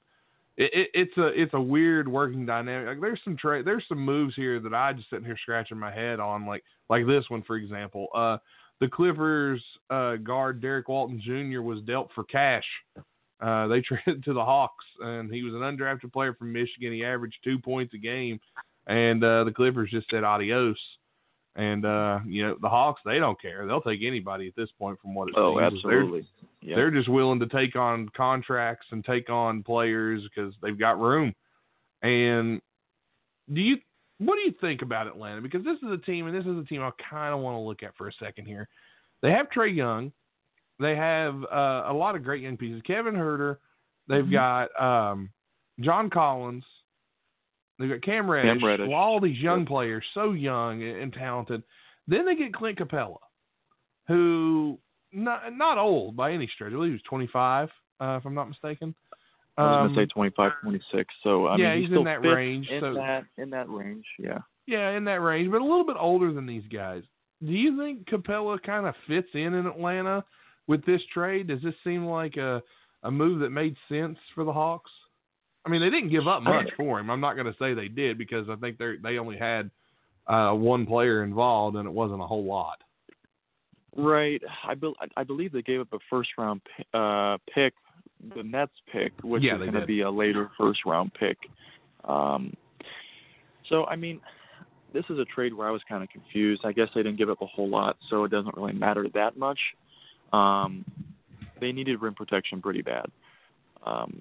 It, 0.59 0.71
it, 0.75 0.91
it's 0.93 1.17
a 1.17 1.29
it's 1.29 1.55
a 1.55 1.61
weird 1.61 2.07
working 2.07 2.45
dynamic. 2.45 2.87
Like 2.87 3.01
there's 3.01 3.21
some 3.25 3.39
tra- 3.39 3.63
there's 3.63 3.85
some 3.89 3.99
moves 4.05 4.35
here 4.37 4.61
that 4.61 4.75
I 4.75 4.93
just 4.93 5.09
sitting 5.09 5.25
here 5.25 5.39
scratching 5.41 5.79
my 5.79 5.91
head 5.91 6.21
on, 6.21 6.45
like 6.47 6.63
like 6.91 7.07
this 7.07 7.25
one 7.31 7.43
for 7.43 7.57
example. 7.57 8.09
Uh, 8.15 8.37
the 8.79 8.87
Clippers 8.89 9.63
uh, 9.89 10.17
guard 10.17 10.61
Derrick 10.61 10.89
Walton 10.89 11.23
Jr. 11.25 11.63
was 11.63 11.81
dealt 11.85 12.11
for 12.15 12.25
cash. 12.25 12.67
Uh, 13.41 13.67
they 13.67 13.81
traded 14.07 14.23
to 14.25 14.35
the 14.35 14.45
Hawks, 14.45 14.85
and 15.01 15.33
he 15.33 15.43
was 15.43 15.55
an 15.55 15.61
undrafted 15.61 16.13
player 16.13 16.35
from 16.35 16.53
Michigan. 16.53 16.93
He 16.93 17.03
averaged 17.03 17.39
two 17.43 17.59
points 17.59 17.95
a 17.95 17.99
game, 17.99 18.39
and 18.87 19.25
uh, 19.25 19.45
the 19.45 19.53
Clippers 19.53 19.91
just 19.91 20.11
said 20.11 20.23
adios. 20.23 20.77
And 21.55 21.85
uh, 21.85 22.21
you 22.27 22.47
know 22.47 22.57
the 22.63 22.69
Hawks, 22.69 23.03
they 23.05 23.19
don't 23.19 23.41
care. 23.41 23.67
They'll 23.67 23.83
take 23.83 24.01
anybody 24.03 24.49
at 24.49 24.57
this 24.57 24.71
point, 24.79 24.99
from 25.03 25.15
what 25.15 25.29
it 25.29 25.35
Oh, 25.37 25.59
seems. 25.59 25.83
They're- 25.83 25.93
absolutely. 26.01 26.27
Yeah. 26.65 26.77
they're 26.77 26.93
just 26.93 27.09
willing 27.09 27.41
to 27.41 27.47
take 27.47 27.75
on 27.75 28.09
contracts 28.17 28.87
and 28.93 29.05
take 29.05 29.29
on 29.29 29.65
players 29.65 30.23
because 30.23 30.55
they've 30.63 30.79
got 30.79 31.01
room. 31.01 31.35
And 32.03 32.61
do 33.53 33.61
you 33.61 33.77
what 34.19 34.37
do 34.37 34.43
you 34.43 34.55
think 34.61 34.83
about 34.83 35.09
Atlanta? 35.09 35.41
Because 35.41 35.65
this 35.65 35.77
is 35.83 35.91
a 35.91 35.99
team, 35.99 36.27
and 36.29 36.35
this 36.37 36.47
is 36.47 36.57
a 36.57 36.65
team 36.65 36.81
I 36.81 36.91
kind 37.11 37.35
of 37.35 37.41
want 37.41 37.57
to 37.57 37.61
look 37.61 37.83
at 37.83 37.97
for 37.97 38.07
a 38.09 38.13
second 38.23 38.47
here. 38.47 38.69
They 39.23 39.33
have 39.33 39.47
Trae 39.51 39.75
Young, 39.75 40.13
they 40.79 40.95
have 40.97 41.35
uh, 41.53 41.85
a 41.89 41.93
lot 41.93 42.15
of 42.15 42.23
great 42.23 42.43
young 42.43 42.57
pieces. 42.57 42.81
Kevin 42.87 43.15
Huerter, 43.15 43.57
they've 44.09 44.31
got 44.31 44.69
um, 44.81 45.31
John 45.81 46.09
Collins, 46.11 46.65
they've 47.83 47.91
got 47.91 48.03
Cam 48.03 48.31
Reddish, 48.31 48.61
Cam 48.61 48.65
Reddish. 48.67 48.91
all 48.95 49.21
these 49.21 49.39
young 49.39 49.67
players, 49.67 50.05
so 50.15 50.33
young 50.33 50.83
and, 50.83 51.13
talented. 51.13 51.63
Then 52.09 52.25
they 52.25 52.35
get 52.35 52.55
Clint 52.55 52.79
Capela, 52.79 53.19
who 54.09 54.79
not 55.13 55.53
not 55.55 55.79
old 55.79 56.17
by 56.17 56.33
any 56.33 56.49
stretch. 56.55 56.71
I 56.73 56.75
believe 56.75 56.91
he 56.91 56.95
was 56.95 57.03
25, 57.09 57.69
uh, 58.01 58.17
if 58.21 58.25
I'm 58.27 58.35
not 58.35 58.49
mistaken. 58.49 58.95
I 59.59 59.63
was 59.63 59.71
Um, 59.91 59.95
going 59.95 59.95
to 59.95 60.01
say 60.03 60.07
25, 60.15 60.53
26. 60.63 61.15
So 61.23 61.47
I 61.47 61.57
yeah, 61.57 61.69
mean, 61.75 61.83
he 61.83 61.89
he's 61.89 61.97
in 61.99 62.05
that 62.05 62.23
range, 62.23 62.69
In 62.71 62.81
so- 62.81 62.95
that 62.95 63.25
in 63.37 63.51
that 63.51 63.69
range, 63.69 64.07
yeah. 64.19 64.39
Yeah, 64.67 64.91
in 64.91 65.05
that 65.05 65.21
range, 65.21 65.51
but 65.51 65.61
a 65.61 65.65
little 65.65 65.85
bit 65.85 65.97
older 65.99 66.33
than 66.33 66.47
these 66.47 66.67
guys. 66.73 67.03
Do 67.45 67.51
you 67.53 67.77
think 67.77 68.07
Capela 68.09 68.63
kind 68.63 68.87
of 68.87 68.95
fits 69.09 69.29
in 69.35 69.53
in 69.55 69.67
Atlanta 69.67 70.25
with 70.69 70.85
this 70.87 71.03
trade? 71.13 71.49
Does 71.49 71.61
this 71.63 71.75
seem 71.85 72.07
like 72.07 72.37
a 72.37 72.63
a 73.03 73.11
move 73.11 73.41
that 73.41 73.51
made 73.51 73.77
sense 73.89 74.17
for 74.35 74.45
the 74.45 74.53
Hawks? 74.53 74.91
I 75.65 75.69
mean, 75.69 75.81
they 75.81 75.91
didn't 75.91 76.11
give 76.11 76.27
up 76.27 76.43
much 76.43 76.69
for 76.77 76.99
him. 76.99 77.11
I'm 77.11 77.21
not 77.21 77.35
going 77.35 77.47
to 77.47 77.55
say 77.59 77.75
they 77.75 77.89
did 77.89 78.19
because 78.19 78.49
I 78.49 78.57
think 78.57 78.79
they 78.79 78.97
they 79.03 79.19
only 79.19 79.39
had 79.39 79.71
uh, 80.27 80.53
one 80.53 80.87
player 80.87 81.23
involved 81.23 81.77
and 81.77 81.87
it 81.87 81.93
wasn't 81.93 82.21
a 82.21 82.27
whole 82.27 82.45
lot. 82.45 82.79
Right. 83.97 84.41
I, 84.67 84.75
be- 84.75 84.95
I 85.17 85.23
believe 85.23 85.53
they 85.53 85.63
gave 85.63 85.81
up 85.81 85.93
a 85.93 85.99
first 86.09 86.31
round 86.39 86.63
pi- 86.65 86.99
uh, 86.99 87.39
pick, 87.55 87.75
the 88.35 88.43
Nets 88.43 88.73
pick, 88.93 89.13
which 89.23 89.43
Yeah, 89.43 89.55
is 89.55 89.61
going 89.61 89.73
to 89.75 89.87
be 89.87 90.01
a 90.01 90.11
later 90.11 90.51
first 90.59 90.81
round 90.87 91.13
pick. 91.15 91.37
Um, 92.05 92.55
so 93.69 93.85
I 93.85 93.97
mean, 93.97 94.21
this 94.93 95.05
is 95.11 95.19
a 95.19 95.25
trade 95.25 95.55
where 95.55 95.69
I 95.69 95.71
was 95.71 95.83
kind 95.89 96.03
of 96.03 96.09
confused. 96.09 96.63
I 96.65 96.73
guess 96.73 96.89
they 96.95 97.03
didn't 97.03 97.19
give 97.19 97.31
up 97.31 97.43
a 97.43 97.47
whole 97.47 97.69
lot, 97.69 97.97
so 98.11 98.25
it 98.25 98.31
doesn't 98.31 98.57
really 98.57 98.73
matter 98.73 99.07
that 99.15 99.37
much. 99.37 99.59
Um, 100.33 100.85
they 101.61 101.73
needed 101.73 102.01
rim 102.01 102.15
protection 102.15 102.61
pretty 102.61 102.83
bad. 102.83 103.07
Um, 103.85 104.21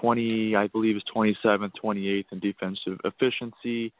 20, 0.00 0.56
I 0.56 0.66
believe, 0.68 0.96
is 0.96 1.02
27th, 1.14 1.72
28th 1.82 2.24
in 2.32 2.38
defensive 2.38 2.98
efficiency 3.04 3.92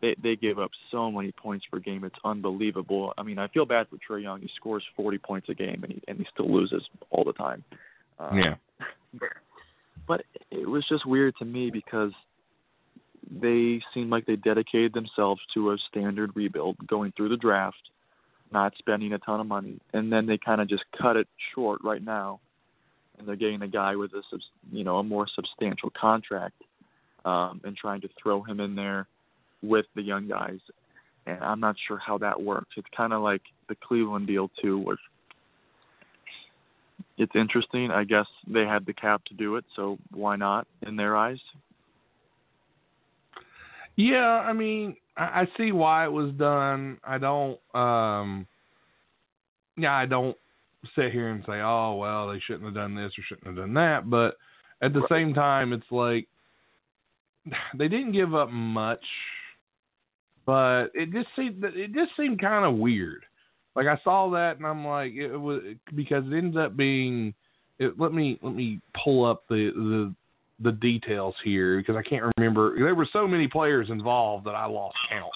they 0.00 0.16
they 0.22 0.36
give 0.36 0.58
up 0.58 0.70
so 0.90 1.10
many 1.10 1.32
points 1.32 1.66
per 1.70 1.78
game. 1.78 2.04
It's 2.04 2.16
unbelievable. 2.24 3.12
I 3.18 3.22
mean, 3.22 3.38
I 3.38 3.48
feel 3.48 3.66
bad 3.66 3.86
for 3.88 3.96
Trae 3.96 4.22
Young. 4.22 4.40
He 4.40 4.50
scores 4.56 4.82
40 4.96 5.18
points 5.18 5.48
a 5.48 5.54
game 5.54 5.80
and 5.82 5.92
he 5.92 6.02
and 6.08 6.18
he 6.18 6.26
still 6.32 6.50
loses 6.50 6.82
all 7.10 7.24
the 7.24 7.32
time. 7.32 7.64
Uh, 8.18 8.30
But 10.06 10.24
it 10.50 10.68
was 10.68 10.86
just 10.88 11.06
weird 11.06 11.36
to 11.38 11.44
me 11.44 11.70
because 11.70 12.12
they 13.30 13.80
seemed 13.94 14.10
like 14.10 14.26
they 14.26 14.36
dedicated 14.36 14.92
themselves 14.92 15.40
to 15.54 15.70
a 15.70 15.78
standard 15.88 16.34
rebuild, 16.34 16.76
going 16.86 17.12
through 17.16 17.28
the 17.28 17.36
draft, 17.36 17.90
not 18.50 18.72
spending 18.78 19.12
a 19.12 19.18
ton 19.18 19.40
of 19.40 19.46
money, 19.46 19.78
and 19.92 20.12
then 20.12 20.26
they 20.26 20.38
kind 20.38 20.60
of 20.60 20.68
just 20.68 20.84
cut 21.00 21.16
it 21.16 21.28
short 21.54 21.80
right 21.84 22.02
now 22.02 22.40
and 23.20 23.28
they're 23.28 23.36
getting 23.36 23.62
a 23.62 23.68
guy 23.68 23.94
with 23.94 24.12
a 24.14 24.22
you 24.72 24.82
know 24.82 24.98
a 24.98 25.02
more 25.02 25.26
substantial 25.34 25.90
contract 25.90 26.56
um, 27.24 27.60
and 27.64 27.76
trying 27.76 28.00
to 28.00 28.08
throw 28.20 28.42
him 28.42 28.60
in 28.60 28.74
there 28.74 29.06
with 29.62 29.86
the 29.94 30.02
young 30.02 30.26
guys. 30.26 30.58
And 31.26 31.38
I'm 31.44 31.60
not 31.60 31.76
sure 31.86 31.98
how 31.98 32.16
that 32.18 32.40
works. 32.40 32.70
It's 32.76 32.88
kind 32.96 33.12
of 33.12 33.22
like 33.22 33.42
the 33.68 33.76
Cleveland 33.76 34.26
deal 34.26 34.50
too, 34.60 34.78
where 34.78 34.96
it's 37.18 37.32
interesting. 37.34 37.90
I 37.90 38.04
guess 38.04 38.26
they 38.46 38.62
had 38.64 38.86
the 38.86 38.94
cap 38.94 39.22
to 39.26 39.34
do 39.34 39.56
it, 39.56 39.64
so 39.76 39.98
why 40.12 40.36
not 40.36 40.66
in 40.86 40.96
their 40.96 41.16
eyes? 41.16 41.38
Yeah, 43.96 44.40
I 44.40 44.54
mean, 44.54 44.96
I, 45.16 45.42
I 45.42 45.48
see 45.58 45.72
why 45.72 46.06
it 46.06 46.12
was 46.12 46.32
done. 46.32 46.98
I 47.04 47.18
don't. 47.18 47.58
um 47.74 48.46
Yeah, 49.76 49.94
I 49.94 50.06
don't 50.06 50.36
sit 50.96 51.12
here 51.12 51.28
and 51.28 51.42
say, 51.46 51.60
"Oh, 51.60 51.96
well, 51.96 52.28
they 52.28 52.40
shouldn't 52.40 52.64
have 52.64 52.74
done 52.74 52.94
this 52.94 53.12
or 53.18 53.22
shouldn't 53.28 53.46
have 53.46 53.56
done 53.56 53.74
that." 53.74 54.08
But 54.08 54.36
at 54.82 54.92
the 54.92 55.00
right. 55.00 55.10
same 55.10 55.34
time, 55.34 55.72
it's 55.72 55.90
like 55.90 56.28
they 57.78 57.88
didn't 57.88 58.12
give 58.12 58.34
up 58.34 58.50
much, 58.50 59.04
but 60.46 60.86
it 60.94 61.12
just 61.12 61.28
seemed 61.36 61.62
it 61.64 61.92
just 61.92 62.12
seemed 62.16 62.40
kind 62.40 62.64
of 62.64 62.78
weird. 62.78 63.24
Like 63.76 63.86
I 63.86 63.98
saw 64.02 64.30
that 64.30 64.56
and 64.56 64.66
I'm 64.66 64.84
like, 64.84 65.12
it 65.12 65.36
was 65.36 65.62
because 65.94 66.24
it 66.26 66.36
ends 66.36 66.56
up 66.56 66.76
being. 66.76 67.34
It, 67.78 67.98
let 67.98 68.12
me 68.12 68.38
let 68.42 68.54
me 68.54 68.80
pull 69.02 69.24
up 69.24 69.44
the 69.48 69.70
the 69.74 70.14
the 70.62 70.72
details 70.72 71.34
here 71.44 71.78
because 71.78 71.96
I 71.96 72.02
can't 72.08 72.24
remember. 72.36 72.74
There 72.78 72.94
were 72.94 73.08
so 73.12 73.26
many 73.26 73.48
players 73.48 73.88
involved 73.90 74.46
that 74.46 74.54
I 74.54 74.66
lost 74.66 74.96
count 75.10 75.32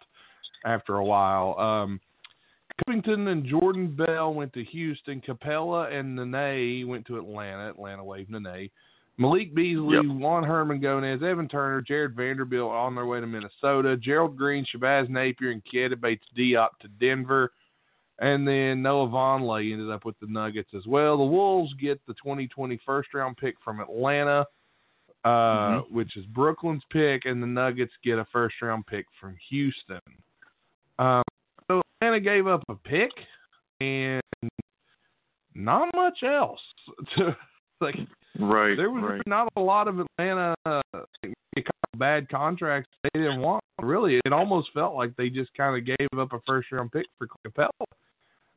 after 0.67 0.97
a 0.97 1.05
while. 1.05 1.59
Um, 1.59 2.01
Covington 2.85 3.29
and 3.29 3.47
Jordan 3.47 3.95
Bell 3.95 4.35
went 4.35 4.53
to 4.55 4.65
Houston. 4.65 5.21
Capela 5.21 5.93
and 5.93 6.17
Nene 6.17 6.89
went 6.89 7.07
to 7.07 7.19
Atlanta. 7.19 7.71
Atlanta 7.71 8.05
waved 8.05 8.31
Nene. 8.31 8.71
Malik 9.17 9.55
Beasley, 9.55 9.95
yep. 9.95 10.05
Juan 10.07 10.43
Hernangómez, 10.43 11.23
Evan 11.23 11.49
Turner, 11.49 11.81
Jarred 11.81 12.17
Vanderbilt 12.17 12.73
on 12.73 12.97
their 12.97 13.07
way 13.07 13.21
to 13.21 13.27
Minnesota. 13.27 13.97
Gerald 13.97 14.37
Green, 14.37 14.67
Shabazz 14.75 15.09
Napier, 15.09 15.53
and 15.53 15.63
Keita 15.73 16.01
Bates 16.01 16.25
Diop 16.37 16.71
to 16.83 16.89
Denver. 17.01 17.53
And 18.19 18.47
then 18.47 18.83
Noah 18.83 19.09
Vonleh 19.09 19.73
ended 19.73 19.91
up 19.91 20.05
with 20.05 20.19
the 20.21 20.27
Nuggets 20.27 20.71
as 20.77 20.87
well. 20.87 21.17
The 21.17 21.25
Wolves 21.25 21.73
get 21.81 22.01
the 22.07 22.15
2020 22.15 22.81
first 22.85 23.15
round 23.15 23.37
pick 23.37 23.55
from 23.65 23.81
Atlanta, 23.81 24.47
uh, 25.25 25.29
mm-hmm. 25.29 25.95
which 25.95 26.17
is 26.17 26.25
Brooklyn's 26.27 26.83
pick, 26.91 27.25
and 27.25 27.41
the 27.43 27.47
Nuggets 27.47 27.93
get 28.05 28.19
a 28.19 28.27
first 28.33 28.57
round 28.63 28.87
pick 28.87 29.07
from 29.21 29.37
Houston. 29.49 30.01
Um, 30.99 31.23
Atlanta 32.05 32.21
gave 32.21 32.47
up 32.47 32.63
a 32.69 32.75
pick 32.75 33.11
and 33.81 34.23
not 35.55 35.89
much 35.95 36.23
else. 36.23 36.61
To, 37.17 37.37
like 37.81 37.97
Right. 38.39 38.77
There 38.77 38.91
was 38.91 39.05
right. 39.05 39.23
not 39.27 39.53
a 39.57 39.61
lot 39.61 39.87
of 39.87 40.01
Atlanta 40.01 40.55
uh, 40.67 40.81
bad 41.97 42.29
contracts 42.29 42.91
they 43.03 43.21
didn't 43.21 43.41
want. 43.41 43.63
Really, 43.81 44.21
it 44.25 44.33
almost 44.33 44.71
felt 44.75 44.97
like 44.97 45.15
they 45.17 45.29
just 45.29 45.51
kind 45.57 45.77
of 45.77 45.87
gave 45.87 46.19
up 46.19 46.33
a 46.33 46.41
first 46.47 46.73
round 46.73 46.91
pick 46.91 47.07
for 47.17 47.29
Capela. 47.47 47.69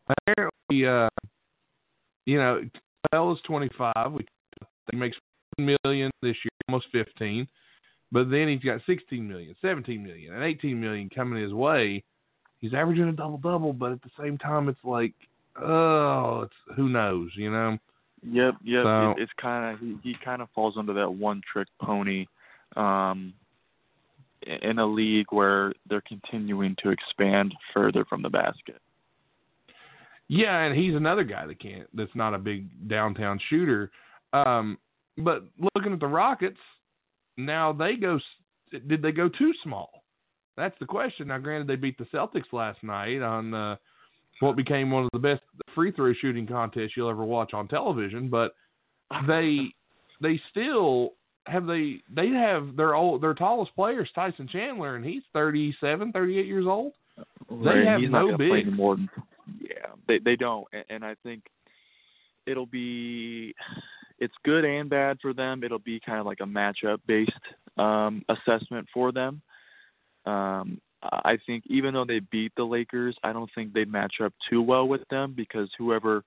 Apparently, 0.10 0.88
uh, 0.88 1.10
you 2.26 2.38
know, 2.38 2.62
Capela's 3.14 3.40
25. 3.46 3.94
He 4.92 4.98
makes 4.98 5.18
million 5.60 6.10
this 6.24 6.36
year, 6.44 6.52
almost 6.68 6.88
15. 6.92 7.48
But 8.12 8.32
then 8.32 8.48
he's 8.48 8.62
got 8.62 8.82
16 8.88 9.28
million, 9.28 9.56
17 9.62 10.02
million, 10.02 10.34
and 10.34 10.44
18 10.44 10.80
million 10.80 11.10
coming 11.14 11.42
his 11.42 11.54
way. 11.54 12.04
He's 12.60 12.74
averaging 12.74 13.08
a 13.08 13.14
double 13.14 13.38
double, 13.38 13.74
but 13.74 13.92
at 13.92 14.02
the 14.02 14.10
same 14.20 14.38
time, 14.38 14.68
it's 14.70 14.84
like, 14.84 15.14
oh, 15.62 16.42
it's 16.42 16.76
who 16.76 16.90
knows, 16.90 17.30
you 17.36 17.52
know. 17.52 17.78
Yep, 18.24 18.56
yep. 18.64 18.84
So, 18.84 19.12
it, 19.12 19.22
it's 19.22 19.32
kind 19.40 19.74
of 19.74 19.80
he, 19.80 19.98
he 20.04 20.16
kind 20.24 20.42
of 20.42 20.50
falls 20.56 20.76
under 20.78 20.94
that 20.94 21.10
one 21.10 21.42
trick 21.52 21.68
pony, 21.82 22.26
um, 22.76 23.34
in 24.46 24.80
a 24.80 24.86
league 24.86 25.28
where 25.30 25.74
they're 25.90 26.02
continuing 26.02 26.76
to 26.84 26.90
expand 26.90 27.54
further 27.74 28.06
from 28.06 28.22
the 28.22 28.30
basket. 28.30 28.82
Yeah, 30.30 30.64
and 30.64 30.78
he's 30.78 30.96
another 30.96 31.24
guy 31.24 31.46
that 31.46 31.60
can't. 31.62 31.88
That's 31.94 32.16
not 32.16 32.34
a 32.34 32.38
big 32.38 32.68
downtown 32.90 33.40
shooter. 33.50 33.92
Um, 34.34 34.78
but 35.18 35.44
looking 35.76 35.94
at 35.94 36.00
the 36.00 36.08
Rockets, 36.08 36.60
now 37.38 37.72
they 37.72 37.96
go. 37.96 38.20
Did 38.72 39.02
they 39.02 39.12
go 39.12 39.30
too 39.30 39.54
small? 39.64 40.04
That's 40.58 40.76
the 40.80 40.86
question. 40.86 41.28
Now, 41.28 41.38
granted, 41.38 41.68
they 41.68 41.76
beat 41.76 41.98
the 41.98 42.06
Celtics 42.06 42.52
last 42.52 42.84
night 42.84 43.22
on. 43.22 43.54
Uh, 43.54 43.76
what 44.40 44.56
became 44.56 44.92
one 44.92 45.04
of 45.04 45.10
the 45.14 45.20
best 45.20 45.42
free 45.74 45.92
throw 45.92 46.14
shooting 46.14 46.48
contests 46.48 46.92
you'll 46.96 47.10
ever 47.10 47.24
watch 47.24 47.54
on 47.54 47.68
television. 47.68 48.30
But 48.30 48.54
they 49.28 49.74
they 50.22 50.40
still 50.52 51.14
have 51.48 51.66
they 51.66 52.02
they 52.14 52.30
have 52.30 52.76
their 52.76 52.96
old 52.96 53.22
their 53.22 53.34
tallest 53.34 53.74
player 53.76 54.04
is 54.04 54.10
Tyson 54.14 54.48
Chandler 54.52 54.96
and 54.96 55.06
he's 55.06 55.24
37, 55.34 56.12
38 56.12 56.46
years 56.46 56.66
old. 56.68 56.94
They 57.50 57.86
have 57.86 58.02
he's 58.02 58.10
no 58.10 58.38
big. 58.38 58.68
Yeah, 59.62 59.94
they 60.08 60.20
they 60.20 60.36
don't, 60.36 60.68
and, 60.74 60.84
and 60.90 61.06
I 61.06 61.16
think 61.24 61.44
it'll 62.46 62.66
be 62.66 63.56
it's 64.20 64.34
good 64.44 64.66
and 64.66 64.90
bad 64.90 65.18
for 65.22 65.34
them. 65.34 65.64
It'll 65.64 65.80
be 65.80 66.00
kind 66.06 66.20
of 66.20 66.26
like 66.26 66.40
a 66.42 66.46
matchup 66.46 67.00
based 67.08 67.32
um, 67.78 68.24
assessment 68.30 68.88
for 68.94 69.12
them. 69.12 69.42
Um, 70.28 70.82
I 71.02 71.38
think 71.46 71.64
even 71.68 71.94
though 71.94 72.06
they 72.06 72.20
beat 72.20 72.52
the 72.58 72.64
Lakers, 72.64 73.16
I 73.24 73.32
don't 73.32 73.50
think 73.54 73.74
they 73.74 73.86
match 73.86 74.16
up 74.24 74.34
too 74.50 74.62
well 74.62 74.88
with 74.88 75.08
them 75.10 75.34
because 75.36 75.70
whoever 75.78 76.24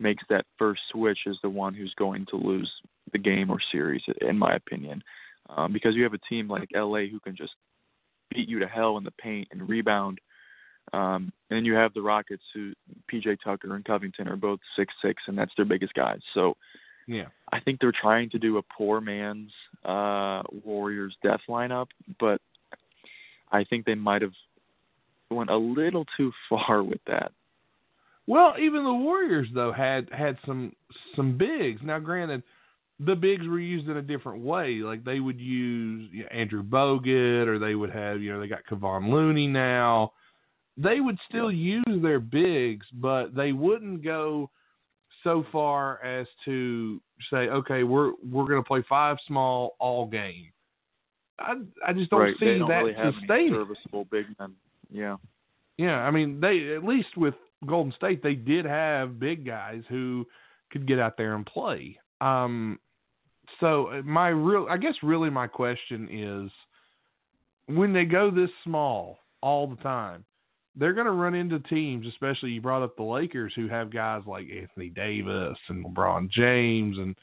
makes 0.00 0.24
that 0.28 0.46
first 0.58 0.80
switch 0.90 1.20
is 1.26 1.36
the 1.42 1.50
one 1.50 1.74
who's 1.74 1.94
going 1.96 2.26
to 2.30 2.36
lose 2.36 2.70
the 3.12 3.18
game 3.18 3.50
or 3.50 3.58
series, 3.70 4.02
in 4.20 4.38
my 4.38 4.54
opinion. 4.54 5.02
Um, 5.48 5.72
because 5.72 5.94
you 5.94 6.04
have 6.04 6.14
a 6.14 6.28
team 6.28 6.48
like 6.48 6.70
LA 6.74 7.06
who 7.10 7.20
can 7.20 7.36
just 7.36 7.52
beat 8.34 8.48
you 8.48 8.60
to 8.60 8.66
hell 8.66 8.96
in 8.96 9.04
the 9.04 9.12
paint 9.12 9.48
and 9.52 9.68
rebound. 9.68 10.20
Um, 10.92 11.32
and 11.50 11.58
then 11.58 11.64
you 11.64 11.74
have 11.74 11.94
the 11.94 12.02
Rockets, 12.02 12.42
who 12.54 12.72
PJ 13.12 13.38
Tucker 13.44 13.74
and 13.74 13.84
Covington 13.84 14.28
are 14.28 14.36
both 14.36 14.60
six 14.76 14.92
six, 15.02 15.22
and 15.26 15.36
that's 15.36 15.52
their 15.56 15.64
biggest 15.64 15.94
guys. 15.94 16.20
So, 16.32 16.56
yeah, 17.06 17.26
I 17.52 17.60
think 17.60 17.80
they're 17.80 17.92
trying 17.92 18.30
to 18.30 18.38
do 18.38 18.58
a 18.58 18.62
poor 18.62 19.00
man's 19.00 19.52
uh, 19.84 20.42
Warriors 20.64 21.16
death 21.22 21.40
lineup, 21.48 21.88
but 22.18 22.40
I 23.50 23.64
think 23.64 23.84
they 23.84 23.94
might 23.94 24.22
have 24.22 24.32
went 25.30 25.50
a 25.50 25.56
little 25.56 26.06
too 26.16 26.32
far 26.48 26.82
with 26.82 27.00
that. 27.06 27.32
Well, 28.26 28.54
even 28.60 28.84
the 28.84 28.94
Warriors 28.94 29.48
though 29.54 29.72
had 29.72 30.08
had 30.10 30.38
some 30.46 30.72
some 31.14 31.36
bigs. 31.36 31.80
Now, 31.84 31.98
granted, 31.98 32.42
the 33.00 33.14
bigs 33.14 33.46
were 33.46 33.60
used 33.60 33.88
in 33.88 33.96
a 33.96 34.02
different 34.02 34.42
way. 34.42 34.76
Like 34.76 35.04
they 35.04 35.20
would 35.20 35.38
use 35.38 36.08
you 36.12 36.22
know, 36.22 36.28
Andrew 36.30 36.62
Bogut, 36.62 37.46
or 37.46 37.58
they 37.58 37.74
would 37.74 37.90
have 37.90 38.22
you 38.22 38.32
know 38.32 38.40
they 38.40 38.48
got 38.48 38.64
Kevon 38.70 39.10
Looney 39.10 39.46
now. 39.46 40.12
They 40.76 41.00
would 41.00 41.18
still 41.28 41.52
use 41.52 41.84
their 42.02 42.18
bigs, 42.18 42.86
but 42.94 43.34
they 43.34 43.52
wouldn't 43.52 44.02
go 44.02 44.50
so 45.22 45.44
far 45.52 46.02
as 46.04 46.26
to 46.44 47.00
say, 47.30 47.48
okay, 47.48 47.82
we're 47.82 48.12
we're 48.30 48.46
going 48.46 48.62
to 48.62 48.66
play 48.66 48.84
five 48.88 49.16
small 49.26 49.76
all 49.78 50.06
game. 50.06 50.48
I 51.38 51.54
I 51.86 51.92
just 51.92 52.10
don't 52.10 52.20
right. 52.20 52.34
see 52.38 52.46
they 52.46 52.58
don't 52.58 52.68
that 52.68 52.78
really 52.78 52.94
have 52.94 53.14
serviceable 53.26 54.04
big 54.10 54.26
men. 54.38 54.54
Yeah. 54.90 55.16
Yeah, 55.76 55.98
I 55.98 56.10
mean 56.10 56.40
they 56.40 56.74
at 56.74 56.84
least 56.84 57.16
with 57.16 57.34
Golden 57.66 57.92
State 57.92 58.22
they 58.22 58.34
did 58.34 58.64
have 58.64 59.18
big 59.18 59.44
guys 59.44 59.82
who 59.88 60.26
could 60.70 60.86
get 60.86 60.98
out 60.98 61.16
there 61.16 61.34
and 61.34 61.46
play. 61.46 61.98
Um, 62.20 62.78
so 63.60 63.88
uh, 63.88 64.02
my 64.02 64.28
real, 64.28 64.66
I 64.68 64.76
guess, 64.76 64.94
really 65.02 65.30
my 65.30 65.46
question 65.46 66.08
is, 66.10 67.74
when 67.74 67.92
they 67.92 68.04
go 68.04 68.30
this 68.30 68.50
small 68.62 69.18
all 69.40 69.66
the 69.66 69.76
time, 69.76 70.24
they're 70.76 70.92
going 70.92 71.06
to 71.06 71.12
run 71.12 71.34
into 71.34 71.60
teams, 71.60 72.06
especially 72.06 72.50
you 72.50 72.60
brought 72.60 72.82
up 72.82 72.96
the 72.96 73.02
Lakers, 73.02 73.52
who 73.54 73.68
have 73.68 73.92
guys 73.92 74.22
like 74.26 74.46
Anthony 74.50 74.90
Davis 74.90 75.56
and 75.68 75.84
LeBron 75.84 76.30
James, 76.30 76.98
and 76.98 77.14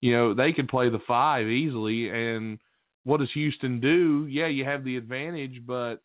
you 0.00 0.12
know 0.12 0.34
they 0.34 0.52
could 0.52 0.68
play 0.68 0.90
the 0.90 1.00
five 1.06 1.46
easily, 1.46 2.10
and 2.10 2.58
what 3.04 3.20
does 3.20 3.30
Houston 3.34 3.80
do? 3.80 4.26
Yeah, 4.28 4.46
you 4.46 4.64
have 4.64 4.84
the 4.84 4.96
advantage, 4.96 5.62
but 5.66 5.96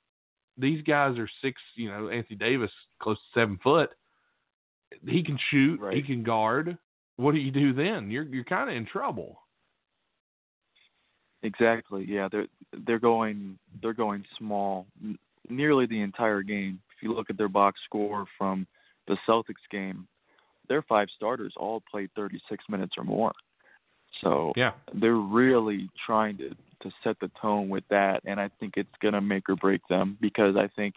these 0.58 0.82
guys 0.84 1.18
are 1.18 1.30
six. 1.42 1.60
You 1.76 1.90
know, 1.90 2.10
Anthony 2.10 2.38
Davis 2.38 2.72
close 3.02 3.18
to 3.18 3.40
seven 3.40 3.60
foot. 3.64 3.90
He 5.06 5.24
can 5.24 5.38
shoot. 5.52 5.80
Right. 5.80 5.96
He 5.96 6.02
can 6.02 6.24
guard. 6.24 6.78
What 7.18 7.34
do 7.34 7.40
you 7.40 7.52
do 7.52 7.74
then? 7.74 8.10
You're 8.10 8.24
you're 8.24 8.44
kind 8.44 8.70
of 8.70 8.76
in 8.76 8.86
trouble. 8.86 9.40
Exactly. 11.44 12.06
Yeah, 12.08 12.30
they're 12.32 12.48
they're 12.86 13.00
going 13.00 13.58
they're 13.82 13.94
going 13.94 14.24
small 14.38 14.88
nearly 15.50 15.86
the 15.86 16.02
entire 16.02 16.42
game. 16.42 16.80
If 16.96 17.04
you 17.04 17.14
look 17.14 17.30
at 17.30 17.38
their 17.38 17.48
box 17.48 17.80
score 17.86 18.26
from 18.38 18.66
the 19.08 19.18
Celtics 19.28 19.56
game, 19.72 20.08
their 20.68 20.82
five 20.82 21.08
starters 21.16 21.54
all 21.56 21.82
played 21.90 22.10
36 22.16 22.64
minutes 22.70 22.96
or 22.98 23.04
more. 23.04 23.34
So 24.22 24.52
yeah, 24.56 24.72
they're 24.94 25.16
really 25.16 25.90
trying 26.06 26.38
to 26.38 26.56
to 26.82 26.92
set 27.04 27.18
the 27.20 27.32
tone 27.42 27.70
with 27.70 27.84
that, 27.90 28.22
and 28.26 28.40
I 28.40 28.50
think 28.60 28.74
it's 28.78 28.90
gonna 29.02 29.22
make 29.22 29.50
or 29.50 29.56
break 29.56 29.82
them 29.88 30.18
because 30.22 30.56
I 30.56 30.68
think 30.76 30.96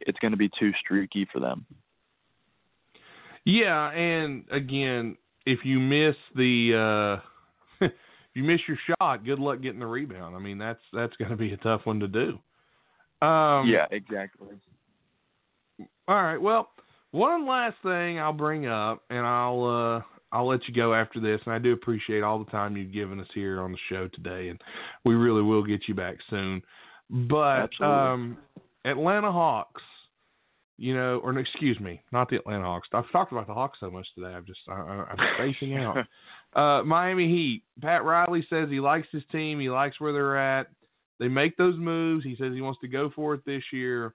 it's 0.00 0.18
gonna 0.20 0.36
be 0.36 0.50
too 0.58 0.72
streaky 0.80 1.26
for 1.32 1.40
them. 1.40 1.66
Yeah, 3.44 3.90
and 3.92 4.44
again, 4.50 5.16
if 5.46 5.60
you 5.64 5.80
miss 5.80 6.14
the 6.36 7.20
uh, 7.80 7.84
if 7.86 7.92
you 8.34 8.44
miss 8.44 8.60
your 8.68 8.76
shot, 8.86 9.24
good 9.24 9.38
luck 9.38 9.62
getting 9.62 9.80
the 9.80 9.86
rebound. 9.86 10.36
I 10.36 10.38
mean, 10.38 10.58
that's 10.58 10.80
that's 10.92 11.16
going 11.16 11.30
to 11.30 11.36
be 11.36 11.52
a 11.52 11.56
tough 11.56 11.82
one 11.84 12.00
to 12.00 12.08
do. 12.08 12.38
Um, 13.26 13.66
yeah, 13.66 13.86
exactly. 13.90 14.48
All 16.06 16.22
right. 16.22 16.36
Well, 16.36 16.68
one 17.10 17.46
last 17.46 17.76
thing 17.82 18.20
I'll 18.20 18.34
bring 18.34 18.66
up, 18.66 19.02
and 19.08 19.26
I'll 19.26 19.64
uh, 19.64 20.17
I'll 20.32 20.46
let 20.46 20.66
you 20.68 20.74
go 20.74 20.94
after 20.94 21.20
this. 21.20 21.40
And 21.44 21.54
I 21.54 21.58
do 21.58 21.72
appreciate 21.72 22.22
all 22.22 22.38
the 22.38 22.50
time 22.50 22.76
you've 22.76 22.92
given 22.92 23.20
us 23.20 23.28
here 23.34 23.60
on 23.62 23.72
the 23.72 23.78
show 23.88 24.08
today, 24.08 24.48
and 24.48 24.60
we 25.04 25.14
really 25.14 25.42
will 25.42 25.64
get 25.64 25.88
you 25.88 25.94
back 25.94 26.16
soon. 26.28 26.62
But 27.10 27.70
um, 27.80 28.36
Atlanta 28.84 29.32
Hawks, 29.32 29.82
you 30.76 30.94
know, 30.94 31.20
or 31.24 31.36
excuse 31.38 31.80
me, 31.80 32.02
not 32.12 32.28
the 32.28 32.36
Atlanta 32.36 32.64
Hawks. 32.64 32.88
I've 32.92 33.10
talked 33.10 33.32
about 33.32 33.46
the 33.46 33.54
Hawks 33.54 33.78
so 33.80 33.90
much 33.90 34.06
today. 34.14 34.34
I've 34.34 34.46
just 34.46 34.60
I, 34.68 34.74
I'm 34.74 35.18
spacing 35.36 35.76
out. 35.76 35.98
Uh, 36.56 36.82
Miami 36.82 37.28
Heat. 37.28 37.62
Pat 37.82 38.04
Riley 38.04 38.44
says 38.48 38.70
he 38.70 38.80
likes 38.80 39.06
his 39.12 39.22
team. 39.30 39.60
He 39.60 39.68
likes 39.68 40.00
where 40.00 40.14
they're 40.14 40.38
at. 40.38 40.68
They 41.20 41.28
make 41.28 41.58
those 41.58 41.78
moves. 41.78 42.24
He 42.24 42.36
says 42.36 42.54
he 42.54 42.62
wants 42.62 42.80
to 42.80 42.88
go 42.88 43.10
for 43.14 43.34
it 43.34 43.44
this 43.44 43.62
year. 43.70 44.14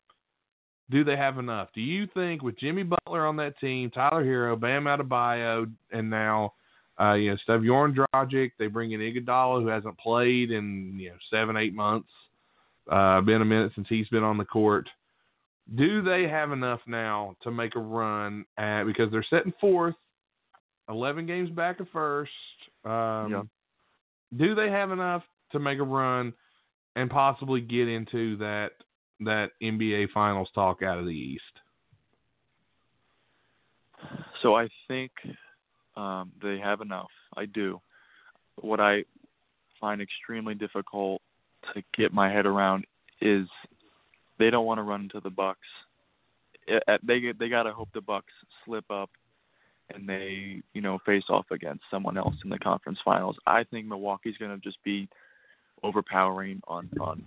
Do 0.94 1.04
they 1.04 1.18
have 1.18 1.40
enough? 1.40 1.70
Do 1.74 1.82
you 1.82 2.06
think 2.14 2.44
with 2.44 2.60
Jimmy 2.60 2.84
Butler 2.84 3.26
on 3.26 3.36
that 3.38 3.60
team, 3.60 3.90
Tyler 3.90 4.24
Herro, 4.24 4.60
Bam 4.60 4.84
Adebayo, 4.84 5.66
and 5.92 6.08
now 6.08 6.54
uh, 7.02 7.14
you 7.14 7.32
know 7.32 7.38
Slavjoran 7.50 7.96
Dragic, 7.96 8.52
they 8.60 8.68
bring 8.68 8.92
in 8.92 9.00
Iguodala 9.00 9.64
who 9.64 9.68
hasn't 9.68 9.98
played 9.98 10.52
in 10.52 10.94
you 11.00 11.10
know 11.10 11.16
seven 11.32 11.58
eight 11.58 11.74
months. 11.74 12.10
Uh, 12.88 13.22
been 13.22 13.42
a 13.42 13.46
minute 13.46 13.72
since 13.74 13.88
he's 13.90 14.08
been 14.10 14.22
on 14.22 14.38
the 14.38 14.46
court. 14.46 14.88
Do 15.74 16.04
they 16.04 16.28
have 16.28 16.52
enough 16.52 16.82
now 16.86 17.38
to 17.42 17.50
make 17.50 17.76
a 17.76 17.80
run 17.80 18.46
at 18.60 18.84
because 18.84 19.10
they're 19.12 19.26
setting 19.32 19.54
fourth, 19.60 19.96
eleven 20.90 21.26
games 21.26 21.50
back 21.50 21.82
at 21.82 21.88
first. 21.92 22.32
Um, 22.86 23.32
Yeah. 23.32 23.42
Do 24.38 24.54
they 24.54 24.70
have 24.70 24.92
enough 24.92 25.24
to 25.54 25.60
make 25.60 25.80
a 25.80 25.84
run 25.84 26.34
and 26.96 27.10
possibly 27.10 27.62
get 27.62 27.88
into 27.88 28.38
that 28.38 28.74
that 29.22 29.50
NBA 29.62 30.08
Finals 30.14 30.50
talk 30.54 30.82
out 30.84 31.00
of 31.00 31.06
the 31.06 31.12
East? 31.12 31.44
So 34.42 34.56
I 34.56 34.68
think 34.88 35.12
um, 35.96 36.32
they 36.42 36.60
have 36.60 36.82
enough. 36.82 37.12
I 37.36 37.46
do. 37.46 37.80
What 38.56 38.80
I 38.80 39.04
find 39.80 40.02
extremely 40.02 40.56
difficult 40.56 41.22
to 41.74 41.82
get 41.98 42.14
my 42.14 42.32
head 42.32 42.46
around 42.46 42.86
is 43.22 43.48
they 44.40 44.50
don't 44.50 44.66
want 44.66 44.80
to 44.80 44.84
run 44.84 45.04
into 45.04 45.20
the 45.22 45.30
Bucks. 45.30 45.60
They 46.68 47.34
they 47.38 47.50
got 47.50 47.64
to 47.64 47.74
hope 47.74 47.90
the 47.94 48.02
Bucks 48.02 48.32
slip 48.66 48.90
up 48.90 49.10
and 49.94 50.08
they 50.08 50.62
you 50.74 50.82
know 50.82 51.00
face 51.06 51.24
off 51.30 51.46
against 51.52 51.84
someone 51.92 52.18
else 52.18 52.36
in 52.44 52.50
the 52.50 52.60
conference 52.60 53.00
finals. 53.04 53.36
I 53.46 53.64
think 53.64 53.88
Milwaukee's 53.88 54.38
to 54.52 54.58
just 54.58 54.84
be 54.84 55.08
overpowering 55.84 56.62
on 56.68 56.90
on 57.00 57.26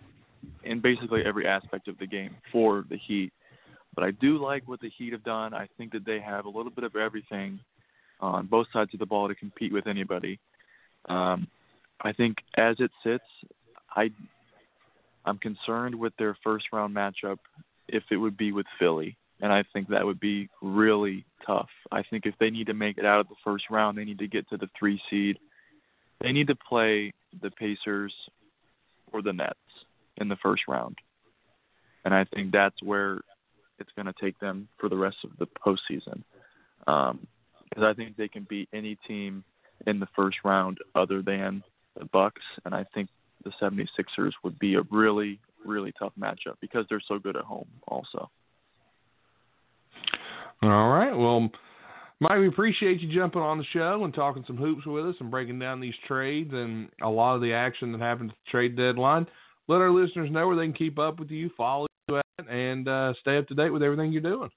in 0.65 0.81
basically 0.81 1.23
every 1.25 1.47
aspect 1.47 1.89
of 1.89 1.99
the 1.99 2.07
game 2.07 2.37
for 2.53 2.85
the 2.89 2.99
Heat. 3.07 3.33
But 3.95 4.05
I 4.05 4.11
do 4.11 4.39
like 4.39 4.69
what 4.69 4.81
the 4.81 4.91
Heat 4.99 5.13
have 5.13 5.25
done. 5.25 5.55
I 5.55 5.69
think 5.79 5.93
that 5.93 6.05
they 6.05 6.21
have 6.21 6.45
a 6.45 6.49
little 6.51 6.71
bit 6.71 6.85
of 6.85 6.97
everything 6.97 7.61
on 8.21 8.47
both 8.47 8.67
sides 8.73 8.93
of 8.93 9.01
the 9.01 9.07
ball 9.07 9.29
to 9.29 9.35
compete 9.35 9.73
with 9.73 9.87
anybody. 9.87 10.39
Um, 11.09 11.47
I 12.01 12.13
think 12.13 12.37
as 12.57 12.77
it 12.79 12.91
sits, 13.03 13.25
I 13.95 14.11
I'm 15.25 15.39
concerned 15.39 15.95
with 15.95 16.13
their 16.19 16.37
first 16.45 16.67
round 16.73 16.95
matchup 16.95 17.39
if 17.89 18.05
it 18.11 18.17
would 18.17 18.37
be 18.37 18.53
with 18.53 18.67
Philly, 18.79 19.17
and 19.41 19.53
I 19.53 19.65
think 19.73 19.89
that 19.89 20.05
would 20.05 20.21
be 20.21 20.49
really 20.63 21.25
tough. 21.47 21.69
I 21.91 22.03
think 22.03 22.27
if 22.27 22.35
they 22.39 22.51
need 22.51 22.67
to 22.67 22.75
make 22.75 22.99
it 22.99 23.05
out 23.05 23.21
of 23.21 23.29
the 23.29 23.35
first 23.45 23.65
round, 23.71 23.97
they 23.97 24.05
need 24.05 24.19
to 24.19 24.29
get 24.29 24.49
to 24.51 24.57
the 24.57 24.69
three 24.79 25.01
seed. 25.11 25.39
They 26.21 26.33
need 26.33 26.49
to 26.49 26.57
play 26.57 27.13
the 27.43 27.51
Pacers 27.51 28.13
or 29.13 29.23
the 29.23 29.33
Nets 29.33 29.59
in 30.19 30.29
the 30.29 30.37
first 30.37 30.63
round, 30.69 30.97
and 32.05 32.15
I 32.15 32.25
think 32.25 32.53
that's 32.53 32.81
where 32.83 33.21
it's 33.79 33.91
going 33.97 34.07
to 34.07 34.15
take 34.21 34.39
them 34.41 34.69
for 34.79 34.89
the 34.89 34.97
rest 34.97 35.19
of 35.25 35.31
the 35.39 35.47
postseason. 35.47 36.23
Um, 36.87 37.27
because 37.69 37.85
I 37.85 37.95
think 37.95 38.17
they 38.17 38.29
can 38.29 38.47
beat 38.49 38.69
any 38.73 38.97
team 39.09 39.45
in 39.87 40.01
the 40.01 40.07
first 40.15 40.39
round 40.45 40.79
other 40.95 41.21
than 41.21 41.63
the 41.99 42.07
Bucks, 42.07 42.43
and 42.65 42.75
I 42.75 42.85
think 42.95 43.09
the 43.45 43.53
76ers 43.61 44.33
would 44.43 44.59
be 44.59 44.75
a 44.75 44.83
really, 44.91 45.39
really 45.65 45.93
tough 45.99 46.13
matchup 46.19 46.55
because 46.61 46.87
they're 46.89 47.03
so 47.07 47.19
good 47.19 47.37
at 47.37 47.45
home 47.45 47.69
also. 47.89 48.31
All 50.63 50.89
right. 50.89 51.15
Well, 51.15 51.51
Mike, 52.21 52.39
we 52.39 52.49
appreciate 52.49 53.01
you 53.01 53.15
jumping 53.15 53.43
on 53.43 53.59
the 53.59 53.65
show 53.73 54.05
and 54.05 54.15
talking 54.15 54.45
some 54.47 54.57
hoops 54.57 54.87
with 54.87 55.07
us 55.07 55.17
and 55.21 55.31
breaking 55.31 55.59
down 55.59 55.81
these 55.81 55.95
trades 56.09 56.51
and 56.53 56.89
a 57.03 57.09
lot 57.09 57.35
of 57.35 57.43
the 57.43 57.53
action 57.53 57.93
that 57.93 58.01
happened 58.01 58.31
at 58.31 58.37
the 58.47 58.51
trade 58.51 58.77
deadline. 58.77 59.27
Let 59.69 59.81
our 59.81 59.91
listeners 59.91 60.31
know 60.31 60.47
where 60.47 60.57
they 60.57 60.65
can 60.65 60.73
keep 60.73 60.99
up 60.99 61.19
with 61.19 61.31
you, 61.31 61.51
follow 61.57 61.87
you 62.09 62.19
at, 62.19 62.49
and 62.49 62.87
uh, 62.87 63.15
stay 63.21 63.37
up 63.39 63.49
to 63.49 63.55
date 63.55 63.71
with 63.71 63.83
everything 63.83 64.13
you're 64.13 64.23
doing. 64.23 64.51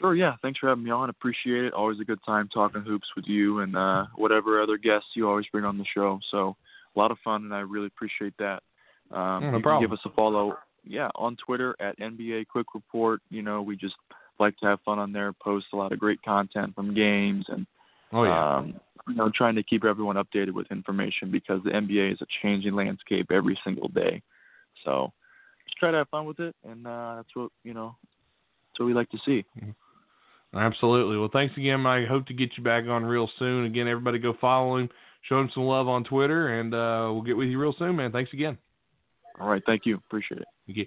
Sure, 0.00 0.14
yeah. 0.14 0.34
Thanks 0.42 0.58
for 0.58 0.68
having 0.68 0.84
me 0.84 0.90
on. 0.90 1.08
Appreciate 1.08 1.64
it. 1.64 1.72
Always 1.72 1.98
a 2.00 2.04
good 2.04 2.18
time 2.26 2.48
talking 2.52 2.82
hoops 2.82 3.08
with 3.16 3.24
you 3.26 3.60
and 3.60 3.74
uh, 3.76 4.04
whatever 4.16 4.62
other 4.62 4.76
guests 4.76 5.08
you 5.14 5.26
always 5.28 5.46
bring 5.50 5.64
on 5.64 5.78
the 5.78 5.86
show. 5.94 6.20
So 6.30 6.56
a 6.94 6.98
lot 6.98 7.10
of 7.10 7.18
fun, 7.24 7.44
and 7.44 7.54
I 7.54 7.60
really 7.60 7.86
appreciate 7.86 8.34
that. 8.38 8.62
Um, 9.10 9.42
Yeah, 9.42 9.50
no 9.52 9.56
you 9.56 9.62
problem. 9.62 9.84
give 9.84 9.92
us 9.92 10.04
a 10.04 10.10
follow, 10.10 10.58
yeah, 10.84 11.08
on 11.14 11.36
Twitter 11.36 11.74
at 11.80 11.98
NBA 11.98 12.48
Quick 12.48 12.66
Report. 12.74 13.20
You 13.30 13.40
know, 13.40 13.62
we 13.62 13.76
just 13.76 13.94
like 14.38 14.56
to 14.58 14.66
have 14.66 14.80
fun 14.84 14.98
on 14.98 15.12
there, 15.12 15.32
post 15.32 15.66
a 15.72 15.76
lot 15.76 15.92
of 15.92 15.98
great 15.98 16.20
content 16.22 16.74
from 16.74 16.94
games, 16.94 17.46
and 17.48 17.66
Oh 18.12 18.24
yeah. 18.24 18.56
um, 18.56 18.74
you 19.08 19.14
know, 19.14 19.30
trying 19.34 19.54
to 19.54 19.62
keep 19.62 19.84
everyone 19.84 20.16
updated 20.16 20.52
with 20.52 20.70
information 20.70 21.30
because 21.30 21.62
the 21.64 21.70
NBA 21.70 22.12
is 22.12 22.18
a 22.20 22.26
changing 22.42 22.74
landscape 22.74 23.30
every 23.30 23.58
single 23.64 23.88
day. 23.88 24.22
So 24.84 25.12
just 25.66 25.78
try 25.78 25.90
to 25.90 25.98
have 25.98 26.08
fun 26.08 26.26
with 26.26 26.40
it, 26.40 26.54
and 26.64 26.86
uh, 26.86 27.14
that's 27.16 27.34
what 27.34 27.50
you 27.64 27.74
know. 27.74 27.96
That's 28.70 28.80
what 28.80 28.86
we 28.86 28.94
like 28.94 29.10
to 29.10 29.18
see. 29.24 29.44
Absolutely. 30.54 31.18
Well, 31.18 31.30
thanks 31.32 31.56
again, 31.56 31.80
Mike. 31.80 32.06
Hope 32.08 32.26
to 32.26 32.34
get 32.34 32.50
you 32.56 32.64
back 32.64 32.84
on 32.86 33.04
real 33.04 33.28
soon. 33.38 33.66
Again, 33.66 33.88
everybody 33.88 34.18
go 34.18 34.34
follow 34.40 34.76
him, 34.76 34.88
show 35.28 35.40
him 35.40 35.50
some 35.54 35.64
love 35.64 35.88
on 35.88 36.04
Twitter, 36.04 36.60
and 36.60 36.74
uh, 36.74 37.12
we'll 37.12 37.22
get 37.22 37.36
with 37.36 37.48
you 37.48 37.58
real 37.58 37.74
soon, 37.78 37.96
man. 37.96 38.12
Thanks 38.12 38.32
again. 38.32 38.56
All 39.40 39.48
right, 39.48 39.62
thank 39.66 39.82
you. 39.84 39.96
Appreciate 39.96 40.40
it. 40.40 40.48
Thank 40.66 40.78
you. 40.78 40.86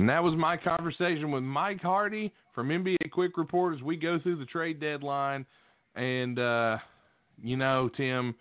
And 0.00 0.08
that 0.08 0.24
was 0.24 0.34
my 0.34 0.56
conversation 0.56 1.30
with 1.30 1.42
Mike 1.42 1.82
Hardy 1.82 2.32
from 2.54 2.70
NBA 2.70 3.10
Quick 3.12 3.36
Report 3.36 3.76
as 3.76 3.82
we 3.82 3.96
go 3.96 4.18
through 4.18 4.36
the 4.36 4.46
trade 4.46 4.80
deadline. 4.80 5.44
And, 5.94 6.38
uh, 6.38 6.78
you 7.42 7.58
know, 7.58 7.90
Tim, 7.94 8.34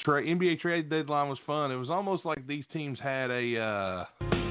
tra- 0.00 0.22
NBA 0.22 0.60
trade 0.60 0.90
deadline 0.90 1.30
was 1.30 1.38
fun. 1.46 1.72
It 1.72 1.76
was 1.76 1.88
almost 1.88 2.26
like 2.26 2.46
these 2.46 2.64
teams 2.74 2.98
had 3.02 3.30
a. 3.30 3.58
Uh, 3.58 4.45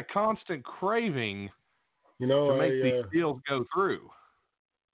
a 0.00 0.12
constant 0.12 0.64
craving 0.64 1.50
You 2.18 2.26
know, 2.26 2.50
to 2.52 2.58
make 2.58 2.72
I, 2.72 2.82
these 2.82 3.04
uh, 3.04 3.08
deals 3.12 3.40
go 3.48 3.64
through. 3.74 4.08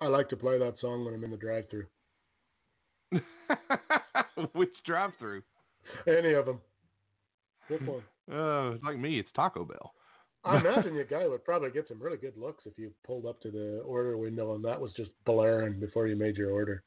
I 0.00 0.08
like 0.08 0.28
to 0.30 0.36
play 0.36 0.58
that 0.58 0.74
song 0.80 1.04
when 1.04 1.14
I'm 1.14 1.24
in 1.24 1.30
the 1.30 1.36
drive-through. 1.36 1.86
Which 4.52 4.74
drive 4.84 5.10
through? 5.18 5.42
Any 6.06 6.34
of 6.34 6.46
them. 6.46 6.60
Good 7.68 7.86
one. 7.86 8.02
Uh, 8.28 8.72
it's 8.72 8.82
like 8.82 8.98
me, 8.98 9.20
it's 9.20 9.28
Taco 9.36 9.64
Bell. 9.64 9.92
I 10.42 10.58
imagine 10.58 10.94
your 10.96 11.04
guy 11.04 11.28
would 11.28 11.44
probably 11.44 11.70
get 11.70 11.86
some 11.86 12.02
really 12.02 12.16
good 12.16 12.36
looks 12.36 12.64
if 12.66 12.76
you 12.76 12.90
pulled 13.06 13.24
up 13.24 13.40
to 13.42 13.52
the 13.52 13.82
order 13.86 14.18
window 14.18 14.56
and 14.56 14.64
that 14.64 14.80
was 14.80 14.90
just 14.96 15.12
blaring 15.24 15.78
before 15.78 16.08
you 16.08 16.16
made 16.16 16.36
your 16.36 16.50
order. 16.50 16.82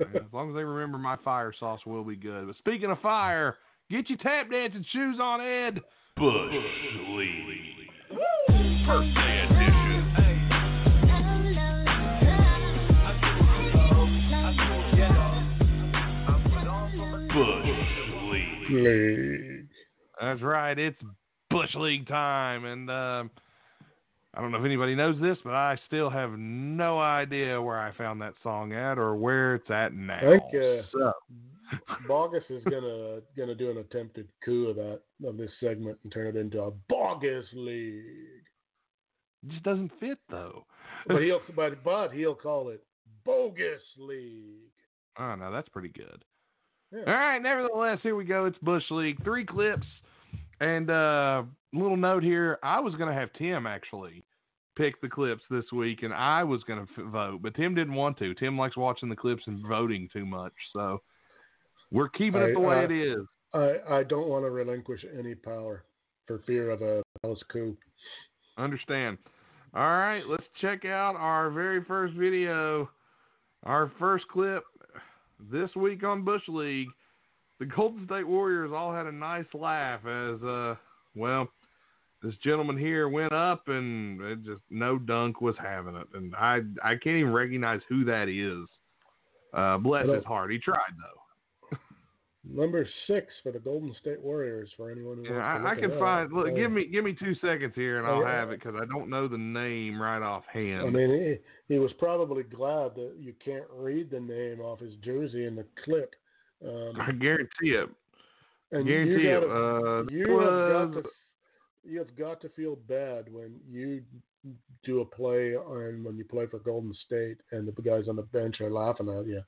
as 0.00 0.22
long 0.32 0.48
as 0.48 0.54
they 0.54 0.64
remember 0.64 0.96
my 0.96 1.16
fire 1.22 1.52
sauce 1.60 1.80
will 1.84 2.04
be 2.04 2.16
good. 2.16 2.46
But 2.46 2.56
speaking 2.56 2.90
of 2.90 2.98
fire, 3.00 3.58
get 3.90 4.08
your 4.08 4.16
tap 4.16 4.50
dancing 4.50 4.86
shoes 4.92 5.18
on, 5.20 5.42
Ed. 5.42 5.82
Bush 6.18 6.32
League. 7.10 7.90
Birthday 8.86 9.44
edition. 9.44 10.14
Bush 17.34 17.68
League. 18.32 18.70
League. 18.70 19.68
That's 20.18 20.40
right, 20.40 20.78
it's 20.78 20.96
Bush 21.50 21.74
League 21.74 22.08
time, 22.08 22.64
and 22.64 22.90
um, 22.90 23.30
I 24.32 24.40
don't 24.40 24.52
know 24.52 24.58
if 24.58 24.64
anybody 24.64 24.94
knows 24.94 25.20
this, 25.20 25.36
but 25.44 25.52
I 25.52 25.78
still 25.86 26.08
have 26.08 26.30
no 26.38 26.98
idea 26.98 27.60
where 27.60 27.78
I 27.78 27.92
found 27.92 28.22
that 28.22 28.32
song 28.42 28.72
at 28.72 28.98
or 28.98 29.16
where 29.16 29.56
it's 29.56 29.70
at 29.70 29.92
now. 29.92 30.18
Uh, 30.18 30.82
so, 30.92 31.12
Bogus 32.06 32.44
is 32.50 32.62
gonna 32.64 33.20
gonna 33.36 33.54
do 33.54 33.70
an 33.70 33.78
attempted 33.78 34.28
coup 34.44 34.68
of 34.68 34.76
that 34.76 35.00
of 35.26 35.36
this 35.36 35.50
segment 35.60 35.98
and 36.02 36.12
turn 36.12 36.26
it 36.28 36.36
into 36.36 36.62
a 36.62 36.70
Bogus 36.88 37.46
League. 37.52 38.44
it 39.44 39.50
just 39.50 39.62
doesn't 39.62 39.90
fit 40.00 40.18
though. 40.30 40.64
But 41.06 41.22
he'll 41.22 41.40
but 41.56 41.82
but 41.82 42.08
he'll 42.12 42.34
call 42.34 42.68
it 42.70 42.82
Bogus 43.24 43.82
League. 43.98 44.72
Oh 45.18 45.34
no, 45.34 45.50
that's 45.50 45.68
pretty 45.68 45.88
good. 45.88 46.24
Yeah. 46.92 47.00
All 47.06 47.12
right, 47.14 47.38
nevertheless, 47.42 47.98
here 48.02 48.14
we 48.14 48.24
go. 48.24 48.44
It's 48.46 48.58
Bush 48.58 48.84
League. 48.90 49.22
Three 49.24 49.44
clips. 49.44 49.86
And 50.60 50.90
uh 50.90 51.42
little 51.72 51.96
note 51.96 52.22
here, 52.22 52.58
I 52.62 52.80
was 52.80 52.94
gonna 52.94 53.12
have 53.14 53.32
Tim 53.34 53.66
actually 53.66 54.24
pick 54.76 55.00
the 55.00 55.08
clips 55.08 55.42
this 55.50 55.64
week, 55.72 56.02
and 56.02 56.12
I 56.14 56.44
was 56.44 56.62
gonna 56.64 56.86
f- 56.96 57.04
vote, 57.06 57.40
but 57.42 57.54
Tim 57.54 57.74
didn't 57.74 57.94
want 57.94 58.18
to. 58.18 58.34
Tim 58.34 58.56
likes 58.58 58.76
watching 58.76 59.08
the 59.08 59.16
clips 59.16 59.42
and 59.46 59.66
voting 59.66 60.08
too 60.12 60.24
much, 60.26 60.52
so 60.72 61.02
we're 61.92 62.08
keeping 62.08 62.40
it 62.42 62.54
the 62.54 62.60
way 62.60 62.76
I- 62.76 62.84
it 62.84 62.90
is. 62.92 63.26
I 63.52 63.78
I 63.88 64.02
don't 64.02 64.28
want 64.28 64.44
to 64.44 64.50
relinquish 64.50 65.04
any 65.18 65.34
power 65.34 65.84
for 66.26 66.38
fear 66.40 66.70
of 66.70 66.82
a 66.82 67.02
house 67.22 67.42
coup. 67.50 67.76
Understand? 68.58 69.18
All 69.74 69.82
right, 69.82 70.22
let's 70.26 70.46
check 70.60 70.84
out 70.84 71.16
our 71.16 71.50
very 71.50 71.84
first 71.84 72.14
video, 72.14 72.88
our 73.64 73.92
first 73.98 74.26
clip 74.28 74.64
this 75.50 75.74
week 75.76 76.02
on 76.02 76.24
Bush 76.24 76.42
League. 76.48 76.88
The 77.60 77.66
Golden 77.66 78.04
State 78.06 78.26
Warriors 78.26 78.72
all 78.74 78.92
had 78.92 79.06
a 79.06 79.12
nice 79.12 79.46
laugh 79.54 80.00
as, 80.06 80.42
uh, 80.42 80.74
well, 81.14 81.48
this 82.22 82.34
gentleman 82.42 82.76
here 82.78 83.08
went 83.08 83.32
up 83.32 83.68
and 83.68 84.20
it 84.22 84.44
just 84.44 84.62
no 84.70 84.98
dunk 84.98 85.40
was 85.40 85.54
having 85.58 85.94
it, 85.94 86.06
and 86.14 86.34
I 86.34 86.62
I 86.82 86.96
can't 86.96 87.16
even 87.16 87.32
recognize 87.32 87.80
who 87.88 88.04
that 88.06 88.28
is. 88.28 88.68
Uh, 89.54 89.78
bless 89.78 90.06
his 90.16 90.24
heart, 90.24 90.50
he 90.50 90.58
tried 90.58 90.76
though. 90.98 91.22
Number 92.48 92.86
six 93.06 93.26
for 93.42 93.50
the 93.50 93.58
Golden 93.58 93.94
State 94.00 94.20
Warriors. 94.20 94.70
For 94.76 94.90
anyone 94.90 95.16
who 95.18 95.24
Yeah, 95.24 95.38
wants 95.38 95.64
to 95.64 95.68
I, 95.68 95.72
I 95.72 95.74
can 95.74 95.90
it 95.92 95.98
find. 95.98 96.32
Look, 96.32 96.54
give 96.54 96.70
me 96.70 96.86
give 96.86 97.04
me 97.04 97.12
two 97.18 97.34
seconds 97.36 97.72
here, 97.74 97.98
and 97.98 98.06
I'll 98.06 98.22
yeah. 98.22 98.38
have 98.38 98.50
it 98.50 98.60
because 98.62 98.78
I 98.80 98.84
don't 98.86 99.10
know 99.10 99.26
the 99.26 99.38
name 99.38 100.00
right 100.00 100.22
offhand. 100.22 100.86
I 100.86 100.90
mean, 100.90 101.38
he, 101.68 101.74
he 101.74 101.78
was 101.80 101.92
probably 101.98 102.44
glad 102.44 102.94
that 102.94 103.14
you 103.18 103.34
can't 103.44 103.64
read 103.74 104.10
the 104.10 104.20
name 104.20 104.60
off 104.60 104.78
his 104.80 104.94
jersey 105.04 105.46
in 105.46 105.56
the 105.56 105.64
clip. 105.84 106.14
Um, 106.64 106.92
I 107.00 107.12
guarantee 107.12 107.70
it. 107.70 107.88
and 108.72 108.86
guarantee 108.86 109.22
you 109.22 109.28
it. 109.28 109.40
gotta, 109.40 109.52
Uh, 109.52 110.02
you 110.10 110.38
have 110.38 110.92
got 110.92 111.02
to 111.02 111.08
you 111.84 111.98
have 111.98 112.16
got 112.16 112.40
to 112.42 112.48
feel 112.50 112.76
bad 112.88 113.32
when 113.32 113.56
you 113.68 114.02
do 114.84 115.00
a 115.00 115.04
play 115.04 115.54
and 115.54 116.04
when 116.04 116.16
you 116.16 116.24
play 116.24 116.46
for 116.46 116.58
Golden 116.60 116.94
State 117.06 117.38
and 117.52 117.66
the 117.66 117.82
guys 117.82 118.08
on 118.08 118.16
the 118.16 118.22
bench 118.22 118.60
are 118.60 118.70
laughing 118.70 119.08
at 119.08 119.26
you. 119.26 119.42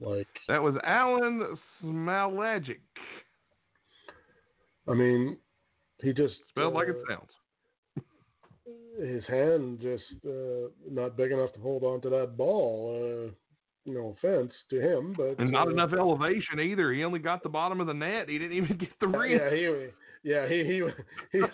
Like, 0.00 0.28
That 0.46 0.62
was 0.62 0.74
Alen 0.86 1.58
Smailagić, 1.82 2.78
I 4.88 4.94
mean, 4.94 5.36
he 6.02 6.12
just 6.12 6.34
spelled 6.48 6.74
like 6.74 6.88
it 6.88 6.96
uh, 6.96 7.14
sounds. 7.14 7.30
his 8.98 9.24
hand 9.26 9.80
just 9.82 10.04
uh, 10.26 10.68
not 10.88 11.16
big 11.16 11.32
enough 11.32 11.52
to 11.54 11.60
hold 11.60 11.82
on 11.84 12.00
to 12.02 12.10
that 12.10 12.36
ball. 12.36 13.26
Uh, 13.28 13.30
no 13.84 14.16
offense 14.18 14.52
to 14.70 14.80
him, 14.80 15.14
but 15.16 15.38
And 15.38 15.50
not 15.50 15.68
uh, 15.68 15.70
enough 15.70 15.92
elevation 15.92 16.60
either. 16.60 16.92
He 16.92 17.04
only 17.04 17.18
got 17.18 17.42
the 17.42 17.48
bottom 17.48 17.80
of 17.80 17.86
the 17.86 17.94
net. 17.94 18.28
He 18.28 18.38
didn't 18.38 18.56
even 18.56 18.76
get 18.76 18.90
the 19.00 19.08
rim. 19.08 19.38
Yeah, 19.38 19.50
he, 19.50 19.88
yeah, 20.22 20.48
he, 20.48 20.64
he, 20.64 20.82
he, 21.32 21.44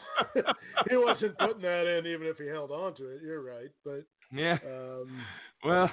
he 0.91 0.97
wasn't 0.97 1.39
putting 1.39 1.63
that 1.63 1.87
in 1.87 2.07
even 2.07 2.27
if 2.27 2.37
he 2.39 2.47
held 2.47 2.71
on 2.71 2.95
to 2.97 3.09
it. 3.09 3.21
You're 3.23 3.43
right, 3.43 3.71
but 3.85 4.05
Yeah. 4.33 4.59
um, 4.67 5.21
Well, 5.65 5.91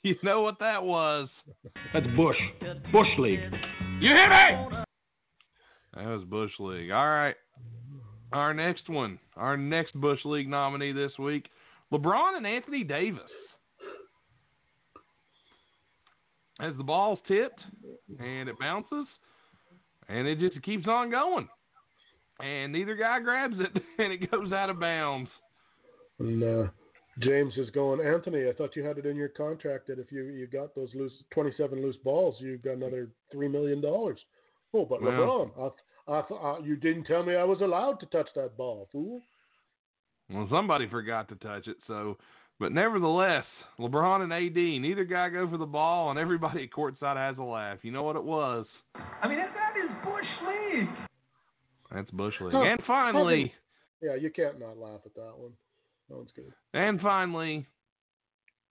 you 0.02 0.16
know 0.22 0.42
what 0.42 0.58
that 0.60 0.82
was. 0.82 1.28
That's 1.92 2.06
Bush. 2.16 2.36
Bush 2.92 3.08
League. 3.18 3.40
You 4.00 4.08
hear 4.08 4.28
me? 4.28 4.76
That 5.94 6.06
was 6.06 6.24
Bush 6.24 6.52
League. 6.58 6.90
All 6.90 7.08
right. 7.08 7.34
Our 8.32 8.54
next 8.54 8.88
one, 8.88 9.18
our 9.36 9.56
next 9.56 9.94
Bush 10.00 10.20
League 10.24 10.48
nominee 10.48 10.92
this 10.92 11.10
week, 11.18 11.48
LeBron 11.92 12.36
and 12.36 12.46
Anthony 12.46 12.84
Davis. 12.84 13.22
As 16.60 16.76
the 16.76 16.84
ball's 16.84 17.18
tipped 17.26 17.60
and 18.20 18.48
it 18.48 18.58
bounces, 18.60 19.06
and 20.08 20.28
it 20.28 20.38
just 20.38 20.62
keeps 20.62 20.86
on 20.86 21.10
going. 21.10 21.48
And 22.40 22.72
neither 22.72 22.94
guy 22.94 23.18
grabs 23.20 23.56
it, 23.58 23.82
and 23.98 24.12
it 24.12 24.30
goes 24.30 24.52
out 24.52 24.70
of 24.70 24.78
bounds. 24.78 25.28
and 26.20 26.42
uh, 26.42 26.70
James 27.20 27.54
is 27.56 27.70
going. 27.70 28.00
Anthony, 28.06 28.48
I 28.48 28.52
thought 28.52 28.76
you 28.76 28.84
had 28.84 28.98
it 28.98 29.06
in 29.06 29.16
your 29.16 29.28
contract 29.28 29.86
that 29.88 29.98
if 29.98 30.10
you 30.12 30.24
you 30.24 30.46
got 30.46 30.74
those 30.74 30.88
loose 30.94 31.12
27 31.32 31.80
loose 31.82 31.96
balls, 32.04 32.36
you 32.38 32.58
got 32.58 32.74
another 32.74 33.08
three 33.32 33.48
million 33.48 33.80
dollars. 33.80 34.18
Oh, 34.72 34.84
but 34.84 35.02
Well- 35.02 35.12
LeBron, 35.56 35.72
I, 36.08 36.12
I, 36.12 36.20
I, 36.20 36.58
you 36.60 36.76
didn't 36.76 37.04
tell 37.04 37.22
me 37.24 37.34
I 37.36 37.44
was 37.44 37.60
allowed 37.60 38.00
to 38.00 38.06
touch 38.06 38.28
that 38.36 38.56
ball, 38.56 38.88
fool. 38.92 39.20
Well, 40.32 40.46
somebody 40.50 40.88
forgot 40.88 41.28
to 41.28 41.34
touch 41.36 41.66
it, 41.66 41.76
so. 41.86 42.16
But 42.60 42.72
nevertheless, 42.72 43.44
LeBron 43.78 44.20
and 44.22 44.32
AD, 44.32 44.54
neither 44.54 45.04
guy 45.04 45.30
go 45.30 45.48
for 45.48 45.56
the 45.56 45.64
ball, 45.66 46.10
and 46.10 46.18
everybody 46.18 46.62
at 46.64 46.70
courtside 46.70 47.16
has 47.16 47.38
a 47.38 47.42
laugh. 47.42 47.78
You 47.82 47.90
know 47.90 48.02
what 48.02 48.16
it 48.16 48.22
was? 48.22 48.66
I 48.94 49.26
mean, 49.28 49.38
that, 49.38 49.50
that 49.54 49.80
is 49.82 49.90
Bush 50.04 50.26
League. 50.46 50.88
That's 51.90 52.10
Bush 52.10 52.34
League. 52.40 52.52
Huh, 52.52 52.62
And 52.62 52.80
finally, 52.86 53.52
Yeah, 54.02 54.14
you 54.14 54.30
can't 54.30 54.60
not 54.60 54.76
laugh 54.78 55.00
at 55.06 55.14
that 55.14 55.32
one. 55.36 55.52
Good. 56.10 56.52
and 56.74 57.00
finally, 57.00 57.66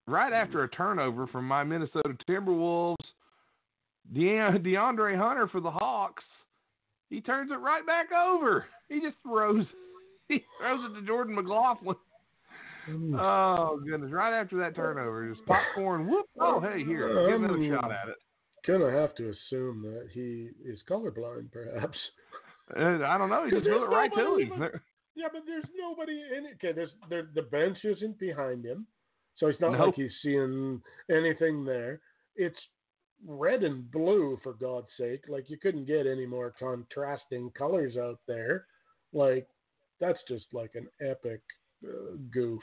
right 0.07 0.33
after 0.33 0.63
a 0.63 0.69
turnover 0.69 1.27
from 1.27 1.47
my 1.47 1.63
Minnesota 1.63 2.15
Timberwolves, 2.27 2.95
De- 4.13 4.59
DeAndre 4.59 5.17
Hunter 5.17 5.47
for 5.47 5.61
the 5.61 5.71
Hawks, 5.71 6.23
he 7.09 7.21
turns 7.21 7.51
it 7.51 7.55
right 7.55 7.85
back 7.85 8.07
over. 8.11 8.65
He 8.89 8.99
just 8.99 9.15
throws, 9.23 9.65
he 10.27 10.43
throws 10.59 10.91
it 10.91 10.99
to 10.99 11.05
Jordan 11.05 11.35
McLaughlin. 11.35 11.95
Oh 13.15 13.79
goodness! 13.87 14.11
Right 14.11 14.39
after 14.39 14.57
that 14.57 14.75
turnover, 14.75 15.31
just 15.31 15.45
popcorn. 15.45 16.09
Whoop! 16.09 16.25
Oh 16.39 16.59
hey, 16.59 16.83
here, 16.83 17.29
give 17.29 17.43
another 17.43 17.79
shot 17.79 17.91
at 17.91 18.09
it. 18.09 18.15
Gonna 18.65 18.91
have 18.91 19.15
to 19.15 19.29
assume 19.29 19.83
that 19.83 20.07
he 20.11 20.49
is 20.65 20.79
colorblind, 20.89 21.51
perhaps. 21.51 21.97
Uh, 22.75 23.03
I 23.05 23.17
don't 23.17 23.29
know. 23.29 23.45
He 23.45 23.51
just 23.51 23.63
threw 23.63 23.83
it 23.83 23.89
right 23.89 24.11
to 24.15 24.37
him. 24.37 24.81
Even- 25.19 25.21
Yeah, 25.21 25.27
but 25.31 25.45
there's 25.45 25.65
nobody 25.75 26.21
in 26.37 26.45
it. 26.45 26.53
Okay, 26.55 26.71
there's 26.73 26.91
there, 27.09 27.29
the 27.33 27.41
bench 27.43 27.77
isn't 27.83 28.17
behind 28.19 28.65
him, 28.65 28.87
so 29.37 29.47
it's 29.47 29.59
not 29.59 29.73
No. 29.73 29.85
like 29.85 29.95
he's 29.95 30.11
seeing 30.21 30.81
anything 31.09 31.63
there. 31.65 32.01
It's 32.35 32.57
red 33.25 33.63
and 33.63 33.89
blue 33.91 34.37
for 34.43 34.53
God's 34.53 34.87
sake. 34.97 35.25
Like 35.27 35.49
you 35.49 35.57
couldn't 35.57 35.85
get 35.85 36.07
any 36.07 36.25
more 36.25 36.53
contrasting 36.57 37.51
colors 37.51 37.97
out 37.97 38.19
there. 38.27 38.65
Like 39.13 39.47
that's 39.99 40.19
just 40.27 40.45
like 40.53 40.75
an 40.75 40.87
epic 41.01 41.41
uh, 41.85 42.15
goof. 42.31 42.61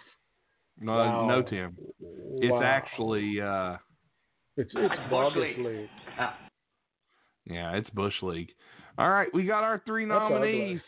No, 0.79 0.93
Wow. 0.93 1.27
no, 1.27 1.43
Tim. 1.43 1.77
It's 2.41 2.51
Wow. 2.53 2.63
actually, 2.63 3.41
uh, 3.41 3.77
it's 4.57 4.71
it's 4.75 4.89
Bush 4.95 5.11
bogus 5.11 5.39
League. 5.43 5.59
league. 5.59 5.89
yeah, 7.47 7.77
it's 7.77 7.91
Bush 7.91 8.15
League. 8.23 8.53
All 8.99 9.11
right, 9.11 9.33
we 9.35 9.45
got 9.45 9.63
our 9.65 9.83
three 9.87 10.05
nominees. 10.07 10.81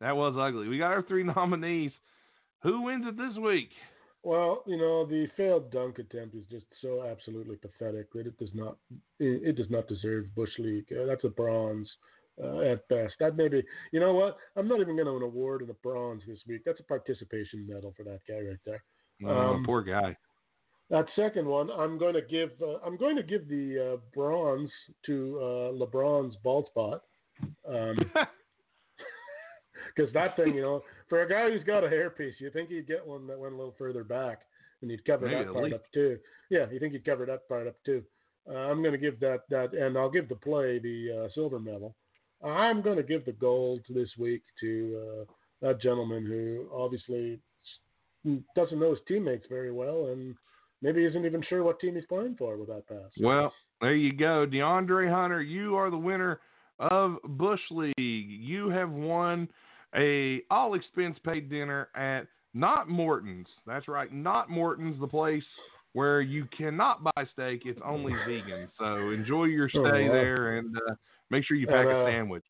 That 0.00 0.16
was 0.16 0.34
ugly. 0.38 0.68
We 0.68 0.78
got 0.78 0.92
our 0.92 1.02
three 1.02 1.22
nominees. 1.36 1.92
Who 2.62 2.82
wins 2.82 3.04
it 3.06 3.16
this 3.16 3.36
week? 3.36 3.70
Well, 4.22 4.62
you 4.66 4.76
know, 4.76 5.06
the 5.06 5.28
failed 5.36 5.70
dunk 5.70 5.98
attempt 5.98 6.34
is 6.34 6.44
just 6.50 6.66
so 6.82 7.04
absolutely 7.04 7.56
pathetic 7.56 8.12
that 8.12 8.26
it 8.26 8.38
does 8.38 8.50
not 8.54 8.76
it, 9.18 9.42
it 9.42 9.56
does 9.56 9.70
not 9.70 9.88
deserve 9.88 10.34
Bush 10.34 10.50
League. 10.58 10.86
Uh, 10.92 11.06
that's 11.06 11.24
a 11.24 11.28
bronze 11.30 11.88
uh, 12.42 12.60
at 12.60 12.86
best. 12.88 13.14
That 13.18 13.36
maybe 13.36 13.62
you 13.92 14.00
know 14.00 14.12
what? 14.12 14.36
I'm 14.56 14.68
not 14.68 14.80
even 14.80 14.94
going 14.94 15.06
to 15.06 15.16
an 15.16 15.22
award 15.22 15.62
in 15.62 15.70
a 15.70 15.74
bronze 15.74 16.22
this 16.26 16.40
week. 16.46 16.62
That's 16.66 16.80
a 16.80 16.84
participation 16.84 17.66
medal 17.66 17.94
for 17.96 18.02
that 18.04 18.20
guy 18.28 18.40
right 18.46 18.58
there. 18.66 18.82
Oh, 19.24 19.54
Um, 19.54 19.64
poor 19.64 19.82
guy. 19.82 20.16
That 20.90 21.06
second 21.16 21.46
one, 21.46 21.70
I'm 21.70 21.98
going 21.98 22.14
to 22.14 22.22
give 22.22 22.50
uh, 22.60 22.76
I'm 22.84 22.98
going 22.98 23.16
to 23.16 23.22
give 23.22 23.48
the 23.48 23.94
uh, 23.94 23.96
bronze 24.12 24.70
to 25.06 25.38
uh, 25.40 25.72
LeBron's 25.72 26.36
bald 26.44 26.66
spot. 26.66 27.04
Um, 27.66 27.96
because 29.94 30.12
that 30.12 30.36
thing, 30.36 30.54
you 30.54 30.62
know, 30.62 30.82
for 31.08 31.22
a 31.22 31.28
guy 31.28 31.50
who's 31.50 31.64
got 31.64 31.84
a 31.84 31.88
hairpiece, 31.88 32.34
you 32.38 32.50
think 32.50 32.68
he'd 32.70 32.86
get 32.86 33.06
one 33.06 33.26
that 33.26 33.38
went 33.38 33.54
a 33.54 33.56
little 33.56 33.74
further 33.78 34.04
back, 34.04 34.42
and 34.82 34.90
he'd 34.90 35.04
cover 35.04 35.26
Maybe 35.26 35.44
that 35.44 35.52
part 35.52 35.64
least. 35.64 35.74
up 35.74 35.82
too. 35.92 36.18
Yeah, 36.50 36.66
you 36.70 36.78
think 36.78 36.92
he'd 36.92 37.04
cover 37.04 37.26
that 37.26 37.48
part 37.48 37.66
up 37.66 37.76
too. 37.84 38.02
Uh, 38.48 38.54
I'm 38.54 38.82
going 38.82 38.92
to 38.92 38.98
give 38.98 39.20
that 39.20 39.40
that, 39.50 39.74
and 39.74 39.96
I'll 39.96 40.10
give 40.10 40.28
the 40.28 40.34
play 40.36 40.78
the 40.78 41.24
uh, 41.24 41.28
silver 41.34 41.58
medal. 41.58 41.94
I'm 42.42 42.80
going 42.80 42.96
to 42.96 43.02
give 43.02 43.26
the 43.26 43.32
gold 43.32 43.80
this 43.90 44.08
week 44.18 44.42
to 44.60 45.26
uh, 45.28 45.32
that 45.66 45.82
gentleman 45.82 46.24
who 46.24 46.68
obviously 46.74 47.38
doesn't 48.56 48.80
know 48.80 48.90
his 48.90 48.98
teammates 49.06 49.46
very 49.48 49.72
well, 49.72 50.06
and 50.06 50.34
maybe 50.82 51.04
isn't 51.04 51.26
even 51.26 51.42
sure 51.48 51.62
what 51.62 51.80
team 51.80 51.94
he's 51.94 52.06
playing 52.06 52.36
for 52.38 52.56
with 52.56 52.68
that 52.68 52.86
pass. 52.88 53.10
Well, 53.20 53.52
there 53.80 53.94
you 53.94 54.12
go. 54.12 54.46
DeAndre 54.46 55.10
Hunter, 55.12 55.42
you 55.42 55.76
are 55.76 55.90
the 55.90 55.98
winner 55.98 56.40
of 56.78 57.16
Bush 57.24 57.60
League. 57.70 57.94
You 57.96 58.70
have 58.70 58.90
won 58.90 59.48
a 59.96 60.42
all 60.50 60.74
expense 60.74 61.18
paid 61.24 61.50
dinner 61.50 61.88
at 61.94 62.26
not 62.54 62.88
Morton's. 62.88 63.46
That's 63.66 63.88
right, 63.88 64.12
not 64.12 64.50
Morton's, 64.50 65.00
the 65.00 65.06
place 65.06 65.44
where 65.92 66.20
you 66.20 66.46
cannot 66.56 67.02
buy 67.02 67.24
steak. 67.32 67.62
It's 67.64 67.80
only 67.84 68.12
vegan. 68.26 68.68
So 68.78 69.10
enjoy 69.10 69.44
your 69.44 69.66
Oh, 69.74 69.88
stay 69.88 70.06
wow. 70.08 70.12
there 70.12 70.58
and 70.58 70.76
uh, 70.76 70.94
make 71.30 71.44
sure 71.44 71.56
you 71.56 71.66
pack 71.66 71.86
And, 71.86 71.90
a 71.90 72.00
uh, 72.00 72.06
sandwich. 72.06 72.44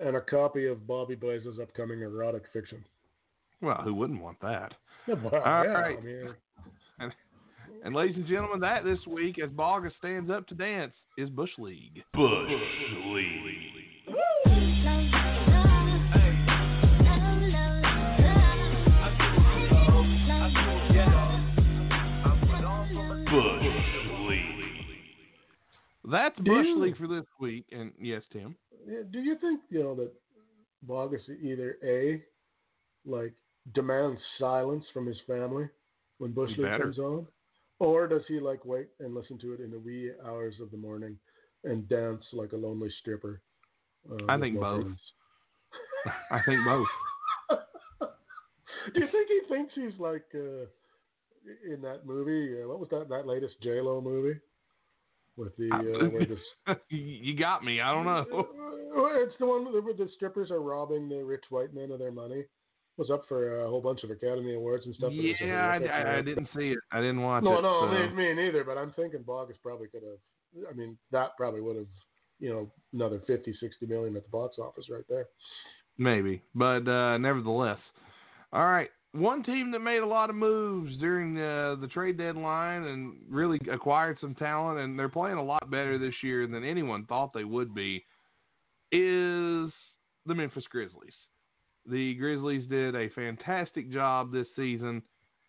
And 0.00 0.16
a 0.16 0.20
copy 0.20 0.66
of 0.66 0.86
Bobby 0.86 1.16
Blaze's 1.16 1.58
upcoming 1.60 2.02
erotic 2.02 2.44
fiction. 2.52 2.84
Well, 3.60 3.80
who 3.82 3.94
wouldn't 3.94 4.22
want 4.22 4.40
that? 4.40 4.74
Well, 5.08 5.42
All 5.42 5.64
yeah, 5.64 5.70
right. 5.70 5.98
I 5.98 6.02
mean, 6.02 6.34
And 7.82 7.94
ladies 7.94 8.16
and 8.16 8.26
gentlemen, 8.26 8.60
that 8.60 8.84
this 8.84 8.98
week, 9.06 9.38
as 9.42 9.48
Boga 9.50 9.90
stands 9.98 10.30
up 10.30 10.46
to 10.48 10.54
dance, 10.54 10.92
is 11.16 11.30
Bush 11.30 11.50
League. 11.58 12.02
Bush 12.12 12.50
League. 13.06 13.77
That's 26.10 26.36
Do 26.36 26.42
Bush 26.44 26.66
you- 26.66 26.78
League 26.80 26.96
for 26.96 27.06
this 27.08 27.24
week. 27.40 27.66
And 27.72 27.92
yes, 28.00 28.22
Tim. 28.32 28.56
yeah, 28.86 29.00
do 29.10 29.20
you 29.20 29.36
think 29.38 29.60
you 29.70 29.82
know 29.82 29.94
that 29.96 30.12
Bogus 30.82 31.22
either 31.42 31.76
a 31.84 32.22
like 33.04 33.32
demands 33.74 34.20
silence 34.38 34.84
from 34.92 35.06
his 35.06 35.18
family 35.26 35.68
when 36.18 36.32
Bush 36.32 36.50
He 36.54 36.62
League 36.62 36.70
better. 36.72 36.84
comes 36.84 36.98
on, 36.98 37.26
or 37.80 38.06
does 38.06 38.22
he 38.28 38.40
like 38.40 38.64
wait 38.64 38.88
and 39.00 39.14
listen 39.14 39.38
to 39.38 39.52
it 39.52 39.60
in 39.60 39.70
the 39.70 39.78
wee 39.78 40.10
hours 40.24 40.54
of 40.60 40.70
the 40.70 40.76
morning 40.76 41.18
and 41.64 41.88
dance 41.88 42.24
like 42.32 42.52
a 42.52 42.56
lonely 42.56 42.90
stripper? 43.00 43.40
Uh, 44.10 44.16
I 44.28 44.38
think 44.38 44.54
no 44.54 44.60
both. 44.60 44.92
I 46.30 46.40
think 46.46 46.60
both. 46.64 46.86
Do 48.94 49.00
you 49.00 49.08
think 49.12 49.28
he 49.28 49.40
thinks 49.54 49.72
he's 49.74 49.98
like 49.98 50.24
uh, 50.34 50.64
in 51.72 51.82
that 51.82 52.06
movie? 52.06 52.62
Uh, 52.62 52.68
what 52.68 52.80
was 52.80 52.88
that? 52.90 53.08
That 53.08 53.26
latest 53.26 53.60
J 53.62 53.80
Lo 53.80 54.00
movie 54.00 54.38
with 55.38 55.56
the 55.56 55.70
uh, 55.72 56.08
where 56.10 56.26
the 56.26 56.78
you 56.96 57.36
got 57.38 57.64
me. 57.64 57.80
I 57.80 57.92
don't 57.92 58.04
know. 58.04 58.48
It's 59.20 59.34
the 59.38 59.46
one 59.46 59.64
where 59.66 59.94
the 59.94 60.08
strippers 60.16 60.50
are 60.50 60.60
robbing 60.60 61.08
the 61.08 61.22
rich 61.22 61.44
white 61.50 61.74
men 61.74 61.90
of 61.92 61.98
their 61.98 62.10
money. 62.10 62.44
Was 62.96 63.10
up 63.10 63.22
for 63.28 63.60
a 63.62 63.68
whole 63.68 63.80
bunch 63.80 64.02
of 64.02 64.10
Academy 64.10 64.54
Awards 64.54 64.86
and 64.86 64.94
stuff. 64.94 65.12
it 65.12 65.36
Yeah, 65.40 65.68
I, 65.68 65.84
I, 65.86 66.18
I 66.18 66.22
didn't 66.22 66.48
see 66.56 66.70
it. 66.70 66.78
I 66.90 67.00
didn't 67.00 67.22
watch 67.22 67.44
No, 67.44 67.58
it. 67.58 67.62
no, 67.62 67.82
so- 67.86 67.92
me, 68.14 68.14
me 68.16 68.34
neither. 68.34 68.64
But 68.64 68.76
I'm 68.78 68.92
thinking 68.92 69.22
Bogus 69.22 69.56
probably 69.62 69.86
could 69.88 70.02
have. 70.02 70.66
I 70.68 70.72
mean, 70.74 70.98
that 71.12 71.30
probably 71.36 71.60
would 71.60 71.76
have, 71.76 71.86
you 72.40 72.48
know, 72.50 72.70
another 72.92 73.20
50, 73.26 73.54
60 73.60 73.86
million 73.86 74.16
at 74.16 74.24
the 74.24 74.30
box 74.30 74.56
office 74.58 74.86
right 74.90 75.04
there. 75.08 75.26
Maybe, 75.98 76.42
but 76.54 76.88
uh, 76.88 77.18
nevertheless. 77.18 77.78
All 78.52 78.66
right. 78.66 78.90
One 79.12 79.42
team 79.42 79.70
that 79.72 79.78
made 79.78 80.02
a 80.02 80.06
lot 80.06 80.28
of 80.28 80.36
moves 80.36 80.96
during 80.98 81.34
the, 81.34 81.78
the 81.80 81.86
trade 81.88 82.18
deadline 82.18 82.84
and 82.84 83.16
really 83.30 83.58
acquired 83.72 84.18
some 84.20 84.34
talent, 84.34 84.80
and 84.80 84.98
they're 84.98 85.08
playing 85.08 85.38
a 85.38 85.42
lot 85.42 85.70
better 85.70 85.98
this 85.98 86.14
year 86.22 86.46
than 86.46 86.62
anyone 86.62 87.06
thought 87.06 87.32
they 87.32 87.44
would 87.44 87.74
be, 87.74 88.04
is 88.92 89.70
the 90.26 90.34
Memphis 90.34 90.64
Grizzlies. 90.70 91.14
The 91.86 92.14
Grizzlies 92.16 92.68
did 92.68 92.94
a 92.94 93.08
fantastic 93.10 93.90
job 93.90 94.30
this 94.30 94.46
season, 94.54 95.02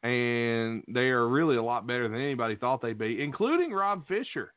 and 0.03 0.81
they 0.87 1.09
are 1.09 1.27
really 1.27 1.57
a 1.57 1.63
lot 1.63 1.85
better 1.85 2.07
than 2.07 2.21
anybody 2.21 2.55
thought 2.55 2.81
they'd 2.81 2.97
be, 2.97 3.21
including 3.21 3.71
Rob 3.71 4.07
Fischer, 4.07 4.53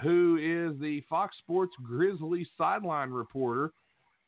who 0.00 0.36
is 0.36 0.80
the 0.80 1.02
Fox 1.10 1.36
Sports 1.38 1.74
Grizzlies 1.82 2.46
sideline 2.56 3.10
reporter 3.10 3.72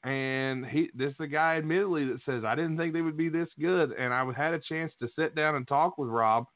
and 0.05 0.65
he 0.67 0.89
this 0.95 1.11
is 1.11 1.17
the 1.19 1.27
guy 1.27 1.57
admittedly 1.57 2.07
that 2.07 2.21
says 2.25 2.43
I 2.45 2.55
didn't 2.55 2.79
think 2.79 2.93
they 2.93 3.03
would 3.03 3.17
be 3.17 3.29
this 3.29 3.49
good 3.61 3.93
and 3.93 4.15
I 4.15 4.25
had 4.33 4.55
a 4.55 4.61
chance 4.61 4.93
to 5.01 5.09
sit 5.15 5.35
down 5.35 5.57
and 5.57 5.69
talk 5.69 5.99
with 5.99 6.09
Rob 6.09 6.47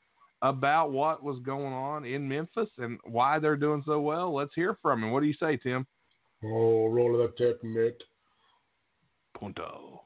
about 0.42 0.92
what 0.92 1.22
was 1.22 1.40
going 1.44 1.72
on 1.72 2.04
in 2.04 2.28
Memphis 2.28 2.68
and 2.78 2.98
why 3.04 3.38
they're 3.38 3.56
doing 3.56 3.82
so 3.86 4.00
well. 4.00 4.34
Let's 4.34 4.54
hear 4.54 4.76
from 4.82 5.02
him. 5.02 5.10
What 5.10 5.20
do 5.20 5.26
you 5.26 5.34
say, 5.40 5.56
Tim? 5.56 5.86
Oh, 6.44 6.86
roll 6.88 7.18
of 7.18 7.20
that 7.22 7.38
tape, 7.38 7.64
Mitt. 7.64 8.02
Punto. 9.38 10.03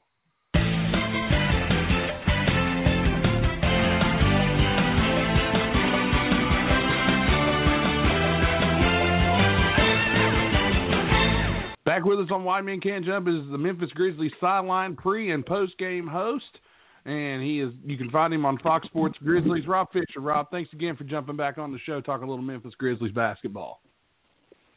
Back 11.89 12.05
with 12.05 12.19
us 12.19 12.27
on 12.29 12.43
Wide 12.43 12.65
Men 12.65 12.79
Can't 12.79 13.03
Jump 13.03 13.27
is 13.27 13.49
the 13.49 13.57
Memphis 13.57 13.89
Grizzlies 13.95 14.31
sideline 14.39 14.95
pre 14.95 15.31
and 15.31 15.43
post 15.43 15.75
game 15.79 16.05
host. 16.05 16.59
And 17.05 17.41
he 17.41 17.61
is 17.61 17.73
you 17.83 17.97
can 17.97 18.11
find 18.11 18.31
him 18.31 18.45
on 18.45 18.59
Fox 18.59 18.85
Sports 18.85 19.17
Grizzlies. 19.23 19.65
Rob 19.65 19.91
Fischer. 19.91 20.19
Rob, 20.19 20.51
thanks 20.51 20.71
again 20.71 20.95
for 20.95 21.03
jumping 21.03 21.35
back 21.35 21.57
on 21.57 21.71
the 21.71 21.79
show, 21.87 21.99
talk 21.99 22.21
a 22.21 22.25
little 22.27 22.43
Memphis 22.43 22.75
Grizzlies 22.77 23.11
basketball. 23.11 23.81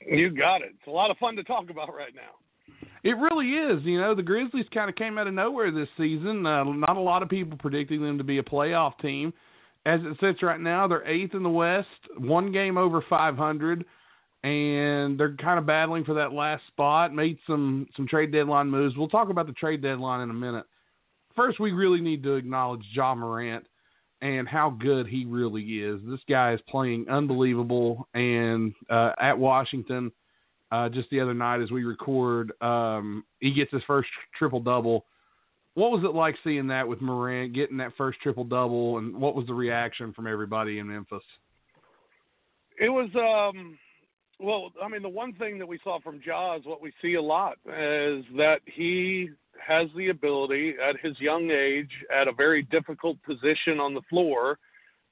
You 0.00 0.30
got 0.30 0.62
it. 0.62 0.70
It's 0.70 0.86
a 0.86 0.90
lot 0.90 1.10
of 1.10 1.18
fun 1.18 1.36
to 1.36 1.44
talk 1.44 1.68
about 1.68 1.94
right 1.94 2.14
now. 2.14 2.86
It 3.04 3.18
really 3.18 3.50
is. 3.50 3.84
You 3.84 4.00
know, 4.00 4.14
the 4.14 4.22
Grizzlies 4.22 4.64
kind 4.72 4.88
of 4.88 4.96
came 4.96 5.18
out 5.18 5.26
of 5.26 5.34
nowhere 5.34 5.70
this 5.70 5.90
season. 5.98 6.46
Uh, 6.46 6.64
not 6.64 6.96
a 6.96 7.00
lot 7.00 7.22
of 7.22 7.28
people 7.28 7.58
predicting 7.58 8.00
them 8.00 8.16
to 8.16 8.24
be 8.24 8.38
a 8.38 8.42
playoff 8.42 8.98
team. 9.02 9.34
As 9.84 10.00
it 10.02 10.16
sits 10.18 10.42
right 10.42 10.60
now, 10.60 10.88
they're 10.88 11.06
eighth 11.06 11.34
in 11.34 11.42
the 11.42 11.50
West, 11.50 11.88
one 12.16 12.52
game 12.52 12.78
over 12.78 13.04
500, 13.06 13.84
and 14.42 15.18
they're 15.18 15.36
kind 15.36 15.58
of 15.58 15.66
battling 15.66 16.04
for 16.04 16.14
that 16.14 16.32
last 16.32 16.62
spot. 16.68 17.14
Made 17.14 17.38
some 17.46 17.86
some 17.96 18.06
trade 18.06 18.32
deadline 18.32 18.68
moves. 18.68 18.96
We'll 18.96 19.08
talk 19.08 19.28
about 19.30 19.46
the 19.46 19.52
trade 19.52 19.82
deadline 19.82 20.20
in 20.20 20.30
a 20.30 20.34
minute. 20.34 20.64
First, 21.36 21.60
we 21.60 21.72
really 21.72 22.00
need 22.00 22.22
to 22.24 22.34
acknowledge 22.34 22.82
Ja 22.92 23.14
Morant 23.14 23.64
and 24.20 24.48
how 24.48 24.70
good 24.70 25.06
he 25.06 25.24
really 25.24 25.62
is. 25.62 26.00
This 26.04 26.20
guy 26.28 26.52
is 26.52 26.60
playing 26.68 27.08
unbelievable, 27.08 28.08
and 28.14 28.74
uh, 28.90 29.12
at 29.20 29.38
Washington 29.38 30.12
uh, 30.72 30.88
just 30.88 31.10
the 31.10 31.20
other 31.20 31.34
night 31.34 31.60
as 31.60 31.70
we 31.70 31.84
record. 31.84 32.52
Um, 32.62 33.24
he 33.40 33.52
gets 33.52 33.70
his 33.70 33.82
first 33.86 34.08
triple 34.38 34.60
double. 34.60 35.04
What 35.74 35.90
was 35.90 36.02
it 36.04 36.14
like 36.14 36.34
seeing 36.42 36.66
that 36.68 36.88
with 36.88 37.00
Morant 37.00 37.54
getting 37.54 37.76
that 37.76 37.92
first 37.96 38.20
triple 38.22 38.44
double, 38.44 38.98
and 38.98 39.14
what 39.14 39.34
was 39.34 39.46
the 39.46 39.54
reaction 39.54 40.12
from 40.12 40.26
everybody 40.26 40.78
in 40.78 40.88
Memphis? 40.88 41.22
It 42.78 42.88
was 42.88 43.10
um 43.14 43.78
well, 44.42 44.72
I 44.82 44.88
mean 44.88 45.02
the 45.02 45.08
one 45.08 45.32
thing 45.34 45.58
that 45.58 45.66
we 45.66 45.78
saw 45.82 46.00
from 46.00 46.20
Jaws, 46.20 46.62
what 46.64 46.82
we 46.82 46.92
see 47.00 47.14
a 47.14 47.22
lot 47.22 47.58
is 47.66 48.24
that 48.36 48.60
he 48.66 49.30
has 49.64 49.88
the 49.96 50.08
ability 50.08 50.74
at 50.82 50.98
his 51.00 51.18
young 51.20 51.50
age 51.50 51.90
at 52.14 52.28
a 52.28 52.32
very 52.32 52.62
difficult 52.64 53.16
position 53.22 53.78
on 53.80 53.94
the 53.94 54.02
floor 54.10 54.58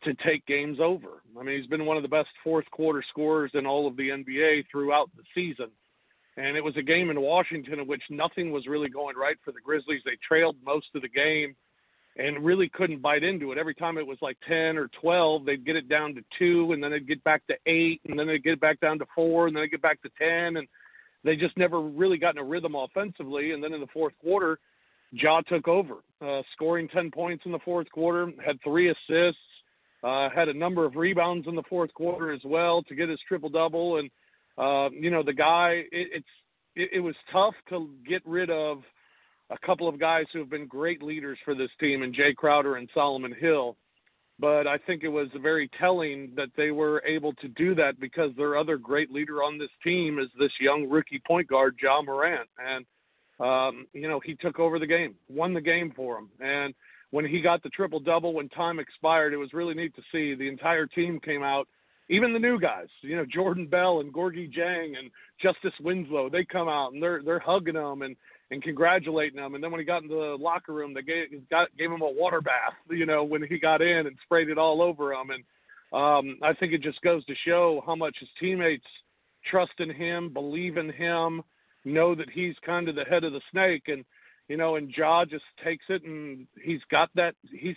to 0.03 0.15
take 0.15 0.45
games 0.47 0.79
over. 0.81 1.23
I 1.39 1.43
mean, 1.43 1.61
he's 1.61 1.69
been 1.69 1.87
one 1.87 1.97
of 1.97 2.03
the 2.03 2.09
best 2.09 2.31
fourth 2.43 2.69
quarter 2.71 3.05
scorers 3.09 3.51
in 3.55 3.67
all 3.67 3.87
of 3.87 3.97
the 3.97 4.09
NBA 4.09 4.65
throughout 4.71 5.11
the 5.17 5.23
season. 5.35 5.71
And 6.37 6.57
it 6.57 6.65
was 6.65 6.77
a 6.77 6.83
game 6.83 7.11
in 7.11 7.21
Washington 7.21 7.81
in 7.81 7.87
which 7.87 8.03
nothing 8.09 8.51
was 8.51 8.67
really 8.67 8.89
going 8.89 9.17
right 9.17 9.37
for 9.45 9.53
the 9.53 9.61
Grizzlies. 9.61 10.01
They 10.05 10.17
trailed 10.27 10.57
most 10.65 10.87
of 10.95 11.03
the 11.03 11.09
game 11.09 11.55
and 12.17 12.45
really 12.45 12.69
couldn't 12.69 13.03
bite 13.03 13.23
into 13.23 13.53
it. 13.53 13.59
Every 13.59 13.75
time 13.75 13.97
it 13.97 14.07
was 14.07 14.19
like 14.21 14.37
10 14.49 14.77
or 14.77 14.89
12, 15.01 15.45
they'd 15.45 15.65
get 15.65 15.77
it 15.77 15.89
down 15.89 16.15
to 16.15 16.25
two, 16.39 16.73
and 16.73 16.83
then 16.83 16.91
they'd 16.91 17.07
get 17.07 17.23
back 17.25 17.47
to 17.47 17.55
eight, 17.67 18.01
and 18.09 18.19
then 18.19 18.27
they'd 18.27 18.45
get 18.45 18.61
back 18.61 18.81
down 18.81 18.99
to 18.99 19.07
four, 19.15 19.47
and 19.47 19.57
then 19.57 19.63
they'd 19.63 19.71
get 19.71 19.83
back 19.83 20.03
to 20.03 20.11
10. 20.19 20.57
And 20.57 20.69
they 21.25 21.37
just 21.37 21.57
never 21.57 21.81
really 21.81 22.19
got 22.19 22.35
in 22.35 22.43
a 22.43 22.45
rhythm 22.45 22.75
offensively. 22.75 23.53
And 23.53 23.63
then 23.63 23.73
in 23.73 23.81
the 23.81 23.87
fourth 23.89 24.15
quarter, 24.21 24.59
Ja 25.13 25.41
took 25.43 25.69
over, 25.69 25.97
uh, 26.21 26.43
scoring 26.53 26.89
10 26.89 27.11
points 27.11 27.45
in 27.47 27.53
the 27.53 27.59
fourth 27.61 27.91
quarter, 27.91 28.31
had 28.45 28.61
three 28.63 28.91
assists, 28.91 29.41
uh, 30.03 30.29
had 30.31 30.49
a 30.49 30.55
number 30.55 30.85
of 30.85 30.97
rebounds 30.97 31.47
in 31.47 31.55
the 31.55 31.63
fourth 31.69 31.93
quarter 31.95 32.33
as 32.33 32.41
well 32.45 32.83
to 32.85 32.95
get 32.95 33.09
his 33.09 33.21
triple 33.29 33.51
double. 33.51 33.99
And, 33.99 34.11
uh, 34.57 34.91
you 34.93 35.11
know, 35.11 35.23
the 35.23 35.33
guy, 35.33 35.85
it, 35.93 36.09
it's, 36.13 36.29
it, 36.75 36.91
it 36.95 37.01
was 37.01 37.15
tough 37.33 37.55
to 37.69 37.91
get 38.09 38.23
rid 38.25 38.51
of 38.51 38.83
a 39.51 39.59
couple 39.67 39.89
of 39.89 39.99
guys 39.99 40.27
who 40.33 40.39
have 40.39 40.51
been 40.51 40.67
great 40.67 41.03
leaders 41.03 41.39
for 41.45 41.55
this 41.55 41.71
team, 41.79 42.03
and 42.03 42.15
Jae 42.15 42.35
Crowder 42.35 42.77
and 42.77 42.89
Solomon 42.95 43.35
Hill. 43.39 43.77
But 44.39 44.67
I 44.67 44.79
think 44.79 45.03
it 45.03 45.09
was 45.09 45.29
very 45.43 45.69
telling 45.79 46.33
that 46.37 46.49
they 46.57 46.71
were 46.71 47.03
able 47.07 47.35
to 47.35 47.49
do 47.49 47.75
that 47.75 48.01
because 48.01 48.31
their 48.37 48.57
other 48.57 48.79
great 48.79 49.11
leader 49.13 49.43
on 49.43 49.59
this 49.59 49.69
team 49.85 50.19
is 50.19 50.29
this 50.39 50.53
young 50.59 50.89
rookie 50.89 51.21
point 51.27 51.47
guard, 51.47 51.77
Ja 51.83 52.01
Morant. 52.01 52.49
And, 52.59 52.87
um, 53.39 53.87
you 53.93 54.09
know, 54.09 54.19
he 54.25 54.35
took 54.37 54.59
over 54.59 54.79
the 54.79 54.87
game, 54.87 55.15
won 55.29 55.53
the 55.53 55.61
game 55.61 55.93
for 55.95 56.17
him. 56.17 56.31
And 56.41 56.75
when 57.11 57.27
he 57.27 57.43
got 57.43 57.63
the 57.63 57.69
triple 57.69 58.01
double 58.01 58.33
when 58.33 58.49
time 58.49 58.79
expired, 58.79 59.35
it 59.35 59.37
was 59.37 59.53
really 59.53 59.75
neat 59.75 59.95
to 59.97 60.03
see. 60.11 60.35
The 60.35 60.49
entire 60.49 60.87
team 60.87 61.21
came 61.21 61.43
out, 61.43 61.69
even 62.09 62.33
the 62.33 62.39
new 62.39 62.59
guys, 62.59 62.89
you 63.03 63.17
know, 63.17 63.27
Jordan 63.27 63.67
Bell 63.67 64.01
and 64.01 64.13
Gorgui 64.13 64.51
Dieng 64.51 64.99
and 64.99 65.11
Justice 65.41 65.79
Winslow, 65.81 66.31
they 66.31 66.45
come 66.45 66.69
out 66.69 66.93
and 66.93 67.03
they're 67.03 67.23
they're 67.23 67.39
hugging 67.39 67.77
him 67.77 68.03
and 68.03 68.17
and 68.51 68.63
congratulating 68.63 69.39
him. 69.39 69.55
And 69.55 69.63
then 69.63 69.71
when 69.71 69.81
he 69.81 69.87
got 69.87 70.03
in 70.03 70.09
the 70.09 70.37
locker 70.39 70.73
room, 70.73 70.95
they 70.95 71.03
gave 71.03 71.49
got 71.51 71.69
gave 71.77 71.91
him 71.91 72.03
a 72.03 72.11
water 72.11 72.41
bath, 72.41 72.75
you 72.91 73.07
know, 73.07 73.25
when 73.25 73.43
he 73.43 73.59
got 73.59 73.83
in 73.83 74.07
and 74.07 74.17
sprayed 74.25 74.49
it 74.49 74.59
all 74.59 74.83
over 74.83 75.13
him. 75.13 75.31
And 75.31 75.45
um, 75.93 76.39
I 76.43 76.53
think 76.55 76.73
it 76.73 76.83
just 76.83 77.01
goes 77.03 77.25
to 77.27 77.35
show 77.47 77.83
how 77.87 77.95
much 77.95 78.17
his 78.21 78.29
teammates 78.39 78.87
trust 79.51 79.73
in 79.79 79.91
him, 79.91 80.33
believe 80.33 80.77
in 80.77 80.91
him, 80.91 81.43
know 81.85 82.15
that 82.15 82.29
he's 82.31 82.55
kind 82.65 82.89
of 82.89 82.95
the 82.95 83.05
head 83.05 83.25
of 83.25 83.33
the 83.33 83.41
snake. 83.51 83.85
And 83.87 84.05
you 84.49 84.57
know, 84.57 84.77
and 84.77 84.93
Ja 84.97 85.25
just 85.25 85.45
takes 85.65 85.85
it 85.89 86.03
and 86.05 86.47
he's 86.63 86.81
got 86.91 87.09
that 87.15 87.35
he's 87.53 87.77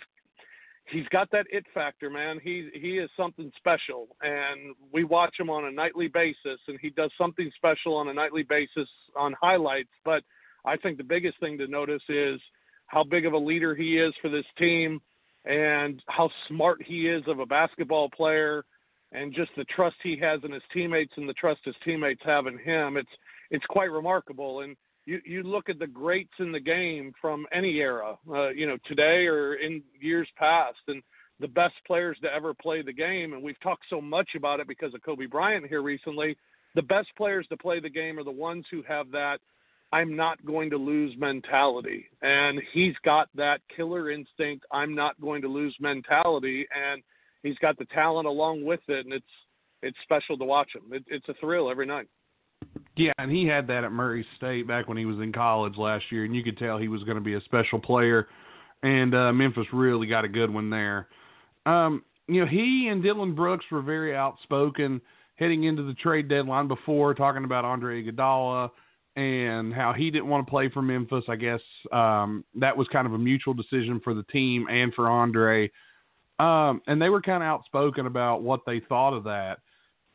he's 0.90 1.06
got 1.08 1.30
that 1.30 1.46
it 1.50 1.64
factor, 1.72 2.10
man. 2.10 2.40
He 2.42 2.68
he 2.74 2.98
is 2.98 3.10
something 3.16 3.50
special, 3.56 4.08
and 4.22 4.74
we 4.92 5.04
watch 5.04 5.34
him 5.38 5.50
on 5.50 5.66
a 5.66 5.70
nightly 5.70 6.08
basis, 6.08 6.58
and 6.66 6.78
he 6.80 6.90
does 6.90 7.12
something 7.16 7.50
special 7.56 7.94
on 7.94 8.08
a 8.08 8.14
nightly 8.14 8.42
basis 8.42 8.88
on 9.16 9.34
highlights. 9.40 9.90
But 10.04 10.24
I 10.64 10.76
think 10.76 10.98
the 10.98 11.04
biggest 11.04 11.38
thing 11.40 11.58
to 11.58 11.66
notice 11.66 12.02
is 12.08 12.40
how 12.86 13.04
big 13.04 13.26
of 13.26 13.32
a 13.32 13.38
leader 13.38 13.74
he 13.74 13.98
is 13.98 14.12
for 14.20 14.28
this 14.28 14.46
team, 14.58 15.00
and 15.44 16.02
how 16.08 16.30
smart 16.48 16.82
he 16.82 17.08
is 17.08 17.22
of 17.26 17.38
a 17.38 17.46
basketball 17.46 18.08
player, 18.08 18.64
and 19.12 19.34
just 19.34 19.50
the 19.56 19.64
trust 19.64 19.96
he 20.02 20.16
has 20.16 20.40
in 20.44 20.52
his 20.52 20.62
teammates 20.72 21.12
and 21.16 21.28
the 21.28 21.34
trust 21.34 21.60
his 21.64 21.74
teammates 21.84 22.22
have 22.24 22.46
in 22.46 22.58
him. 22.58 22.96
It's 22.96 23.08
it's 23.50 23.66
quite 23.66 23.90
remarkable, 23.90 24.60
and 24.60 24.76
you 25.04 25.20
you 25.24 25.42
look 25.42 25.68
at 25.68 25.78
the 25.78 25.86
greats 25.86 26.32
in 26.38 26.50
the 26.50 26.60
game 26.60 27.12
from 27.20 27.46
any 27.52 27.76
era, 27.78 28.16
uh, 28.30 28.48
you 28.48 28.66
know, 28.66 28.78
today 28.86 29.26
or 29.26 29.54
in 29.54 29.82
years 30.00 30.28
past, 30.36 30.78
and 30.88 31.02
the 31.40 31.48
best 31.48 31.74
players 31.86 32.16
to 32.22 32.32
ever 32.32 32.54
play 32.54 32.82
the 32.82 32.92
game. 32.92 33.32
And 33.32 33.42
we've 33.42 33.60
talked 33.60 33.84
so 33.90 34.00
much 34.00 34.30
about 34.36 34.60
it 34.60 34.68
because 34.68 34.94
of 34.94 35.02
Kobe 35.02 35.26
Bryant 35.26 35.66
here 35.66 35.82
recently. 35.82 36.36
The 36.74 36.82
best 36.82 37.08
players 37.16 37.46
to 37.48 37.56
play 37.56 37.80
the 37.80 37.90
game 37.90 38.18
are 38.18 38.24
the 38.24 38.30
ones 38.30 38.64
who 38.70 38.82
have 38.88 39.10
that 39.10 39.40
I'm 39.94 40.16
not 40.16 40.44
going 40.44 40.70
to 40.70 40.76
lose 40.76 41.14
mentality. 41.16 42.06
And 42.20 42.60
he's 42.72 42.94
got 43.04 43.28
that 43.36 43.60
killer 43.76 44.10
instinct, 44.10 44.66
I'm 44.72 44.92
not 44.92 45.20
going 45.20 45.40
to 45.42 45.48
lose 45.48 45.76
mentality. 45.78 46.66
And 46.74 47.00
he's 47.44 47.56
got 47.58 47.78
the 47.78 47.84
talent 47.86 48.26
along 48.26 48.64
with 48.64 48.80
it. 48.88 49.06
And 49.06 49.14
it's, 49.14 49.24
it's 49.82 49.96
special 50.02 50.36
to 50.38 50.44
watch 50.44 50.70
him. 50.74 50.92
It, 50.92 51.04
it's 51.06 51.28
a 51.28 51.34
thrill 51.34 51.70
every 51.70 51.86
night. 51.86 52.08
Yeah, 52.96 53.12
and 53.18 53.30
he 53.30 53.46
had 53.46 53.68
that 53.68 53.84
at 53.84 53.92
Murray 53.92 54.26
State 54.36 54.66
back 54.66 54.88
when 54.88 54.96
he 54.96 55.04
was 55.04 55.18
in 55.18 55.32
college 55.32 55.76
last 55.76 56.04
year, 56.10 56.24
and 56.24 56.34
you 56.34 56.42
could 56.42 56.58
tell 56.58 56.78
he 56.78 56.88
was 56.88 57.02
going 57.04 57.16
to 57.16 57.22
be 57.22 57.34
a 57.34 57.40
special 57.42 57.78
player. 57.78 58.26
And 58.82 59.14
uh, 59.14 59.32
Memphis 59.32 59.66
really 59.72 60.08
got 60.08 60.24
a 60.24 60.28
good 60.28 60.52
one 60.52 60.70
there. 60.70 61.08
Um, 61.66 62.02
you 62.26 62.40
know, 62.40 62.46
he 62.46 62.88
and 62.90 63.02
Dillon 63.02 63.34
Brooks 63.34 63.64
were 63.70 63.82
very 63.82 64.16
outspoken 64.16 65.00
heading 65.36 65.64
into 65.64 65.82
the 65.82 65.94
trade 65.94 66.28
deadline 66.28 66.66
before, 66.68 67.14
talking 67.14 67.44
about 67.44 67.64
Andre 67.64 68.02
Iguodala 68.02 68.70
and 69.16 69.72
how 69.72 69.92
he 69.92 70.10
didn't 70.10 70.28
want 70.28 70.46
to 70.46 70.50
play 70.50 70.68
for 70.68 70.82
Memphis. 70.82 71.24
I 71.28 71.36
guess 71.36 71.60
um, 71.92 72.44
that 72.56 72.76
was 72.76 72.88
kind 72.92 73.06
of 73.06 73.12
a 73.12 73.18
mutual 73.18 73.54
decision 73.54 74.00
for 74.02 74.14
the 74.14 74.24
team 74.24 74.66
and 74.68 74.92
for 74.94 75.08
Andre. 75.08 75.70
Um, 76.38 76.82
and 76.86 77.00
they 77.00 77.08
were 77.08 77.22
kind 77.22 77.42
of 77.42 77.46
outspoken 77.46 78.06
about 78.06 78.42
what 78.42 78.60
they 78.66 78.80
thought 78.80 79.14
of 79.16 79.24
that. 79.24 79.58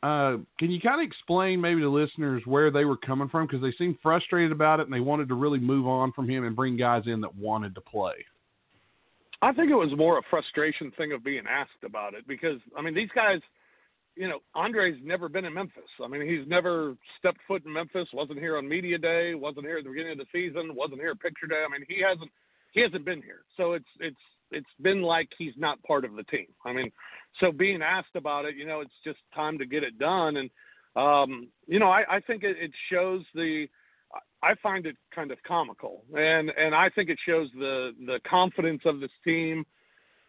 Uh, 0.02 0.38
can 0.58 0.70
you 0.70 0.80
kind 0.80 1.00
of 1.00 1.06
explain 1.06 1.60
maybe 1.60 1.80
to 1.80 1.88
listeners 1.88 2.42
where 2.46 2.70
they 2.70 2.86
were 2.86 2.96
coming 2.96 3.28
from 3.28 3.46
because 3.46 3.60
they 3.60 3.72
seemed 3.76 3.96
frustrated 4.02 4.50
about 4.52 4.80
it 4.80 4.84
and 4.86 4.92
they 4.92 5.00
wanted 5.00 5.28
to 5.28 5.34
really 5.34 5.58
move 5.58 5.86
on 5.86 6.12
from 6.12 6.28
him 6.28 6.44
and 6.44 6.56
bring 6.56 6.76
guys 6.76 7.02
in 7.06 7.20
that 7.20 7.34
wanted 7.34 7.74
to 7.74 7.80
play? 7.82 8.14
I 9.42 9.52
think 9.52 9.70
it 9.70 9.74
was 9.74 9.90
more 9.96 10.18
a 10.18 10.22
frustration 10.28 10.92
thing 10.96 11.12
of 11.12 11.24
being 11.24 11.44
asked 11.48 11.84
about 11.84 12.14
it 12.14 12.26
because 12.26 12.60
I 12.76 12.82
mean 12.82 12.94
these 12.94 13.10
guys, 13.14 13.40
you 14.20 14.28
know, 14.28 14.40
Andre's 14.54 14.98
never 15.02 15.30
been 15.30 15.46
in 15.46 15.54
Memphis. 15.54 15.90
I 16.04 16.06
mean 16.06 16.28
he's 16.28 16.46
never 16.46 16.94
stepped 17.18 17.40
foot 17.48 17.64
in 17.64 17.72
Memphis. 17.72 18.06
wasn't 18.12 18.38
here 18.38 18.58
on 18.58 18.68
media 18.68 18.98
day. 18.98 19.34
wasn't 19.34 19.64
here 19.64 19.78
at 19.78 19.84
the 19.84 19.90
beginning 19.90 20.12
of 20.12 20.18
the 20.18 20.26
season. 20.30 20.74
wasn't 20.74 21.00
here 21.00 21.12
at 21.12 21.20
picture 21.20 21.46
day. 21.46 21.64
I 21.66 21.72
mean 21.72 21.86
he 21.88 22.02
hasn't 22.02 22.30
he 22.72 22.82
hasn't 22.82 23.06
been 23.06 23.22
here. 23.22 23.44
So 23.56 23.72
it's 23.72 23.88
it's 23.98 24.20
it's 24.50 24.68
been 24.82 25.00
like 25.00 25.30
he's 25.38 25.54
not 25.56 25.82
part 25.84 26.04
of 26.04 26.16
the 26.16 26.24
team. 26.24 26.48
I 26.66 26.74
mean, 26.74 26.92
so 27.40 27.50
being 27.50 27.80
asked 27.80 28.14
about 28.14 28.44
it, 28.44 28.56
you 28.56 28.66
know, 28.66 28.80
it's 28.80 28.92
just 29.04 29.18
time 29.34 29.56
to 29.58 29.64
get 29.64 29.84
it 29.84 29.98
done. 29.98 30.36
And 30.36 30.50
um, 30.96 31.48
you 31.66 31.78
know, 31.78 31.88
I, 31.88 32.16
I 32.16 32.20
think 32.20 32.42
it, 32.42 32.56
it 32.60 32.72
shows 32.92 33.24
the. 33.34 33.66
I 34.42 34.54
find 34.62 34.86
it 34.86 34.96
kind 35.14 35.30
of 35.30 35.38
comical, 35.46 36.02
and 36.18 36.50
and 36.50 36.74
I 36.74 36.90
think 36.90 37.10
it 37.10 37.18
shows 37.24 37.48
the 37.54 37.92
the 38.06 38.18
confidence 38.28 38.82
of 38.84 39.00
this 39.00 39.10
team, 39.24 39.64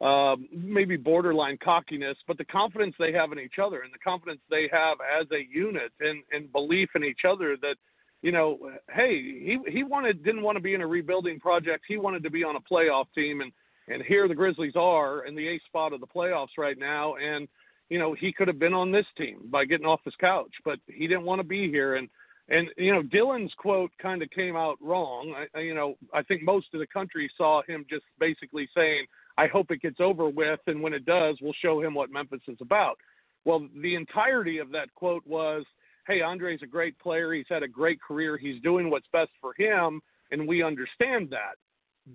uh, 0.01 0.35
maybe 0.51 0.97
borderline 0.97 1.57
cockiness, 1.63 2.17
but 2.27 2.37
the 2.37 2.45
confidence 2.45 2.95
they 2.97 3.11
have 3.11 3.31
in 3.31 3.39
each 3.39 3.59
other 3.61 3.81
and 3.81 3.93
the 3.93 3.99
confidence 3.99 4.41
they 4.49 4.67
have 4.71 4.97
as 5.19 5.27
a 5.31 5.47
unit 5.53 5.91
and 5.99 6.23
and 6.31 6.51
belief 6.51 6.89
in 6.95 7.03
each 7.03 7.21
other 7.27 7.55
that 7.61 7.75
you 8.21 8.31
know, 8.31 8.59
hey, 8.93 9.15
he 9.21 9.57
he 9.67 9.83
wanted 9.83 10.23
didn't 10.23 10.43
want 10.43 10.55
to 10.55 10.61
be 10.61 10.73
in 10.73 10.81
a 10.81 10.87
rebuilding 10.87 11.39
project. 11.39 11.85
He 11.87 11.97
wanted 11.97 12.23
to 12.23 12.29
be 12.29 12.43
on 12.43 12.55
a 12.55 12.61
playoff 12.61 13.05
team, 13.15 13.41
and 13.41 13.51
and 13.87 14.03
here 14.03 14.27
the 14.27 14.35
Grizzlies 14.35 14.75
are 14.75 15.25
in 15.25 15.35
the 15.35 15.47
eighth 15.47 15.65
spot 15.65 15.93
of 15.93 15.99
the 15.99 16.07
playoffs 16.07 16.57
right 16.57 16.77
now. 16.77 17.15
And, 17.15 17.47
you 17.89 17.99
know, 17.99 18.13
he 18.13 18.31
could 18.31 18.47
have 18.47 18.59
been 18.59 18.73
on 18.73 18.91
this 18.91 19.05
team 19.17 19.39
by 19.49 19.65
getting 19.65 19.85
off 19.85 20.01
his 20.05 20.15
couch, 20.19 20.51
but 20.63 20.79
he 20.87 21.07
didn't 21.07 21.25
want 21.25 21.39
to 21.39 21.47
be 21.47 21.69
here. 21.69 21.95
And, 21.95 22.07
and, 22.49 22.69
you 22.77 22.93
know, 22.93 23.03
Dillon's 23.03 23.53
quote 23.57 23.91
kind 24.01 24.21
of 24.21 24.29
came 24.29 24.55
out 24.55 24.77
wrong. 24.81 25.35
I, 25.55 25.59
you 25.59 25.73
know, 25.73 25.95
I 26.13 26.21
think 26.23 26.43
most 26.43 26.67
of 26.73 26.79
the 26.79 26.87
country 26.87 27.29
saw 27.37 27.61
him 27.67 27.85
just 27.89 28.05
basically 28.19 28.69
saying, 28.75 29.05
I 29.37 29.47
hope 29.47 29.71
it 29.71 29.81
gets 29.81 29.99
over 29.99 30.29
with. 30.29 30.59
And 30.67 30.81
when 30.81 30.93
it 30.93 31.05
does, 31.05 31.37
we'll 31.41 31.53
show 31.61 31.81
him 31.81 31.93
what 31.93 32.11
Memphis 32.11 32.41
is 32.47 32.57
about. 32.61 32.97
Well, 33.45 33.67
the 33.81 33.95
entirety 33.95 34.59
of 34.59 34.71
that 34.71 34.93
quote 34.95 35.25
was, 35.25 35.63
Hey, 36.07 36.21
Andre's 36.21 36.61
a 36.63 36.67
great 36.67 36.97
player. 36.99 37.33
He's 37.33 37.45
had 37.49 37.63
a 37.63 37.67
great 37.67 38.01
career. 38.01 38.37
He's 38.37 38.61
doing 38.61 38.89
what's 38.89 39.07
best 39.13 39.31
for 39.39 39.53
him. 39.57 40.01
And 40.31 40.47
we 40.47 40.63
understand 40.63 41.29
that 41.29 41.55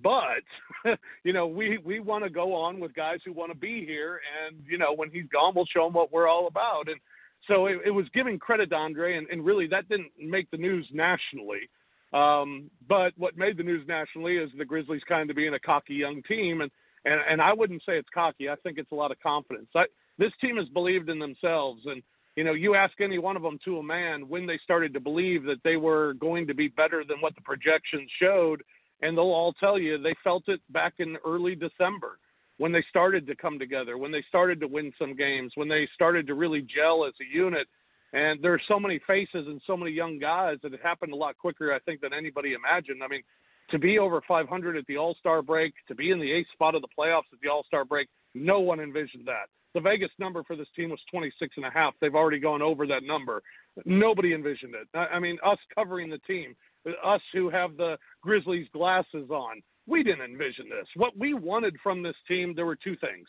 but 0.03 0.43
you 1.25 1.33
know 1.33 1.47
we 1.47 1.79
we 1.79 2.01
want 2.01 2.25
to 2.25 2.31
go 2.31 2.55
on 2.55 2.81
with 2.81 2.95
guys 2.95 3.19
who 3.25 3.33
want 3.33 3.53
to 3.53 3.59
be 3.59 3.85
here 3.85 4.21
and 4.47 4.57
you 4.69 4.79
know 4.79 4.93
when 4.93 5.11
he's 5.11 5.27
gone 5.33 5.53
we'll 5.55 5.67
show 5.67 5.87
him 5.87 5.93
what 5.93 6.13
we're 6.13 6.29
all 6.29 6.47
about 6.47 6.89
and 6.89 7.01
so 7.47 7.67
it, 7.67 7.79
it 7.87 7.91
was 7.91 8.07
giving 8.13 8.39
credit 8.39 8.71
to 8.71 8.77
andre 8.77 9.17
and, 9.17 9.29
and 9.29 9.45
really 9.45 9.67
that 9.67 9.89
didn't 9.89 10.11
make 10.21 10.51
the 10.51 10.57
news 10.57 10.87
nationally 10.93 11.69
um, 12.13 12.71
but 12.89 13.13
what 13.17 13.37
made 13.37 13.57
the 13.57 13.63
news 13.63 13.87
nationally 13.87 14.37
is 14.37 14.51
the 14.57 14.65
grizzlies 14.65 15.03
kind 15.09 15.29
of 15.29 15.37
being 15.37 15.55
a 15.55 15.59
cocky 15.59 15.95
young 15.95 16.23
team 16.23 16.61
and 16.61 16.71
and, 17.07 17.21
and 17.31 17.41
i 17.41 17.53
wouldn't 17.53 17.83
say 17.87 17.97
it's 17.97 18.09
cocky 18.13 18.51
i 18.51 18.57
think 18.57 18.77
it's 18.77 18.93
a 18.93 18.95
lot 18.95 19.11
of 19.11 19.19
confidence 19.21 19.69
I, 19.75 19.85
this 20.19 20.33
team 20.41 20.57
has 20.59 20.69
believed 20.69 21.09
in 21.09 21.19
themselves 21.19 21.83
and 21.87 22.03
you 22.37 22.45
know, 22.45 22.53
you 22.53 22.75
ask 22.75 23.01
any 23.01 23.19
one 23.19 23.37
of 23.37 23.43
them 23.43 23.59
to 23.65 23.79
a 23.79 23.83
man 23.83 24.29
when 24.29 24.47
they 24.47 24.61
started 24.63 24.93
to 24.93 25.01
believe 25.01 25.45
that 25.45 25.63
they 25.65 25.77
were 25.77 26.13
going 26.15 26.47
to 26.47 26.55
be 26.55 26.69
better 26.69 27.03
than 27.03 27.19
what 27.21 27.35
the 27.35 27.41
projections 27.41 28.11
showed, 28.21 28.63
and 29.01 29.17
they'll 29.17 29.25
all 29.25 29.55
tell 29.55 29.79
you 29.79 29.99
they 29.99 30.15
felt 30.23 30.45
it 30.49 30.61
back 30.71 30.95
in 30.99 31.17
early 31.27 31.55
December 31.55 32.19
when 32.59 32.73
they 32.73 32.85
started 32.91 33.27
to 33.27 33.37
come 33.37 33.59
together, 33.59 33.97
when 33.97 34.13
they 34.13 34.23
started 34.29 34.61
to 34.61 34.69
win 34.69 34.93
some 34.99 35.17
games, 35.17 35.53
when 35.57 35.69
they 35.69 35.89
started 35.95 36.27
to 36.27 36.35
really 36.35 36.61
gel 36.63 37.07
as 37.07 37.15
a 37.21 37.35
unit. 37.35 37.67
And 38.13 38.41
there 38.43 38.53
are 38.53 38.61
so 38.69 38.79
many 38.79 39.01
faces 39.07 39.47
and 39.47 39.61
so 39.67 39.77
many 39.77 39.91
young 39.91 40.19
guys 40.19 40.59
that 40.63 40.73
it 40.73 40.81
happened 40.83 41.13
a 41.13 41.17
lot 41.17 41.37
quicker, 41.39 41.73
I 41.75 41.79
think, 41.81 42.03
than 42.03 42.15
anybody 42.15 42.53
imagined. 42.53 43.03
I 43.03 43.09
mean, 43.09 43.23
to 43.71 43.79
be 43.79 43.99
over 43.99 44.23
500 44.27 44.77
at 44.77 44.87
the 44.87 44.97
All 44.97 45.15
Star 45.19 45.43
break, 45.43 45.75
to 45.89 45.95
be 45.95 46.11
in 46.11 46.21
the 46.21 46.31
eighth 46.31 46.49
spot 46.53 46.75
of 46.75 46.83
the 46.83 46.89
playoffs 46.99 47.33
at 47.33 47.41
the 47.43 47.49
All 47.49 47.65
Star 47.65 47.85
break, 47.85 48.09
no 48.35 48.61
one 48.61 48.81
envisioned 48.81 49.27
that. 49.27 49.49
The 49.75 49.81
Vegas 49.81 50.11
number 50.19 50.43
for 50.43 50.57
this 50.57 50.69
team 50.75 50.91
was 50.91 51.01
26 51.11 51.57
and 51.57 51.67
a 51.67 51.71
half. 51.71 51.95
They've 52.01 52.15
already 52.15 52.39
gone 52.39 52.63
over 52.63 52.87
that 52.87 53.03
number. 53.03 53.43
Nobody 53.85 54.33
envisioned 54.33 54.75
it. 54.75 54.89
I 54.97 55.19
mean, 55.19 55.37
us 55.45 55.59
covering 55.75 56.09
the 56.09 56.19
team, 56.21 56.57
us 57.05 57.21
who 57.35 57.51
have 57.51 57.77
the 57.77 57.99
Grizzlies 58.23 58.69
glasses 58.73 59.29
on, 59.29 59.61
we 59.87 60.03
didn't 60.03 60.25
envision 60.25 60.69
this. 60.69 60.87
What 60.95 61.17
we 61.17 61.35
wanted 61.35 61.77
from 61.83 62.03
this 62.03 62.17
team, 62.27 62.55
there 62.55 62.67
were 62.67 62.77
two 62.77 62.97
things: 62.97 63.29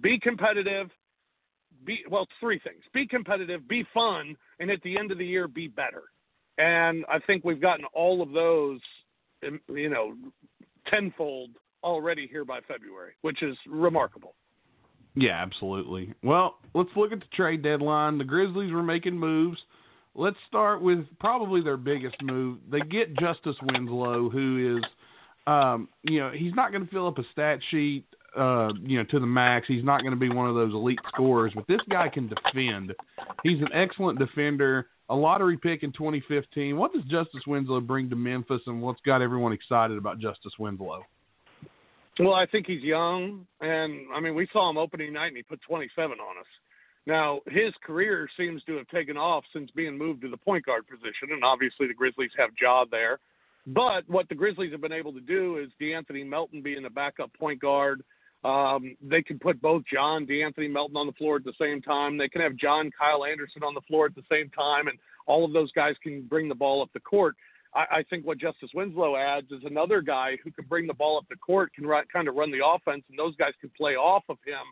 be 0.00 0.18
competitive, 0.18 0.88
be 1.84 2.04
well, 2.10 2.26
three 2.40 2.58
things: 2.58 2.82
be 2.92 3.06
competitive, 3.06 3.68
be 3.68 3.84
fun, 3.94 4.36
and 4.58 4.70
at 4.70 4.82
the 4.82 4.98
end 4.98 5.12
of 5.12 5.18
the 5.18 5.26
year, 5.26 5.46
be 5.46 5.68
better. 5.68 6.02
And 6.58 7.04
I 7.08 7.18
think 7.20 7.44
we've 7.44 7.60
gotten 7.60 7.84
all 7.94 8.22
of 8.22 8.32
those, 8.32 8.80
you 9.68 9.88
know, 9.88 10.14
tenfold 10.88 11.50
already 11.82 12.26
here 12.26 12.44
by 12.44 12.60
February, 12.66 13.12
which 13.22 13.42
is 13.42 13.56
remarkable. 13.68 14.34
Yeah, 15.14 15.40
absolutely. 15.42 16.12
Well, 16.22 16.56
let's 16.74 16.90
look 16.94 17.12
at 17.12 17.20
the 17.20 17.26
trade 17.34 17.62
deadline. 17.62 18.18
The 18.18 18.24
Grizzlies 18.24 18.72
were 18.72 18.82
making 18.82 19.18
moves. 19.18 19.58
Let's 20.14 20.36
start 20.46 20.82
with 20.82 21.06
probably 21.20 21.62
their 21.62 21.76
biggest 21.76 22.16
move. 22.22 22.58
They 22.70 22.80
get 22.80 23.16
Justice 23.18 23.56
Winslow, 23.62 24.30
who 24.30 24.78
is, 24.78 24.84
um, 25.46 25.88
you 26.02 26.20
know, 26.20 26.30
he's 26.30 26.54
not 26.54 26.70
going 26.70 26.84
to 26.84 26.90
fill 26.90 27.06
up 27.06 27.18
a 27.18 27.22
stat 27.32 27.60
sheet, 27.70 28.04
uh, 28.36 28.68
you 28.82 28.98
know, 28.98 29.04
to 29.10 29.20
the 29.20 29.26
max. 29.26 29.66
He's 29.68 29.84
not 29.84 30.02
going 30.02 30.12
to 30.12 30.20
be 30.20 30.28
one 30.28 30.48
of 30.48 30.54
those 30.54 30.72
elite 30.72 30.98
scorers, 31.08 31.52
but 31.54 31.66
this 31.66 31.80
guy 31.90 32.08
can 32.08 32.28
defend. 32.28 32.92
He's 33.42 33.60
an 33.60 33.72
excellent 33.72 34.18
defender. 34.18 34.88
A 35.08 35.14
lottery 35.14 35.56
pick 35.56 35.82
in 35.82 35.92
2015. 35.92 36.76
What 36.76 36.92
does 36.92 37.02
Justice 37.04 37.42
Winslow 37.46 37.80
bring 37.80 38.10
to 38.10 38.16
Memphis, 38.16 38.60
and 38.66 38.82
what's 38.82 39.00
got 39.06 39.22
everyone 39.22 39.52
excited 39.52 39.96
about 39.98 40.18
Justice 40.18 40.52
Winslow? 40.58 41.04
Well, 42.18 42.34
I 42.34 42.46
think 42.46 42.66
he's 42.66 42.82
young, 42.82 43.46
and 43.60 44.06
I 44.14 44.20
mean, 44.20 44.34
we 44.34 44.48
saw 44.52 44.70
him 44.70 44.78
opening 44.78 45.12
night, 45.12 45.28
and 45.28 45.36
he 45.36 45.42
put 45.42 45.60
27 45.62 46.18
on 46.18 46.38
us. 46.38 46.46
Now, 47.06 47.40
his 47.46 47.72
career 47.84 48.28
seems 48.36 48.64
to 48.64 48.76
have 48.78 48.88
taken 48.88 49.16
off 49.16 49.44
since 49.52 49.70
being 49.76 49.96
moved 49.96 50.22
to 50.22 50.30
the 50.30 50.36
point 50.36 50.64
guard 50.64 50.88
position, 50.88 51.30
and 51.30 51.44
obviously 51.44 51.86
the 51.86 51.94
Grizzlies 51.94 52.30
have 52.36 52.50
Ja 52.60 52.84
there. 52.90 53.20
But 53.66 54.08
what 54.08 54.28
the 54.28 54.34
Grizzlies 54.34 54.72
have 54.72 54.80
been 54.80 54.92
able 54.92 55.12
to 55.12 55.20
do 55.20 55.58
is 55.58 55.68
De'Anthony 55.80 56.26
Melton 56.26 56.62
being 56.62 56.84
a 56.84 56.90
backup 56.90 57.32
point 57.34 57.60
guard. 57.60 58.02
Um, 58.44 58.96
they 59.02 59.22
can 59.22 59.38
put 59.38 59.60
both 59.60 59.82
John, 59.92 60.26
De'Anthony 60.26 60.70
Melton 60.70 60.96
on 60.96 61.06
the 61.06 61.12
floor 61.14 61.36
at 61.36 61.44
the 61.44 61.54
same 61.60 61.82
time. 61.82 62.16
They 62.16 62.28
can 62.28 62.42
have 62.42 62.56
John 62.56 62.90
Kyle 62.96 63.24
Anderson 63.24 63.62
on 63.64 63.74
the 63.74 63.80
floor 63.82 64.06
at 64.06 64.14
the 64.14 64.22
same 64.30 64.50
time, 64.50 64.86
and 64.88 64.98
all 65.26 65.44
of 65.44 65.52
those 65.52 65.72
guys 65.72 65.94
can 66.02 66.22
bring 66.22 66.48
the 66.48 66.54
ball 66.54 66.82
up 66.82 66.90
the 66.92 67.00
court. 67.00 67.34
I, 67.74 67.98
I 67.98 68.02
think 68.08 68.24
what 68.24 68.38
Justice 68.38 68.70
Winslow 68.74 69.16
adds 69.16 69.50
is 69.50 69.62
another 69.64 70.00
guy 70.00 70.38
who 70.44 70.50
can 70.50 70.66
bring 70.68 70.86
the 70.86 70.94
ball 70.94 71.18
up 71.18 71.26
the 71.28 71.36
court, 71.36 71.72
can 71.74 71.86
run, 71.86 72.04
kind 72.12 72.28
of 72.28 72.36
run 72.36 72.50
the 72.50 72.64
offense, 72.64 73.04
and 73.08 73.18
those 73.18 73.34
guys 73.36 73.52
can 73.60 73.70
play 73.76 73.94
off 73.94 74.24
of 74.28 74.38
him 74.46 74.64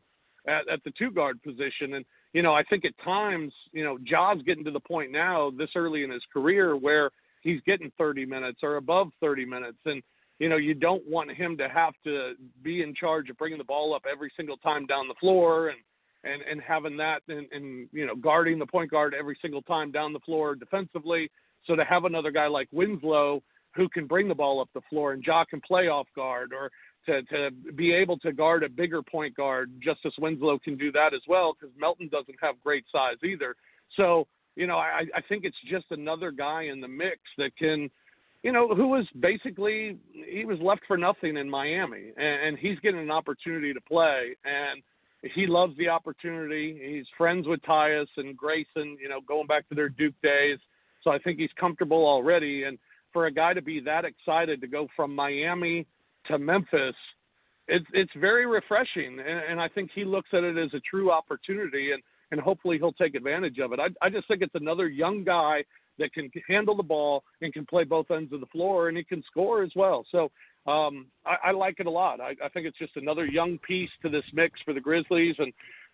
at, 0.46 0.68
at 0.72 0.84
the 0.84 0.92
two 0.96 1.10
guard 1.10 1.42
position. 1.42 1.94
And 1.94 2.04
you 2.32 2.42
know, 2.42 2.52
I 2.52 2.64
think 2.64 2.84
at 2.84 2.92
times, 3.04 3.52
you 3.72 3.84
know, 3.84 3.96
Ja's 4.04 4.42
getting 4.44 4.64
to 4.64 4.70
the 4.70 4.80
point 4.80 5.12
now 5.12 5.50
this 5.56 5.70
early 5.76 6.02
in 6.02 6.10
his 6.10 6.24
career 6.32 6.76
where 6.76 7.10
he's 7.42 7.60
getting 7.66 7.92
30 7.96 8.26
minutes 8.26 8.60
or 8.62 8.76
above 8.76 9.08
30 9.20 9.44
minutes, 9.44 9.78
and 9.84 10.02
you 10.38 10.48
know, 10.48 10.56
you 10.56 10.74
don't 10.74 11.06
want 11.08 11.30
him 11.30 11.56
to 11.58 11.68
have 11.68 11.94
to 12.04 12.34
be 12.62 12.82
in 12.82 12.94
charge 12.94 13.30
of 13.30 13.38
bringing 13.38 13.58
the 13.58 13.64
ball 13.64 13.94
up 13.94 14.02
every 14.10 14.32
single 14.36 14.56
time 14.56 14.86
down 14.86 15.08
the 15.08 15.14
floor 15.14 15.68
and 15.68 15.78
and 16.24 16.42
and 16.50 16.60
having 16.60 16.96
that 16.96 17.22
and, 17.28 17.46
and 17.52 17.88
you 17.92 18.06
know 18.06 18.16
guarding 18.16 18.58
the 18.58 18.66
point 18.66 18.90
guard 18.90 19.14
every 19.14 19.38
single 19.40 19.62
time 19.62 19.92
down 19.92 20.12
the 20.12 20.20
floor 20.20 20.54
defensively. 20.54 21.30
So 21.66 21.76
to 21.76 21.84
have 21.84 22.04
another 22.04 22.30
guy 22.30 22.46
like 22.46 22.68
Winslow 22.72 23.42
who 23.74 23.88
can 23.88 24.06
bring 24.06 24.28
the 24.28 24.34
ball 24.34 24.60
up 24.60 24.68
the 24.74 24.80
floor 24.88 25.12
and 25.12 25.24
Ja 25.24 25.44
can 25.44 25.60
play 25.60 25.88
off 25.88 26.06
guard 26.14 26.52
or 26.52 26.70
to, 27.06 27.22
to 27.24 27.50
be 27.74 27.92
able 27.92 28.18
to 28.18 28.32
guard 28.32 28.62
a 28.62 28.68
bigger 28.68 29.02
point 29.02 29.36
guard. 29.36 29.70
Justice 29.82 30.14
Winslow 30.18 30.58
can 30.58 30.76
do 30.76 30.90
that 30.92 31.12
as 31.14 31.20
well 31.28 31.54
because 31.54 31.74
Melton 31.78 32.08
doesn't 32.08 32.36
have 32.40 32.60
great 32.62 32.84
size 32.90 33.16
either. 33.22 33.56
So, 33.96 34.26
you 34.56 34.66
know, 34.66 34.76
I, 34.76 35.04
I 35.14 35.20
think 35.28 35.44
it's 35.44 35.56
just 35.68 35.86
another 35.90 36.30
guy 36.30 36.64
in 36.64 36.80
the 36.80 36.88
mix 36.88 37.18
that 37.38 37.56
can, 37.56 37.90
you 38.44 38.52
know, 38.52 38.68
who 38.68 38.86
was 38.86 39.04
basically, 39.18 39.98
he 40.12 40.44
was 40.44 40.60
left 40.60 40.82
for 40.86 40.96
nothing 40.96 41.36
in 41.36 41.50
Miami 41.50 42.12
and, 42.16 42.42
and 42.46 42.58
he's 42.58 42.78
getting 42.78 43.00
an 43.00 43.10
opportunity 43.10 43.74
to 43.74 43.80
play. 43.80 44.36
And, 44.44 44.82
he 45.32 45.46
loves 45.46 45.76
the 45.78 45.88
opportunity. 45.88 46.78
He's 46.82 47.06
friends 47.16 47.46
with 47.46 47.62
Tyus 47.62 48.06
and 48.16 48.36
Grayson, 48.36 48.98
you 49.00 49.08
know, 49.08 49.20
going 49.26 49.46
back 49.46 49.68
to 49.68 49.74
their 49.74 49.88
Duke 49.88 50.14
days. 50.22 50.58
So 51.02 51.10
I 51.10 51.18
think 51.18 51.38
he's 51.38 51.50
comfortable 51.58 52.06
already. 52.06 52.64
And 52.64 52.78
for 53.12 53.26
a 53.26 53.30
guy 53.30 53.54
to 53.54 53.62
be 53.62 53.80
that 53.80 54.04
excited 54.04 54.60
to 54.60 54.66
go 54.66 54.88
from 54.94 55.14
Miami 55.14 55.86
to 56.26 56.38
Memphis, 56.38 56.94
it's 57.68 57.86
it's 57.94 58.12
very 58.20 58.46
refreshing. 58.46 59.18
And, 59.18 59.40
and 59.50 59.60
I 59.60 59.68
think 59.68 59.90
he 59.94 60.04
looks 60.04 60.28
at 60.32 60.44
it 60.44 60.58
as 60.58 60.74
a 60.74 60.80
true 60.80 61.10
opportunity, 61.10 61.92
and 61.92 62.02
and 62.30 62.40
hopefully 62.40 62.78
he'll 62.78 62.92
take 62.92 63.14
advantage 63.14 63.58
of 63.58 63.72
it. 63.72 63.80
I 63.80 63.88
I 64.04 64.10
just 64.10 64.28
think 64.28 64.42
it's 64.42 64.54
another 64.54 64.88
young 64.88 65.24
guy 65.24 65.64
that 65.98 66.12
can 66.12 66.30
handle 66.48 66.76
the 66.76 66.82
ball 66.82 67.22
and 67.40 67.52
can 67.52 67.66
play 67.66 67.84
both 67.84 68.10
ends 68.10 68.32
of 68.32 68.40
the 68.40 68.46
floor, 68.46 68.88
and 68.88 68.96
he 68.96 69.04
can 69.04 69.22
score 69.24 69.62
as 69.62 69.70
well. 69.76 70.04
So 70.10 70.30
um, 70.66 71.06
I, 71.26 71.48
I 71.48 71.50
like 71.52 71.76
it 71.78 71.86
a 71.86 71.90
lot. 71.90 72.20
I, 72.20 72.34
I 72.42 72.48
think 72.48 72.66
it's 72.66 72.78
just 72.78 72.96
another 72.96 73.26
young 73.26 73.58
piece 73.58 73.90
to 74.02 74.08
this 74.08 74.24
mix 74.32 74.60
for 74.64 74.72
the 74.72 74.80
Grizzlies, 74.80 75.36
and 75.38 75.52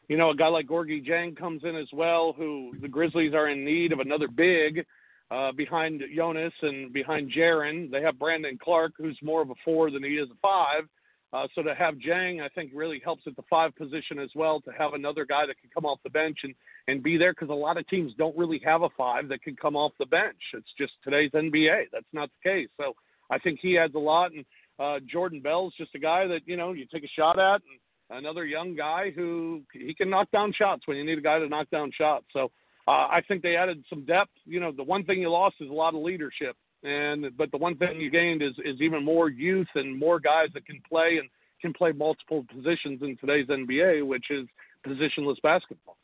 you 0.09 0.17
know, 0.17 0.31
a 0.31 0.35
guy 0.35 0.49
like 0.49 0.67
Gorgui 0.67 1.07
Dieng 1.07 1.37
comes 1.37 1.63
in 1.63 1.77
as 1.77 1.87
well, 1.93 2.33
who 2.37 2.73
the 2.83 2.89
Grizzlies 2.89 3.33
are 3.33 3.49
in 3.49 3.65
need 3.65 3.93
of 3.93 4.01
another 4.01 4.27
big 4.27 4.85
uh, 5.31 5.53
behind 5.53 6.03
Jonas 6.15 6.53
and 6.63 6.93
behind 6.93 7.33
Jaren. 7.33 7.91
They 7.91 8.03
have 8.03 8.19
Brandon 8.19 8.59
Clarke, 8.61 8.95
who's 8.97 9.19
more 9.23 9.41
of 9.41 9.51
a 9.51 9.55
four 9.65 9.91
than 9.91 10.03
he 10.03 10.11
is 10.11 10.29
a 10.31 10.39
five. 10.43 10.89
Uh, 11.33 11.47
so 11.55 11.63
to 11.63 11.75
have 11.75 11.95
Dieng, 11.95 12.43
I 12.43 12.49
think 12.49 12.73
really 12.75 13.01
helps 13.05 13.23
at 13.27 13.37
the 13.37 13.45
five 13.49 13.75
position 13.77 14.19
as 14.19 14.31
well. 14.35 14.61
To 14.63 14.73
have 14.77 14.95
another 14.95 15.25
guy 15.25 15.47
that 15.47 15.61
can 15.61 15.71
come 15.73 15.87
off 15.87 16.01
the 16.03 16.11
bench 16.11 16.39
and 16.43 16.55
and 16.89 17.03
be 17.03 17.17
there 17.17 17.33
because 17.33 17.51
a 17.51 17.55
lot 17.55 17.77
of 17.77 17.87
teams 17.87 18.13
don't 18.19 18.37
really 18.37 18.61
have 18.65 18.83
a 18.83 18.89
five 18.97 19.29
that 19.29 19.43
can 19.43 19.55
come 19.55 19.77
off 19.77 19.93
the 19.99 20.07
bench. 20.07 20.41
It's 20.55 20.73
just 20.77 20.93
today's 21.05 21.31
NBA. 21.31 21.85
That's 21.93 22.05
not 22.13 22.31
the 22.31 22.51
case. 22.51 22.69
So 22.77 22.95
I 23.31 23.39
think 23.39 23.61
he 23.63 23.79
adds 23.79 23.95
a 23.95 23.99
lot. 23.99 24.33
And 24.33 24.45
uh, 24.81 24.99
Jordan 25.07 25.41
Bell's 25.41 25.75
just 25.79 25.95
a 25.95 26.01
guy 26.01 26.27
that 26.27 26.41
you 26.47 26.57
know 26.57 26.73
you 26.73 26.87
take 26.93 27.05
a 27.05 27.09
shot 27.09 27.39
at, 27.39 27.61
and 27.63 28.19
another 28.19 28.45
young 28.45 28.75
guy 28.75 29.13
who 29.15 29.63
he 29.73 29.95
can 29.95 30.11
knock 30.11 30.31
down 30.33 30.53
shots 30.53 30.87
when 30.87 30.97
you 30.97 31.05
need 31.05 31.19
a 31.19 31.23
guy 31.23 31.39
to 31.39 31.49
knock 31.49 31.71
down 31.71 31.93
shots. 31.97 32.27
So 32.33 32.51
uh, 32.89 33.07
I 33.09 33.23
think 33.29 33.43
they 33.43 33.57
added 33.57 33.85
some 33.89 34.05
depth. 34.05 34.33
You 34.45 34.59
know, 34.59 34.73
the 34.73 34.83
one 34.83 35.05
thing 35.05 35.21
you 35.21 35.31
lost 35.31 35.57
is 35.61 35.71
a 35.71 35.73
lot 35.73 35.95
of 35.95 36.03
leadership, 36.03 36.57
and 36.83 37.27
but 37.37 37.51
the 37.51 37.57
one 37.57 37.77
thing 37.77 38.01
you 38.01 38.11
gained 38.11 38.43
is 38.43 38.53
is 38.65 38.81
even 38.81 39.05
more 39.05 39.29
youth 39.29 39.69
and 39.75 39.99
more 39.99 40.21
guys 40.21 40.49
that 40.55 40.67
can 40.67 40.81
play 40.89 41.19
and 41.19 41.29
can 41.61 41.73
play 41.73 41.93
multiple 41.93 42.45
positions 42.55 43.03
in 43.03 43.17
today's 43.19 43.47
NBA, 43.47 44.07
which 44.07 44.31
is 44.31 44.47
positionless 44.87 45.41
basketball. 45.43 45.97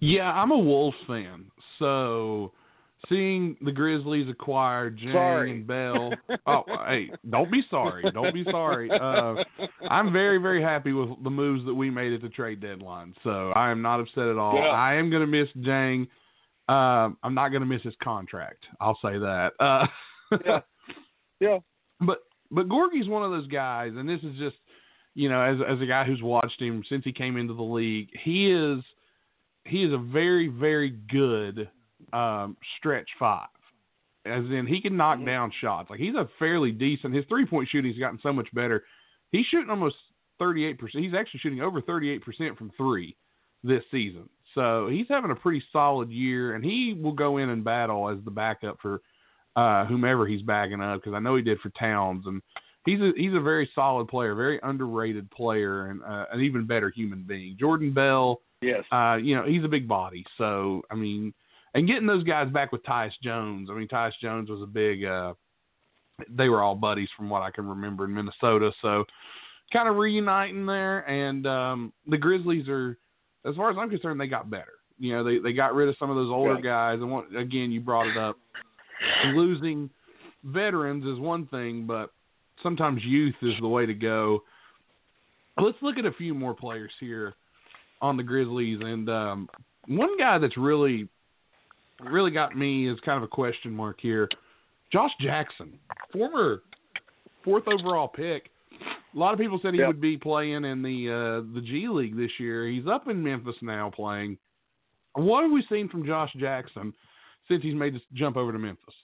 Yeah, 0.00 0.30
I'm 0.30 0.50
a 0.50 0.58
Wolves 0.58 0.96
fan, 1.06 1.46
so 1.78 2.52
seeing 3.08 3.56
the 3.60 3.72
Grizzlies 3.72 4.28
acquire 4.28 4.94
sorry. 5.12 5.50
and 5.50 5.66
Bell. 5.66 6.12
oh, 6.46 6.64
hey, 6.86 7.10
don't 7.30 7.50
be 7.50 7.62
sorry. 7.70 8.10
Don't 8.12 8.34
be 8.34 8.44
sorry. 8.50 8.90
Uh, 8.90 9.36
I'm 9.88 10.12
very, 10.12 10.38
very 10.38 10.62
happy 10.62 10.92
with 10.92 11.10
the 11.22 11.30
moves 11.30 11.64
that 11.66 11.74
we 11.74 11.90
made 11.90 12.12
at 12.12 12.22
the 12.22 12.28
trade 12.28 12.60
deadline. 12.60 13.14
So 13.24 13.50
I 13.50 13.70
am 13.70 13.82
not 13.82 14.00
upset 14.00 14.28
at 14.28 14.38
all. 14.38 14.54
Yeah. 14.54 14.68
I 14.68 14.94
am 14.94 15.10
going 15.10 15.22
to 15.22 15.26
miss 15.26 15.48
Dieng. 15.58 16.08
Um, 16.68 17.16
I'm 17.22 17.34
not 17.34 17.50
going 17.50 17.60
to 17.60 17.66
miss 17.66 17.82
his 17.82 17.94
contract. 18.02 18.64
I'll 18.80 18.98
say 19.02 19.18
that. 19.18 19.52
Uh, 19.60 19.86
yeah, 20.44 20.60
yeah. 21.40 21.58
But 22.00 22.18
but 22.50 22.68
Gorgui's 22.68 23.08
one 23.08 23.22
of 23.22 23.30
those 23.30 23.46
guys, 23.46 23.92
and 23.96 24.08
this 24.08 24.20
is 24.22 24.36
just 24.36 24.56
you 25.14 25.28
know 25.28 25.40
as 25.40 25.58
as 25.68 25.80
a 25.80 25.86
guy 25.86 26.04
who's 26.04 26.22
watched 26.22 26.60
him 26.60 26.82
since 26.88 27.04
he 27.04 27.12
came 27.12 27.36
into 27.36 27.54
the 27.54 27.62
league, 27.62 28.08
he 28.24 28.50
is 28.50 28.82
he 29.64 29.84
is 29.84 29.92
a 29.92 29.98
very 29.98 30.48
very 30.48 30.90
good 30.90 31.70
um, 32.12 32.56
stretch 32.78 33.08
five. 33.18 33.48
As 34.24 34.44
in, 34.46 34.66
he 34.66 34.80
can 34.80 34.96
knock 34.96 35.24
down 35.24 35.52
shots. 35.60 35.88
Like 35.88 36.00
he's 36.00 36.16
a 36.16 36.28
fairly 36.40 36.72
decent. 36.72 37.14
His 37.14 37.24
three 37.28 37.46
point 37.46 37.68
shooting's 37.70 37.98
gotten 37.98 38.18
so 38.22 38.32
much 38.32 38.48
better. 38.52 38.82
He's 39.30 39.46
shooting 39.46 39.70
almost 39.70 39.94
thirty 40.40 40.64
eight 40.64 40.80
percent. 40.80 41.04
He's 41.04 41.14
actually 41.14 41.40
shooting 41.40 41.60
over 41.60 41.80
thirty 41.80 42.10
eight 42.10 42.24
percent 42.24 42.58
from 42.58 42.72
three 42.76 43.16
this 43.62 43.82
season. 43.92 44.28
So 44.56 44.88
he's 44.90 45.06
having 45.08 45.30
a 45.30 45.36
pretty 45.36 45.62
solid 45.70 46.10
year, 46.10 46.54
and 46.56 46.64
he 46.64 46.98
will 47.00 47.12
go 47.12 47.36
in 47.36 47.50
and 47.50 47.62
battle 47.62 48.08
as 48.08 48.18
the 48.24 48.30
backup 48.32 48.78
for 48.82 49.00
uh, 49.54 49.84
whomever 49.86 50.26
he's 50.26 50.42
backing 50.42 50.80
up 50.80 51.00
because 51.00 51.14
I 51.14 51.20
know 51.20 51.36
he 51.36 51.42
did 51.42 51.60
for 51.60 51.70
Towns, 51.78 52.24
and 52.26 52.42
he's 52.84 53.00
a 53.00 53.12
he's 53.16 53.34
a 53.34 53.40
very 53.40 53.70
solid 53.74 54.08
player, 54.08 54.34
very 54.34 54.58
underrated 54.62 55.30
player, 55.30 55.90
and 55.90 56.02
uh, 56.02 56.24
an 56.32 56.40
even 56.40 56.66
better 56.66 56.90
human 56.90 57.22
being. 57.22 57.56
Jordan 57.60 57.92
Bell, 57.92 58.40
Yes. 58.62 58.82
uh, 58.90 59.18
you 59.22 59.36
know, 59.36 59.44
he's 59.44 59.62
a 59.64 59.68
big 59.68 59.86
body, 59.86 60.24
so 60.38 60.82
I 60.90 60.94
mean, 60.94 61.32
and 61.74 61.86
getting 61.86 62.06
those 62.06 62.24
guys 62.24 62.50
back 62.50 62.72
with 62.72 62.82
Tyus 62.82 63.12
Jones. 63.22 63.68
I 63.70 63.74
mean, 63.74 63.88
Tyus 63.88 64.12
Jones 64.20 64.48
was 64.48 64.62
a 64.62 64.66
big. 64.66 65.04
Uh, 65.04 65.34
they 66.30 66.48
were 66.48 66.62
all 66.62 66.74
buddies 66.74 67.10
from 67.14 67.28
what 67.28 67.42
I 67.42 67.50
can 67.50 67.66
remember 67.66 68.06
in 68.06 68.14
Minnesota, 68.14 68.72
so 68.80 69.04
kind 69.72 69.88
of 69.88 69.96
reuniting 69.96 70.64
there. 70.64 71.00
And 71.00 71.46
um, 71.46 71.92
the 72.06 72.16
Grizzlies 72.16 72.68
are, 72.68 72.96
as 73.46 73.54
far 73.54 73.70
as 73.70 73.76
I'm 73.78 73.90
concerned, 73.90 74.20
they 74.20 74.26
got 74.26 74.50
better. 74.50 74.72
You 74.98 75.12
know, 75.14 75.24
they 75.24 75.38
they 75.38 75.52
got 75.52 75.74
rid 75.74 75.88
of 75.88 75.96
some 75.98 76.10
of 76.10 76.16
those 76.16 76.30
older 76.30 76.54
Right. 76.54 76.62
guys, 76.62 76.98
and 77.00 77.10
what, 77.10 77.26
again, 77.36 77.70
you 77.70 77.80
brought 77.80 78.06
it 78.06 78.16
up. 78.16 78.36
Losing 79.26 79.90
veterans 80.44 81.04
is 81.04 81.18
one 81.18 81.46
thing, 81.46 81.86
but 81.86 82.10
sometimes 82.62 83.02
youth 83.04 83.34
is 83.42 83.52
the 83.60 83.68
way 83.68 83.84
to 83.84 83.94
go. 83.94 84.42
Let's 85.60 85.76
look 85.82 85.98
at 85.98 86.06
a 86.06 86.12
few 86.12 86.34
more 86.34 86.54
players 86.54 86.90
here 87.00 87.34
on 88.00 88.16
the 88.16 88.22
Grizzlies, 88.22 88.78
and 88.80 89.08
um, 89.08 89.48
one 89.86 90.16
guy 90.18 90.38
that's 90.38 90.56
really, 90.56 91.08
really 92.00 92.30
got 92.30 92.56
me 92.56 92.88
is 92.90 92.98
kind 93.04 93.16
of 93.16 93.22
a 93.22 93.28
question 93.28 93.72
mark 93.72 93.98
here. 94.00 94.28
Josh 94.92 95.10
Jackson, 95.20 95.78
former 96.12 96.62
fourth 97.44 97.64
overall 97.68 98.08
pick. 98.08 98.50
A 99.16 99.18
lot 99.18 99.32
of 99.32 99.40
people 99.40 99.58
said 99.62 99.72
he 99.72 99.80
Yep. 99.80 99.88
would 99.88 100.00
be 100.00 100.18
playing 100.18 100.64
in 100.66 100.82
the 100.82 101.08
uh, 101.10 101.54
the 101.54 101.62
G 101.62 101.88
League 101.88 102.16
this 102.16 102.30
year. 102.38 102.66
He's 102.68 102.86
up 102.86 103.08
in 103.08 103.22
Memphis 103.22 103.56
now 103.62 103.90
playing. 103.90 104.36
What 105.14 105.42
have 105.42 105.50
we 105.50 105.64
seen 105.70 105.88
from 105.88 106.04
Josh 106.04 106.30
Jackson 106.36 106.92
since 107.48 107.62
he's 107.62 107.74
made 107.74 107.94
this 107.94 108.02
jump 108.12 108.36
over 108.36 108.52
to 108.52 108.58
Memphis? 108.58 108.94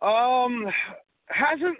Um, 0.00 0.66
hasn't 1.26 1.76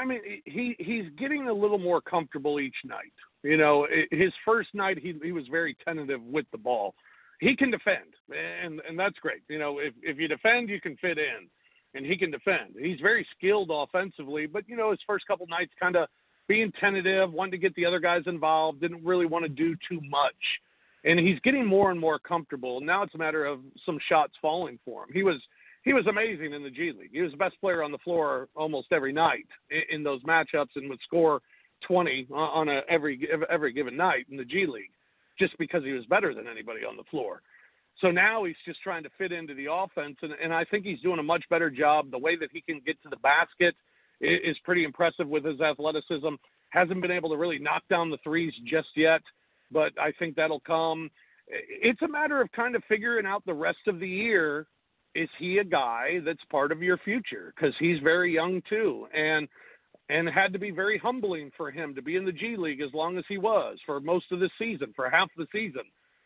I 0.00 0.04
mean 0.04 0.20
he 0.46 0.74
he's 0.78 1.04
getting 1.18 1.48
a 1.48 1.52
little 1.52 1.78
more 1.78 2.00
comfortable 2.00 2.58
each 2.60 2.76
night. 2.84 3.12
You 3.42 3.56
know, 3.56 3.86
his 4.10 4.32
first 4.44 4.70
night 4.74 4.98
he 4.98 5.14
he 5.22 5.32
was 5.32 5.46
very 5.48 5.76
tentative 5.84 6.22
with 6.22 6.46
the 6.52 6.58
ball. 6.58 6.94
He 7.40 7.54
can 7.56 7.70
defend, 7.70 8.14
and 8.30 8.80
and 8.88 8.98
that's 8.98 9.18
great. 9.18 9.42
You 9.48 9.58
know, 9.58 9.78
if 9.78 9.94
if 10.02 10.18
you 10.18 10.28
defend, 10.28 10.68
you 10.70 10.80
can 10.80 10.96
fit 10.96 11.18
in, 11.18 11.48
and 11.94 12.06
he 12.06 12.16
can 12.16 12.30
defend. 12.30 12.74
He's 12.78 13.00
very 13.00 13.26
skilled 13.36 13.70
offensively, 13.72 14.46
but 14.46 14.68
you 14.68 14.76
know 14.76 14.90
his 14.90 15.00
first 15.06 15.26
couple 15.26 15.46
nights 15.46 15.72
kind 15.80 15.96
of 15.96 16.08
being 16.48 16.72
tentative, 16.80 17.32
wanting 17.32 17.52
to 17.52 17.58
get 17.58 17.74
the 17.74 17.86
other 17.86 18.00
guys 18.00 18.22
involved, 18.26 18.80
didn't 18.80 19.04
really 19.04 19.26
want 19.26 19.44
to 19.44 19.48
do 19.48 19.76
too 19.88 20.00
much. 20.08 20.34
And 21.04 21.18
he's 21.18 21.38
getting 21.40 21.64
more 21.64 21.90
and 21.90 21.98
more 21.98 22.18
comfortable. 22.18 22.80
Now 22.80 23.02
it's 23.02 23.14
a 23.14 23.18
matter 23.18 23.46
of 23.46 23.60
some 23.86 23.98
shots 24.08 24.34
falling 24.42 24.78
for 24.84 25.04
him. 25.04 25.10
He 25.12 25.22
was 25.22 25.36
he 25.82 25.92
was 25.94 26.06
amazing 26.06 26.52
in 26.52 26.62
the 26.62 26.70
G 26.70 26.92
League. 26.92 27.10
He 27.12 27.22
was 27.22 27.30
the 27.30 27.38
best 27.38 27.58
player 27.60 27.82
on 27.82 27.90
the 27.92 27.98
floor 27.98 28.48
almost 28.54 28.88
every 28.92 29.12
night 29.12 29.46
in, 29.70 29.82
in 29.96 30.02
those 30.02 30.22
matchups, 30.24 30.76
and 30.76 30.90
would 30.90 31.00
score 31.02 31.40
20 31.86 32.26
on- 32.32 32.68
a 32.68 32.82
every 32.88 33.28
every 33.48 33.72
given 33.72 33.96
night 33.96 34.26
in 34.30 34.36
the 34.36 34.44
G 34.44 34.66
League, 34.66 34.90
just 35.38 35.56
because 35.58 35.82
he 35.84 35.92
was 35.92 36.04
better 36.06 36.34
than 36.34 36.46
anybody 36.46 36.80
on 36.84 36.96
the 36.96 37.04
floor. 37.04 37.40
So 38.00 38.10
now 38.10 38.44
he's 38.44 38.56
just 38.66 38.80
trying 38.82 39.02
to 39.02 39.10
fit 39.18 39.32
into 39.32 39.54
the 39.54 39.66
offense, 39.70 40.16
and, 40.22 40.32
and 40.42 40.54
I 40.54 40.64
think 40.64 40.84
he's 40.84 41.00
doing 41.00 41.18
a 41.18 41.22
much 41.22 41.44
better 41.50 41.70
job. 41.70 42.10
The 42.10 42.18
way 42.18 42.36
that 42.36 42.50
he 42.52 42.60
can 42.60 42.80
get 42.86 43.00
to 43.02 43.08
the 43.08 43.16
basket 43.16 43.74
i- 44.22 44.26
is 44.26 44.56
pretty 44.64 44.84
impressive 44.84 45.28
with 45.28 45.44
his 45.44 45.60
athleticism. 45.60 46.34
Hasn't 46.70 47.02
been 47.02 47.10
able 47.10 47.30
to 47.30 47.36
really 47.36 47.58
knock 47.58 47.82
down 47.90 48.10
the 48.10 48.18
threes 48.24 48.54
just 48.64 48.88
yet, 48.96 49.22
but 49.70 49.92
I 50.00 50.12
think 50.18 50.36
that'll 50.36 50.60
come. 50.60 51.10
It's 51.48 52.00
a 52.02 52.08
matter 52.08 52.40
of 52.40 52.50
kind 52.52 52.76
of 52.76 52.82
figuring 52.88 53.26
out 53.26 53.44
the 53.44 53.54
rest 53.54 53.86
of 53.86 53.98
the 53.98 54.08
year 54.08 54.66
is 55.14 55.28
he 55.38 55.58
a 55.58 55.64
guy 55.64 56.20
that's 56.24 56.44
part 56.50 56.70
of 56.70 56.82
your 56.82 56.96
future? 56.98 57.52
Because 57.54 57.74
he's 57.78 57.98
very 58.00 58.32
young 58.32 58.62
too, 58.68 59.08
and 59.12 59.48
and 60.08 60.28
had 60.28 60.52
to 60.52 60.58
be 60.58 60.72
very 60.72 60.98
humbling 60.98 61.52
for 61.56 61.70
him 61.70 61.94
to 61.94 62.02
be 62.02 62.16
in 62.16 62.24
the 62.24 62.32
G 62.32 62.56
League 62.56 62.80
as 62.80 62.92
long 62.92 63.16
as 63.16 63.24
he 63.28 63.38
was 63.38 63.78
for 63.86 64.00
most 64.00 64.26
of 64.32 64.40
the 64.40 64.50
season, 64.58 64.92
for 64.96 65.08
half 65.08 65.28
the 65.36 65.46
season, 65.52 65.82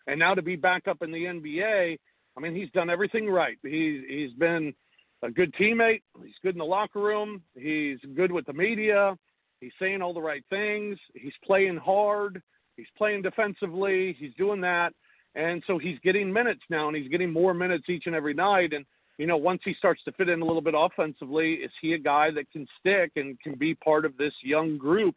and 0.06 0.18
now 0.18 0.34
to 0.34 0.42
be 0.42 0.56
back 0.56 0.86
up 0.88 1.02
in 1.02 1.10
the 1.10 1.24
NBA. 1.24 1.98
I 2.36 2.40
mean, 2.40 2.54
he's 2.54 2.70
done 2.70 2.90
everything 2.90 3.28
right. 3.28 3.58
He's 3.62 4.02
he's 4.08 4.32
been 4.32 4.74
a 5.22 5.30
good 5.30 5.54
teammate. 5.54 6.02
He's 6.22 6.34
good 6.42 6.54
in 6.54 6.58
the 6.58 6.64
locker 6.64 7.00
room. 7.00 7.42
He's 7.54 7.98
good 8.14 8.32
with 8.32 8.46
the 8.46 8.52
media. 8.52 9.16
He's 9.60 9.72
saying 9.78 10.02
all 10.02 10.12
the 10.12 10.20
right 10.20 10.44
things. 10.50 10.98
He's 11.14 11.32
playing 11.44 11.78
hard. 11.78 12.42
He's 12.76 12.86
playing 12.98 13.22
defensively. 13.22 14.16
He's 14.18 14.34
doing 14.36 14.60
that. 14.62 14.92
And 15.34 15.62
so 15.66 15.78
he's 15.78 15.98
getting 16.00 16.32
minutes 16.32 16.60
now, 16.70 16.88
and 16.88 16.96
he's 16.96 17.08
getting 17.08 17.32
more 17.32 17.54
minutes 17.54 17.88
each 17.88 18.04
and 18.06 18.14
every 18.14 18.34
night. 18.34 18.72
And, 18.72 18.84
you 19.18 19.26
know, 19.26 19.36
once 19.36 19.62
he 19.64 19.74
starts 19.74 20.02
to 20.04 20.12
fit 20.12 20.28
in 20.28 20.42
a 20.42 20.44
little 20.44 20.60
bit 20.60 20.74
offensively, 20.76 21.54
is 21.54 21.70
he 21.80 21.94
a 21.94 21.98
guy 21.98 22.30
that 22.32 22.50
can 22.52 22.66
stick 22.78 23.12
and 23.16 23.40
can 23.40 23.54
be 23.54 23.74
part 23.74 24.04
of 24.04 24.16
this 24.16 24.34
young 24.42 24.78
group 24.78 25.16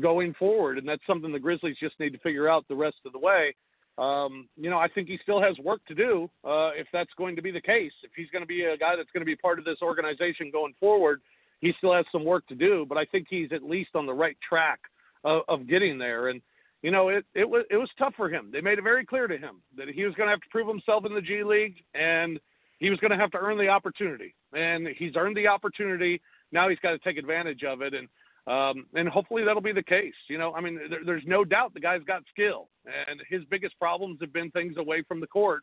going 0.00 0.34
forward? 0.34 0.78
And 0.78 0.88
that's 0.88 1.06
something 1.06 1.32
the 1.32 1.38
Grizzlies 1.38 1.76
just 1.78 1.98
need 2.00 2.10
to 2.10 2.18
figure 2.18 2.48
out 2.48 2.66
the 2.68 2.74
rest 2.74 2.96
of 3.04 3.12
the 3.12 3.18
way. 3.18 3.54
Um, 3.98 4.48
you 4.56 4.70
know, 4.70 4.78
I 4.78 4.88
think 4.88 5.08
he 5.08 5.18
still 5.22 5.40
has 5.40 5.56
work 5.58 5.80
to 5.86 5.94
do 5.94 6.30
uh, 6.44 6.70
if 6.74 6.86
that's 6.92 7.10
going 7.18 7.36
to 7.36 7.42
be 7.42 7.50
the 7.50 7.60
case. 7.60 7.92
If 8.02 8.12
he's 8.16 8.30
going 8.30 8.42
to 8.42 8.46
be 8.46 8.62
a 8.62 8.76
guy 8.76 8.96
that's 8.96 9.10
going 9.12 9.20
to 9.20 9.26
be 9.26 9.36
part 9.36 9.58
of 9.58 9.64
this 9.64 9.78
organization 9.82 10.50
going 10.50 10.74
forward, 10.80 11.20
he 11.60 11.72
still 11.78 11.92
has 11.92 12.06
some 12.10 12.24
work 12.24 12.46
to 12.48 12.54
do. 12.54 12.86
But 12.88 12.98
I 12.98 13.04
think 13.04 13.26
he's 13.28 13.52
at 13.52 13.62
least 13.62 13.90
on 13.94 14.06
the 14.06 14.14
right 14.14 14.36
track 14.46 14.80
of, 15.24 15.42
of 15.48 15.68
getting 15.68 15.98
there. 15.98 16.28
And 16.28 16.40
you 16.82 16.90
know, 16.90 17.10
it, 17.10 17.24
it 17.34 17.48
was 17.48 17.64
it 17.70 17.76
was 17.76 17.88
tough 17.98 18.14
for 18.16 18.28
him. 18.28 18.50
They 18.52 18.60
made 18.60 18.78
it 18.78 18.82
very 18.82 19.06
clear 19.06 19.28
to 19.28 19.38
him 19.38 19.62
that 19.76 19.88
he 19.88 20.04
was 20.04 20.14
going 20.14 20.26
to 20.26 20.32
have 20.32 20.40
to 20.40 20.48
prove 20.50 20.66
himself 20.66 21.04
in 21.06 21.14
the 21.14 21.20
G 21.20 21.44
League, 21.44 21.76
and 21.94 22.40
he 22.78 22.90
was 22.90 22.98
going 22.98 23.12
to 23.12 23.16
have 23.16 23.30
to 23.32 23.38
earn 23.38 23.58
the 23.58 23.68
opportunity. 23.68 24.34
And 24.52 24.88
he's 24.98 25.14
earned 25.16 25.36
the 25.36 25.46
opportunity. 25.46 26.20
Now 26.50 26.68
he's 26.68 26.80
got 26.80 26.90
to 26.90 26.98
take 26.98 27.18
advantage 27.18 27.62
of 27.62 27.82
it, 27.82 27.94
and 27.94 28.08
um, 28.46 28.86
and 28.94 29.08
hopefully 29.08 29.44
that'll 29.44 29.62
be 29.62 29.72
the 29.72 29.82
case. 29.82 30.14
You 30.28 30.38
know, 30.38 30.54
I 30.54 30.60
mean, 30.60 30.78
there, 30.90 31.00
there's 31.04 31.22
no 31.26 31.44
doubt 31.44 31.74
the 31.74 31.80
guy's 31.80 32.02
got 32.04 32.22
skill, 32.32 32.68
and 32.84 33.20
his 33.28 33.42
biggest 33.50 33.78
problems 33.78 34.18
have 34.20 34.32
been 34.32 34.50
things 34.50 34.76
away 34.76 35.02
from 35.06 35.20
the 35.20 35.26
court. 35.26 35.62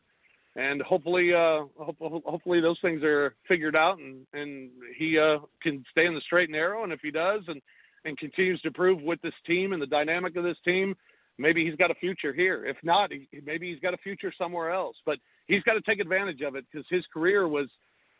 And 0.56 0.82
hopefully, 0.82 1.32
uh, 1.32 1.62
ho- 1.78 2.22
hopefully 2.26 2.60
those 2.60 2.78
things 2.82 3.04
are 3.04 3.36
figured 3.46 3.76
out, 3.76 3.98
and 3.98 4.26
and 4.32 4.70
he 4.98 5.16
uh, 5.16 5.38
can 5.62 5.84
stay 5.92 6.06
in 6.06 6.14
the 6.14 6.20
straight 6.22 6.48
and 6.48 6.56
narrow. 6.56 6.82
And 6.82 6.92
if 6.92 7.00
he 7.02 7.12
does, 7.12 7.42
and 7.46 7.62
and 8.04 8.18
continues 8.18 8.60
to 8.62 8.70
prove 8.70 9.00
with 9.02 9.20
this 9.22 9.34
team 9.46 9.72
and 9.72 9.82
the 9.82 9.86
dynamic 9.86 10.36
of 10.36 10.44
this 10.44 10.56
team, 10.64 10.96
maybe 11.38 11.64
he's 11.64 11.76
got 11.76 11.90
a 11.90 11.94
future 11.94 12.32
here. 12.32 12.64
If 12.66 12.76
not, 12.82 13.10
maybe 13.44 13.70
he's 13.70 13.80
got 13.80 13.94
a 13.94 13.98
future 13.98 14.32
somewhere 14.36 14.70
else. 14.70 14.96
But 15.04 15.18
he's 15.46 15.62
got 15.62 15.74
to 15.74 15.82
take 15.82 16.00
advantage 16.00 16.40
of 16.40 16.54
it 16.54 16.64
because 16.70 16.86
his 16.90 17.04
career 17.12 17.48
was, 17.48 17.68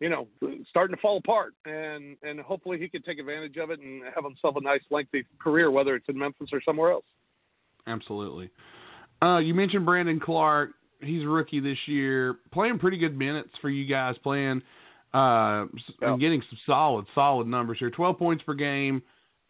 you 0.00 0.08
know, 0.08 0.26
starting 0.68 0.96
to 0.96 1.00
fall 1.00 1.18
apart, 1.18 1.54
and 1.66 2.16
and 2.22 2.40
hopefully 2.40 2.78
he 2.78 2.88
can 2.88 3.02
take 3.02 3.18
advantage 3.18 3.56
of 3.58 3.70
it 3.70 3.80
and 3.80 4.02
have 4.14 4.24
himself 4.24 4.56
a 4.56 4.60
nice 4.60 4.80
lengthy 4.90 5.24
career, 5.38 5.70
whether 5.70 5.94
it's 5.94 6.08
in 6.08 6.18
Memphis 6.18 6.48
or 6.52 6.62
somewhere 6.64 6.92
else. 6.92 7.04
Absolutely. 7.86 8.50
Uh, 9.22 9.38
you 9.38 9.54
mentioned 9.54 9.84
Brandon 9.84 10.18
Clarke. 10.18 10.70
He's 11.00 11.22
a 11.22 11.28
rookie 11.28 11.60
this 11.60 11.78
year, 11.86 12.36
playing 12.52 12.78
pretty 12.78 12.98
good 12.98 13.16
minutes 13.16 13.50
for 13.60 13.70
you 13.70 13.86
guys, 13.86 14.16
playing 14.22 14.62
uh, 15.14 15.66
and 16.02 16.20
getting 16.20 16.42
some 16.48 16.58
solid, 16.66 17.06
solid 17.14 17.46
numbers 17.46 17.78
here. 17.78 17.90
Twelve 17.90 18.18
points 18.18 18.42
per 18.44 18.54
game 18.54 19.02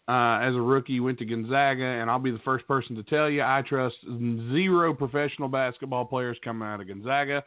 uh, 0.09 0.41
as 0.43 0.55
a 0.55 0.61
rookie, 0.61 0.99
went 0.99 1.19
to 1.19 1.25
Gonzaga, 1.25 1.85
and 1.85 2.11
I'll 2.11 2.19
be 2.19 2.33
the 2.33 2.41
first 2.45 2.67
person 2.67 2.97
to 2.97 3.03
tell 3.05 3.31
you 3.31 3.43
I 3.43 3.63
trust 3.69 3.97
zero 4.05 4.95
professional 4.95 5.49
basketball 5.49 6.05
players 6.05 6.37
coming 6.43 6.67
out 6.67 6.81
of 6.81 6.89
Gonzaga. 6.89 7.45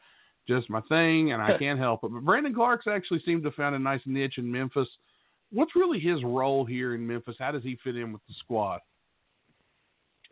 Just 0.48 0.70
my 0.70 0.82
thing, 0.90 1.32
and 1.32 1.42
I 1.42 1.58
can't 1.60 1.80
help 1.80 2.04
it. 2.04 2.12
But 2.12 2.24
Brandon 2.24 2.54
Clarke's 2.54 2.88
actually 2.90 3.22
seemed 3.26 3.44
to 3.44 3.50
have 3.50 3.56
found 3.56 3.76
a 3.76 3.80
nice 3.80 4.02
niche 4.06 4.38
in 4.38 4.52
Memphis. 4.52 4.88
What's 5.52 5.76
really 5.76 6.00
his 6.00 6.24
role 6.24 6.66
here 6.66 6.96
in 6.96 7.06
Memphis? 7.06 7.36
How 7.40 7.52
does 7.52 7.64
he 7.64 7.78
fit 7.84 7.96
in 7.96 8.12
with 8.12 8.22
the 8.28 8.34
squad? 8.40 8.80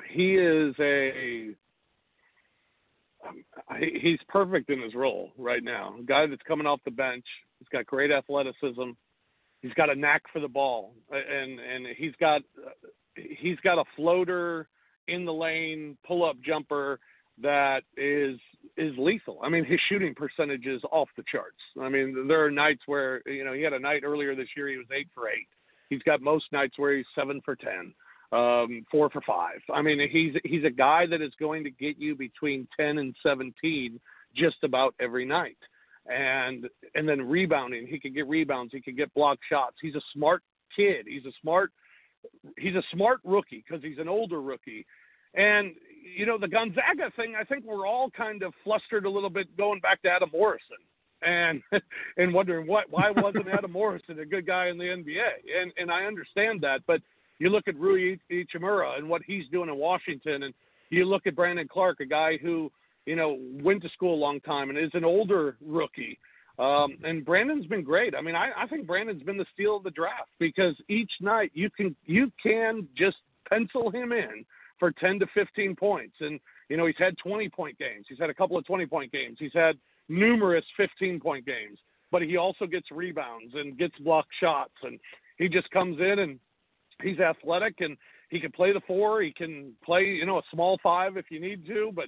He 0.09 0.35
is 0.35 0.73
a 0.79 1.55
he's 3.77 4.17
perfect 4.27 4.71
in 4.71 4.81
his 4.81 4.95
role 4.95 5.31
right 5.37 5.63
now. 5.63 5.95
A 5.99 6.03
guy 6.03 6.25
that's 6.25 6.41
coming 6.47 6.65
off 6.65 6.79
the 6.85 6.91
bench. 6.91 7.25
He's 7.59 7.67
got 7.71 7.85
great 7.85 8.11
athleticism 8.11 8.91
he's 9.61 9.73
got 9.73 9.89
a 9.89 9.95
knack 9.95 10.23
for 10.33 10.39
the 10.39 10.47
ball, 10.47 10.93
and 11.11 11.59
and 11.59 11.87
he's 11.97 12.13
got 12.19 12.41
he's 13.15 13.57
got 13.63 13.77
a 13.77 13.83
floater 13.95 14.67
in 15.07 15.25
the 15.25 15.33
lane 15.33 15.97
pull 16.05 16.23
up 16.23 16.35
jumper 16.45 16.99
that 17.41 17.83
is 17.97 18.39
is 18.77 18.93
lethal. 18.97 19.39
I 19.43 19.49
mean, 19.49 19.65
his 19.65 19.79
shooting 19.89 20.15
percentage 20.15 20.65
is 20.65 20.81
off 20.91 21.09
the 21.17 21.23
charts. 21.31 21.57
I 21.81 21.89
mean, 21.89 22.27
there 22.27 22.43
are 22.45 22.51
nights 22.51 22.81
where 22.85 23.21
you 23.25 23.43
know 23.43 23.53
he 23.53 23.61
had 23.61 23.73
a 23.73 23.79
night 23.79 24.03
earlier 24.03 24.35
this 24.35 24.49
year 24.55 24.69
he 24.69 24.77
was 24.77 24.87
eight 24.91 25.07
for 25.13 25.29
eight. 25.29 25.47
He's 25.89 26.01
got 26.03 26.21
most 26.21 26.45
nights 26.51 26.77
where 26.77 26.95
he's 26.95 27.05
seven 27.15 27.41
for 27.43 27.55
ten, 27.55 27.93
um, 28.31 28.85
four 28.89 29.09
for 29.09 29.21
five. 29.21 29.59
I 29.73 29.81
mean, 29.81 29.99
he's 30.09 30.33
he's 30.43 30.63
a 30.63 30.69
guy 30.69 31.05
that 31.07 31.21
is 31.21 31.33
going 31.39 31.63
to 31.63 31.71
get 31.71 31.97
you 31.97 32.15
between 32.15 32.67
ten 32.79 32.97
and 32.97 33.15
seventeen 33.23 33.99
just 34.35 34.57
about 34.63 34.95
every 34.99 35.25
night 35.25 35.57
and 36.07 36.67
and 36.95 37.07
then 37.07 37.21
rebounding. 37.21 37.87
He 37.87 37.99
could 37.99 38.15
get 38.15 38.27
rebounds. 38.27 38.73
He 38.73 38.81
could 38.81 38.97
get 38.97 39.13
block 39.13 39.39
shots. 39.49 39.75
He's 39.81 39.95
a 39.95 40.01
smart 40.13 40.41
kid. 40.75 41.05
He's 41.07 41.25
a 41.25 41.31
smart 41.41 41.71
he's 42.57 42.75
a 42.75 42.83
smart 42.93 43.19
rookie 43.23 43.63
because 43.67 43.83
he's 43.83 43.99
an 43.99 44.07
older 44.07 44.41
rookie. 44.41 44.85
And 45.33 45.73
you 46.01 46.25
know 46.25 46.37
the 46.37 46.47
Gonzaga 46.47 47.11
thing. 47.15 47.35
I 47.39 47.43
think 47.43 47.65
we're 47.65 47.87
all 47.87 48.09
kind 48.09 48.43
of 48.43 48.53
flustered 48.63 49.05
a 49.05 49.09
little 49.09 49.29
bit 49.29 49.55
going 49.57 49.79
back 49.79 50.01
to 50.03 50.09
Adam 50.09 50.29
Morrison 50.33 50.77
and 51.21 51.61
and 52.17 52.33
wondering 52.33 52.67
what 52.67 52.85
why 52.89 53.11
wasn't 53.11 53.47
Adam 53.53 53.71
Morrison 53.71 54.19
a 54.19 54.25
good 54.25 54.45
guy 54.45 54.67
in 54.67 54.77
the 54.77 54.85
NBA? 54.85 55.61
And 55.61 55.71
and 55.77 55.91
I 55.91 56.05
understand 56.05 56.61
that, 56.61 56.81
but 56.87 57.01
you 57.39 57.49
look 57.49 57.67
at 57.67 57.75
Rui 57.77 58.17
Hachimura 58.31 58.97
and 58.97 59.09
what 59.09 59.21
he's 59.25 59.45
doing 59.51 59.69
in 59.69 59.75
Washington, 59.75 60.43
and 60.43 60.53
you 60.89 61.05
look 61.05 61.25
at 61.25 61.35
Brandon 61.35 61.67
Clarke, 61.67 62.01
a 62.01 62.05
guy 62.05 62.37
who 62.37 62.71
you 63.05 63.15
know, 63.15 63.39
went 63.63 63.81
to 63.83 63.89
school 63.89 64.15
a 64.15 64.15
long 64.15 64.39
time 64.41 64.69
and 64.69 64.77
is 64.77 64.91
an 64.93 65.05
older 65.05 65.57
rookie. 65.65 66.19
Um, 66.59 66.97
and 67.03 67.25
Brandon's 67.25 67.65
been 67.65 67.83
great. 67.83 68.13
I 68.15 68.21
mean, 68.21 68.35
I, 68.35 68.51
I 68.55 68.67
think 68.67 68.85
Brandon's 68.85 69.23
been 69.23 69.37
the 69.37 69.45
steal 69.53 69.77
of 69.77 69.83
the 69.83 69.91
draft 69.91 70.29
because 70.39 70.75
each 70.89 71.11
night 71.19 71.51
you 71.53 71.69
can 71.69 71.95
you 72.05 72.31
can 72.41 72.87
just 72.95 73.17
pencil 73.49 73.89
him 73.89 74.11
in 74.11 74.45
for 74.81 74.91
10 74.91 75.19
to 75.19 75.27
15 75.35 75.75
points. 75.75 76.15
And 76.21 76.39
you 76.67 76.75
know, 76.75 76.87
he's 76.87 76.95
had 76.97 77.15
20 77.19 77.47
point 77.49 77.77
games. 77.77 78.07
He's 78.09 78.17
had 78.17 78.31
a 78.31 78.33
couple 78.33 78.57
of 78.57 78.65
20 78.65 78.87
point 78.87 79.11
games. 79.11 79.37
He's 79.39 79.53
had 79.53 79.77
numerous 80.09 80.65
15 80.75 81.19
point 81.19 81.45
games. 81.45 81.77
But 82.11 82.23
he 82.23 82.35
also 82.35 82.65
gets 82.65 82.89
rebounds 82.91 83.53
and 83.53 83.77
gets 83.77 83.97
blocked 83.99 84.31
shots. 84.41 84.73
And 84.81 84.99
he 85.37 85.47
just 85.47 85.69
comes 85.69 85.99
in 85.99 86.19
and 86.19 86.39
he's 87.03 87.19
athletic 87.19 87.75
and 87.79 87.95
he 88.29 88.39
can 88.39 88.51
play 88.51 88.73
the 88.73 88.81
four. 88.87 89.21
He 89.21 89.31
can 89.31 89.73
play, 89.85 90.05
you 90.05 90.25
know, 90.25 90.39
a 90.39 90.43
small 90.51 90.79
five 90.81 91.15
if 91.15 91.25
you 91.29 91.39
need 91.39 91.65
to. 91.67 91.91
But 91.95 92.05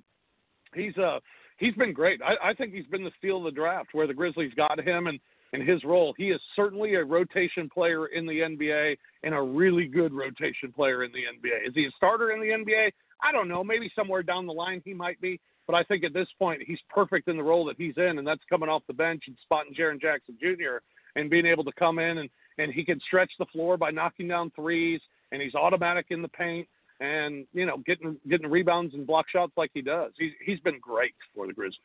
he's 0.73 0.97
uh 0.97 1.19
he's 1.57 1.75
been 1.75 1.93
great. 1.93 2.21
I, 2.23 2.49
I 2.49 2.53
think 2.55 2.73
he's 2.73 2.87
been 2.87 3.03
the 3.03 3.11
steal 3.19 3.37
of 3.37 3.43
the 3.43 3.51
draft 3.51 3.89
where 3.93 4.07
the 4.07 4.15
Grizzlies 4.15 4.53
got 4.55 4.83
him 4.83 5.05
and 5.05 5.19
and 5.53 5.67
his 5.67 5.84
role. 5.84 6.13
He 6.17 6.31
is 6.31 6.41
certainly 6.55 6.95
a 6.95 7.03
rotation 7.03 7.69
player 7.69 8.07
in 8.07 8.25
the 8.25 8.39
NBA 8.39 8.97
and 9.23 9.34
a 9.34 9.41
really 9.41 9.85
good 9.85 10.13
rotation 10.13 10.71
player 10.75 11.03
in 11.03 11.11
the 11.11 11.19
NBA. 11.19 11.67
Is 11.67 11.73
he 11.75 11.85
a 11.85 11.91
starter 11.95 12.31
in 12.31 12.41
the 12.41 12.47
NBA? 12.47 12.91
I 13.23 13.31
don't 13.31 13.47
know. 13.47 13.63
Maybe 13.63 13.91
somewhere 13.95 14.23
down 14.23 14.45
the 14.45 14.53
line 14.53 14.81
he 14.84 14.93
might 14.93 15.21
be. 15.21 15.39
But 15.65 15.75
I 15.75 15.84
think 15.84 16.03
at 16.03 16.13
this 16.13 16.27
point 16.38 16.61
he's 16.65 16.80
perfect 16.89 17.30
in 17.30 17.38
the 17.38 17.43
role 17.43 17.63
that 17.65 17.77
he's 17.77 17.93
in, 17.95 18.17
and 18.17 18.27
that's 18.27 18.41
coming 18.49 18.67
off 18.67 18.84
the 18.88 18.93
bench 18.93 19.23
and 19.27 19.38
spotting 19.43 19.73
Jaren 19.73 20.01
Jackson 20.01 20.38
Jr. 20.41 20.80
and 21.15 21.30
being 21.30 21.45
able 21.45 21.63
to 21.63 21.71
come 21.80 21.99
in 21.99 22.17
and 22.17 22.30
and 22.59 22.71
he 22.71 22.84
can 22.85 22.99
stretch 22.99 23.31
the 23.39 23.45
floor 23.45 23.77
by 23.77 23.89
knocking 23.89 24.27
down 24.27 24.51
threes, 24.55 25.01
and 25.31 25.41
he's 25.41 25.55
automatic 25.55 26.07
in 26.09 26.21
the 26.21 26.27
paint 26.27 26.67
and 26.99 27.45
you 27.53 27.65
know 27.65 27.77
getting 27.85 28.17
getting 28.30 28.49
rebounds 28.49 28.93
and 28.93 29.07
block 29.07 29.25
shots 29.30 29.53
like 29.57 29.71
he 29.73 29.81
does. 29.81 30.11
He's 30.17 30.31
he's 30.45 30.59
been 30.59 30.80
great 30.80 31.15
for 31.35 31.47
the 31.47 31.53
Grizzlies. 31.53 31.80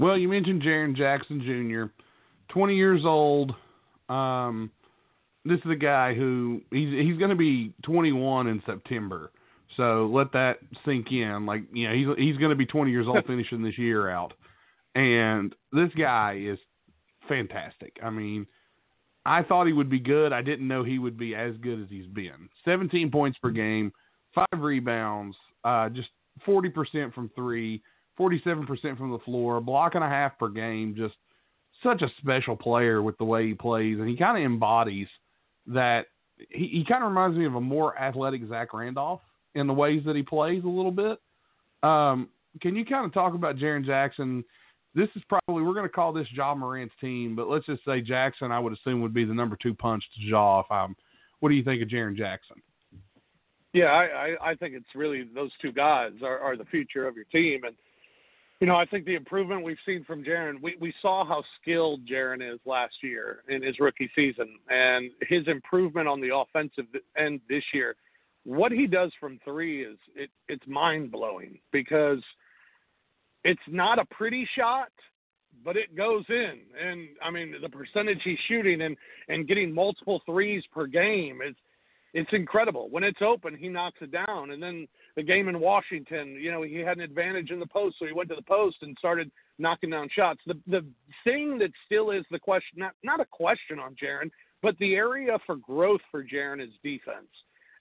Well, 0.00 0.16
you 0.16 0.28
mentioned 0.28 0.62
Jaren 0.62 0.96
Jackson 0.96 1.42
Jr., 1.42 1.92
20 2.54 2.74
years 2.74 3.02
old. 3.04 3.52
Um, 4.08 4.70
this 5.44 5.58
is 5.58 5.70
a 5.70 5.76
guy 5.76 6.14
who 6.14 6.62
he's 6.70 6.88
he's 6.88 7.18
going 7.18 7.28
to 7.28 7.36
be 7.36 7.74
21 7.84 8.46
in 8.46 8.62
September. 8.64 9.30
So 9.76 10.10
let 10.12 10.32
that 10.32 10.54
sink 10.86 11.08
in. 11.12 11.44
Like 11.44 11.64
you 11.70 11.86
know, 11.86 11.94
he's 11.94 12.06
he's 12.16 12.36
going 12.38 12.48
to 12.48 12.56
be 12.56 12.64
20 12.64 12.90
years 12.90 13.06
old 13.06 13.24
finishing 13.26 13.62
this 13.62 13.76
year 13.76 14.08
out, 14.08 14.32
and 14.94 15.54
this 15.70 15.90
guy 15.98 16.40
is 16.46 16.58
fantastic. 17.28 17.98
I 18.02 18.08
mean, 18.08 18.46
I 19.26 19.42
thought 19.42 19.66
he 19.66 19.74
would 19.74 19.90
be 19.90 20.00
good. 20.00 20.32
I 20.32 20.40
didn't 20.40 20.66
know 20.66 20.82
he 20.82 20.98
would 20.98 21.18
be 21.18 21.34
as 21.34 21.54
good 21.58 21.78
as 21.78 21.88
he's 21.90 22.06
been. 22.06 22.48
17 22.64 23.10
points 23.10 23.38
per 23.38 23.50
game, 23.50 23.92
five 24.34 24.60
rebounds, 24.60 25.36
uh, 25.62 25.90
just 25.90 26.08
40% 26.48 27.12
from 27.12 27.30
three, 27.34 27.82
47% 28.18 28.98
from 28.98 29.10
the 29.10 29.18
floor, 29.24 29.60
block 29.60 29.94
and 29.94 30.04
a 30.04 30.08
half 30.08 30.38
per 30.38 30.48
game. 30.48 30.94
Just 30.96 31.14
such 31.82 32.02
a 32.02 32.08
special 32.18 32.56
player 32.56 33.02
with 33.02 33.16
the 33.18 33.24
way 33.24 33.46
he 33.46 33.54
plays, 33.54 33.98
and 33.98 34.08
he 34.08 34.16
kind 34.16 34.36
of 34.36 34.44
embodies 34.44 35.08
that. 35.66 36.06
He, 36.50 36.68
he 36.68 36.84
kind 36.88 37.04
of 37.04 37.10
reminds 37.10 37.36
me 37.36 37.44
of 37.44 37.54
a 37.54 37.60
more 37.60 37.98
athletic 37.98 38.40
Zach 38.48 38.72
Randolph 38.72 39.20
in 39.54 39.66
the 39.66 39.74
ways 39.74 40.02
that 40.06 40.16
he 40.16 40.22
plays 40.22 40.64
a 40.64 40.68
little 40.68 40.92
bit. 40.92 41.18
Um, 41.82 42.30
can 42.62 42.74
you 42.76 42.84
kind 42.84 43.04
of 43.04 43.12
talk 43.12 43.34
about 43.34 43.56
Jaren 43.56 43.84
Jackson? 43.84 44.44
this 44.94 45.08
is 45.14 45.22
probably 45.28 45.62
we're 45.62 45.74
going 45.74 45.86
to 45.86 45.88
call 45.88 46.12
this 46.12 46.26
Ja 46.32 46.54
Morant's 46.54 46.94
team, 47.00 47.36
but 47.36 47.48
let's 47.48 47.66
just 47.66 47.84
say 47.84 48.00
Jackson. 48.00 48.50
I 48.50 48.58
would 48.58 48.72
assume 48.72 49.00
would 49.02 49.14
be 49.14 49.24
the 49.24 49.34
number 49.34 49.56
two 49.60 49.74
punch 49.74 50.02
to 50.16 50.26
Ja. 50.26 50.60
If 50.60 50.66
I'm, 50.70 50.96
what 51.40 51.50
do 51.50 51.54
you 51.54 51.62
think 51.62 51.82
of 51.82 51.88
Jaren 51.88 52.16
Jackson? 52.16 52.56
Yeah, 53.72 53.86
I, 53.86 54.04
I, 54.04 54.50
I 54.50 54.54
think 54.56 54.74
it's 54.74 54.94
really 54.96 55.24
those 55.32 55.52
two 55.62 55.72
guys 55.72 56.10
are, 56.24 56.38
are 56.40 56.56
the 56.56 56.64
future 56.64 57.06
of 57.06 57.14
your 57.14 57.26
team, 57.26 57.62
and 57.64 57.76
you 58.60 58.66
know 58.66 58.76
I 58.76 58.84
think 58.84 59.06
the 59.06 59.14
improvement 59.14 59.64
we've 59.64 59.78
seen 59.86 60.04
from 60.04 60.22
Jaren. 60.22 60.62
We 60.62 60.76
we 60.80 60.94
saw 61.00 61.24
how 61.24 61.42
skilled 61.60 62.06
Jaren 62.06 62.42
is 62.42 62.60
last 62.64 62.94
year 63.02 63.42
in 63.48 63.62
his 63.62 63.78
rookie 63.80 64.10
season, 64.14 64.56
and 64.68 65.10
his 65.22 65.48
improvement 65.48 66.06
on 66.08 66.20
the 66.20 66.34
offensive 66.34 66.86
end 67.16 67.40
this 67.48 67.64
year. 67.72 67.96
What 68.44 68.72
he 68.72 68.86
does 68.86 69.12
from 69.20 69.38
three 69.44 69.84
is 69.84 69.98
it, 70.14 70.30
it's 70.48 70.66
mind 70.66 71.10
blowing 71.12 71.58
because 71.72 72.22
it's 73.44 73.60
not 73.68 73.98
a 73.98 74.04
pretty 74.06 74.48
shot, 74.56 74.90
but 75.64 75.76
it 75.76 75.94
goes 75.94 76.24
in. 76.28 76.60
And 76.82 77.08
I 77.22 77.30
mean, 77.30 77.54
the 77.60 77.68
percentage 77.68 78.20
he's 78.24 78.38
shooting 78.48 78.82
and 78.82 78.96
and 79.28 79.48
getting 79.48 79.74
multiple 79.74 80.20
threes 80.26 80.62
per 80.72 80.86
game 80.86 81.40
is 81.46 81.54
it's 82.12 82.30
incredible. 82.32 82.88
When 82.90 83.04
it's 83.04 83.22
open, 83.22 83.56
he 83.56 83.68
knocks 83.68 83.98
it 84.00 84.10
down. 84.10 84.50
And 84.50 84.62
then 84.62 84.88
the 85.16 85.22
game 85.22 85.48
in 85.48 85.60
Washington, 85.60 86.36
you 86.40 86.50
know, 86.50 86.62
he 86.62 86.76
had 86.76 86.98
an 86.98 87.04
advantage 87.04 87.50
in 87.50 87.60
the 87.60 87.66
post, 87.66 87.96
so 87.98 88.06
he 88.06 88.12
went 88.12 88.28
to 88.30 88.34
the 88.34 88.42
post 88.42 88.78
and 88.82 88.96
started 88.98 89.30
knocking 89.58 89.90
down 89.90 90.08
shots. 90.14 90.40
The 90.46 90.58
the 90.66 90.84
thing 91.24 91.58
that 91.58 91.70
still 91.86 92.10
is 92.10 92.24
the 92.30 92.38
question, 92.38 92.78
not 92.78 92.92
not 93.02 93.20
a 93.20 93.26
question 93.26 93.78
on 93.78 93.94
Jaren, 93.94 94.30
but 94.62 94.76
the 94.78 94.94
area 94.94 95.38
for 95.46 95.56
growth 95.56 96.00
for 96.10 96.24
Jaren 96.24 96.62
is 96.62 96.70
defense. 96.82 97.30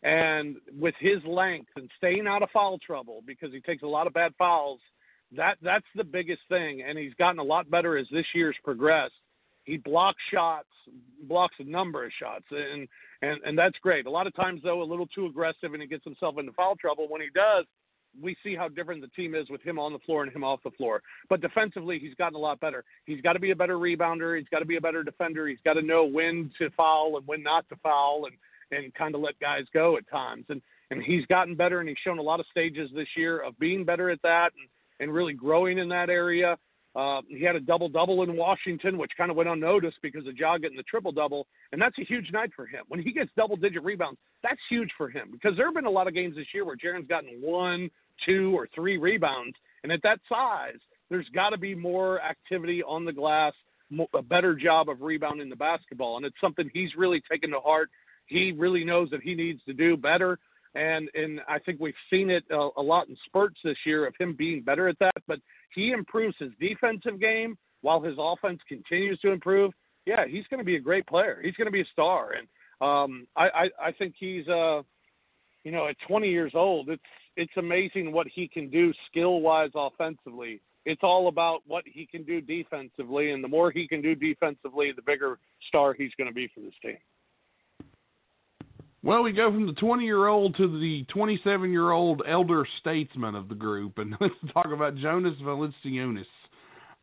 And 0.02 0.58
with 0.80 0.96
his 1.00 1.24
length 1.26 1.72
and 1.76 1.90
staying 1.98 2.26
out 2.26 2.42
of 2.42 2.50
foul 2.52 2.78
trouble 2.80 3.22
because 3.26 3.52
he 3.52 3.60
takes 3.60 3.84
a 3.84 3.88
lot 3.88 4.08
of 4.08 4.14
bad 4.14 4.34
fouls 4.38 4.80
that 5.36 5.58
that's 5.62 5.86
the 5.96 6.04
biggest 6.04 6.42
thing, 6.50 6.82
and 6.82 6.98
he's 6.98 7.14
gotten 7.16 7.40
a 7.40 7.44
lot 7.44 7.70
better 7.70 7.98
as 7.98 8.08
this 8.12 8.26
year's 8.34 8.56
progressed. 8.64 9.14
He 9.64 9.78
blocks 9.78 10.22
shots, 10.34 10.68
blocks 11.24 11.56
a 11.60 11.64
number 11.64 12.06
of 12.06 12.12
shots, 12.20 12.46
and 12.52 12.88
and 13.22 13.40
and 13.44 13.58
that's 13.58 13.78
great. 13.82 14.06
A 14.06 14.10
lot 14.10 14.28
of 14.28 14.36
times 14.36 14.62
though, 14.64 14.82
a 14.82 14.84
little 14.84 15.08
too 15.08 15.26
aggressive, 15.26 15.74
and 15.74 15.82
he 15.82 15.88
gets 15.88 16.04
himself 16.04 16.36
into 16.38 16.52
foul 16.54 16.76
trouble. 16.76 17.08
When 17.10 17.22
he 17.22 17.28
does, 17.34 17.66
we 18.22 18.36
see 18.44 18.56
how 18.56 18.68
different 18.70 19.02
the 19.02 19.08
team 19.10 19.36
is 19.36 19.50
with 19.50 19.62
him 19.62 19.78
on 19.78 19.94
the 19.94 20.00
floor 20.00 20.24
and 20.24 20.32
him 20.32 20.44
off 20.44 20.62
the 20.64 20.72
floor. 20.72 21.02
But 21.30 21.42
defensively, 21.42 22.00
he's 22.00 22.16
gotten 22.16 22.36
a 22.36 22.40
lot 22.40 22.60
better. 22.60 22.84
He's 23.06 23.22
got 23.22 23.34
to 23.34 23.40
be 23.40 23.52
a 23.52 23.56
better 23.56 23.78
rebounder. 23.78 24.38
He's 24.38 24.48
got 24.50 24.60
to 24.60 24.66
be 24.66 24.78
a 24.78 24.82
better 24.82 25.04
defender. 25.04 25.48
He's 25.48 25.60
got 25.64 25.74
to 25.74 25.82
know 25.82 26.06
when 26.06 26.52
to 26.58 26.70
foul 26.72 27.18
and 27.18 27.28
when 27.28 27.44
not 27.44 27.68
to 27.70 27.76
foul, 27.78 28.26
and 28.26 28.36
and 28.72 28.94
kind 28.94 29.16
of 29.16 29.22
let 29.22 29.40
guys 29.40 29.64
go 29.74 29.98
at 29.98 30.10
times. 30.10 30.46
And 30.50 30.62
and 30.92 31.04
he's 31.04 31.26
gotten 31.28 31.56
better, 31.56 31.80
and 31.80 31.90
he's 31.90 31.98
shown 32.04 32.18
a 32.18 32.24
lot 32.24 32.40
of 32.40 32.48
stages 32.50 32.90
this 32.96 33.08
year 33.16 33.40
of 33.40 33.58
being 33.60 33.86
better 33.86 34.10
at 34.10 34.22
that. 34.24 34.52
And 34.58 34.70
and 35.00 35.14
really 35.14 35.34
growing 35.34 35.78
in 35.78 35.90
that 35.90 36.10
area. 36.10 36.58
Uh, 36.96 37.22
he 37.28 37.44
had 37.44 37.56
a 37.56 37.60
double 37.60 37.88
double 37.88 38.24
in 38.24 38.36
Washington, 38.36 38.98
which 38.98 39.12
kind 39.16 39.30
of 39.30 39.38
went 39.38 39.48
unnoticed 39.48 39.98
because 40.02 40.26
of 40.26 40.36
Ja 40.36 40.58
getting 40.58 40.78
the 40.78 40.84
triple 40.84 41.12
double, 41.12 41.46
and 41.72 41.82
that's 41.82 41.98
a 42.00 42.04
huge 42.04 42.32
night 42.32 42.50
for 42.56 42.66
him. 42.66 42.84
When 42.88 43.02
he 43.02 43.12
gets 43.12 43.30
double 43.38 43.56
digit 43.56 43.84
rebounds, 43.84 44.20
that's 44.42 44.60
huge 44.70 44.90
for 44.98 45.10
him 45.10 45.30
because 45.32 45.56
there 45.56 45.66
have 45.66 45.76
been 45.76 45.86
a 45.86 45.90
lot 45.90 46.08
of 46.08 46.14
games 46.14 46.36
this 46.36 46.48
year 46.54 46.66
where 46.66 46.76
Jaren's 46.76 47.08
gotten 47.08 47.30
one, 47.42 47.92
two, 48.26 48.58
or 48.58 48.68
three 48.74 48.98
rebounds, 48.98 49.56
and 49.84 49.92
at 49.92 50.02
that 50.04 50.20
size, 50.28 50.80
there's 51.10 51.30
got 51.34 51.52
to 51.52 51.58
be 51.58 51.76
more 51.76 52.22
activity 52.22 52.82
on 52.84 53.06
the 53.06 53.14
glass, 53.14 53.54
a 54.16 54.22
better 54.22 54.56
job 54.56 54.90
of 54.90 55.02
rebounding 55.02 55.50
the 55.50 55.56
basketball, 55.56 56.18
and 56.18 56.26
it's 56.26 56.36
something 56.42 56.70
he's 56.74 56.96
really 56.98 57.22
taken 57.30 57.52
to 57.52 57.60
heart. 57.60 57.90
He 58.26 58.52
really 58.52 58.84
knows 58.84 59.10
that 59.12 59.22
he 59.22 59.36
needs 59.36 59.62
to 59.66 59.74
do 59.74 59.96
better 59.96 60.40
and 60.76 61.10
and 61.16 61.42
I 61.48 61.60
think 61.60 61.80
we've 61.80 61.94
seen 62.10 62.30
it 62.30 62.44
a, 62.52 62.70
a 62.78 62.82
lot 62.82 63.08
in 63.10 63.18
spurts 63.26 63.60
this 63.64 63.78
year 63.86 64.06
of 64.06 64.14
him 64.20 64.36
being 64.38 64.62
better 64.62 64.88
at 64.88 65.00
that. 65.00 65.18
But 65.28 65.40
he 65.74 65.92
improves 65.92 66.36
his 66.40 66.52
defensive 66.60 67.20
game 67.20 67.58
while 67.82 68.02
his 68.02 68.16
offense 68.20 68.60
continues 68.68 69.20
to 69.20 69.32
improve. 69.32 69.72
Yeah, 70.06 70.26
he's 70.28 70.46
going 70.50 70.60
to 70.60 70.66
be 70.66 70.76
a 70.76 70.80
great 70.80 71.06
player. 71.08 71.40
He's 71.44 71.56
going 71.56 71.68
to 71.68 71.72
be 71.72 71.82
a 71.82 71.92
star, 71.92 72.32
and 72.34 72.48
um, 72.82 73.28
I, 73.36 73.50
I 73.50 73.88
I 73.88 73.92
think 73.92 74.16
he's 74.18 74.48
uh, 74.48 74.82
you 75.64 75.72
know, 75.72 75.88
at 75.88 75.96
20 76.08 76.30
years 76.30 76.54
old, 76.56 76.90
it's 76.90 77.02
it's 77.36 77.52
amazing 77.58 78.12
what 78.12 78.28
he 78.34 78.48
can 78.48 78.70
do 78.70 78.92
skill 79.10 79.40
wise 79.42 79.72
offensively. 79.76 80.62
It's 80.86 81.04
all 81.04 81.28
about 81.28 81.62
what 81.68 81.84
he 81.86 82.06
can 82.06 82.24
do 82.24 82.42
defensively, 82.42 83.32
and 83.32 83.44
the 83.44 83.48
more 83.48 83.72
he 83.72 83.88
can 83.88 84.02
do 84.02 84.16
defensively, 84.16 84.92
the 84.94 85.02
bigger 85.02 85.38
star 85.68 85.94
he's 85.94 86.12
going 86.18 86.28
to 86.28 86.34
be 86.34 86.50
for 86.54 86.62
this 86.62 86.74
team. 86.82 86.98
Well, 89.02 89.24
we 89.24 89.32
go 89.32 89.50
from 89.50 89.66
the 89.66 89.74
20 89.74 90.04
year 90.04 90.28
old 90.28 90.58
to 90.58 90.68
the 90.68 91.06
27 91.14 91.72
year 91.72 91.92
old 91.92 92.22
elder 92.28 92.68
statesman 92.80 93.36
of 93.36 93.48
the 93.48 93.56
group, 93.56 93.98
and 93.98 94.16
let's 94.22 94.34
talk 94.54 94.68
about 94.74 94.98
Jonas 94.98 95.36
Valanciunas. 95.42 96.26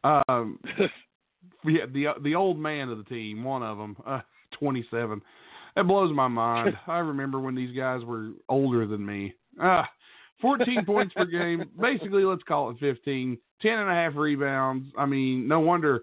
Um, 0.05 0.59
yeah, 1.65 1.87
the 1.93 2.09
the 2.23 2.35
old 2.35 2.59
man 2.59 2.91
of 2.91 2.99
the 2.99 3.05
team, 3.05 3.43
one 3.43 3.63
of 3.63 3.79
them, 3.79 3.97
uh, 4.07 4.21
27. 4.59 5.23
That 5.75 5.85
blows 5.85 6.15
my 6.15 6.29
mind. 6.29 6.75
I 6.87 6.99
remember 6.99 7.41
when 7.41 7.55
these 7.55 7.77
guys 7.77 8.03
were 8.05 8.31
older 8.49 8.87
than 8.87 9.05
me. 9.05 9.35
Uh, 9.63 9.83
14 10.43 10.85
points 10.85 11.15
per 11.15 11.25
game, 11.25 11.65
basically, 11.81 12.25
let's 12.25 12.43
call 12.43 12.71
it 12.71 12.77
15. 12.79 13.39
10 13.63 13.73
and 13.73 13.89
a 13.89 13.95
half 13.95 14.13
rebounds. 14.17 14.87
I 14.99 15.07
mean, 15.07 15.49
no 15.49 15.61
wonder 15.61 16.03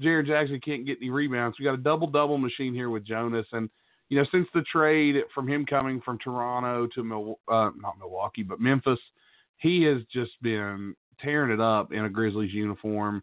Jaren 0.00 0.24
Jackson 0.24 0.60
can't 0.64 0.86
get 0.86 0.98
any 1.00 1.10
rebounds. 1.10 1.58
We 1.58 1.64
got 1.64 1.74
a 1.74 1.78
double 1.78 2.06
double 2.06 2.38
machine 2.38 2.74
here 2.74 2.90
with 2.90 3.04
Jonas, 3.04 3.46
and 3.52 3.68
you 4.12 4.18
know, 4.18 4.26
since 4.30 4.46
the 4.52 4.60
trade 4.70 5.16
from 5.34 5.48
him 5.48 5.64
coming 5.64 5.98
from 6.04 6.18
Toronto 6.18 6.86
to 6.94 7.02
Mil- 7.02 7.38
uh, 7.48 7.70
not 7.80 7.98
Milwaukee, 7.98 8.42
but 8.42 8.60
Memphis, 8.60 8.98
he 9.56 9.84
has 9.84 10.02
just 10.12 10.32
been 10.42 10.94
tearing 11.18 11.50
it 11.50 11.62
up 11.62 11.94
in 11.94 12.04
a 12.04 12.10
Grizzlies 12.10 12.52
uniform. 12.52 13.22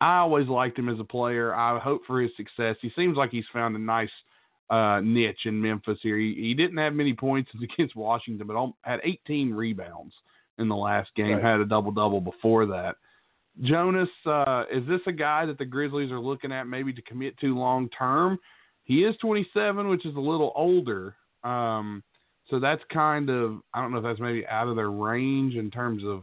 I 0.00 0.18
always 0.18 0.46
liked 0.46 0.78
him 0.78 0.88
as 0.88 1.00
a 1.00 1.04
player. 1.04 1.52
I 1.52 1.80
hope 1.80 2.02
for 2.06 2.22
his 2.22 2.30
success. 2.36 2.76
He 2.80 2.92
seems 2.94 3.16
like 3.16 3.32
he's 3.32 3.46
found 3.52 3.74
a 3.74 3.80
nice 3.80 4.12
uh, 4.70 5.00
niche 5.02 5.40
in 5.44 5.60
Memphis 5.60 5.98
here. 6.04 6.16
He, 6.16 6.34
he 6.34 6.54
didn't 6.54 6.78
have 6.78 6.94
many 6.94 7.14
points 7.14 7.50
against 7.60 7.96
Washington, 7.96 8.46
but 8.46 8.72
had 8.82 9.00
18 9.02 9.52
rebounds 9.52 10.14
in 10.60 10.68
the 10.68 10.76
last 10.76 11.10
game. 11.16 11.32
Right. 11.32 11.42
Had 11.42 11.58
a 11.58 11.66
double 11.66 11.90
double 11.90 12.20
before 12.20 12.64
that. 12.66 12.94
Jonas, 13.60 14.08
uh, 14.24 14.66
is 14.72 14.86
this 14.86 15.00
a 15.08 15.12
guy 15.12 15.46
that 15.46 15.58
the 15.58 15.64
Grizzlies 15.64 16.12
are 16.12 16.20
looking 16.20 16.52
at 16.52 16.68
maybe 16.68 16.92
to 16.92 17.02
commit 17.02 17.36
to 17.40 17.58
long 17.58 17.88
term? 17.88 18.38
He 18.88 19.04
is 19.04 19.14
27, 19.20 19.88
which 19.88 20.06
is 20.06 20.16
a 20.16 20.20
little 20.20 20.50
older. 20.56 21.14
Um, 21.44 22.02
so 22.50 22.58
that's 22.58 22.82
kind 22.92 23.28
of 23.28 23.60
I 23.74 23.82
don't 23.82 23.92
know 23.92 23.98
if 23.98 24.04
that's 24.04 24.18
maybe 24.18 24.46
out 24.46 24.68
of 24.68 24.76
their 24.76 24.90
range 24.90 25.54
in 25.54 25.70
terms 25.70 26.02
of 26.04 26.22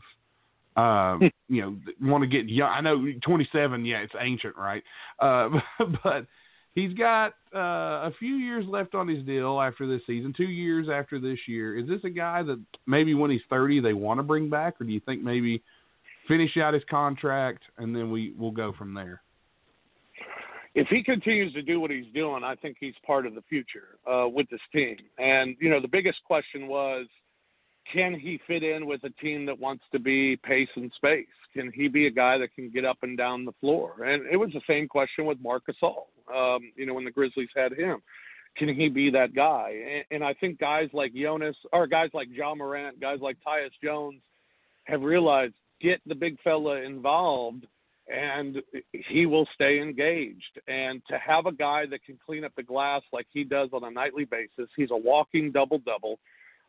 uh, 0.76 1.20
you 1.48 1.62
know 1.62 1.78
want 2.02 2.24
to 2.24 2.28
get 2.28 2.50
young. 2.50 2.70
I 2.70 2.82
know 2.82 3.06
27, 3.24 3.86
yeah, 3.86 4.00
it's 4.00 4.14
ancient, 4.20 4.56
right? 4.58 4.84
Uh, 5.20 5.50
but 6.04 6.26
he's 6.74 6.94
got 6.94 7.34
uh, 7.56 8.10
a 8.10 8.12
few 8.18 8.36
years 8.36 8.66
left 8.68 8.96
on 8.96 9.08
his 9.08 9.24
deal 9.26 9.62
after 9.62 9.88
this 9.88 10.02
season, 10.08 10.34
two 10.36 10.44
years 10.44 10.88
after 10.92 11.20
this 11.20 11.38
year. 11.48 11.78
Is 11.78 11.88
this 11.88 12.02
a 12.04 12.10
guy 12.10 12.42
that 12.42 12.60
maybe 12.88 13.14
when 13.14 13.30
he's 13.30 13.42
30 13.50 13.80
they 13.82 13.94
want 13.94 14.20
to 14.20 14.24
bring 14.24 14.50
back, 14.50 14.82
or 14.82 14.86
do 14.86 14.92
you 14.92 15.02
think 15.02 15.22
maybe 15.22 15.62
finish 16.28 16.58
out 16.58 16.74
his 16.74 16.84
contract 16.90 17.62
and 17.78 17.96
then 17.96 18.10
we 18.10 18.34
will 18.38 18.52
go 18.52 18.74
from 18.76 18.96
there? 18.96 19.22
If 20.76 20.88
he 20.90 21.02
continues 21.02 21.54
to 21.54 21.62
do 21.62 21.80
what 21.80 21.90
he's 21.90 22.14
doing, 22.14 22.44
I 22.44 22.56
think 22.56 22.76
he's 22.80 22.94
part 23.08 23.26
of 23.26 23.34
the 23.34 23.42
future 23.44 23.98
uh, 24.06 24.28
with 24.28 24.50
this 24.50 24.60
team. 24.74 24.98
And 25.18 25.56
you 25.60 25.70
know, 25.70 25.80
the 25.80 25.88
biggest 25.88 26.20
question 26.26 26.68
was, 26.68 27.08
can 27.92 28.14
he 28.14 28.42
fit 28.46 28.62
in 28.62 28.86
with 28.86 29.04
a 29.04 29.10
team 29.22 29.46
that 29.46 29.58
wants 29.58 29.84
to 29.94 30.00
be 30.00 30.36
pace 30.38 30.68
and 30.76 30.92
space? 30.96 31.28
Can 31.54 31.72
he 31.72 31.88
be 31.88 32.08
a 32.08 32.12
guy 32.12 32.38
that 32.40 32.54
can 32.54 32.70
get 32.70 32.84
up 32.84 32.98
and 33.04 33.18
down 33.18 33.46
the 33.46 33.54
floor? 33.62 34.04
And 34.04 34.26
it 34.30 34.36
was 34.36 34.52
the 34.52 34.62
same 34.68 34.88
question 34.88 35.26
with 35.26 35.38
Marc 35.42 35.64
Gasol. 35.66 36.08
Um, 36.34 36.74
you 36.76 36.86
know, 36.86 36.94
when 36.94 37.06
the 37.06 37.12
Grizzlies 37.12 37.48
had 37.56 37.72
him, 37.72 38.02
can 38.58 38.68
he 38.68 38.90
be 38.90 39.10
that 39.12 39.34
guy? 39.34 39.80
And, 39.90 40.04
and 40.12 40.24
I 40.24 40.34
think 40.34 40.60
guys 40.60 40.90
like 40.92 41.14
Jonas, 41.14 41.56
or 41.72 41.88
guys 41.88 42.10
like 42.14 42.28
Ja 42.32 42.54
Morant, 42.56 43.00
guys 43.00 43.20
like 43.22 43.38
Tyus 43.48 43.70
Jones, 43.82 44.22
have 44.86 45.04
realized 45.04 45.54
get 45.80 46.02
the 46.06 46.16
big 46.16 46.38
fella 46.44 46.82
involved 46.82 47.66
and 48.08 48.62
he 48.92 49.26
will 49.26 49.48
stay 49.54 49.80
engaged. 49.82 50.60
And 50.68 51.02
to 51.10 51.18
have 51.18 51.46
a 51.46 51.52
guy 51.52 51.86
that 51.88 52.04
can 52.04 52.18
clean 52.24 52.44
up 52.44 52.54
the 52.56 52.64
glass 52.64 53.02
like 53.12 53.28
he 53.32 53.44
does 53.44 53.70
on 53.74 53.84
a 53.84 53.92
nightly 53.92 54.26
basis, 54.26 54.70
he's 54.76 54.92
a 54.92 54.98
walking 54.98 55.52
double 55.52 55.80
double. 55.80 56.20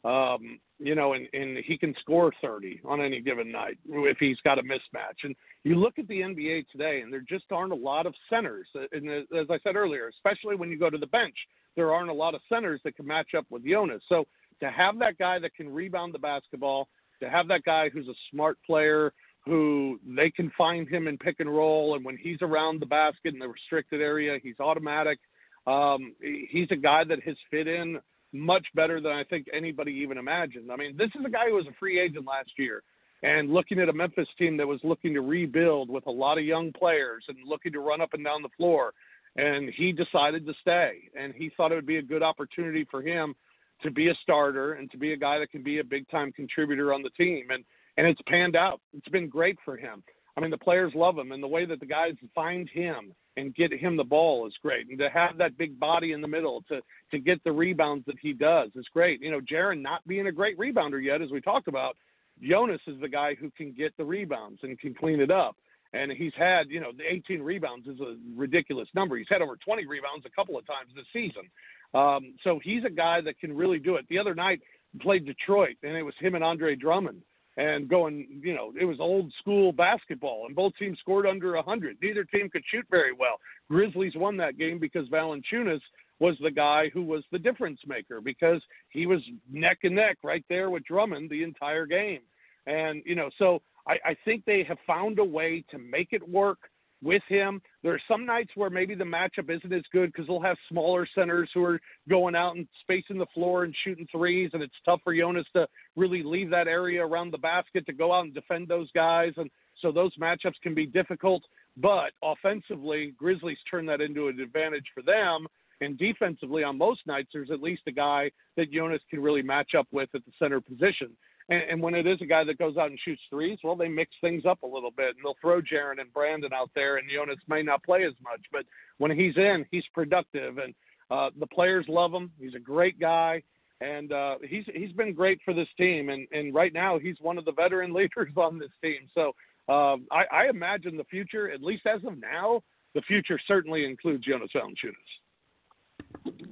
Um, 0.05 0.61
you 0.79 0.95
know, 0.95 1.15
and, 1.15 1.27
and 1.33 1.59
he 1.65 1.77
can 1.77 1.95
score 2.01 2.33
30 2.41 2.81
on 2.85 3.01
any 3.01 3.21
given 3.21 3.51
night 3.51 3.77
if 3.89 4.19
he's 4.19 4.39
got 4.45 4.59
a 4.59 4.63
mismatch. 4.63 5.25
And 5.25 5.35
you 5.65 5.75
look 5.75 5.99
at 5.99 6.07
the 6.07 6.21
NBA 6.21 6.69
today, 6.71 7.01
and 7.01 7.13
there 7.13 7.25
just 7.29 7.47
aren't 7.51 7.73
a 7.73 7.77
lot 7.77 8.07
of 8.07 8.15
centers. 8.31 8.69
And 8.93 9.09
as 9.09 9.47
I 9.51 9.59
said 9.65 9.75
earlier, 9.75 10.09
especially 10.09 10.55
when 10.55 10.71
you 10.71 10.79
go 10.79 10.91
to 10.91 10.99
the 10.99 11.09
bench, 11.09 11.35
there 11.75 11.93
aren't 11.93 12.11
a 12.11 12.15
lot 12.15 12.35
of 12.35 12.41
centers 12.49 12.81
that 12.85 12.95
can 12.95 13.07
match 13.07 13.35
up 13.37 13.47
with 13.51 13.65
Jonas. 13.65 14.03
So 14.09 14.27
to 14.61 14.71
have 14.71 14.99
that 15.01 15.19
guy 15.19 15.39
that 15.41 15.55
can 15.55 15.73
rebound 15.73 16.15
the 16.15 16.19
basketball, 16.19 16.89
to 17.21 17.29
have 17.29 17.49
that 17.49 17.65
guy 17.65 17.89
who's 17.89 18.09
a 18.09 18.15
smart 18.31 18.59
player, 18.65 19.13
who 19.47 20.01
they 20.05 20.31
can 20.31 20.51
find 20.59 20.89
him 20.89 21.07
in 21.07 21.17
pick 21.17 21.37
and 21.39 21.49
roll, 21.49 21.95
and 21.95 22.05
when 22.05 22.17
he's 22.17 22.43
around 22.43 22.81
the 22.81 22.87
basket 22.87 23.33
in 23.33 23.39
the 23.39 23.49
restricted 23.49 24.01
area, 24.01 24.39
he's 24.43 24.59
automatic. 24.59 25.19
Um, 25.67 26.15
he's 26.21 26.69
a 26.71 26.77
guy 26.77 27.05
that 27.05 27.23
has 27.23 27.37
fit 27.51 27.69
in 27.69 27.99
much 28.33 28.67
better 28.75 29.01
than 29.01 29.13
I 29.13 29.25
think 29.25 29.47
anybody 29.53 29.93
even 29.93 30.19
imagined. 30.19 30.71
I 30.71 30.77
mean, 30.77 30.97
this 30.97 31.11
is 31.19 31.25
a 31.25 31.31
guy 31.31 31.47
who 31.49 31.55
was 31.55 31.67
a 31.67 31.75
free 31.79 32.01
agent 32.01 32.27
last 32.27 32.51
year, 32.59 32.83
and 33.23 33.53
looking 33.53 33.79
at 33.79 33.89
a 33.89 33.93
Memphis 33.93 34.29
team 34.37 34.57
that 34.57 34.67
was 34.67 34.81
looking 34.83 35.15
to 35.15 35.21
rebuild 35.21 35.89
with 35.89 36.07
a 36.07 36.11
lot 36.11 36.39
of 36.39 36.45
young 36.45 36.73
players 36.73 37.25
and 37.29 37.39
looking 37.47 37.73
to 37.73 37.81
run 37.81 38.01
up 38.01 38.15
and 38.15 38.25
down 38.25 38.43
the 38.43 38.49
floor. 38.57 38.93
And 39.37 39.71
he 39.77 39.93
decided 39.93 40.47
to 40.47 40.55
stay, 40.61 41.11
and 41.19 41.35
he 41.35 41.51
thought 41.57 41.71
it 41.71 41.75
would 41.75 41.87
be 41.87 41.99
a 41.99 42.03
good 42.03 42.23
opportunity 42.23 42.87
for 42.91 43.03
him 43.03 43.35
to 43.83 43.91
be 43.91 44.09
a 44.09 44.15
starter 44.23 44.73
and 44.73 44.91
to 44.91 44.97
be 44.97 45.13
a 45.13 45.17
guy 45.17 45.39
that 45.39 45.51
can 45.51 45.63
be 45.63 45.79
a 45.79 45.85
big 45.85 46.09
time 46.09 46.33
contributor 46.33 46.95
on 46.95 47.03
the 47.03 47.11
team. 47.11 47.49
And 47.51 47.63
and 47.97 48.07
it's 48.07 48.21
panned 48.27 48.57
out. 48.57 48.81
It's 48.93 49.09
been 49.09 49.29
great 49.29 49.59
for 49.65 49.77
him. 49.77 50.03
I 50.37 50.41
mean, 50.41 50.51
the 50.51 50.59
players 50.59 50.93
love 50.95 51.17
him, 51.17 51.33
and 51.33 51.43
the 51.43 51.49
way 51.49 51.65
that 51.65 51.81
the 51.81 51.87
guys 51.87 52.15
find 52.35 52.69
him 52.69 53.15
and 53.37 53.55
get 53.55 53.73
him 53.73 53.97
the 53.97 54.05
ball 54.05 54.47
is 54.47 54.55
great. 54.63 54.89
And 54.89 54.99
to 54.99 55.09
have 55.11 55.39
that 55.39 55.57
big 55.57 55.79
body 55.79 56.13
in 56.13 56.21
the 56.21 56.29
middle 56.29 56.63
to 56.69 56.81
to 57.11 57.19
get 57.19 57.43
the 57.45 57.53
rebounds 57.53 58.05
that 58.07 58.17
he 58.21 58.33
does 58.33 58.71
is 58.75 58.87
great. 58.93 59.21
You 59.21 59.31
know, 59.31 59.41
Jaren 59.41 59.81
not 59.81 60.07
being 60.07 60.27
a 60.27 60.33
great 60.33 60.59
rebounder 60.59 61.03
yet, 61.03 61.23
as 61.23 61.31
we 61.31 61.41
talked 61.41 61.69
about, 61.69 61.97
Jonas 62.43 62.81
is 62.87 63.01
the 63.01 63.09
guy 63.09 63.35
who 63.35 63.51
can 63.51 63.73
get 63.73 63.97
the 63.97 64.05
rebounds 64.05 64.61
and 64.63 64.79
can 64.79 64.95
clean 64.95 65.21
it 65.21 65.31
up. 65.31 65.57
And 65.93 66.13
he's 66.13 66.33
had, 66.37 66.69
you 66.69 66.81
know, 66.81 66.93
the 66.97 67.05
18 67.11 67.41
rebounds 67.41 67.87
is 67.87 68.01
a 68.01 68.17
ridiculous 68.35 68.89
number. 68.95 69.17
He's 69.17 69.29
had 69.31 69.41
over 69.41 69.57
20 69.57 69.87
rebounds 69.87 70.27
a 70.27 70.31
couple 70.31 70.59
of 70.59 70.67
times 70.67 70.91
this 70.95 71.07
season. 71.13 71.49
Um, 71.95 72.35
so 72.45 72.61
he's 72.63 72.85
a 72.85 72.91
guy 72.91 73.21
that 73.23 73.39
can 73.39 73.57
really 73.57 73.79
do 73.79 73.97
it. 73.97 74.05
The 74.11 74.19
other 74.19 74.35
night 74.35 74.61
played 75.01 75.25
Detroit, 75.25 75.77
and 75.83 75.97
it 75.97 76.03
was 76.03 76.15
him 76.21 76.35
and 76.35 76.45
Andre 76.45 76.75
Drummond 76.75 77.23
and 77.57 77.89
going, 77.89 78.41
you 78.43 78.55
know, 78.55 78.73
it 78.79 78.85
was 78.85 78.99
old 79.01 79.33
school 79.41 79.73
basketball, 79.73 80.45
and 80.47 80.55
both 80.55 80.73
teams 80.79 80.99
scored 80.99 81.27
under 81.27 81.55
100. 81.55 81.97
Neither 82.03 82.25
team 82.25 82.51
could 82.51 82.63
shoot 82.71 82.87
very 82.91 83.13
well. 83.13 83.37
Grizzlies 83.71 84.13
won 84.15 84.37
that 84.37 84.59
game 84.59 84.79
because 84.79 85.09
Valanciunas 85.09 85.81
was 86.19 86.37
the 86.43 86.51
guy 86.51 86.91
who 86.93 87.03
was 87.03 87.25
the 87.33 87.39
difference 87.39 87.81
maker 87.87 88.21
because 88.21 88.61
he 88.91 89.07
was 89.07 89.21
neck 89.51 89.79
and 89.83 89.95
neck 89.95 90.19
right 90.23 90.45
there 90.49 90.71
with 90.71 90.85
Drummond 90.85 91.31
the 91.31 91.43
entire 91.43 91.87
game. 91.87 92.21
And, 92.67 93.03
you 93.07 93.15
know, 93.15 93.31
so 93.39 93.61
I, 93.87 93.97
I 94.05 94.17
think 94.25 94.45
they 94.45 94.65
have 94.65 94.79
found 94.87 95.19
a 95.19 95.25
way 95.25 95.65
to 95.71 95.79
make 95.79 96.09
it 96.13 96.27
work 96.29 96.59
with 97.03 97.23
him. 97.29 97.61
There 97.83 97.93
are 97.93 98.01
some 98.09 98.25
nights 98.25 98.51
where 98.55 98.71
maybe 98.71 98.95
the 98.95 99.05
matchup 99.05 99.51
isn't 99.51 99.73
as 99.73 99.83
good 99.93 100.13
because 100.13 100.27
they'll 100.27 100.41
have 100.41 100.57
smaller 100.69 101.07
centers 101.15 101.51
who 101.53 101.65
are 101.65 101.81
going 102.09 102.35
out 102.35 102.57
and 102.57 102.67
spacing 102.81 103.19
the 103.19 103.27
floor 103.35 103.65
and 103.65 103.75
shooting 103.85 104.07
threes, 104.11 104.51
and 104.53 104.63
it's 104.63 104.75
tough 104.85 105.01
for 105.05 105.15
Jonas 105.15 105.47
to 105.55 105.69
really 105.95 106.23
leave 106.23 106.51
that 106.51 106.69
area 106.69 107.05
around 107.05 107.31
the 107.31 107.39
basket 107.39 107.87
to 107.87 107.93
go 107.93 108.13
out 108.13 108.25
and 108.25 108.35
defend 108.35 108.69
those 108.69 108.91
guys. 108.93 109.33
And 109.37 109.51
so 109.83 109.93
those 109.93 110.17
matchups 110.17 110.61
can 110.63 110.75
be 110.75 110.87
difficult. 110.87 111.43
But 111.77 112.13
offensively, 112.23 113.15
Grizzlies 113.19 113.59
turn 113.71 113.87
that 113.87 114.01
into 114.01 114.29
an 114.29 114.41
advantage 114.41 114.87
for 114.95 115.03
them. 115.03 115.47
And 115.83 115.99
defensively, 115.99 116.65
on 116.65 116.79
most 116.79 117.07
nights, 117.07 117.29
there's 117.35 117.51
at 117.51 117.63
least 117.63 117.83
a 117.87 117.93
guy 117.93 118.31
that 118.57 118.73
Jonas 118.73 119.03
can 119.11 119.21
really 119.21 119.43
match 119.43 119.75
up 119.75 119.87
with 119.93 120.09
at 120.15 120.25
the 120.25 120.33
center 120.39 120.61
position. 120.61 121.11
And, 121.49 121.63
and 121.71 121.83
when 121.83 121.95
it 121.95 122.07
is 122.07 122.21
a 122.21 122.27
guy 122.27 122.45
that 122.45 122.59
goes 122.59 122.77
out 122.77 122.91
and 122.91 122.99
shoots 123.05 123.23
threes, 123.31 123.59
well, 123.63 123.77
they 123.77 123.89
mix 123.89 124.13
things 124.21 124.45
up 124.45 124.63
a 124.63 124.67
little 124.67 124.91
bit, 124.91 125.17
and 125.17 125.25
they'll 125.25 125.37
throw 125.41 125.61
Jaren 125.61 126.01
and 126.01 126.13
Brandon 126.13 126.53
out 126.53 126.71
there, 126.75 126.97
and 126.97 127.09
Jonas 127.09 127.39
may 127.49 127.63
not 127.63 127.83
play 127.83 128.05
as 128.05 128.15
much, 128.23 128.41
but 128.53 128.65
when 128.99 129.17
he's 129.17 129.37
in, 129.37 129.65
he's 129.71 129.85
productive, 129.95 130.59
and 130.59 130.75
uh, 131.11 131.31
the 131.39 131.47
players 131.47 131.87
love 131.89 132.13
him. 132.13 132.31
He's 132.39 132.55
a 132.55 132.61
great 132.61 132.99
guy, 132.99 133.43
and 133.81 134.13
uh, 134.13 134.37
he's 134.43 134.65
he's 134.75 134.93
been 134.93 135.13
great 135.13 135.41
for 135.45 135.55
this 135.55 135.69
team, 135.77 136.09
and 136.09 136.27
and 136.33 136.53
right 136.55 136.73
now 136.73 136.99
he's 136.99 137.17
one 137.21 137.39
of 137.39 137.45
the 137.45 137.53
veteran 137.53 137.93
leaders 137.95 138.33
on 138.37 138.59
this 138.59 138.73
team. 138.83 139.09
So 139.15 139.29
um, 139.73 140.07
I, 140.11 140.25
I 140.33 140.49
imagine 140.49 140.97
the 140.97 141.05
future, 141.05 141.51
at 141.51 141.63
least 141.63 141.87
as 141.87 142.03
of 142.05 142.19
now, 142.19 142.63
the 142.95 143.03
future 143.03 143.39
certainly 143.47 143.85
includes 143.85 144.25
Jonas 144.25 144.51
Valanciunas. 144.55 144.95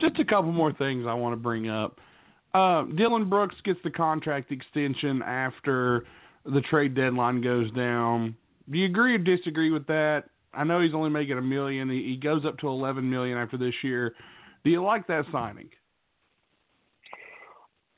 Just 0.01 0.19
a 0.19 0.25
couple 0.25 0.53
more 0.53 0.73
things 0.73 1.07
I 1.09 1.15
want 1.15 1.33
to 1.33 1.37
bring 1.37 1.69
up. 1.69 2.01
Uh, 2.55 2.85
Dillon 2.97 3.29
Brooks 3.29 3.57
gets 3.65 3.81
the 3.83 3.91
contract 3.91 4.53
extension 4.53 5.23
after 5.23 6.07
the 6.45 6.61
trade 6.71 6.95
deadline 6.95 7.41
goes 7.41 7.71
down. 7.73 8.37
Do 8.71 8.79
you 8.79 8.87
agree 8.87 9.17
or 9.17 9.19
disagree 9.19 9.73
with 9.73 9.87
that? 9.89 10.25
I 10.53 10.63
know 10.63 10.81
he's 10.81 10.95
only 10.95 11.11
making 11.11 11.37
a 11.37 11.43
million. 11.43 11.91
He, 11.91 12.05
he 12.05 12.17
goes 12.17 12.45
up 12.47 12.59
to 12.59 12.69
11 12.69 13.09
million 13.09 13.37
after 13.37 13.59
this 13.59 13.75
year. 13.83 14.15
Do 14.63 14.71
you 14.71 14.83
like 14.83 15.07
that 15.09 15.25
signing? 15.33 15.69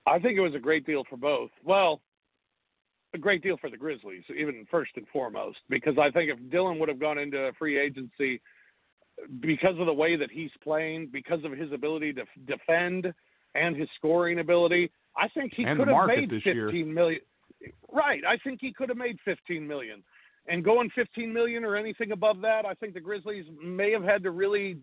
I 0.07 0.19
think 0.19 0.39
it 0.39 0.41
was 0.41 0.55
a 0.55 0.61
great 0.61 0.87
deal 0.87 1.05
for 1.09 1.17
both. 1.17 1.51
Well, 1.63 2.01
a 3.13 3.19
great 3.19 3.43
deal 3.43 3.57
for 3.61 3.69
the 3.69 3.77
Grizzlies, 3.77 4.23
even 4.31 4.67
first 4.71 4.93
and 4.97 5.07
foremost, 5.13 5.59
because 5.69 5.95
I 5.99 6.11
think 6.11 6.31
if 6.31 6.51
Dillon 6.51 6.79
would 6.79 6.89
have 6.89 7.01
gone 7.01 7.19
into 7.19 7.53
free 7.59 7.79
agency 7.79 8.41
because 9.41 9.79
of 9.79 9.87
the 9.87 9.93
way 9.93 10.17
that 10.17 10.31
he's 10.31 10.51
playing, 10.63 11.11
because 11.13 11.45
of 11.45 11.53
his 11.53 11.73
ability 11.73 12.15
to 12.15 12.25
defend 12.47 13.13
and 13.57 13.77
his 13.77 13.89
scoring 13.97 14.39
ability, 14.39 14.91
I 15.17 15.29
think 15.29 15.53
he 15.57 15.65
could 15.65 15.89
have 15.89 16.07
made 16.07 16.31
fifteen 16.43 16.93
million. 16.93 17.21
Right, 17.93 18.23
I 18.27 18.37
think 18.39 18.61
he 18.61 18.73
could 18.73 18.89
have 18.89 18.99
made 18.99 19.19
15 19.25 19.67
million. 19.67 20.03
And 20.49 20.65
going 20.65 20.91
15 20.95 21.33
million 21.33 21.65
or 21.65 21.77
anything 21.77 22.13
above 22.13 22.41
that, 22.43 22.65
I 22.65 22.75
think 22.75 22.95
the 22.95 23.01
Grizzlies 23.01 23.47
may 23.63 23.91
have 23.93 24.05
had 24.05 24.23
to 24.23 24.31
really 24.31 24.79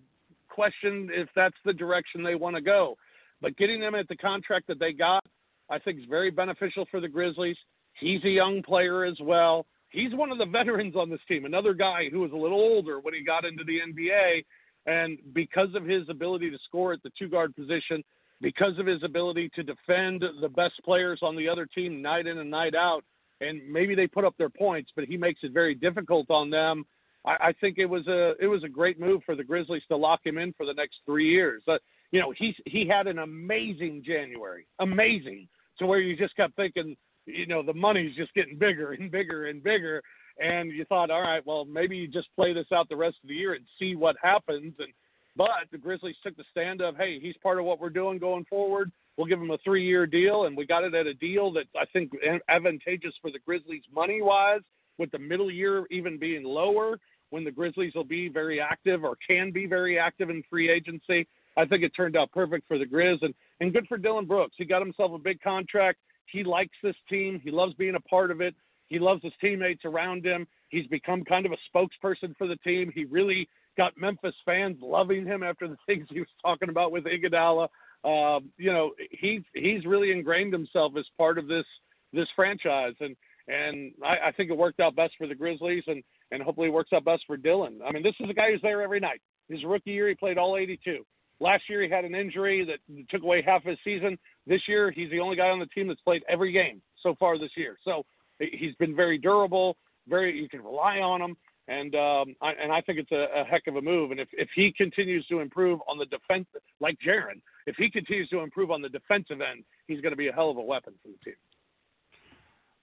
question 0.50 1.10
if 1.12 1.30
that's 1.36 1.56
the 1.66 1.74
direction 1.74 2.24
they 2.24 2.36
want 2.36 2.56
to 2.56 2.62
go. 2.62 2.98
But 3.42 3.58
getting 3.58 3.80
them 3.80 3.96
at 3.96 4.08
the 4.08 4.16
contract 4.16 4.68
that 4.68 4.80
they 4.80 4.94
got, 4.94 5.24
I 5.70 5.80
think 5.80 6.00
is 6.00 6.06
very 6.10 6.32
beneficial 6.32 6.86
for 6.92 7.00
the 7.00 7.08
Grizzlies. 7.08 7.58
He's 8.00 8.24
a 8.24 8.30
young 8.30 8.62
player 8.62 9.06
as 9.06 9.18
well. 9.22 9.66
He's 9.90 10.14
one 10.14 10.32
of 10.32 10.38
the 10.38 10.46
veterans 10.52 10.96
on 10.96 11.10
this 11.10 11.22
team, 11.28 11.46
another 11.46 11.74
guy 11.74 12.10
who 12.10 12.20
was 12.20 12.32
a 12.32 12.38
little 12.38 12.60
older 12.60 13.00
when 13.00 13.14
he 13.14 13.24
got 13.24 13.46
into 13.46 13.64
the 13.64 13.80
NBA. 13.80 14.44
And 14.86 15.18
because 15.34 15.70
of 15.76 15.86
his 15.86 16.10
ability 16.10 16.50
to 16.50 16.58
score 16.66 16.92
at 16.92 17.02
the 17.04 17.12
two 17.18 17.30
guard 17.30 17.56
position, 17.56 18.04
because 18.44 18.78
of 18.78 18.86
his 18.86 19.02
ability 19.04 19.50
to 19.56 19.64
defend 19.64 20.24
the 20.42 20.50
best 20.50 20.74
players 20.84 21.20
on 21.24 21.36
the 21.36 21.48
other 21.48 21.66
team 21.66 22.02
night 22.02 22.28
in 22.28 22.38
and 22.38 22.52
night 22.52 22.76
out, 22.76 23.04
and 23.40 23.62
maybe 23.68 23.96
they 23.96 24.06
put 24.06 24.26
up 24.26 24.36
their 24.38 24.50
points, 24.50 24.92
but 24.96 25.06
he 25.06 25.18
makes 25.18 25.40
it 25.44 25.54
very 25.54 25.74
difficult 25.74 26.30
on 26.30 26.50
them. 26.50 26.86
I, 27.26 27.38
I 27.40 27.54
think 27.60 27.78
it 27.78 27.86
was 27.86 28.06
a 28.08 28.34
it 28.40 28.48
was 28.48 28.64
a 28.64 28.70
great 28.70 29.00
move 29.00 29.22
for 29.26 29.36
the 29.36 29.44
Grizzlies 29.44 29.82
to 29.88 29.96
lock 29.96 30.20
him 30.26 30.38
in 30.38 30.54
for 30.54 30.66
the 30.66 30.74
next 30.74 30.98
three 31.06 31.32
years. 31.32 31.64
Uh, 31.68 31.78
you 32.12 32.20
know, 32.20 32.34
he 32.38 32.54
he 32.66 32.86
had 32.86 33.08
an 33.08 33.20
amazing 33.20 34.04
January, 34.06 34.68
amazing, 34.80 35.48
to 35.80 35.88
where 35.88 36.00
you 36.00 36.16
just 36.18 36.36
kept 36.36 36.56
thinking, 36.58 36.98
you 37.26 37.48
know, 37.48 37.64
the 37.64 37.74
money's 37.74 38.16
just 38.16 38.34
getting 38.34 38.58
bigger 38.58 38.92
and 38.92 39.10
bigger 39.10 39.48
and 39.48 39.64
bigger, 39.64 40.02
and 40.38 40.70
you 40.70 40.84
thought, 40.86 41.10
all 41.10 41.22
right, 41.22 41.46
well, 41.46 41.64
maybe 41.64 41.96
you 41.96 42.10
just 42.10 42.28
play 42.36 42.54
this 42.54 42.68
out 42.74 42.90
the 42.90 42.96
rest 42.96 43.16
of 43.24 43.30
the 43.30 43.36
year 43.36 43.54
and 43.54 43.64
see 43.80 43.96
what 43.96 44.18
happens. 44.22 44.74
And 44.80 44.90
but 45.36 45.50
the 45.72 45.78
Grizzlies 45.78 46.16
took 46.24 46.36
the 46.38 46.44
stand 46.52 46.82
of, 46.82 46.96
hey, 46.96 47.20
he's 47.20 47.36
part 47.42 47.60
of 47.60 47.66
what 47.66 47.80
we're 47.80 47.90
doing 47.90 48.20
going 48.20 48.46
forward. 48.46 48.92
We'll 49.18 49.28
give 49.28 49.40
him 49.40 49.52
a 49.52 49.58
three-year 49.60 50.08
deal, 50.08 50.46
and 50.46 50.58
we 50.58 50.66
got 50.66 50.84
it 50.84 50.94
at 50.94 51.08
a 51.08 51.14
deal 51.14 51.52
that 51.54 51.66
I 51.76 51.86
think 51.94 52.12
advantageous 52.50 53.14
for 53.22 53.32
the 53.32 53.40
Grizzlies 53.40 53.84
money-wise, 53.94 54.62
with 54.98 55.12
the 55.12 55.20
middle 55.20 55.50
year 55.50 55.86
even 55.90 56.20
being 56.20 56.44
lower 56.44 57.00
when 57.32 57.44
the 57.44 57.52
Grizzlies 57.52 57.94
will 57.96 58.04
be 58.04 58.30
very 58.30 58.62
active 58.62 59.04
or 59.04 59.18
can 59.28 59.52
be 59.52 59.66
very 59.66 59.98
active 59.98 60.30
in 60.30 60.44
free 60.50 60.70
agency. 60.70 61.28
I 61.58 61.66
think 61.66 61.84
it 61.84 61.92
turned 61.96 62.16
out 62.16 62.32
perfect 62.32 62.68
for 62.68 62.78
the 62.78 62.86
Grizz 62.86 63.24
and, 63.24 63.34
and 63.60 63.74
good 63.74 63.88
for 63.88 63.98
Dillon 63.98 64.26
Brooks. 64.26 64.54
He 64.58 64.66
got 64.66 64.84
himself 64.84 65.12
a 65.14 65.18
big 65.18 65.42
contract. 65.42 65.98
He 66.28 66.44
likes 66.44 66.76
this 66.84 66.96
team. 67.10 67.42
He 67.44 67.50
loves 67.50 67.74
being 67.74 67.96
a 67.96 68.00
part 68.02 68.30
of 68.30 68.42
it. 68.42 68.54
He 68.88 69.00
loves 69.00 69.24
his 69.24 69.34
teammates 69.42 69.84
around 69.84 70.24
him. 70.24 70.48
He's 70.70 70.86
become 70.88 71.24
kind 71.24 71.48
of 71.48 71.52
a 71.52 71.58
spokesperson 71.76 72.36
for 72.38 72.48
the 72.48 72.58
team. 72.58 72.92
He 72.94 73.06
really 73.06 73.48
got 73.78 73.98
Memphis 73.98 74.36
fans 74.46 74.78
loving 74.82 75.26
him 75.26 75.44
after 75.44 75.68
the 75.68 75.78
things 75.86 76.08
he 76.10 76.20
was 76.20 76.30
talking 76.42 76.70
about 76.70 76.92
with 76.92 77.06
Iguodala. 77.06 77.68
Um, 78.04 78.50
you 78.58 78.72
know, 78.72 78.92
he's 79.12 79.42
he's 79.54 79.86
really 79.86 80.12
ingrained 80.12 80.54
himself 80.54 80.94
as 80.98 81.06
part 81.18 81.38
of 81.38 81.48
this 81.48 81.66
this 82.12 82.28
franchise, 82.36 82.96
and 83.00 83.16
and 83.48 83.92
I, 84.04 84.28
I 84.28 84.32
think 84.32 84.50
it 84.50 84.58
worked 84.58 84.80
out 84.80 84.96
best 84.96 85.14
for 85.18 85.28
the 85.28 85.36
Grizzlies, 85.36 85.84
and 85.88 86.04
and 86.32 86.42
hopefully 86.42 86.68
it 86.68 86.74
works 86.74 86.92
out 86.94 87.06
best 87.06 87.24
for 87.26 87.38
Dillon. 87.38 87.80
I 87.86 87.92
mean, 87.92 88.04
this 88.04 88.16
is 88.20 88.30
a 88.30 88.34
guy 88.34 88.52
who's 88.52 88.62
there 88.62 88.82
every 88.82 89.00
night. 89.00 89.22
His 89.50 89.64
rookie 89.64 89.92
year, 89.92 90.10
he 90.10 90.16
played 90.16 90.38
all 90.38 90.58
82. 90.58 91.06
Last 91.40 91.64
year, 91.70 91.82
he 91.82 91.90
had 91.90 92.06
an 92.06 92.16
injury 92.16 92.66
that 92.66 92.80
took 93.10 93.24
away 93.24 93.42
half 93.42 93.64
his 93.64 93.78
season. 93.84 94.18
This 94.48 94.62
year, 94.68 94.92
he's 94.92 95.10
the 95.12 95.20
only 95.20 95.36
guy 95.36 95.50
on 95.50 95.60
the 95.60 95.66
team 95.68 95.88
that's 95.88 96.02
played 96.02 96.24
every 96.30 96.52
game 96.52 96.82
so 97.02 97.16
far 97.20 97.38
this 97.38 97.52
year. 97.58 97.78
So 97.84 98.06
he's 98.40 98.76
been 98.76 98.96
very 98.96 99.18
durable. 99.18 99.78
Very, 100.08 100.40
you 100.40 100.50
can 100.50 100.64
rely 100.64 101.00
on 101.00 101.22
him 101.22 101.36
and 101.68 101.96
um, 101.96 102.36
I, 102.42 102.52
and 102.62 102.72
I 102.72 102.82
think 102.82 103.00
it's 103.00 103.12
a, 103.12 103.28
a, 103.42 103.44
heck 103.44 103.68
of 103.68 103.78
a 103.78 103.82
move. 103.82 104.12
And 104.12 104.20
if, 104.20 104.28
if 104.34 104.50
he 104.56 104.72
continues 104.72 105.26
to 105.28 105.40
improve 105.40 105.80
on 105.88 105.98
the 105.98 106.06
defense, 106.06 106.46
like 106.82 106.98
Jaren, 107.06 107.42
if 107.68 107.76
he 107.78 107.90
continues 107.90 108.30
to 108.30 108.40
improve 108.40 108.70
on 108.70 108.82
the 108.82 108.90
defensive 108.90 109.40
end, 109.40 109.64
he's 109.88 110.02
going 110.02 110.12
to 110.12 110.18
be 110.18 110.28
a 110.28 110.34
hell 110.34 110.50
of 110.50 110.58
a 110.58 110.62
weapon 110.62 110.94
for 111.02 111.10
the 111.10 111.18
team. 111.24 111.38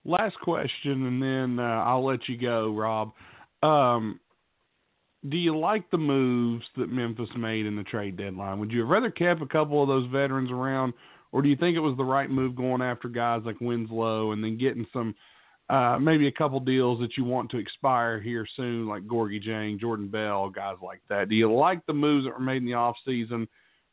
Last 0.04 0.36
question, 0.40 1.06
and 1.06 1.22
then 1.22 1.58
uh, 1.64 1.84
I'll 1.84 2.04
let 2.04 2.26
you 2.26 2.38
go, 2.38 2.74
Rob. 2.74 3.12
Um, 3.62 4.18
do 5.28 5.36
you 5.36 5.58
like 5.58 5.90
the 5.90 5.98
moves 5.98 6.64
that 6.78 6.90
Memphis 6.90 7.28
made 7.36 7.66
in 7.66 7.76
the 7.76 7.82
trade 7.82 8.16
deadline? 8.16 8.58
Would 8.60 8.72
you 8.72 8.80
have 8.80 8.88
rather 8.88 9.10
kept 9.10 9.42
a 9.42 9.46
couple 9.46 9.82
of 9.82 9.88
those 9.88 10.10
veterans 10.10 10.50
around, 10.50 10.94
or 11.32 11.42
do 11.42 11.50
you 11.50 11.56
think 11.56 11.76
it 11.76 11.80
was 11.80 11.98
the 11.98 12.04
right 12.04 12.30
move 12.30 12.56
going 12.56 12.80
after 12.80 13.08
guys 13.08 13.42
like 13.44 13.60
Winslow 13.60 14.32
and 14.32 14.42
then 14.42 14.56
getting 14.56 14.86
some– 14.90 15.14
uh, 15.70 15.98
maybe 16.00 16.26
a 16.26 16.32
couple 16.32 16.58
deals 16.58 16.98
that 16.98 17.16
you 17.16 17.22
want 17.22 17.48
to 17.52 17.56
expire 17.56 18.18
here 18.20 18.44
soon, 18.56 18.88
like 18.88 19.04
Gorgui 19.04 19.40
Dieng, 19.40 19.78
Jordan 19.78 20.08
Bell, 20.08 20.50
guys 20.50 20.76
like 20.82 21.00
that. 21.08 21.28
Do 21.28 21.36
you 21.36 21.52
like 21.52 21.86
the 21.86 21.92
moves 21.92 22.26
that 22.26 22.32
were 22.32 22.44
made 22.44 22.56
in 22.56 22.66
the 22.66 22.74
off 22.74 22.96
season, 23.04 23.46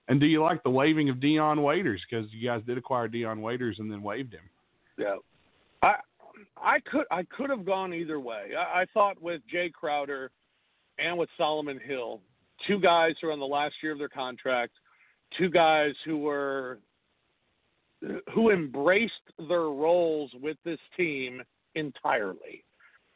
and 0.08 0.20
do 0.20 0.26
you 0.26 0.41
like 0.41 0.64
the 0.64 0.72
waiving 0.72 1.10
of 1.10 1.20
Dion 1.20 1.62
Waiters 1.62 2.02
because 2.10 2.26
you 2.34 2.48
guys 2.48 2.64
did 2.66 2.80
acquire 2.80 3.08
Dion 3.08 3.41
Waiters 3.41 3.78
and 3.78 3.91
then 3.91 4.02
waived 4.02 4.34
him? 4.34 4.49
Yeah, 4.98 5.18
I 5.84 5.98
I 6.60 6.80
could 6.80 7.06
I 7.12 7.22
could 7.24 7.52
have 7.52 7.64
gone 7.64 7.94
either 7.94 8.20
way. 8.20 8.54
I, 8.58 8.82
I 8.82 8.86
thought 8.91 9.22
with 9.22 9.41
Jae 9.54 9.72
Crowder 9.72 10.32
and 10.98 11.16
with 11.16 11.30
Solomon 11.38 11.80
Hill, 11.86 12.22
two 12.66 12.80
guys 12.80 13.14
who 13.22 13.28
are 13.28 13.34
on 13.34 13.40
the 13.40 13.45
last 13.45 13.76
year 13.84 13.91
of 13.91 13.99
their 13.99 14.10
contract, 14.10 14.74
two 15.38 15.52
guys 15.52 15.91
who 16.06 16.18
were 16.18 16.80
who 18.34 18.49
embraced 18.49 19.14
their 19.48 19.70
roles 19.70 20.32
with 20.41 20.58
this 20.66 20.80
team 20.95 21.44
entirely. 21.78 22.64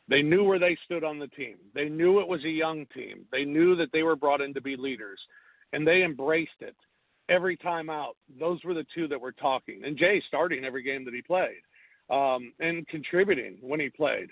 They 0.08 0.22
knew 0.22 0.44
where 0.44 0.60
they 0.60 0.78
stood 0.86 1.04
on 1.04 1.20
the 1.20 1.28
team. 1.28 1.58
They 1.74 1.88
knew 1.88 2.20
it 2.20 2.28
was 2.28 2.44
a 2.44 2.50
young 2.50 2.86
team. 2.94 3.26
They 3.32 3.46
knew 3.46 3.76
that 3.78 3.92
they 3.94 4.04
were 4.04 4.16
brought 4.16 4.42
in 4.42 4.54
to 4.54 4.62
be 4.62 4.76
leaders, 4.76 5.20
and 5.74 5.88
they 5.88 6.04
embraced 6.04 6.60
it 6.62 6.76
every 7.30 7.56
time 7.56 7.90
out. 7.90 8.18
Those 8.40 8.64
were 8.64 8.74
the 8.74 8.86
two 8.94 9.08
that 9.08 9.22
were 9.22 9.32
talking, 9.32 9.84
and 9.86 9.98
Jae 9.98 10.22
starting 10.28 10.66
every 10.66 10.84
game 10.84 11.06
that 11.06 11.14
he 11.14 11.22
played 11.22 11.62
um, 12.10 12.52
and 12.60 12.88
contributing 12.88 13.58
when 13.62 13.80
he 13.80 13.90
played. 13.90 14.30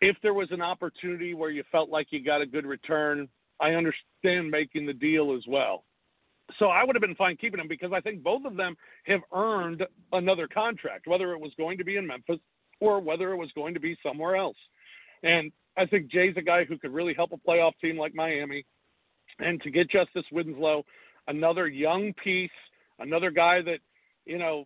If 0.00 0.16
there 0.22 0.34
was 0.34 0.48
an 0.50 0.62
opportunity 0.62 1.34
where 1.34 1.50
you 1.50 1.62
felt 1.70 1.90
like 1.90 2.06
you 2.10 2.24
got 2.24 2.40
a 2.40 2.46
good 2.46 2.64
return, 2.64 3.28
I 3.60 3.72
understand 3.72 4.50
making 4.50 4.86
the 4.86 4.94
deal 4.94 5.34
as 5.36 5.42
well. 5.46 5.84
So 6.58 6.66
I 6.66 6.82
would 6.82 6.96
have 6.96 7.02
been 7.02 7.14
fine 7.14 7.36
keeping 7.36 7.60
him 7.60 7.68
because 7.68 7.92
I 7.92 8.00
think 8.00 8.22
both 8.22 8.44
of 8.44 8.56
them 8.56 8.74
have 9.04 9.20
earned 9.32 9.84
another 10.12 10.48
contract, 10.48 11.06
whether 11.06 11.32
it 11.32 11.40
was 11.40 11.52
going 11.58 11.78
to 11.78 11.84
be 11.84 11.96
in 11.96 12.06
Memphis 12.06 12.38
or 12.80 13.00
whether 13.00 13.32
it 13.32 13.36
was 13.36 13.50
going 13.54 13.74
to 13.74 13.80
be 13.80 13.96
somewhere 14.02 14.36
else. 14.36 14.56
And 15.22 15.52
I 15.76 15.86
think 15.86 16.10
Jae's 16.12 16.36
a 16.36 16.42
guy 16.42 16.64
who 16.64 16.78
could 16.78 16.92
really 16.92 17.14
help 17.14 17.32
a 17.32 17.36
playoff 17.36 17.72
team 17.80 17.96
like 17.96 18.14
Miami. 18.14 18.64
And 19.38 19.60
to 19.62 19.70
get 19.70 19.90
Justice 19.90 20.24
Winslow, 20.32 20.84
another 21.28 21.68
young 21.68 22.12
piece, 22.22 22.50
another 22.98 23.30
guy 23.30 23.62
that, 23.62 23.78
you 24.26 24.38
know, 24.38 24.64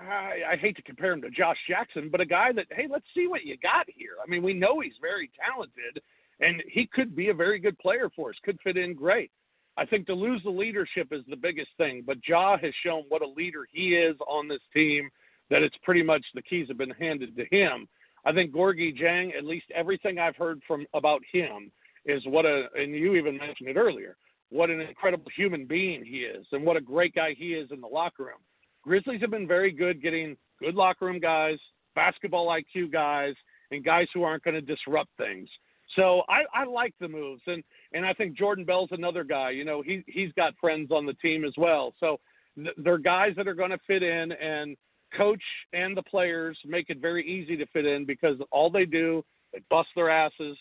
I, 0.00 0.52
I 0.52 0.56
hate 0.56 0.76
to 0.76 0.82
compare 0.82 1.12
him 1.12 1.22
to 1.22 1.30
Josh 1.30 1.56
Jackson, 1.68 2.08
but 2.10 2.20
a 2.20 2.26
guy 2.26 2.52
that, 2.52 2.66
hey, 2.70 2.86
let's 2.88 3.06
see 3.14 3.26
what 3.26 3.44
you 3.44 3.56
got 3.58 3.86
here. 3.88 4.14
I 4.24 4.30
mean, 4.30 4.42
we 4.42 4.54
know 4.54 4.80
he's 4.80 4.92
very 5.00 5.30
talented, 5.44 6.02
and 6.40 6.62
he 6.68 6.86
could 6.86 7.16
be 7.16 7.30
a 7.30 7.34
very 7.34 7.58
good 7.58 7.78
player 7.78 8.08
for 8.14 8.30
us, 8.30 8.36
could 8.44 8.58
fit 8.62 8.76
in 8.76 8.94
great. 8.94 9.30
I 9.76 9.86
think 9.86 10.06
to 10.06 10.14
lose 10.14 10.42
the 10.42 10.50
leadership 10.50 11.08
is 11.12 11.22
the 11.28 11.36
biggest 11.36 11.70
thing, 11.76 12.02
but 12.06 12.18
Ja 12.26 12.56
has 12.58 12.72
shown 12.84 13.04
what 13.08 13.22
a 13.22 13.28
leader 13.28 13.66
he 13.70 13.94
is 13.94 14.16
on 14.26 14.48
this 14.48 14.62
team, 14.74 15.08
that 15.50 15.62
it's 15.62 15.76
pretty 15.82 16.02
much 16.02 16.24
the 16.34 16.42
keys 16.42 16.68
have 16.68 16.78
been 16.78 16.90
handed 16.90 17.36
to 17.36 17.44
him. 17.50 17.88
I 18.24 18.32
think 18.32 18.52
Gorgui 18.52 18.98
Dieng, 19.00 19.36
at 19.36 19.44
least 19.44 19.66
everything 19.74 20.18
I've 20.18 20.36
heard 20.36 20.60
from 20.66 20.86
about 20.94 21.22
him, 21.32 21.70
is 22.04 22.22
what 22.26 22.46
a, 22.46 22.66
and 22.74 22.94
you 22.94 23.14
even 23.14 23.36
mentioned 23.36 23.68
it 23.68 23.76
earlier, 23.76 24.16
what 24.50 24.70
an 24.70 24.80
incredible 24.80 25.30
human 25.36 25.66
being 25.66 26.04
he 26.04 26.18
is, 26.18 26.46
and 26.52 26.64
what 26.64 26.76
a 26.76 26.80
great 26.80 27.14
guy 27.14 27.34
he 27.36 27.54
is 27.54 27.70
in 27.70 27.80
the 27.80 27.86
locker 27.86 28.24
room. 28.24 28.40
Grizzlies 28.82 29.20
have 29.20 29.30
been 29.30 29.46
very 29.46 29.70
good 29.70 30.02
getting 30.02 30.36
good 30.60 30.74
locker 30.74 31.06
room 31.06 31.20
guys, 31.20 31.58
basketball 31.94 32.48
IQ 32.48 32.92
guys, 32.92 33.34
and 33.70 33.84
guys 33.84 34.06
who 34.14 34.22
aren't 34.22 34.42
going 34.42 34.54
to 34.54 34.60
disrupt 34.60 35.10
things. 35.18 35.48
So 35.96 36.22
I, 36.28 36.42
I 36.54 36.64
like 36.64 36.94
the 37.00 37.08
moves, 37.08 37.42
and 37.46 37.62
and 37.92 38.04
I 38.04 38.12
think 38.12 38.36
Jordan 38.36 38.64
Bell's 38.64 38.90
another 38.92 39.24
guy. 39.24 39.50
You 39.50 39.64
know, 39.64 39.82
he 39.82 40.04
he's 40.06 40.32
got 40.32 40.54
friends 40.60 40.90
on 40.90 41.06
the 41.06 41.14
team 41.14 41.44
as 41.44 41.54
well. 41.56 41.94
So 41.98 42.18
th- 42.56 42.76
they're 42.78 42.98
guys 42.98 43.32
that 43.36 43.48
are 43.48 43.54
going 43.54 43.70
to 43.70 43.78
fit 43.86 44.02
in, 44.02 44.32
and 44.32 44.76
coach 45.16 45.42
and 45.72 45.96
the 45.96 46.02
players 46.02 46.58
make 46.64 46.90
it 46.90 46.98
very 46.98 47.26
easy 47.26 47.56
to 47.56 47.66
fit 47.66 47.86
in 47.86 48.04
because 48.04 48.36
all 48.50 48.70
they 48.70 48.86
do 48.86 49.24
they 49.52 49.60
bust 49.70 49.88
their 49.96 50.10
asses, 50.10 50.56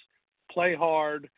play 0.52 0.76
hard, 0.76 1.30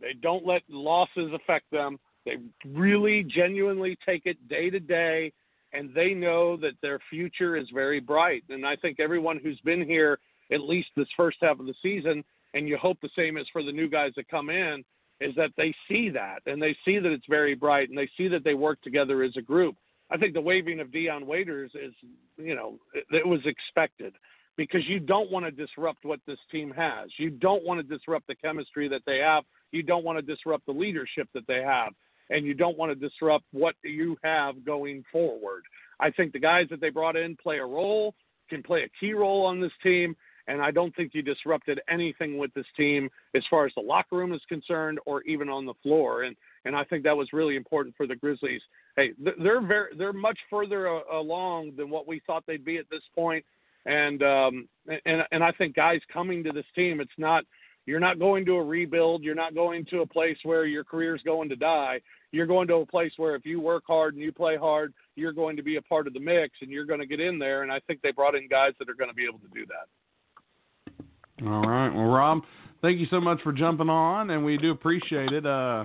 they 0.00 0.12
don't 0.12 0.46
let 0.46 0.62
losses 0.68 1.32
affect 1.34 1.70
them. 1.70 1.98
They 2.24 2.36
really 2.64 3.24
genuinely 3.24 3.96
take 4.06 4.26
it 4.26 4.48
day 4.48 4.70
to 4.70 4.80
day 4.80 5.32
and 5.72 5.92
they 5.94 6.14
know 6.14 6.56
that 6.56 6.74
their 6.82 6.98
future 7.10 7.56
is 7.56 7.68
very 7.72 8.00
bright. 8.00 8.44
And 8.48 8.66
I 8.66 8.76
think 8.76 9.00
everyone 9.00 9.38
who's 9.42 9.60
been 9.60 9.84
here 9.84 10.18
at 10.52 10.60
least 10.60 10.88
this 10.96 11.08
first 11.16 11.38
half 11.40 11.58
of 11.58 11.66
the 11.66 11.74
season, 11.82 12.24
and 12.54 12.68
you 12.68 12.76
hope 12.76 12.98
the 13.02 13.10
same 13.16 13.36
is 13.36 13.46
for 13.52 13.62
the 13.62 13.72
new 13.72 13.88
guys 13.88 14.12
that 14.16 14.28
come 14.28 14.48
in, 14.48 14.84
is 15.20 15.34
that 15.34 15.50
they 15.56 15.74
see 15.88 16.08
that 16.10 16.40
and 16.46 16.62
they 16.62 16.76
see 16.84 16.98
that 16.98 17.10
it's 17.10 17.26
very 17.28 17.54
bright 17.54 17.88
and 17.88 17.98
they 17.98 18.08
see 18.16 18.28
that 18.28 18.44
they 18.44 18.54
work 18.54 18.80
together 18.82 19.22
as 19.22 19.36
a 19.36 19.42
group. 19.42 19.74
I 20.10 20.16
think 20.16 20.34
the 20.34 20.40
waiving 20.40 20.80
of 20.80 20.92
Dion 20.92 21.26
Waiters 21.26 21.72
is, 21.74 21.92
you 22.36 22.54
know, 22.54 22.78
it, 22.94 23.04
it 23.10 23.26
was 23.26 23.40
expected 23.44 24.14
because 24.56 24.86
you 24.86 25.00
don't 25.00 25.30
want 25.30 25.44
to 25.44 25.50
disrupt 25.50 26.04
what 26.04 26.20
this 26.26 26.38
team 26.50 26.72
has. 26.76 27.10
You 27.18 27.30
don't 27.30 27.64
want 27.64 27.86
to 27.86 27.96
disrupt 27.96 28.26
the 28.26 28.34
chemistry 28.36 28.88
that 28.88 29.02
they 29.06 29.18
have. 29.18 29.44
You 29.72 29.82
don't 29.82 30.04
want 30.04 30.18
to 30.18 30.22
disrupt 30.22 30.66
the 30.66 30.72
leadership 30.72 31.28
that 31.34 31.46
they 31.46 31.62
have 31.62 31.92
and 32.30 32.44
you 32.44 32.54
don't 32.54 32.78
want 32.78 32.90
to 32.90 33.08
disrupt 33.08 33.44
what 33.52 33.74
you 33.84 34.16
have 34.22 34.64
going 34.64 35.04
forward. 35.12 35.62
I 36.00 36.10
think 36.10 36.32
the 36.32 36.38
guys 36.38 36.66
that 36.70 36.80
they 36.80 36.90
brought 36.90 37.16
in 37.16 37.36
play 37.36 37.58
a 37.58 37.64
role, 37.64 38.14
can 38.48 38.62
play 38.62 38.82
a 38.82 38.88
key 39.00 39.12
role 39.12 39.44
on 39.44 39.60
this 39.60 39.72
team, 39.82 40.16
and 40.46 40.62
I 40.62 40.70
don't 40.70 40.94
think 40.94 41.12
you 41.14 41.22
disrupted 41.22 41.80
anything 41.88 42.38
with 42.38 42.54
this 42.54 42.66
team 42.76 43.10
as 43.34 43.42
far 43.50 43.66
as 43.66 43.72
the 43.74 43.82
locker 43.82 44.16
room 44.16 44.32
is 44.32 44.40
concerned 44.48 45.00
or 45.04 45.22
even 45.22 45.48
on 45.48 45.66
the 45.66 45.74
floor. 45.82 46.22
And 46.22 46.36
and 46.66 46.76
I 46.76 46.84
think 46.84 47.04
that 47.04 47.16
was 47.16 47.32
really 47.32 47.56
important 47.56 47.94
for 47.96 48.06
the 48.06 48.16
Grizzlies. 48.16 48.60
Hey, 48.96 49.12
they're 49.18 49.64
very 49.64 49.96
they're 49.96 50.12
much 50.12 50.38
further 50.50 50.86
along 50.86 51.72
than 51.76 51.88
what 51.88 52.06
we 52.06 52.20
thought 52.26 52.44
they'd 52.46 52.64
be 52.64 52.78
at 52.78 52.90
this 52.90 53.02
point. 53.14 53.44
And 53.86 54.22
um 54.22 54.68
and 54.88 55.22
and 55.30 55.44
I 55.44 55.52
think 55.52 55.74
guys 55.74 56.00
coming 56.12 56.42
to 56.44 56.52
this 56.52 56.66
team, 56.74 57.00
it's 57.00 57.10
not 57.18 57.44
you're 57.86 58.00
not 58.00 58.18
going 58.18 58.44
to 58.46 58.56
a 58.56 58.64
rebuild. 58.64 59.22
You're 59.22 59.36
not 59.36 59.54
going 59.54 59.86
to 59.90 60.00
a 60.00 60.06
place 60.06 60.36
where 60.42 60.66
your 60.66 60.82
career's 60.82 61.22
going 61.24 61.48
to 61.50 61.56
die. 61.56 62.00
You're 62.32 62.46
going 62.46 62.66
to 62.68 62.74
a 62.74 62.86
place 62.86 63.12
where 63.16 63.36
if 63.36 63.46
you 63.46 63.60
work 63.60 63.84
hard 63.86 64.14
and 64.14 64.22
you 64.22 64.32
play 64.32 64.56
hard, 64.56 64.92
you're 65.14 65.32
going 65.32 65.56
to 65.56 65.62
be 65.62 65.76
a 65.76 65.82
part 65.82 66.08
of 66.08 66.12
the 66.12 66.20
mix 66.20 66.56
and 66.62 66.70
you're 66.70 66.84
going 66.84 66.98
to 66.98 67.06
get 67.06 67.20
in 67.20 67.38
there. 67.38 67.62
And 67.62 67.70
I 67.70 67.78
think 67.86 68.02
they 68.02 68.10
brought 68.10 68.34
in 68.34 68.48
guys 68.48 68.72
that 68.80 68.90
are 68.90 68.94
going 68.94 69.08
to 69.08 69.14
be 69.14 69.24
able 69.24 69.38
to 69.38 69.48
do 69.54 69.64
that. 69.66 71.46
All 71.46 71.62
right. 71.62 71.90
Well, 71.94 72.06
Rob, 72.06 72.42
thank 72.82 72.98
you 72.98 73.06
so 73.08 73.20
much 73.20 73.40
for 73.42 73.52
jumping 73.52 73.88
on, 73.88 74.30
and 74.30 74.44
we 74.44 74.56
do 74.56 74.72
appreciate 74.72 75.32
it. 75.32 75.46
Uh, 75.46 75.84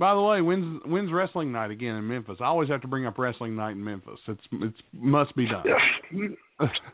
by 0.00 0.14
the 0.14 0.20
way, 0.22 0.40
when's 0.40 0.80
when's 0.86 1.12
wrestling 1.12 1.52
night 1.52 1.70
again 1.70 1.94
in 1.94 2.08
Memphis? 2.08 2.38
I 2.40 2.46
always 2.46 2.70
have 2.70 2.80
to 2.80 2.88
bring 2.88 3.04
up 3.04 3.18
wrestling 3.18 3.54
night 3.54 3.72
in 3.72 3.84
Memphis. 3.84 4.18
It's 4.26 4.40
it's 4.52 4.78
must 4.94 5.36
be 5.36 5.46
done. 5.46 5.62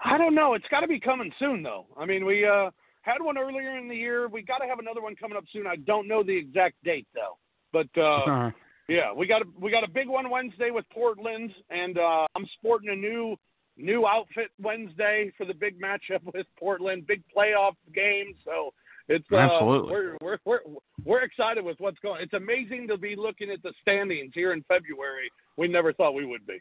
I 0.05 0.19
don't 0.19 0.35
know. 0.35 0.55
It's 0.55 0.67
got 0.73 0.81
to 0.81 0.89
be 0.89 0.99
coming 0.99 1.31
soon, 1.39 1.63
though. 1.63 1.87
I 1.97 2.05
mean, 2.05 2.27
we 2.27 2.45
uh, 2.45 2.71
had 3.03 3.19
one 3.21 3.39
earlier 3.39 3.79
in 3.79 3.87
the 3.87 3.95
year. 3.95 4.27
We 4.27 4.43
got 4.43 4.59
to 4.59 4.67
have 4.67 4.81
another 4.81 5.01
one 5.01 5.15
coming 5.15 5.39
up 5.39 5.45
soon. 5.53 5.69
I 5.69 5.77
don't 5.77 6.09
know 6.09 6.25
the 6.25 6.37
exact 6.37 6.83
date 6.83 7.07
though. 7.15 7.39
But 7.73 8.01
uh, 8.01 8.51
yeah, 8.89 9.13
we 9.17 9.29
got 9.29 9.43
a 9.43 9.45
we 9.61 9.71
got 9.71 9.85
a 9.85 9.91
big 9.91 10.09
one 10.09 10.29
Wednesday 10.29 10.73
with 10.73 10.85
Portland, 10.93 11.53
and 11.71 11.99
uh, 11.99 12.27
I'm 12.35 12.47
sporting 12.59 12.91
a 12.91 12.97
new 12.97 13.37
new 13.77 14.05
outfit 14.05 14.51
Wednesday 14.61 15.33
for 15.39 15.47
the 15.47 15.55
big 15.55 15.81
matchup 15.81 16.25
with 16.35 16.47
Portland. 16.59 17.07
Big 17.07 17.23
playoff 17.35 17.75
game, 17.95 18.35
so 18.45 18.75
it's 19.09 19.27
uh, 19.33 19.37
absolutely 19.37 19.93
we're, 19.93 20.17
we're 20.21 20.39
we're 20.45 20.61
we're 21.05 21.23
excited 21.23 21.65
with 21.65 21.79
what's 21.79 21.99
going. 22.01 22.23
It's 22.23 22.33
amazing 22.33 22.89
to 22.89 22.99
be 22.99 23.15
looking 23.17 23.51
at 23.51 23.63
the 23.63 23.73
standings 23.83 24.33
here 24.35 24.53
in 24.53 24.65
February. 24.69 25.31
We 25.57 25.69
never 25.69 25.93
thought 25.93 26.13
we 26.13 26.27
would 26.27 26.47
be. 26.47 26.59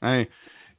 Hey, 0.00 0.28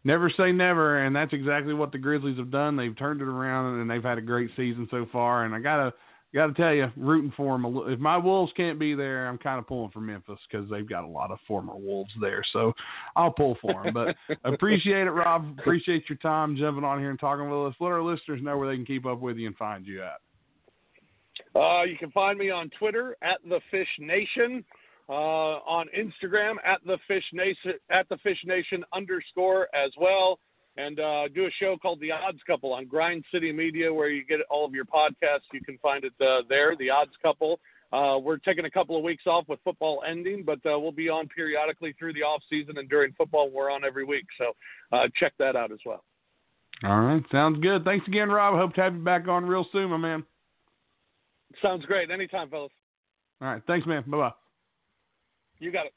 never 0.04 0.32
say 0.36 0.52
never, 0.52 1.06
and 1.06 1.16
that's 1.16 1.34
exactly 1.34 1.74
what 1.74 1.92
the 1.92 1.98
Grizzlies 1.98 2.38
have 2.38 2.52
done. 2.52 2.76
They've 2.76 2.98
turned 2.98 3.22
it 3.22 3.28
around, 3.28 3.80
and 3.80 3.90
they've 3.90 4.04
had 4.04 4.18
a 4.18 4.22
great 4.22 4.52
season 4.56 4.88
so 4.92 5.08
far. 5.12 5.46
And 5.46 5.56
I 5.56 5.60
gotta 5.60 5.94
gotta 6.34 6.54
tell 6.54 6.74
you, 6.74 6.92
rooting 6.96 7.34
for 7.36 7.58
them. 7.58 7.66
If 7.88 8.00
my 8.00 8.18
Wolves 8.18 8.54
can't 8.56 8.80
be 8.80 8.94
there, 8.94 9.28
I'm 9.28 9.38
kind 9.38 9.60
of 9.60 9.68
pulling 9.68 9.92
for 9.92 10.02
Memphis 10.02 10.40
because 10.50 10.70
they've 10.70 10.88
got 10.88 11.04
a 11.04 11.08
lot 11.08 11.32
of 11.32 11.40
former 11.48 11.76
Wolves 11.76 12.12
there. 12.22 12.44
So 12.54 12.74
I'll 13.16 13.32
pull 13.32 13.58
for 13.62 13.84
them. 13.84 13.94
But 13.94 14.16
appreciate 14.46 15.08
it, 15.08 15.12
Rob. 15.12 15.56
Appreciate 15.60 16.08
your 16.10 16.18
time 16.18 16.56
jumping 16.56 16.84
on 16.84 17.00
here 17.00 17.10
and 17.10 17.20
talking 17.20 17.50
with 17.50 17.72
us. 17.72 17.76
Let 17.80 17.88
our 17.88 18.04
listeners 18.04 18.42
know 18.44 18.58
where 18.58 18.70
they 18.70 18.76
can 18.76 18.86
keep 18.86 19.06
up 19.06 19.20
with 19.20 19.38
you 19.38 19.48
and 19.48 19.58
find 19.58 19.86
you 19.86 20.04
at. 20.04 20.20
Uh, 21.56 21.84
you 21.84 21.98
can 21.98 22.12
find 22.12 22.38
me 22.38 22.50
on 22.50 22.70
Twitter 22.78 23.18
at 23.22 23.40
the 23.48 23.60
Fish 23.72 23.88
Nation 24.00 24.64
uh, 25.10 25.58
on 25.66 25.88
Instagram 25.98 26.56
at 26.64 26.80
the 26.86 26.98
Fish 27.08 27.24
Nation 27.34 27.74
at 27.90 28.08
the 28.10 28.18
Fish 28.18 28.38
Nation 28.46 28.84
underscore 28.94 29.68
as 29.74 29.92
well, 30.00 30.40
and 30.78 31.00
uh, 31.00 31.28
do 31.34 31.46
a 31.46 31.52
show 31.60 31.76
called 31.82 32.00
The 32.00 32.12
Odds 32.12 32.40
Couple 32.46 32.74
on 32.74 32.86
Grind 32.86 33.26
City 33.32 33.52
Media, 33.52 33.92
where 33.92 34.10
you 34.10 34.24
get 34.24 34.40
all 34.52 34.66
of 34.66 34.74
your 34.74 34.86
podcasts. 34.86 35.50
You 35.52 35.62
can 35.62 35.80
find 35.80 36.04
it 36.04 36.14
uh, 36.22 36.44
there. 36.48 36.76
The 36.78 36.92
Odds 36.92 37.14
Couple. 37.24 37.60
Uh, 37.92 38.20
we're 38.22 38.38
taking 38.38 38.66
a 38.66 38.70
couple 38.70 38.96
of 38.96 39.04
weeks 39.04 39.24
off 39.26 39.46
with 39.48 39.60
football 39.64 40.04
ending, 40.08 40.44
but 40.46 40.60
uh, 40.64 40.80
we'll 40.80 40.92
be 40.92 41.10
on 41.10 41.28
periodically 41.28 41.96
through 41.98 42.14
the 42.14 42.22
off 42.22 42.44
season 42.48 42.78
and 42.78 42.88
during 42.88 43.12
football. 43.14 43.50
We're 43.50 43.72
on 43.72 43.84
every 43.84 44.06
week, 44.06 44.26
so 44.38 44.54
check 45.20 45.34
that 45.40 45.56
out 45.56 45.72
as 45.72 45.80
well. 45.84 46.04
All 46.84 47.02
right, 47.02 47.24
sounds 47.32 47.60
good. 47.62 47.84
Thanks 47.84 48.08
again, 48.08 48.30
Rob. 48.30 48.54
Hope 48.54 48.76
to 48.76 48.82
have 48.82 48.94
you 48.94 49.02
back 49.02 49.28
on 49.28 49.44
real 49.44 49.66
soon, 49.72 49.90
my 49.90 49.98
man. 49.98 50.24
Sounds 51.62 51.86
great. 51.86 52.12
Anytime, 52.12 52.50
fellas. 52.50 52.72
All 53.42 53.48
right, 53.48 53.62
thanks, 53.68 53.88
man. 53.88 54.04
Bye 54.08 54.18
bye. 54.18 54.32
You 55.60 55.72
got 55.72 55.86
it. 55.86 55.94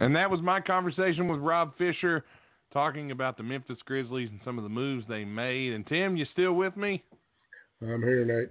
And 0.00 0.14
that 0.16 0.30
was 0.30 0.42
my 0.42 0.60
conversation 0.60 1.28
with 1.28 1.40
Rob 1.40 1.78
Fischer 1.78 2.24
talking 2.74 3.10
about 3.10 3.38
the 3.38 3.42
Memphis 3.42 3.78
Grizzlies 3.86 4.28
and 4.30 4.40
some 4.44 4.58
of 4.58 4.64
the 4.64 4.68
moves 4.68 5.06
they 5.08 5.24
made. 5.24 5.72
And 5.72 5.86
Tim, 5.86 6.16
you 6.16 6.26
still 6.32 6.52
with 6.52 6.76
me? 6.76 7.02
I'm 7.80 8.02
here, 8.02 8.24
Nate. 8.26 8.50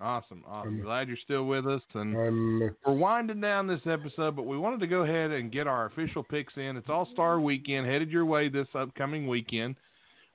Awesome, 0.00 0.44
awesome. 0.46 0.74
I'm- 0.74 0.82
Glad 0.82 1.08
you're 1.08 1.16
still 1.22 1.44
with 1.44 1.66
us. 1.66 1.82
And 1.94 2.16
I'm 2.16 2.62
uh, 2.62 2.66
we're 2.86 2.94
winding 2.94 3.40
down 3.40 3.66
this 3.66 3.80
episode, 3.86 4.34
but 4.36 4.46
we 4.46 4.56
wanted 4.56 4.80
to 4.80 4.86
go 4.86 5.02
ahead 5.02 5.30
and 5.30 5.52
get 5.52 5.66
our 5.66 5.86
official 5.86 6.22
picks 6.22 6.56
in. 6.56 6.76
It's 6.76 6.88
All 6.88 7.08
Star 7.12 7.40
Weekend 7.40 7.86
headed 7.86 8.10
your 8.10 8.24
way 8.24 8.48
this 8.48 8.68
upcoming 8.74 9.26
weekend. 9.28 9.76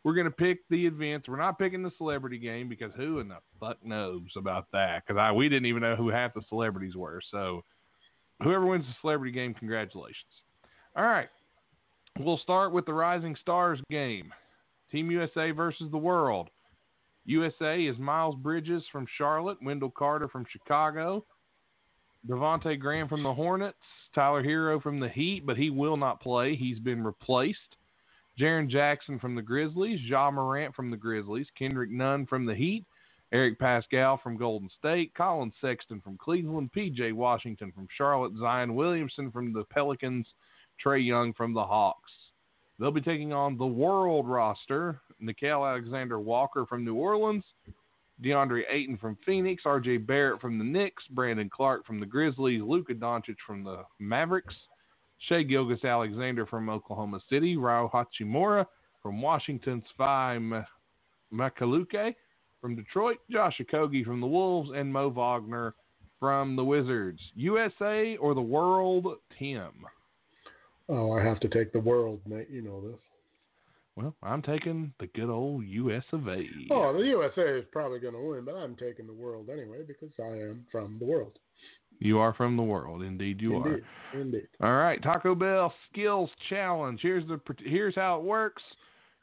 We're 0.03 0.15
going 0.15 0.25
to 0.25 0.31
pick 0.31 0.59
the 0.69 0.85
events. 0.85 1.29
We're 1.29 1.37
not 1.37 1.57
picking 1.57 1.81
the 1.81 1.91
celebrity 1.97 2.37
game 2.37 2.67
because 2.67 2.91
who 2.97 3.19
in 3.19 3.29
the 3.29 3.37
fuck 3.57 3.77
knows 3.85 4.23
about 4.35 4.67
that? 4.73 5.03
Because 5.07 5.17
I 5.17 5.31
we 5.31 5.47
didn't 5.47 5.65
even 5.65 5.81
know 5.81 5.95
who 5.95 6.09
half 6.09 6.33
the 6.33 6.41
celebrities 6.49 6.95
were. 6.95 7.21
So 7.31 7.63
whoever 8.43 8.65
wins 8.65 8.85
the 8.85 8.93
celebrity 8.99 9.31
game, 9.31 9.53
congratulations. 9.53 10.17
All 10.97 11.05
right, 11.05 11.29
we'll 12.19 12.37
start 12.37 12.71
with 12.71 12.85
the 12.85 12.93
Rising 12.93 13.35
Stars 13.41 13.79
game. 13.89 14.33
Team 14.91 15.09
USA 15.11 15.51
versus 15.51 15.89
the 15.91 15.97
World. 15.97 16.49
USA 17.25 17.83
is 17.83 17.97
Miles 17.97 18.35
Bridges 18.35 18.83
from 18.91 19.07
Charlotte, 19.17 19.57
Wendell 19.63 19.91
Carter 19.91 20.27
from 20.27 20.45
Chicago, 20.51 21.25
Devonte' 22.27 22.79
Graham 22.79 23.07
from 23.07 23.23
the 23.23 23.33
Hornets, 23.33 23.77
Tyler 24.13 24.43
Herro 24.43 24.81
from 24.81 24.99
the 24.99 25.09
Heat, 25.09 25.45
but 25.45 25.57
he 25.57 25.69
will 25.69 25.97
not 25.97 26.21
play. 26.21 26.55
He's 26.55 26.79
been 26.79 27.03
replaced. 27.03 27.59
Jaren 28.39 28.69
Jackson 28.69 29.19
from 29.19 29.35
the 29.35 29.41
Grizzlies, 29.41 29.99
Ja 30.01 30.31
Morant 30.31 30.75
from 30.75 30.89
the 30.89 30.97
Grizzlies, 30.97 31.47
Kendrick 31.57 31.91
Nunn 31.91 32.25
from 32.25 32.45
the 32.45 32.55
Heat, 32.55 32.85
Eric 33.31 33.59
Paschall 33.59 34.21
from 34.21 34.37
Golden 34.37 34.69
State, 34.77 35.13
Collin 35.15 35.51
Sexton 35.61 36.01
from 36.01 36.17
Cleveland, 36.17 36.71
PJ 36.75 37.13
Washington 37.13 37.71
from 37.71 37.87
Charlotte, 37.95 38.33
Zion 38.39 38.75
Williamson 38.75 39.31
from 39.31 39.53
the 39.53 39.63
Pelicans, 39.65 40.27
Trae 40.83 41.05
Young 41.05 41.33
from 41.33 41.53
the 41.53 41.63
Hawks. 41.63 42.11
They'll 42.79 42.91
be 42.91 43.01
taking 43.01 43.33
on 43.33 43.57
the 43.57 43.65
world 43.65 44.27
roster, 44.27 44.99
Nickeil 45.21 45.69
Alexander-Walker 45.69 46.65
from 46.65 46.83
New 46.83 46.95
Orleans, 46.95 47.43
DeAndre 48.23 48.63
Ayton 48.69 48.97
from 48.97 49.17
Phoenix, 49.25 49.63
RJ 49.63 50.05
Barrett 50.05 50.41
from 50.41 50.57
the 50.57 50.63
Knicks, 50.63 51.03
Brandon 51.11 51.49
Clarke 51.49 51.85
from 51.85 51.99
the 51.99 52.05
Grizzlies, 52.05 52.61
Luka 52.61 52.93
Doncic 52.93 53.37
from 53.45 53.63
the 53.63 53.83
Mavericks, 53.99 54.55
Shai 55.27 55.43
Gilgeous-Alexander 55.43 56.45
from 56.45 56.69
Oklahoma 56.69 57.21
City, 57.29 57.55
Rui 57.55 57.87
Hachimura 57.89 58.65
from 59.01 59.21
Washington, 59.21 59.83
Svi 59.97 60.65
Mykhailiuk 61.33 62.15
from 62.59 62.75
Detroit, 62.75 63.17
Josh 63.29 63.59
Okogie 63.61 64.05
from 64.05 64.21
the 64.21 64.27
Wolves, 64.27 64.71
and 64.75 64.91
Mo 64.91 65.09
Wagner 65.09 65.75
from 66.19 66.55
the 66.55 66.63
Wizards. 66.63 67.19
USA 67.35 68.15
or 68.17 68.33
the 68.33 68.41
world, 68.41 69.07
Tim? 69.37 69.71
Oh, 70.93 71.11
I 71.11 71.23
have 71.23 71.39
to 71.41 71.49
take 71.49 71.73
the 71.73 71.79
world, 71.79 72.21
Nate. 72.25 72.49
You 72.49 72.61
know 72.61 72.81
this. 72.81 72.99
Well, 73.95 74.15
I'm 74.23 74.41
taking 74.41 74.91
the 74.99 75.07
good 75.07 75.29
old 75.29 75.65
US 75.65 76.03
of 76.13 76.27
A. 76.27 76.45
Oh, 76.71 76.93
the 76.93 77.05
USA 77.05 77.59
is 77.59 77.65
probably 77.71 77.99
going 77.99 78.15
to 78.15 78.21
win, 78.21 78.43
but 78.43 78.55
I'm 78.55 78.75
taking 78.75 79.05
the 79.05 79.13
world 79.13 79.49
anyway 79.51 79.79
because 79.87 80.11
I 80.19 80.33
am 80.37 80.65
from 80.71 80.97
the 80.99 81.05
world. 81.05 81.37
You 81.99 82.17
are 82.19 82.33
from 82.33 82.57
the 82.57 82.63
world, 82.63 83.03
indeed 83.03 83.39
you 83.39 83.55
are. 83.57 83.67
Indeed, 83.67 83.83
indeed. 84.13 84.47
All 84.61 84.75
right, 84.75 85.01
Taco 85.01 85.35
Bell 85.35 85.73
skills 85.91 86.29
challenge. 86.49 86.99
Here's 87.01 87.25
the 87.27 87.39
here's 87.59 87.95
how 87.95 88.17
it 88.17 88.23
works. 88.23 88.63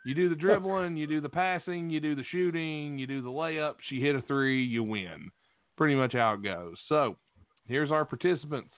You 0.06 0.14
do 0.14 0.28
the 0.28 0.34
dribbling, 0.34 0.97
you 0.97 1.06
do 1.06 1.20
the 1.20 1.28
passing, 1.28 1.90
you 1.90 2.01
do 2.01 2.14
the 2.14 2.24
shooting, 2.30 2.98
you 2.98 3.06
do 3.06 3.20
the 3.20 3.28
layups. 3.28 3.74
You 3.90 4.01
hit 4.01 4.16
a 4.16 4.22
three, 4.22 4.64
you 4.64 4.82
win. 4.82 5.30
Pretty 5.76 5.94
much 5.94 6.14
how 6.14 6.34
it 6.34 6.42
goes. 6.42 6.76
So, 6.88 7.16
here's 7.66 7.90
our 7.90 8.05
participants. 8.05 8.72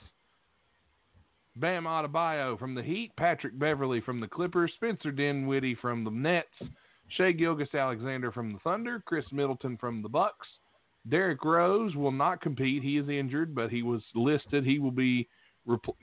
Bam 1.57 1.85
Adebayo 1.85 2.59
from 2.59 2.74
the 2.74 2.83
Heat, 2.83 3.12
Patrick 3.16 3.59
Beverley 3.59 4.01
from 4.01 4.20
the 4.20 4.29
Clippers, 4.29 4.73
Spencer 4.77 5.12
Dinwiddie 5.12 5.74
from 5.74 6.03
the 6.03 6.11
Nets, 6.11 6.49
Shai 7.16 7.33
Gilgeous-Alexander 7.33 8.33
from 8.33 8.53
the 8.53 8.59
Thunder, 8.61 9.03
Khris 9.07 9.31
Middleton 9.33 9.77
from 9.77 10.03
the 10.03 10.09
Bucks. 10.09 10.49
Derrick 11.09 11.45
Rose 11.45 11.95
will 11.95 12.12
not 12.12 12.41
compete. 12.41 12.83
He 12.83 12.97
is 12.97 13.09
injured, 13.09 13.55
but 13.55 13.70
he 13.70 13.83
was 13.83 14.03
listed. 14.15 14.65
He 14.65 14.79
will 14.79 14.93
be 14.93 15.29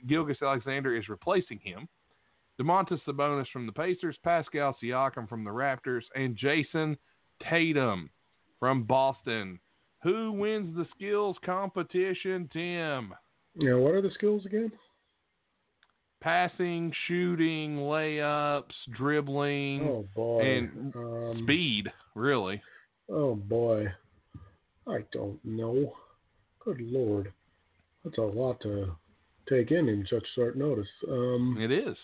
Gilgis 0.06 0.42
Alexander 0.42 0.94
is 0.96 1.08
replacing 1.08 1.58
him. 1.58 1.88
Domantas 2.60 3.00
Sabonis 3.06 3.50
from 3.52 3.66
the 3.66 3.72
Pacers, 3.72 4.16
Pascal 4.22 4.76
Siakam 4.82 5.28
from 5.28 5.44
the 5.44 5.50
Raptors, 5.50 6.02
and 6.14 6.36
Jayson 6.36 6.96
Tatum 7.48 8.10
from 8.58 8.84
Boston. 8.84 9.58
Who 10.02 10.32
wins 10.32 10.76
the 10.76 10.86
skills 10.94 11.36
competition, 11.44 12.48
Tim? 12.52 13.14
Now, 13.56 13.78
what 13.78 13.94
are 13.94 14.02
the 14.02 14.12
skills 14.14 14.46
again? 14.46 14.70
Passing, 16.20 16.92
shooting, 17.06 17.76
layups, 17.78 18.64
dribbling, 18.94 19.82
Oh 19.88 20.04
boy. 20.14 20.40
and 20.42 20.94
um, 20.94 21.40
speed, 21.44 21.90
really. 22.14 22.60
Oh 23.10 23.34
boy. 23.34 23.86
I 24.86 24.98
don't 25.12 25.42
know. 25.44 25.94
Good 26.64 26.80
lord. 26.80 27.32
That's 28.04 28.18
a 28.18 28.22
lot 28.22 28.60
to 28.62 28.92
take 29.48 29.70
in 29.70 29.88
in 29.88 30.06
such 30.10 30.24
short 30.34 30.56
notice. 30.56 30.86
Um, 31.08 31.56
It 31.58 31.70
is. 31.72 31.96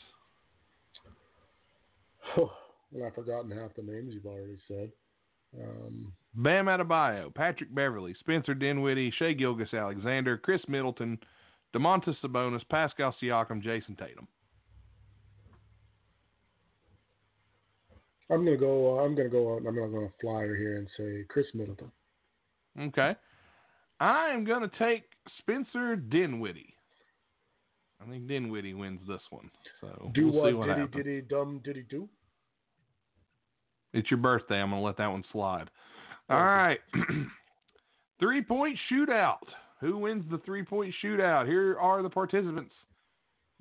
and 2.36 3.04
I've 3.04 3.14
forgotten 3.14 3.50
half 3.50 3.74
the 3.76 3.82
names 3.82 4.12
you've 4.14 4.26
already 4.26 4.58
said. 4.68 4.90
Um, 5.60 6.12
Bam 6.34 6.66
Adebayo, 6.66 7.34
Patrick 7.34 7.74
Beverley, 7.74 8.14
Spencer 8.20 8.54
Dinwiddie, 8.54 9.12
Shea 9.18 9.34
Gilgis 9.34 9.72
Alexander, 9.72 10.36
Khris 10.36 10.60
Middleton, 10.68 11.18
Domantas 11.76 12.16
Sabonis, 12.24 12.62
Pascal 12.70 13.14
Siakam, 13.22 13.62
Jayson 13.62 13.96
Tatum. 13.98 14.26
I'm 18.30 18.44
gonna 18.44 18.56
go. 18.56 18.98
Uh, 18.98 19.02
I'm 19.04 19.14
gonna 19.14 19.28
go. 19.28 19.56
I'm 19.58 19.64
gonna 19.64 19.88
go 19.88 20.10
flyer 20.20 20.56
here 20.56 20.78
and 20.78 20.88
say 20.96 21.24
Khris 21.28 21.46
Middleton. 21.54 21.90
Okay. 22.80 23.14
I 24.00 24.28
am 24.28 24.44
going 24.44 24.60
to 24.60 24.70
take 24.78 25.04
Spencer 25.38 25.96
Dinwiddie. 25.96 26.74
I 28.00 28.10
think 28.10 28.28
Dinwiddie 28.28 28.74
wins 28.74 29.00
this 29.08 29.22
one. 29.30 29.50
So 29.80 30.10
Do 30.14 30.30
we'll 30.30 30.48
see 30.48 30.52
what? 30.52 30.68
what 30.68 30.74
did 30.74 30.78
happens. 30.78 30.96
he? 30.96 31.02
Did 31.02 31.14
he? 31.14 31.20
Dumb? 31.22 31.60
Did 31.64 31.88
do? 31.88 32.08
It's 33.94 34.10
your 34.10 34.18
birthday. 34.18 34.56
I'm 34.60 34.68
going 34.70 34.82
to 34.82 34.86
let 34.86 34.98
that 34.98 35.06
one 35.06 35.24
slide. 35.32 35.70
All 36.28 36.44
right. 36.44 36.78
three 38.20 38.42
point 38.42 38.78
shootout. 38.92 39.38
Who 39.80 39.98
wins 39.98 40.24
the 40.30 40.38
three 40.38 40.62
point 40.64 40.94
shootout? 41.02 41.46
Here 41.46 41.78
are 41.78 42.02
the 42.02 42.10
participants 42.10 42.74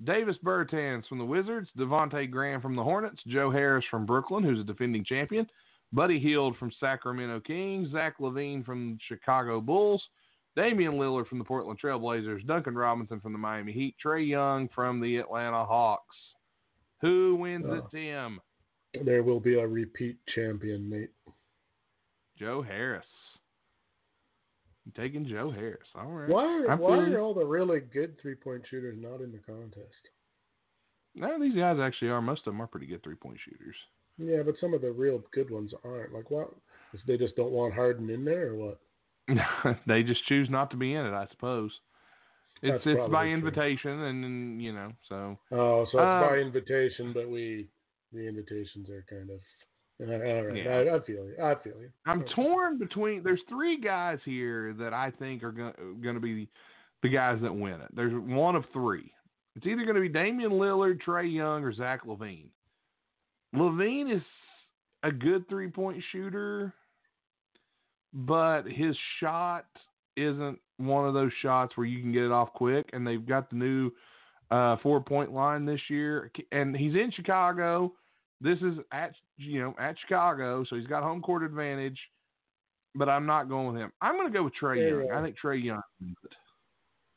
Davis 0.04 0.36
Bertans 0.44 1.06
from 1.08 1.18
the 1.18 1.24
Wizards, 1.24 1.68
Devonte' 1.78 2.30
Graham 2.30 2.60
from 2.60 2.76
the 2.76 2.82
Hornets, 2.82 3.20
Joe 3.26 3.50
Harris 3.50 3.84
from 3.90 4.06
Brooklyn, 4.06 4.44
who's 4.44 4.60
a 4.60 4.64
defending 4.64 5.04
champion, 5.04 5.46
Buddy 5.92 6.18
Hield 6.18 6.56
from 6.58 6.72
Sacramento 6.80 7.40
Kings, 7.40 7.90
Zach 7.92 8.18
LaVine 8.20 8.64
from 8.64 8.98
Chicago 9.08 9.60
Bulls, 9.60 10.02
Damian 10.54 10.94
Lillard 10.94 11.26
from 11.28 11.38
the 11.38 11.44
Portland 11.44 11.78
Trailblazers, 11.82 12.46
Duncan 12.46 12.74
Robinson 12.74 13.20
from 13.20 13.32
the 13.32 13.38
Miami 13.38 13.72
Heat, 13.72 13.94
Trae 14.04 14.26
Young 14.26 14.68
from 14.74 15.00
the 15.00 15.16
Atlanta 15.16 15.64
Hawks. 15.64 16.16
Who 17.02 17.36
wins 17.36 17.66
it, 17.66 17.82
Oh. 17.84 17.88
Tim? 17.90 18.40
There 19.04 19.22
will 19.22 19.40
be 19.40 19.58
a 19.58 19.66
repeat 19.66 20.16
champion, 20.34 20.88
Nate. 20.88 21.10
Joe 22.38 22.62
Harris. 22.62 23.04
Taking 24.94 25.26
Joe 25.26 25.50
Harris. 25.50 25.88
All 25.96 26.06
right. 26.06 26.28
Why? 26.28 26.44
Are, 26.44 26.70
I'm 26.70 26.78
why 26.78 26.96
feeling- 26.96 27.14
are 27.14 27.20
all 27.20 27.34
the 27.34 27.44
really 27.44 27.80
good 27.80 28.16
three 28.20 28.34
point 28.36 28.62
shooters 28.70 28.96
not 29.00 29.20
in 29.20 29.32
the 29.32 29.38
contest? 29.38 30.10
No, 31.14 31.40
these 31.40 31.56
guys 31.56 31.78
actually 31.80 32.10
are. 32.10 32.20
Most 32.22 32.40
of 32.40 32.52
them 32.52 32.60
are 32.60 32.66
pretty 32.66 32.86
good 32.86 33.02
three 33.02 33.14
point 33.16 33.38
shooters. 33.44 33.74
Yeah, 34.18 34.42
but 34.44 34.54
some 34.60 34.74
of 34.74 34.80
the 34.82 34.92
real 34.92 35.22
good 35.32 35.50
ones 35.50 35.72
aren't. 35.84 36.12
Like 36.12 36.30
what? 36.30 36.50
They 37.06 37.16
just 37.18 37.36
don't 37.36 37.50
want 37.52 37.74
Harden 37.74 38.08
in 38.10 38.24
there, 38.24 38.50
or 38.50 38.54
what? 38.54 38.80
they 39.86 40.02
just 40.02 40.24
choose 40.26 40.48
not 40.48 40.70
to 40.70 40.76
be 40.76 40.94
in 40.94 41.04
it, 41.04 41.12
I 41.12 41.26
suppose. 41.30 41.70
It's 42.62 42.84
That's 42.84 42.98
it's 42.98 43.12
by 43.12 43.24
true. 43.24 43.34
invitation, 43.34 43.90
and, 43.90 44.24
and 44.24 44.62
you 44.62 44.72
know, 44.72 44.92
so 45.08 45.38
Oh, 45.52 45.84
so 45.90 45.98
it's 45.98 46.04
Uh, 46.06 46.28
by 46.30 46.36
invitation, 46.38 47.12
but 47.12 47.28
we 47.28 47.68
the 48.12 48.26
invitations 48.28 48.88
are 48.88 49.04
kind 49.10 49.28
of. 49.30 49.40
All 49.98 50.06
right, 50.06 50.56
Yeah. 50.56 50.70
I, 50.92 50.96
I 50.96 51.00
feel 51.00 51.24
you. 51.24 51.34
I 51.42 51.54
feel 51.54 51.80
you. 51.80 51.90
I'm 52.04 52.20
Okay. 52.22 52.32
torn 52.34 52.78
between. 52.78 53.22
There's 53.22 53.40
three 53.48 53.80
guys 53.80 54.18
here 54.24 54.74
that 54.78 54.92
I 54.92 55.10
think 55.18 55.42
are 55.42 55.52
going 55.52 56.14
to 56.14 56.20
be 56.20 56.48
the 57.02 57.08
guys 57.08 57.38
that 57.42 57.54
win 57.54 57.80
it. 57.80 57.88
There's 57.94 58.12
one 58.14 58.56
of 58.56 58.64
three. 58.72 59.10
It's 59.54 59.66
either 59.66 59.84
going 59.84 59.94
to 59.94 60.02
be 60.02 60.08
Damian 60.10 60.52
Lillard, 60.52 61.00
Trae 61.02 61.32
Young, 61.32 61.64
or 61.64 61.72
Zach 61.72 62.04
LaVine. 62.04 62.48
LaVine 63.54 64.14
is 64.14 64.22
a 65.02 65.10
good 65.10 65.48
three 65.48 65.68
point 65.68 66.02
shooter, 66.12 66.74
but 68.12 68.62
his 68.64 68.94
shot 69.20 69.66
isn't 70.16 70.58
one 70.78 71.06
of 71.06 71.14
those 71.14 71.32
shots 71.40 71.74
where 71.76 71.86
you 71.86 72.00
can 72.02 72.12
get 72.12 72.22
it 72.22 72.32
off 72.32 72.52
quick. 72.52 72.90
And 72.92 73.06
they've 73.06 73.24
got 73.24 73.48
the 73.48 73.56
new 73.56 73.90
uh, 74.50 74.76
four 74.82 75.00
point 75.00 75.32
line 75.32 75.64
this 75.64 75.80
year, 75.88 76.30
and 76.52 76.76
he's 76.76 76.94
in 76.94 77.10
Chicago. 77.14 77.94
This 78.40 78.58
is 78.60 78.78
at 78.92 79.12
you 79.38 79.60
know 79.60 79.74
at 79.78 79.96
Chicago, 80.00 80.64
so 80.68 80.76
he's 80.76 80.86
got 80.86 81.02
home 81.02 81.22
court 81.22 81.42
advantage. 81.42 81.98
But 82.94 83.08
I'm 83.10 83.26
not 83.26 83.48
going 83.48 83.66
with 83.74 83.76
him. 83.76 83.92
I'm 84.00 84.14
going 84.16 84.26
to 84.26 84.32
go 84.32 84.44
with 84.44 84.54
Trae 84.60 84.76
Hey, 84.76 84.88
Young. 84.88 85.10
uh, 85.12 85.18
I 85.18 85.22
think 85.22 85.36
Trae 85.42 85.62
Young. 85.62 85.82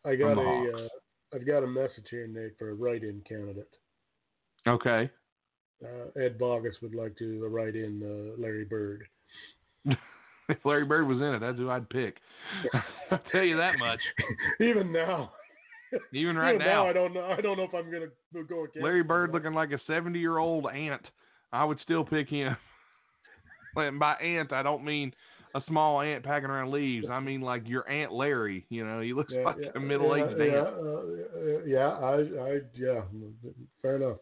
I 0.06 0.16
got 0.16 0.34
a. 0.34 0.36
Hawks. 0.36 0.70
Uh, 0.76 1.36
I've 1.36 1.46
got 1.48 1.64
a 1.64 1.68
message 1.68 2.06
here, 2.10 2.28
Nate, 2.28 2.58
for 2.58 2.72
a 2.72 2.74
write-in 2.74 3.22
candidate. 3.28 3.70
Okay. 4.68 5.10
uh, 5.84 6.20
Ed 6.20 6.38
Bogus 6.40 6.76
would 6.82 6.96
like 6.96 7.16
to 7.20 7.48
write 7.48 7.76
in 7.76 8.02
uh, 8.36 8.42
Larry 8.42 8.66
Bird. 8.66 9.04
if 9.86 10.58
Larry 10.66 10.86
Bird 10.86 11.08
was 11.08 11.20
in 11.20 11.36
it, 11.36 11.40
that's 11.40 11.58
who 11.58 11.70
I'd 11.70 11.90
pick. 11.90 12.16
I'll 13.12 13.22
tell 13.32 13.44
you 13.44 13.56
that 13.58 13.78
much. 13.80 14.00
Even 14.60 14.92
now, 14.92 15.32
Even 16.12 16.36
right 16.36 16.56
even 16.56 16.68
now, 16.68 16.88
I 16.88 16.94
don't 16.94 17.14
know. 17.14 17.24
I 17.26 17.42
don't 17.42 17.58
know 17.58 17.64
if 17.64 17.74
I'm 17.74 17.92
gonna 17.92 18.08
go 18.46 18.64
against 18.64 18.78
Larry. 18.80 19.04
Bird 19.04 19.32
looking 19.32 19.54
like 19.54 19.72
a 19.72 19.80
70 19.88 20.20
year 20.20 20.38
old 20.38 20.68
ant, 20.68 21.02
I 21.52 21.64
would 21.64 21.80
still 21.82 22.04
pick 22.04 22.30
him. 22.30 22.56
And 23.76 24.00
by 24.00 24.14
ant, 24.16 24.52
I 24.52 24.64
don't 24.64 24.84
mean 24.84 25.14
a 25.54 25.62
small 25.68 26.02
ant 26.02 26.24
packing 26.24 26.50
around 26.50 26.72
leaves. 26.72 27.08
I 27.10 27.20
mean 27.20 27.42
like 27.42 27.68
your 27.68 27.88
Aunt 27.90 28.12
Larry. 28.12 28.66
You 28.70 28.86
know, 28.86 29.00
he 29.00 29.14
looks 29.14 29.32
Yeah, 29.32 29.44
like 29.44 29.58
yeah, 29.60 29.70
a 29.76 29.80
middle 29.80 30.16
aged 30.16 30.40
yeah, 30.40 30.46
ant. 30.46 30.52
Yeah, 30.54 30.62
uh, 30.62 31.40
uh, 31.40 31.64
yeah, 31.66 31.88
I, 31.90 32.16
I, 32.54 32.60
yeah, 32.74 33.02
fair 33.82 33.96
enough. 33.98 34.18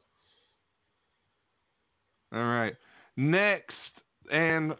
All 2.33 2.39
right. 2.39 2.75
Next, 3.15 3.73
and 4.31 4.73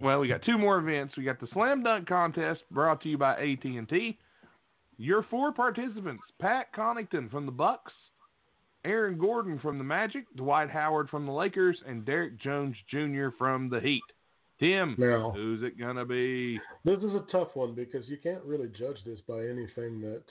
well, 0.00 0.20
we 0.20 0.28
got 0.28 0.42
two 0.42 0.58
more 0.58 0.78
events. 0.78 1.16
We 1.16 1.24
got 1.24 1.40
the 1.40 1.48
slam 1.52 1.82
dunk 1.82 2.08
contest 2.08 2.62
brought 2.70 3.02
to 3.02 3.08
you 3.08 3.18
by 3.18 3.34
AT 3.34 3.64
and 3.64 3.88
T. 3.88 4.18
Your 4.98 5.22
four 5.24 5.52
participants: 5.52 6.22
Pat 6.40 6.72
Connaughton 6.74 7.30
from 7.30 7.46
the 7.46 7.52
Bucks, 7.52 7.92
Aaron 8.84 9.18
Gordon 9.18 9.58
from 9.58 9.78
the 9.78 9.84
Magic, 9.84 10.24
Dwight 10.36 10.70
Howard 10.70 11.08
from 11.08 11.26
the 11.26 11.32
Lakers, 11.32 11.78
and 11.86 12.04
Derrick 12.04 12.38
Jones 12.40 12.76
Jr. 12.90 13.28
from 13.38 13.68
the 13.70 13.80
Heat. 13.80 14.02
Tim, 14.60 14.94
Now, 14.98 15.32
who's 15.32 15.62
it 15.62 15.78
gonna 15.78 16.04
be? 16.04 16.60
this 16.84 16.98
is 16.98 17.12
a 17.14 17.24
tough 17.32 17.48
one 17.54 17.74
because 17.74 18.08
you 18.08 18.16
can't 18.22 18.42
really 18.44 18.68
judge 18.68 18.98
this 19.04 19.20
by 19.26 19.40
anything 19.46 20.00
that 20.02 20.22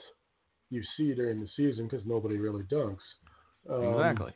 you 0.70 0.82
see 0.96 1.14
during 1.14 1.40
the 1.40 1.48
season 1.56 1.86
because 1.88 2.04
nobody 2.06 2.38
really 2.38 2.62
dunks. 2.64 2.96
Um, 3.68 3.84
exactly. 3.84 4.32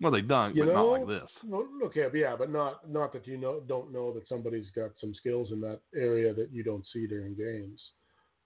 Well, 0.00 0.12
they 0.12 0.20
dunk, 0.20 0.56
but 0.56 0.66
know, 0.66 0.72
not 0.72 0.82
like 0.82 1.06
this. 1.06 1.30
Well, 1.46 1.66
okay, 1.84 2.08
yeah, 2.12 2.34
but 2.36 2.50
not 2.50 2.90
not 2.90 3.12
that 3.12 3.26
you 3.26 3.38
know 3.38 3.60
don't 3.60 3.92
know 3.92 4.12
that 4.12 4.28
somebody's 4.28 4.68
got 4.74 4.90
some 5.00 5.14
skills 5.14 5.52
in 5.52 5.60
that 5.60 5.80
area 5.94 6.34
that 6.34 6.50
you 6.52 6.62
don't 6.62 6.84
see 6.92 7.06
during 7.06 7.34
games. 7.34 7.80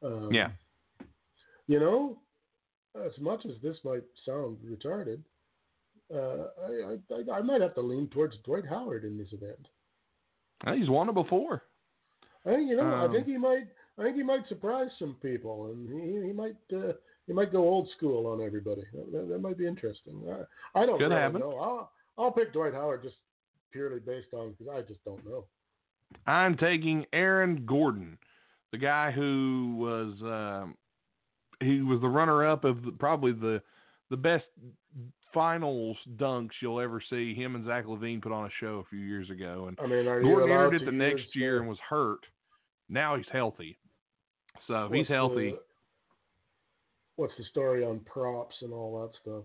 Um, 0.03 0.33
Yeah. 0.33 0.51
You 1.69 1.81
know, 1.81 2.19
as 3.05 3.13
much 3.21 3.45
as 3.45 3.53
this 3.63 3.77
might 3.85 4.05
sound 4.25 4.59
retarded, 4.65 5.21
uh, 6.15 6.47
I, 6.67 6.97
I 7.15 7.39
I 7.39 7.43
might 7.43 7.61
have 7.61 7.75
to 7.75 7.81
lean 7.81 8.09
towards 8.09 8.37
Dwight 8.45 8.67
Howard 8.69 9.05
in 9.05 9.19
this 9.19 9.33
event. 9.33 9.67
Uh, 10.67 10.73
He's 10.75 10.89
won 10.89 11.09
it 11.09 11.15
before. 11.15 11.65
I 12.45 12.51
think 12.55 12.71
you 12.71 12.77
know. 12.77 12.85
I 12.85 13.05
Um, 13.07 13.13
think 13.13 13.27
he 13.27 13.37
might. 13.37 13.67
I 13.99 14.03
think 14.03 14.17
he 14.17 14.23
might 14.23 14.47
surprise 14.49 14.91
some 14.99 15.17
people, 15.23 15.67
and 15.67 15.89
he 15.89 16.27
he 16.29 16.33
might 16.33 16.57
uh, 16.73 16.93
he 17.27 17.33
might 17.33 17.51
go 17.53 17.67
old 17.69 17.89
school 17.97 18.27
on 18.29 18.41
everybody. 18.41 18.83
That, 19.13 19.29
that 19.29 19.41
might 19.41 19.59
be 19.59 19.67
interesting. 19.67 20.23
I, 20.31 20.81
I 20.83 20.87
don't 20.87 21.01
really 21.01 21.39
know. 21.41 21.57
I'll 21.59 21.91
I'll 22.17 22.31
pick 22.33 22.53
Dwight 22.53 22.75
Howard 22.75 23.03
just 23.03 23.17
purely 23.73 23.99
based 23.99 24.33
on 24.33 24.53
because 24.53 24.73
I 24.73 24.83
just 24.83 25.05
don't 25.05 25.25
know. 25.27 25.45
I'm 26.27 26.57
taking 26.57 27.05
Aaron 27.13 27.65
Gordon, 27.67 28.17
the 28.71 28.79
guy 28.79 29.11
who 29.11 29.75
was 29.77 30.15
um, 30.23 30.77
he 31.61 31.81
was 31.81 32.01
the 32.01 32.09
runner 32.09 32.47
up 32.47 32.65
of 32.65 32.83
the, 32.85 32.93
probably 32.93 33.33
the 33.33 33.63
the 34.11 34.17
best 34.17 34.45
finals 35.35 35.97
dunks 36.17 36.51
you'll 36.61 36.81
ever 36.81 37.03
see. 37.11 37.35
Him 37.35 37.55
and 37.57 37.67
Zach 37.67 37.85
LaVine 37.87 38.23
put 38.23 38.33
on 38.33 38.47
a 38.47 38.51
show 38.61 38.79
a 38.79 38.89
few 38.89 39.01
years 39.01 39.31
ago, 39.31 39.67
and 39.69 39.79
I 39.81 39.87
mean, 39.87 40.05
Gordon 40.05 40.51
entered 40.51 40.75
it 40.83 40.85
the 40.85 40.93
next 40.93 41.35
year 41.35 41.59
and 41.59 41.69
was 41.69 41.79
hurt. 41.89 42.21
Now 42.89 43.17
he's 43.17 43.27
healthy, 43.33 43.79
so 44.67 44.89
he's 44.93 45.09
healthy. 45.09 45.53
the- 45.53 45.61
what's 47.17 47.33
the 47.37 47.45
story 47.45 47.85
on 47.85 48.01
props 48.01 48.55
and 48.61 48.73
all 48.73 49.03
that 49.03 49.19
stuff? 49.23 49.45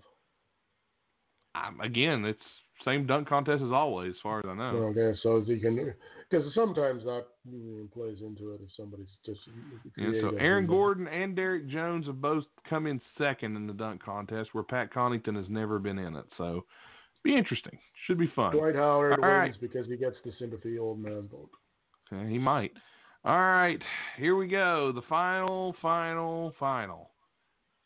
I'm, 1.55 1.79
again, 1.81 2.23
it's 2.25 2.39
same 2.85 3.05
dunk 3.05 3.27
contest 3.27 3.61
as 3.63 3.71
always, 3.71 4.11
as 4.11 4.21
far 4.21 4.39
as 4.39 4.45
I 4.47 4.53
know. 4.53 4.93
Okay, 4.95 5.17
so 5.21 5.41
he 5.41 5.59
can 5.59 5.93
because 6.29 6.53
sometimes 6.53 7.03
that 7.03 7.25
plays 7.93 8.17
into 8.21 8.53
it 8.53 8.61
if 8.63 8.69
somebody's 8.77 9.07
just 9.25 9.39
Yeah, 9.97 10.21
so 10.21 10.35
Aaron 10.37 10.67
Gordon 10.67 11.07
and 11.07 11.35
Derrick 11.35 11.67
Jones 11.67 12.05
have 12.07 12.21
both 12.21 12.45
come 12.69 12.87
in 12.87 13.01
second 13.17 13.55
in 13.55 13.67
the 13.67 13.73
dunk 13.73 14.01
contest, 14.03 14.49
where 14.53 14.63
Pat 14.63 14.93
Connaughton 14.93 15.35
has 15.35 15.45
never 15.49 15.79
been 15.79 15.99
in 15.99 16.15
it. 16.15 16.25
So, 16.37 16.65
be 17.23 17.35
interesting. 17.35 17.77
Should 18.07 18.17
be 18.17 18.31
fun. 18.35 18.53
Dwight 18.55 18.75
Howard 18.75 19.13
All 19.13 19.17
wins 19.21 19.21
right. 19.21 19.61
because 19.61 19.87
he 19.87 19.97
gets 19.97 20.15
the 20.23 20.31
sympathy 20.39 20.79
old 20.79 20.99
man 20.99 21.27
vote. 21.31 21.49
Okay, 22.11 22.29
he 22.29 22.39
might. 22.39 22.71
All 23.23 23.37
right, 23.37 23.79
here 24.17 24.35
we 24.35 24.47
go. 24.47 24.91
The 24.93 25.03
final, 25.07 25.75
final, 25.81 26.53
final. 26.59 27.11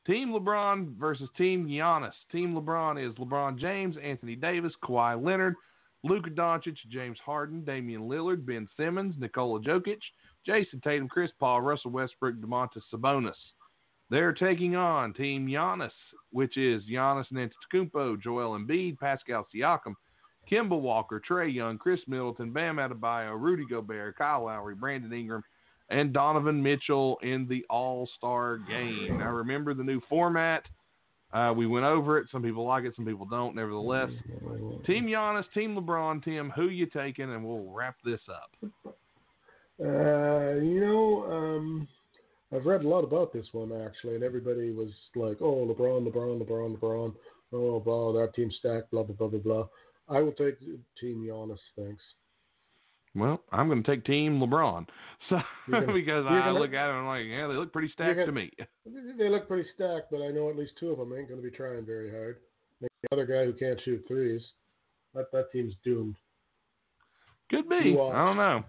Team 0.06 0.30
LeBron 0.30 0.96
versus 0.98 1.30
Team 1.38 1.68
Giannis. 1.68 2.14
Team 2.32 2.54
LeBron 2.54 3.04
is 3.04 3.16
LeBron 3.16 3.58
James, 3.58 3.96
Anthony 4.04 4.36
Davis, 4.36 4.74
Kawhi 4.84 5.22
Leonard, 5.24 5.56
Luka 6.04 6.30
Doncic, 6.30 6.76
James 6.92 7.18
Harden, 7.26 7.66
Damian 7.66 8.04
Lillard, 8.04 8.46
Ben 8.46 8.68
Simmons, 8.78 9.16
Nikola 9.18 9.60
Jokic, 9.62 10.02
Jayson 10.48 10.80
Tatum, 10.84 11.10
Chris 11.10 11.32
Paul, 11.40 11.62
Russell 11.62 11.90
Westbrook, 11.90 12.36
Domantas 12.36 12.84
Sabonis. 12.94 13.34
They're 14.12 14.34
taking 14.34 14.76
on 14.76 15.14
Team 15.14 15.48
Giannis, 15.48 15.90
which 16.32 16.58
is 16.58 16.84
Giannis 16.84 17.26
Antetokounmpo, 17.34 18.22
Joel 18.22 18.60
Embiid, 18.60 19.00
Pascal 19.00 19.48
Siakam, 19.54 19.96
Kemba 20.52 20.80
Walker, 20.80 21.20
Trae 21.28 21.52
Young, 21.52 21.80
Khris 21.80 22.02
Middleton, 22.08 22.52
Bam 22.52 22.76
Adebayo, 22.76 23.40
Rudy 23.40 23.66
Gobert, 23.68 24.16
Kyle 24.16 24.46
Lowry, 24.46 24.76
Brandon 24.76 25.12
Ingram, 25.12 25.44
and 25.90 26.14
Donovan 26.14 26.62
Mitchell 26.62 27.18
in 27.22 27.48
the 27.48 27.66
All 27.70 28.10
Star 28.18 28.58
game. 28.58 29.20
Now, 29.20 29.32
remember 29.32 29.74
the 29.74 29.84
new 29.84 30.02
format. 30.10 30.64
Uh, 31.34 31.54
we 31.56 31.68
went 31.68 31.86
over 31.86 32.18
it. 32.18 32.28
Some 32.32 32.42
people 32.44 32.66
like 32.66 32.86
it, 32.86 32.94
some 32.96 33.06
people 33.06 33.26
don't. 33.26 33.56
Nevertheless, 33.56 34.10
Team 34.86 35.06
Giannis, 35.06 35.44
Team 35.54 35.76
LeBron, 35.76 36.24
Tim, 36.24 36.50
who 36.52 36.70
you 36.70 36.86
taking? 36.86 37.34
And 37.34 37.44
we'll 37.44 37.70
wrap 37.72 37.96
this 38.06 38.22
up. 38.30 38.72
Uh, 39.84 40.56
you 40.62 40.80
know, 40.80 41.26
um, 41.30 41.88
I've 42.54 42.66
read 42.66 42.86
a 42.86 42.88
lot 42.88 43.04
about 43.04 43.34
this 43.34 43.48
one 43.52 43.72
actually, 43.86 44.16
and 44.16 44.24
everybody 44.24 44.72
was 44.72 44.92
like, 45.16 45.42
"Oh, 45.42 45.66
LeBron, 45.68 46.10
LeBron, 46.10 46.42
LeBron, 46.42 46.78
LeBron. 46.78 47.14
Oh, 47.52 47.80
blah, 47.80 48.14
that 48.14 48.34
team's 48.34 48.56
stacked. 48.60 48.92
Blah 48.92 49.04
blah 49.04 49.16
blah 49.16 49.28
blah 49.28 49.40
blah." 49.40 49.68
I 50.08 50.22
will 50.22 50.32
take 50.32 50.60
Team 51.02 51.26
Giannis. 51.28 51.60
Thanks. 51.76 52.02
Well, 53.16 53.42
I'm 53.52 53.68
going 53.70 53.82
to 53.84 53.90
take 53.90 54.06
Team 54.06 54.40
LeBron. 54.40 54.88
So 55.30 55.40
gonna- 55.72 55.92
because 55.94 56.26
I 56.28 56.40
gonna- 56.40 56.60
look 56.60 56.74
at 56.74 56.86
them 56.88 56.98
and 56.98 57.00
I'm 57.00 57.08
like, 57.08 57.26
yeah, 57.26 57.48
they 57.48 57.56
look 57.56 57.74
pretty 57.74 57.92
stacked 57.94 58.14
gonna- 58.18 58.26
to 58.28 58.32
me. 58.32 58.52
They 59.18 59.28
look 59.30 59.48
pretty 59.48 59.68
stacked, 59.74 60.12
but 60.12 60.22
I 60.22 60.28
know 60.30 60.50
at 60.52 60.56
least 60.58 60.74
two 60.80 60.92
of 60.92 61.00
them 61.00 61.14
ain't 61.18 61.30
going 61.30 61.42
to 61.42 61.50
be 61.50 61.56
trying 61.56 61.84
very 61.84 62.12
hard. 62.12 62.38
The 62.82 62.88
other 63.12 63.26
guy 63.26 63.44
who 63.46 63.54
can't 63.54 63.82
shoot 63.84 64.04
threes, 64.08 64.42
that 65.16 65.32
that 65.32 65.52
team's 65.52 65.74
doomed. 65.84 66.16
Could 67.50 67.68
be. 67.70 67.76
I 67.76 68.26
don't 68.26 68.38
know. 68.38 68.64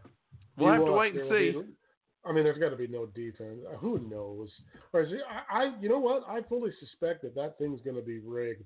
We'll 0.56 0.72
have 0.72 0.84
to 0.86 0.92
wait 0.92 1.14
and 1.14 1.28
see. 1.28 1.50
be- 1.50 1.64
I 2.24 2.32
mean, 2.32 2.44
there's 2.44 2.58
got 2.58 2.70
to 2.70 2.76
be 2.76 2.86
no 2.88 3.06
defense. 3.06 3.60
Uh, 3.70 3.76
Who 3.76 3.98
knows? 3.98 4.48
Or 4.92 5.02
is 5.02 5.12
it, 5.12 5.20
I, 5.50 5.64
I, 5.64 5.72
you 5.80 5.88
know 5.88 5.98
what? 6.00 6.24
I 6.28 6.40
fully 6.48 6.70
suspect 6.80 7.22
that 7.22 7.34
that 7.34 7.58
thing's 7.58 7.80
going 7.82 7.96
to 7.96 8.02
be 8.02 8.18
rigged. 8.20 8.64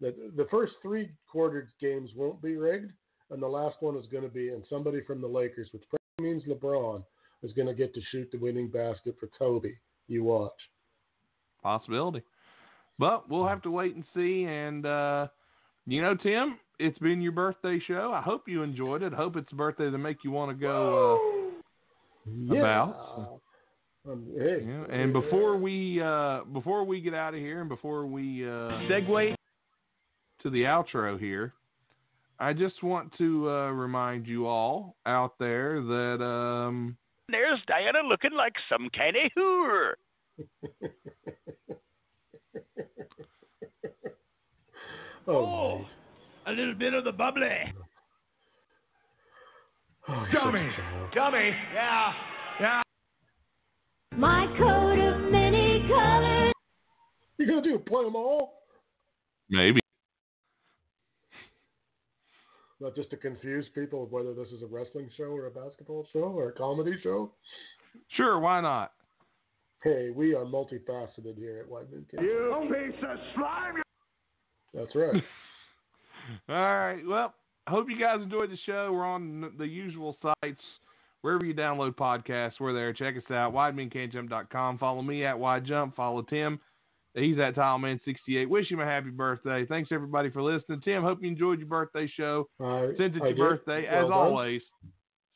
That 0.00 0.14
the 0.36 0.46
first 0.50 0.74
three 0.82 1.10
quarter 1.30 1.70
games 1.80 2.10
won't 2.14 2.40
be 2.42 2.56
rigged, 2.56 2.92
and 3.32 3.42
the 3.42 3.48
last 3.48 3.76
one 3.80 3.96
is 3.96 4.06
going 4.12 4.24
to 4.24 4.28
be, 4.28 4.50
and 4.50 4.62
somebody 4.68 5.00
from 5.02 5.20
the 5.20 5.26
Lakers, 5.26 5.68
which 5.72 5.82
means 6.20 6.42
LeBron, 6.44 7.02
is 7.42 7.52
going 7.54 7.66
to 7.66 7.74
get 7.74 7.94
to 7.94 8.00
shoot 8.10 8.30
the 8.30 8.38
winning 8.38 8.68
basket 8.68 9.16
for 9.18 9.28
Kobe. 9.38 9.72
You 10.06 10.24
watch. 10.24 10.52
Possibility. 11.62 12.22
But 12.98 13.28
we'll 13.28 13.46
have 13.46 13.62
to 13.62 13.70
wait 13.70 13.94
and 13.94 14.04
see. 14.14 14.44
And, 14.44 14.86
uh, 14.86 15.28
you 15.86 16.02
know, 16.02 16.14
Tim, 16.14 16.58
it's 16.78 16.98
been 16.98 17.22
your 17.22 17.32
birthday 17.32 17.80
show. 17.86 18.12
I 18.14 18.20
hope 18.20 18.48
you 18.48 18.62
enjoyed 18.62 19.02
it. 19.02 19.12
I 19.12 19.16
hope 19.16 19.36
it's 19.36 19.50
a 19.50 19.56
birthday 19.56 19.90
to 19.90 19.98
make 19.98 20.18
you 20.24 20.30
want 20.30 20.50
to 20.50 20.60
go 20.60 21.18
uh, 22.28 22.54
about. 22.54 23.40
Um, 24.08 24.26
hey, 24.36 24.64
Yeah, 24.66 24.84
and 24.90 25.12
before 25.12 25.56
we 25.56 26.02
uh, 26.02 26.40
before 26.52 26.84
we 26.84 27.00
get 27.00 27.14
out 27.14 27.34
of 27.34 27.40
here, 27.40 27.60
and 27.60 27.68
before 27.68 28.04
we 28.04 28.44
uh, 28.44 28.82
segue 28.90 29.34
to 30.42 30.50
the 30.50 30.64
outro 30.64 31.18
here, 31.18 31.54
I 32.42 32.52
just 32.52 32.82
want 32.82 33.16
to 33.18 33.48
uh, 33.48 33.70
remind 33.70 34.26
you 34.26 34.48
all 34.48 34.96
out 35.06 35.34
there 35.38 35.80
that 35.80 36.20
um, 36.20 36.96
There's 37.28 37.60
Diana 37.68 38.00
looking 38.04 38.32
like 38.36 38.54
some 38.68 38.88
kind 38.96 39.14
of 39.16 39.30
whore. 39.38 39.92
oh, 45.28 45.78
mate. 45.78 45.86
A 46.46 46.50
little 46.50 46.74
bit 46.74 46.94
of 46.94 47.04
the 47.04 47.12
bubbly. 47.12 47.46
Oh, 50.08 50.26
Dummy. 50.32 50.68
such. 50.74 51.14
Dummy. 51.14 51.52
Yeah. 51.72 52.12
Yeah. 52.60 52.82
My 54.16 54.52
coat 54.58 54.98
of 54.98 55.30
many 55.30 55.86
colors. 55.86 56.52
You 57.38 57.46
gonna 57.46 57.62
do 57.62 57.78
play 57.78 58.02
them 58.02 58.16
all? 58.16 58.54
maybe 59.48 59.81
Not 62.82 62.96
just 62.96 63.10
to 63.10 63.16
confuse 63.16 63.64
people 63.76 64.02
of 64.02 64.10
whether 64.10 64.34
this 64.34 64.48
is 64.48 64.60
a 64.62 64.66
wrestling 64.66 65.08
show 65.16 65.26
or 65.26 65.46
a 65.46 65.50
basketball 65.52 66.04
show 66.12 66.24
or 66.24 66.48
a 66.48 66.52
comedy 66.52 66.96
show. 67.00 67.30
sure, 68.16 68.40
why 68.40 68.60
not? 68.60 68.90
Hey, 69.84 70.10
we 70.10 70.34
are 70.34 70.44
multifaceted 70.44 71.36
here 71.36 71.60
at 71.60 71.68
White 71.68 71.92
Man 71.92 72.04
Cave. 72.10 72.22
You 72.22 72.68
piece 72.68 73.00
of 73.08 73.18
slime. 73.36 73.82
That's 74.74 74.92
right. 74.96 75.14
All 76.48 76.56
right. 76.56 77.02
Well, 77.06 77.34
I 77.68 77.70
hope 77.70 77.86
you 77.88 78.00
guys 78.00 78.20
enjoyed 78.20 78.50
the 78.50 78.58
show. 78.66 78.90
We're 78.92 79.06
on 79.06 79.52
the 79.58 79.66
usual 79.66 80.16
sites. 80.20 80.60
Wherever 81.20 81.44
you 81.44 81.54
download 81.54 81.94
podcasts, 81.94 82.54
we're 82.58 82.72
there. 82.72 82.92
Check 82.92 83.16
us 83.16 83.30
out. 83.30 83.52
WideMenCan'tJump.com. 83.52 84.78
Follow 84.78 85.02
me 85.02 85.24
at 85.24 85.36
WideJump. 85.36 85.94
Follow 85.94 86.22
Tim. 86.22 86.58
He's 87.14 87.38
at 87.38 87.54
TileMan68. 87.54 88.48
Wish 88.48 88.70
him 88.70 88.80
a 88.80 88.84
happy 88.86 89.10
birthday. 89.10 89.66
Thanks 89.66 89.90
everybody 89.92 90.30
for 90.30 90.42
listening. 90.42 90.80
Tim, 90.82 91.02
hope 91.02 91.20
you 91.22 91.28
enjoyed 91.28 91.58
your 91.58 91.68
birthday 91.68 92.06
show. 92.16 92.48
I, 92.58 92.88
Since 92.96 93.16
it's 93.16 93.22
I 93.22 93.28
your 93.28 93.34
did. 93.34 93.38
birthday, 93.38 93.82
Well 93.90 94.04
as 94.04 94.08
done. 94.08 94.12
always, 94.12 94.62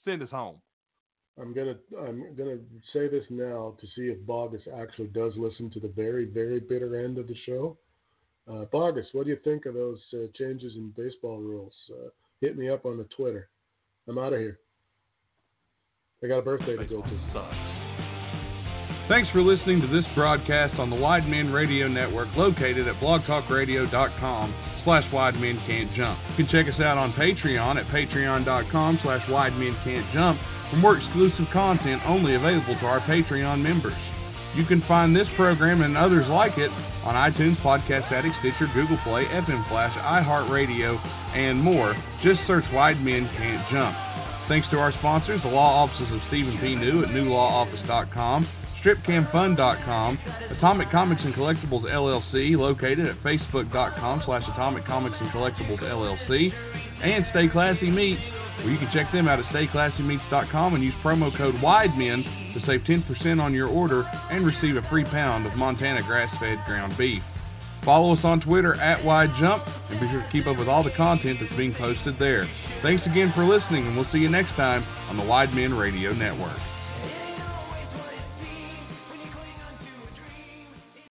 send 0.07 0.23
us 0.23 0.31
home. 0.31 0.57
I'm 1.39 1.53
gonna 1.53 1.75
I'm 2.01 2.35
gonna 2.35 2.57
say 2.95 3.09
this 3.09 3.25
now 3.29 3.75
to 3.79 3.87
see 3.95 4.09
if 4.09 4.19
Bogus 4.27 4.63
actually 4.81 5.09
does 5.09 5.35
listen 5.37 5.69
to 5.73 5.81
the 5.81 5.89
very 5.89 6.25
very 6.25 6.61
bitter 6.61 7.05
end 7.05 7.19
of 7.19 7.29
the 7.29 7.37
show. 7.45 7.77
Uh, 8.51 8.65
Bogus, 8.73 9.07
what 9.13 9.25
do 9.25 9.31
you 9.31 9.39
think 9.45 9.67
of 9.67 9.75
those 9.75 9.99
uh, 10.15 10.29
changes 10.35 10.77
in 10.77 10.95
baseball 10.97 11.39
rules? 11.39 11.75
Uh, 11.93 12.09
hit 12.41 12.57
me 12.57 12.71
up 12.71 12.87
on 12.87 12.97
the 12.97 13.05
Twitter. 13.15 13.51
I'm 14.09 14.17
out 14.17 14.33
of 14.33 14.39
here. 14.39 14.61
I 16.25 16.29
got 16.29 16.39
a 16.39 16.43
birthday 16.43 16.77
to 16.77 16.87
go 16.87 17.03
to. 17.03 17.76
Thanks 19.09 19.31
for 19.31 19.41
listening 19.41 19.81
to 19.83 19.87
this 19.87 20.05
broadcast 20.17 20.81
on 20.81 20.91
the 20.91 20.97
Wide 20.97 21.29
Men 21.29 21.53
Radio 21.53 21.87
Network 21.87 22.27
located 22.37 22.89
at 22.89 22.97
blogtalkradio.com 22.97 24.55
slash 24.85 25.05
Wide 25.13 25.35
Men 25.37 25.63
Can't 25.65 25.95
Jump. 25.95 26.19
You 26.31 26.45
can 26.45 26.49
check 26.51 26.67
us 26.67 26.81
out 26.81 26.99
on 26.99 27.13
Patreon 27.13 27.79
at 27.79 27.87
patreon.com 27.87 28.99
slash 29.05 29.23
Wide 29.31 29.53
Men 29.55 29.79
Can't 29.85 30.13
Jump 30.13 30.41
for 30.71 30.77
more 30.77 30.97
exclusive 30.99 31.47
content 31.53 32.03
only 32.05 32.35
available 32.35 32.75
to 32.75 32.87
our 32.87 32.99
Patreon 33.01 33.63
members. 33.63 33.95
You 34.57 34.65
can 34.67 34.83
find 34.89 35.15
this 35.15 35.29
program 35.37 35.83
and 35.83 35.97
others 35.97 36.27
like 36.29 36.59
it 36.59 36.71
on 37.05 37.15
iTunes, 37.15 37.63
Podcast 37.63 38.11
Addict, 38.11 38.35
Stitcher, 38.41 38.67
Google 38.75 38.99
Play, 39.05 39.27
FM 39.27 39.69
Flash, 39.69 39.95
iHeartRadio, 40.03 40.99
and 41.37 41.61
more. 41.61 41.95
Just 42.25 42.41
search 42.49 42.65
Wide 42.73 43.01
Men 43.05 43.31
Can't 43.37 43.71
Jump. 43.71 43.95
Thanks 44.49 44.67
to 44.71 44.79
our 44.79 44.93
sponsors, 44.99 45.43
the 45.43 45.49
law 45.49 45.85
offices 45.85 46.09
of 46.11 46.21
Stephen 46.27 46.59
P. 46.59 46.75
New 46.75 47.03
at 47.05 47.11
newlawoffice.com, 47.11 48.49
stripcamfun.com, 48.87 50.19
Atomic 50.57 50.91
Comics 50.91 51.23
and 51.25 51.35
Collectibles 51.35 51.83
LLC, 51.83 52.57
located 52.57 53.07
at 53.07 53.21
facebook.com 53.23 54.23
slash 54.25 54.43
Atomic 54.53 54.87
Comics 54.87 55.17
and 55.21 55.31
Collectibles 55.31 55.83
LLC, 55.83 56.53
and 57.03 57.27
Stay 57.31 57.49
Classy 57.49 57.91
Meats, 57.91 58.23
where 58.59 58.71
you 58.71 58.79
can 58.79 58.89
check 58.95 59.13
them 59.13 59.27
out 59.27 59.41
at 59.41 59.45
stayclassymeats.com 59.47 60.75
and 60.75 60.85
use 60.85 60.95
promo 61.05 61.37
code 61.37 61.57
WIDEMEN 61.57 62.55
to 62.55 62.61
save 62.67 62.81
10% 62.83 63.41
on 63.41 63.53
your 63.53 63.69
order 63.69 64.03
and 64.31 64.47
receive 64.47 64.77
a 64.77 64.89
free 64.89 65.05
pound 65.05 65.47
of 65.47 65.55
Montana 65.55 66.03
grass-fed 66.03 66.59
ground 66.67 66.97
beef. 66.97 67.23
Follow 67.85 68.15
us 68.15 68.21
on 68.25 68.41
Twitter 68.41 68.75
at 68.75 69.05
WideJump 69.05 69.91
and 69.91 70.01
be 70.01 70.09
sure 70.11 70.23
to 70.23 70.29
keep 70.33 70.47
up 70.47 70.59
with 70.59 70.69
all 70.69 70.83
the 70.83 70.91
content 70.97 71.39
that's 71.41 71.57
being 71.57 71.75
posted 71.75 72.19
there. 72.19 72.49
Thanks 72.83 73.03
again 73.07 73.33
for 73.35 73.47
listening, 73.47 73.87
and 73.87 73.97
we'll 73.97 74.11
see 74.13 74.19
you 74.19 74.31
next 74.31 74.51
time 74.57 74.83
on 75.09 75.17
the 75.17 75.23
Wide 75.23 75.53
Men 75.55 75.75
Radio 75.75 76.13
Network. 76.13 76.59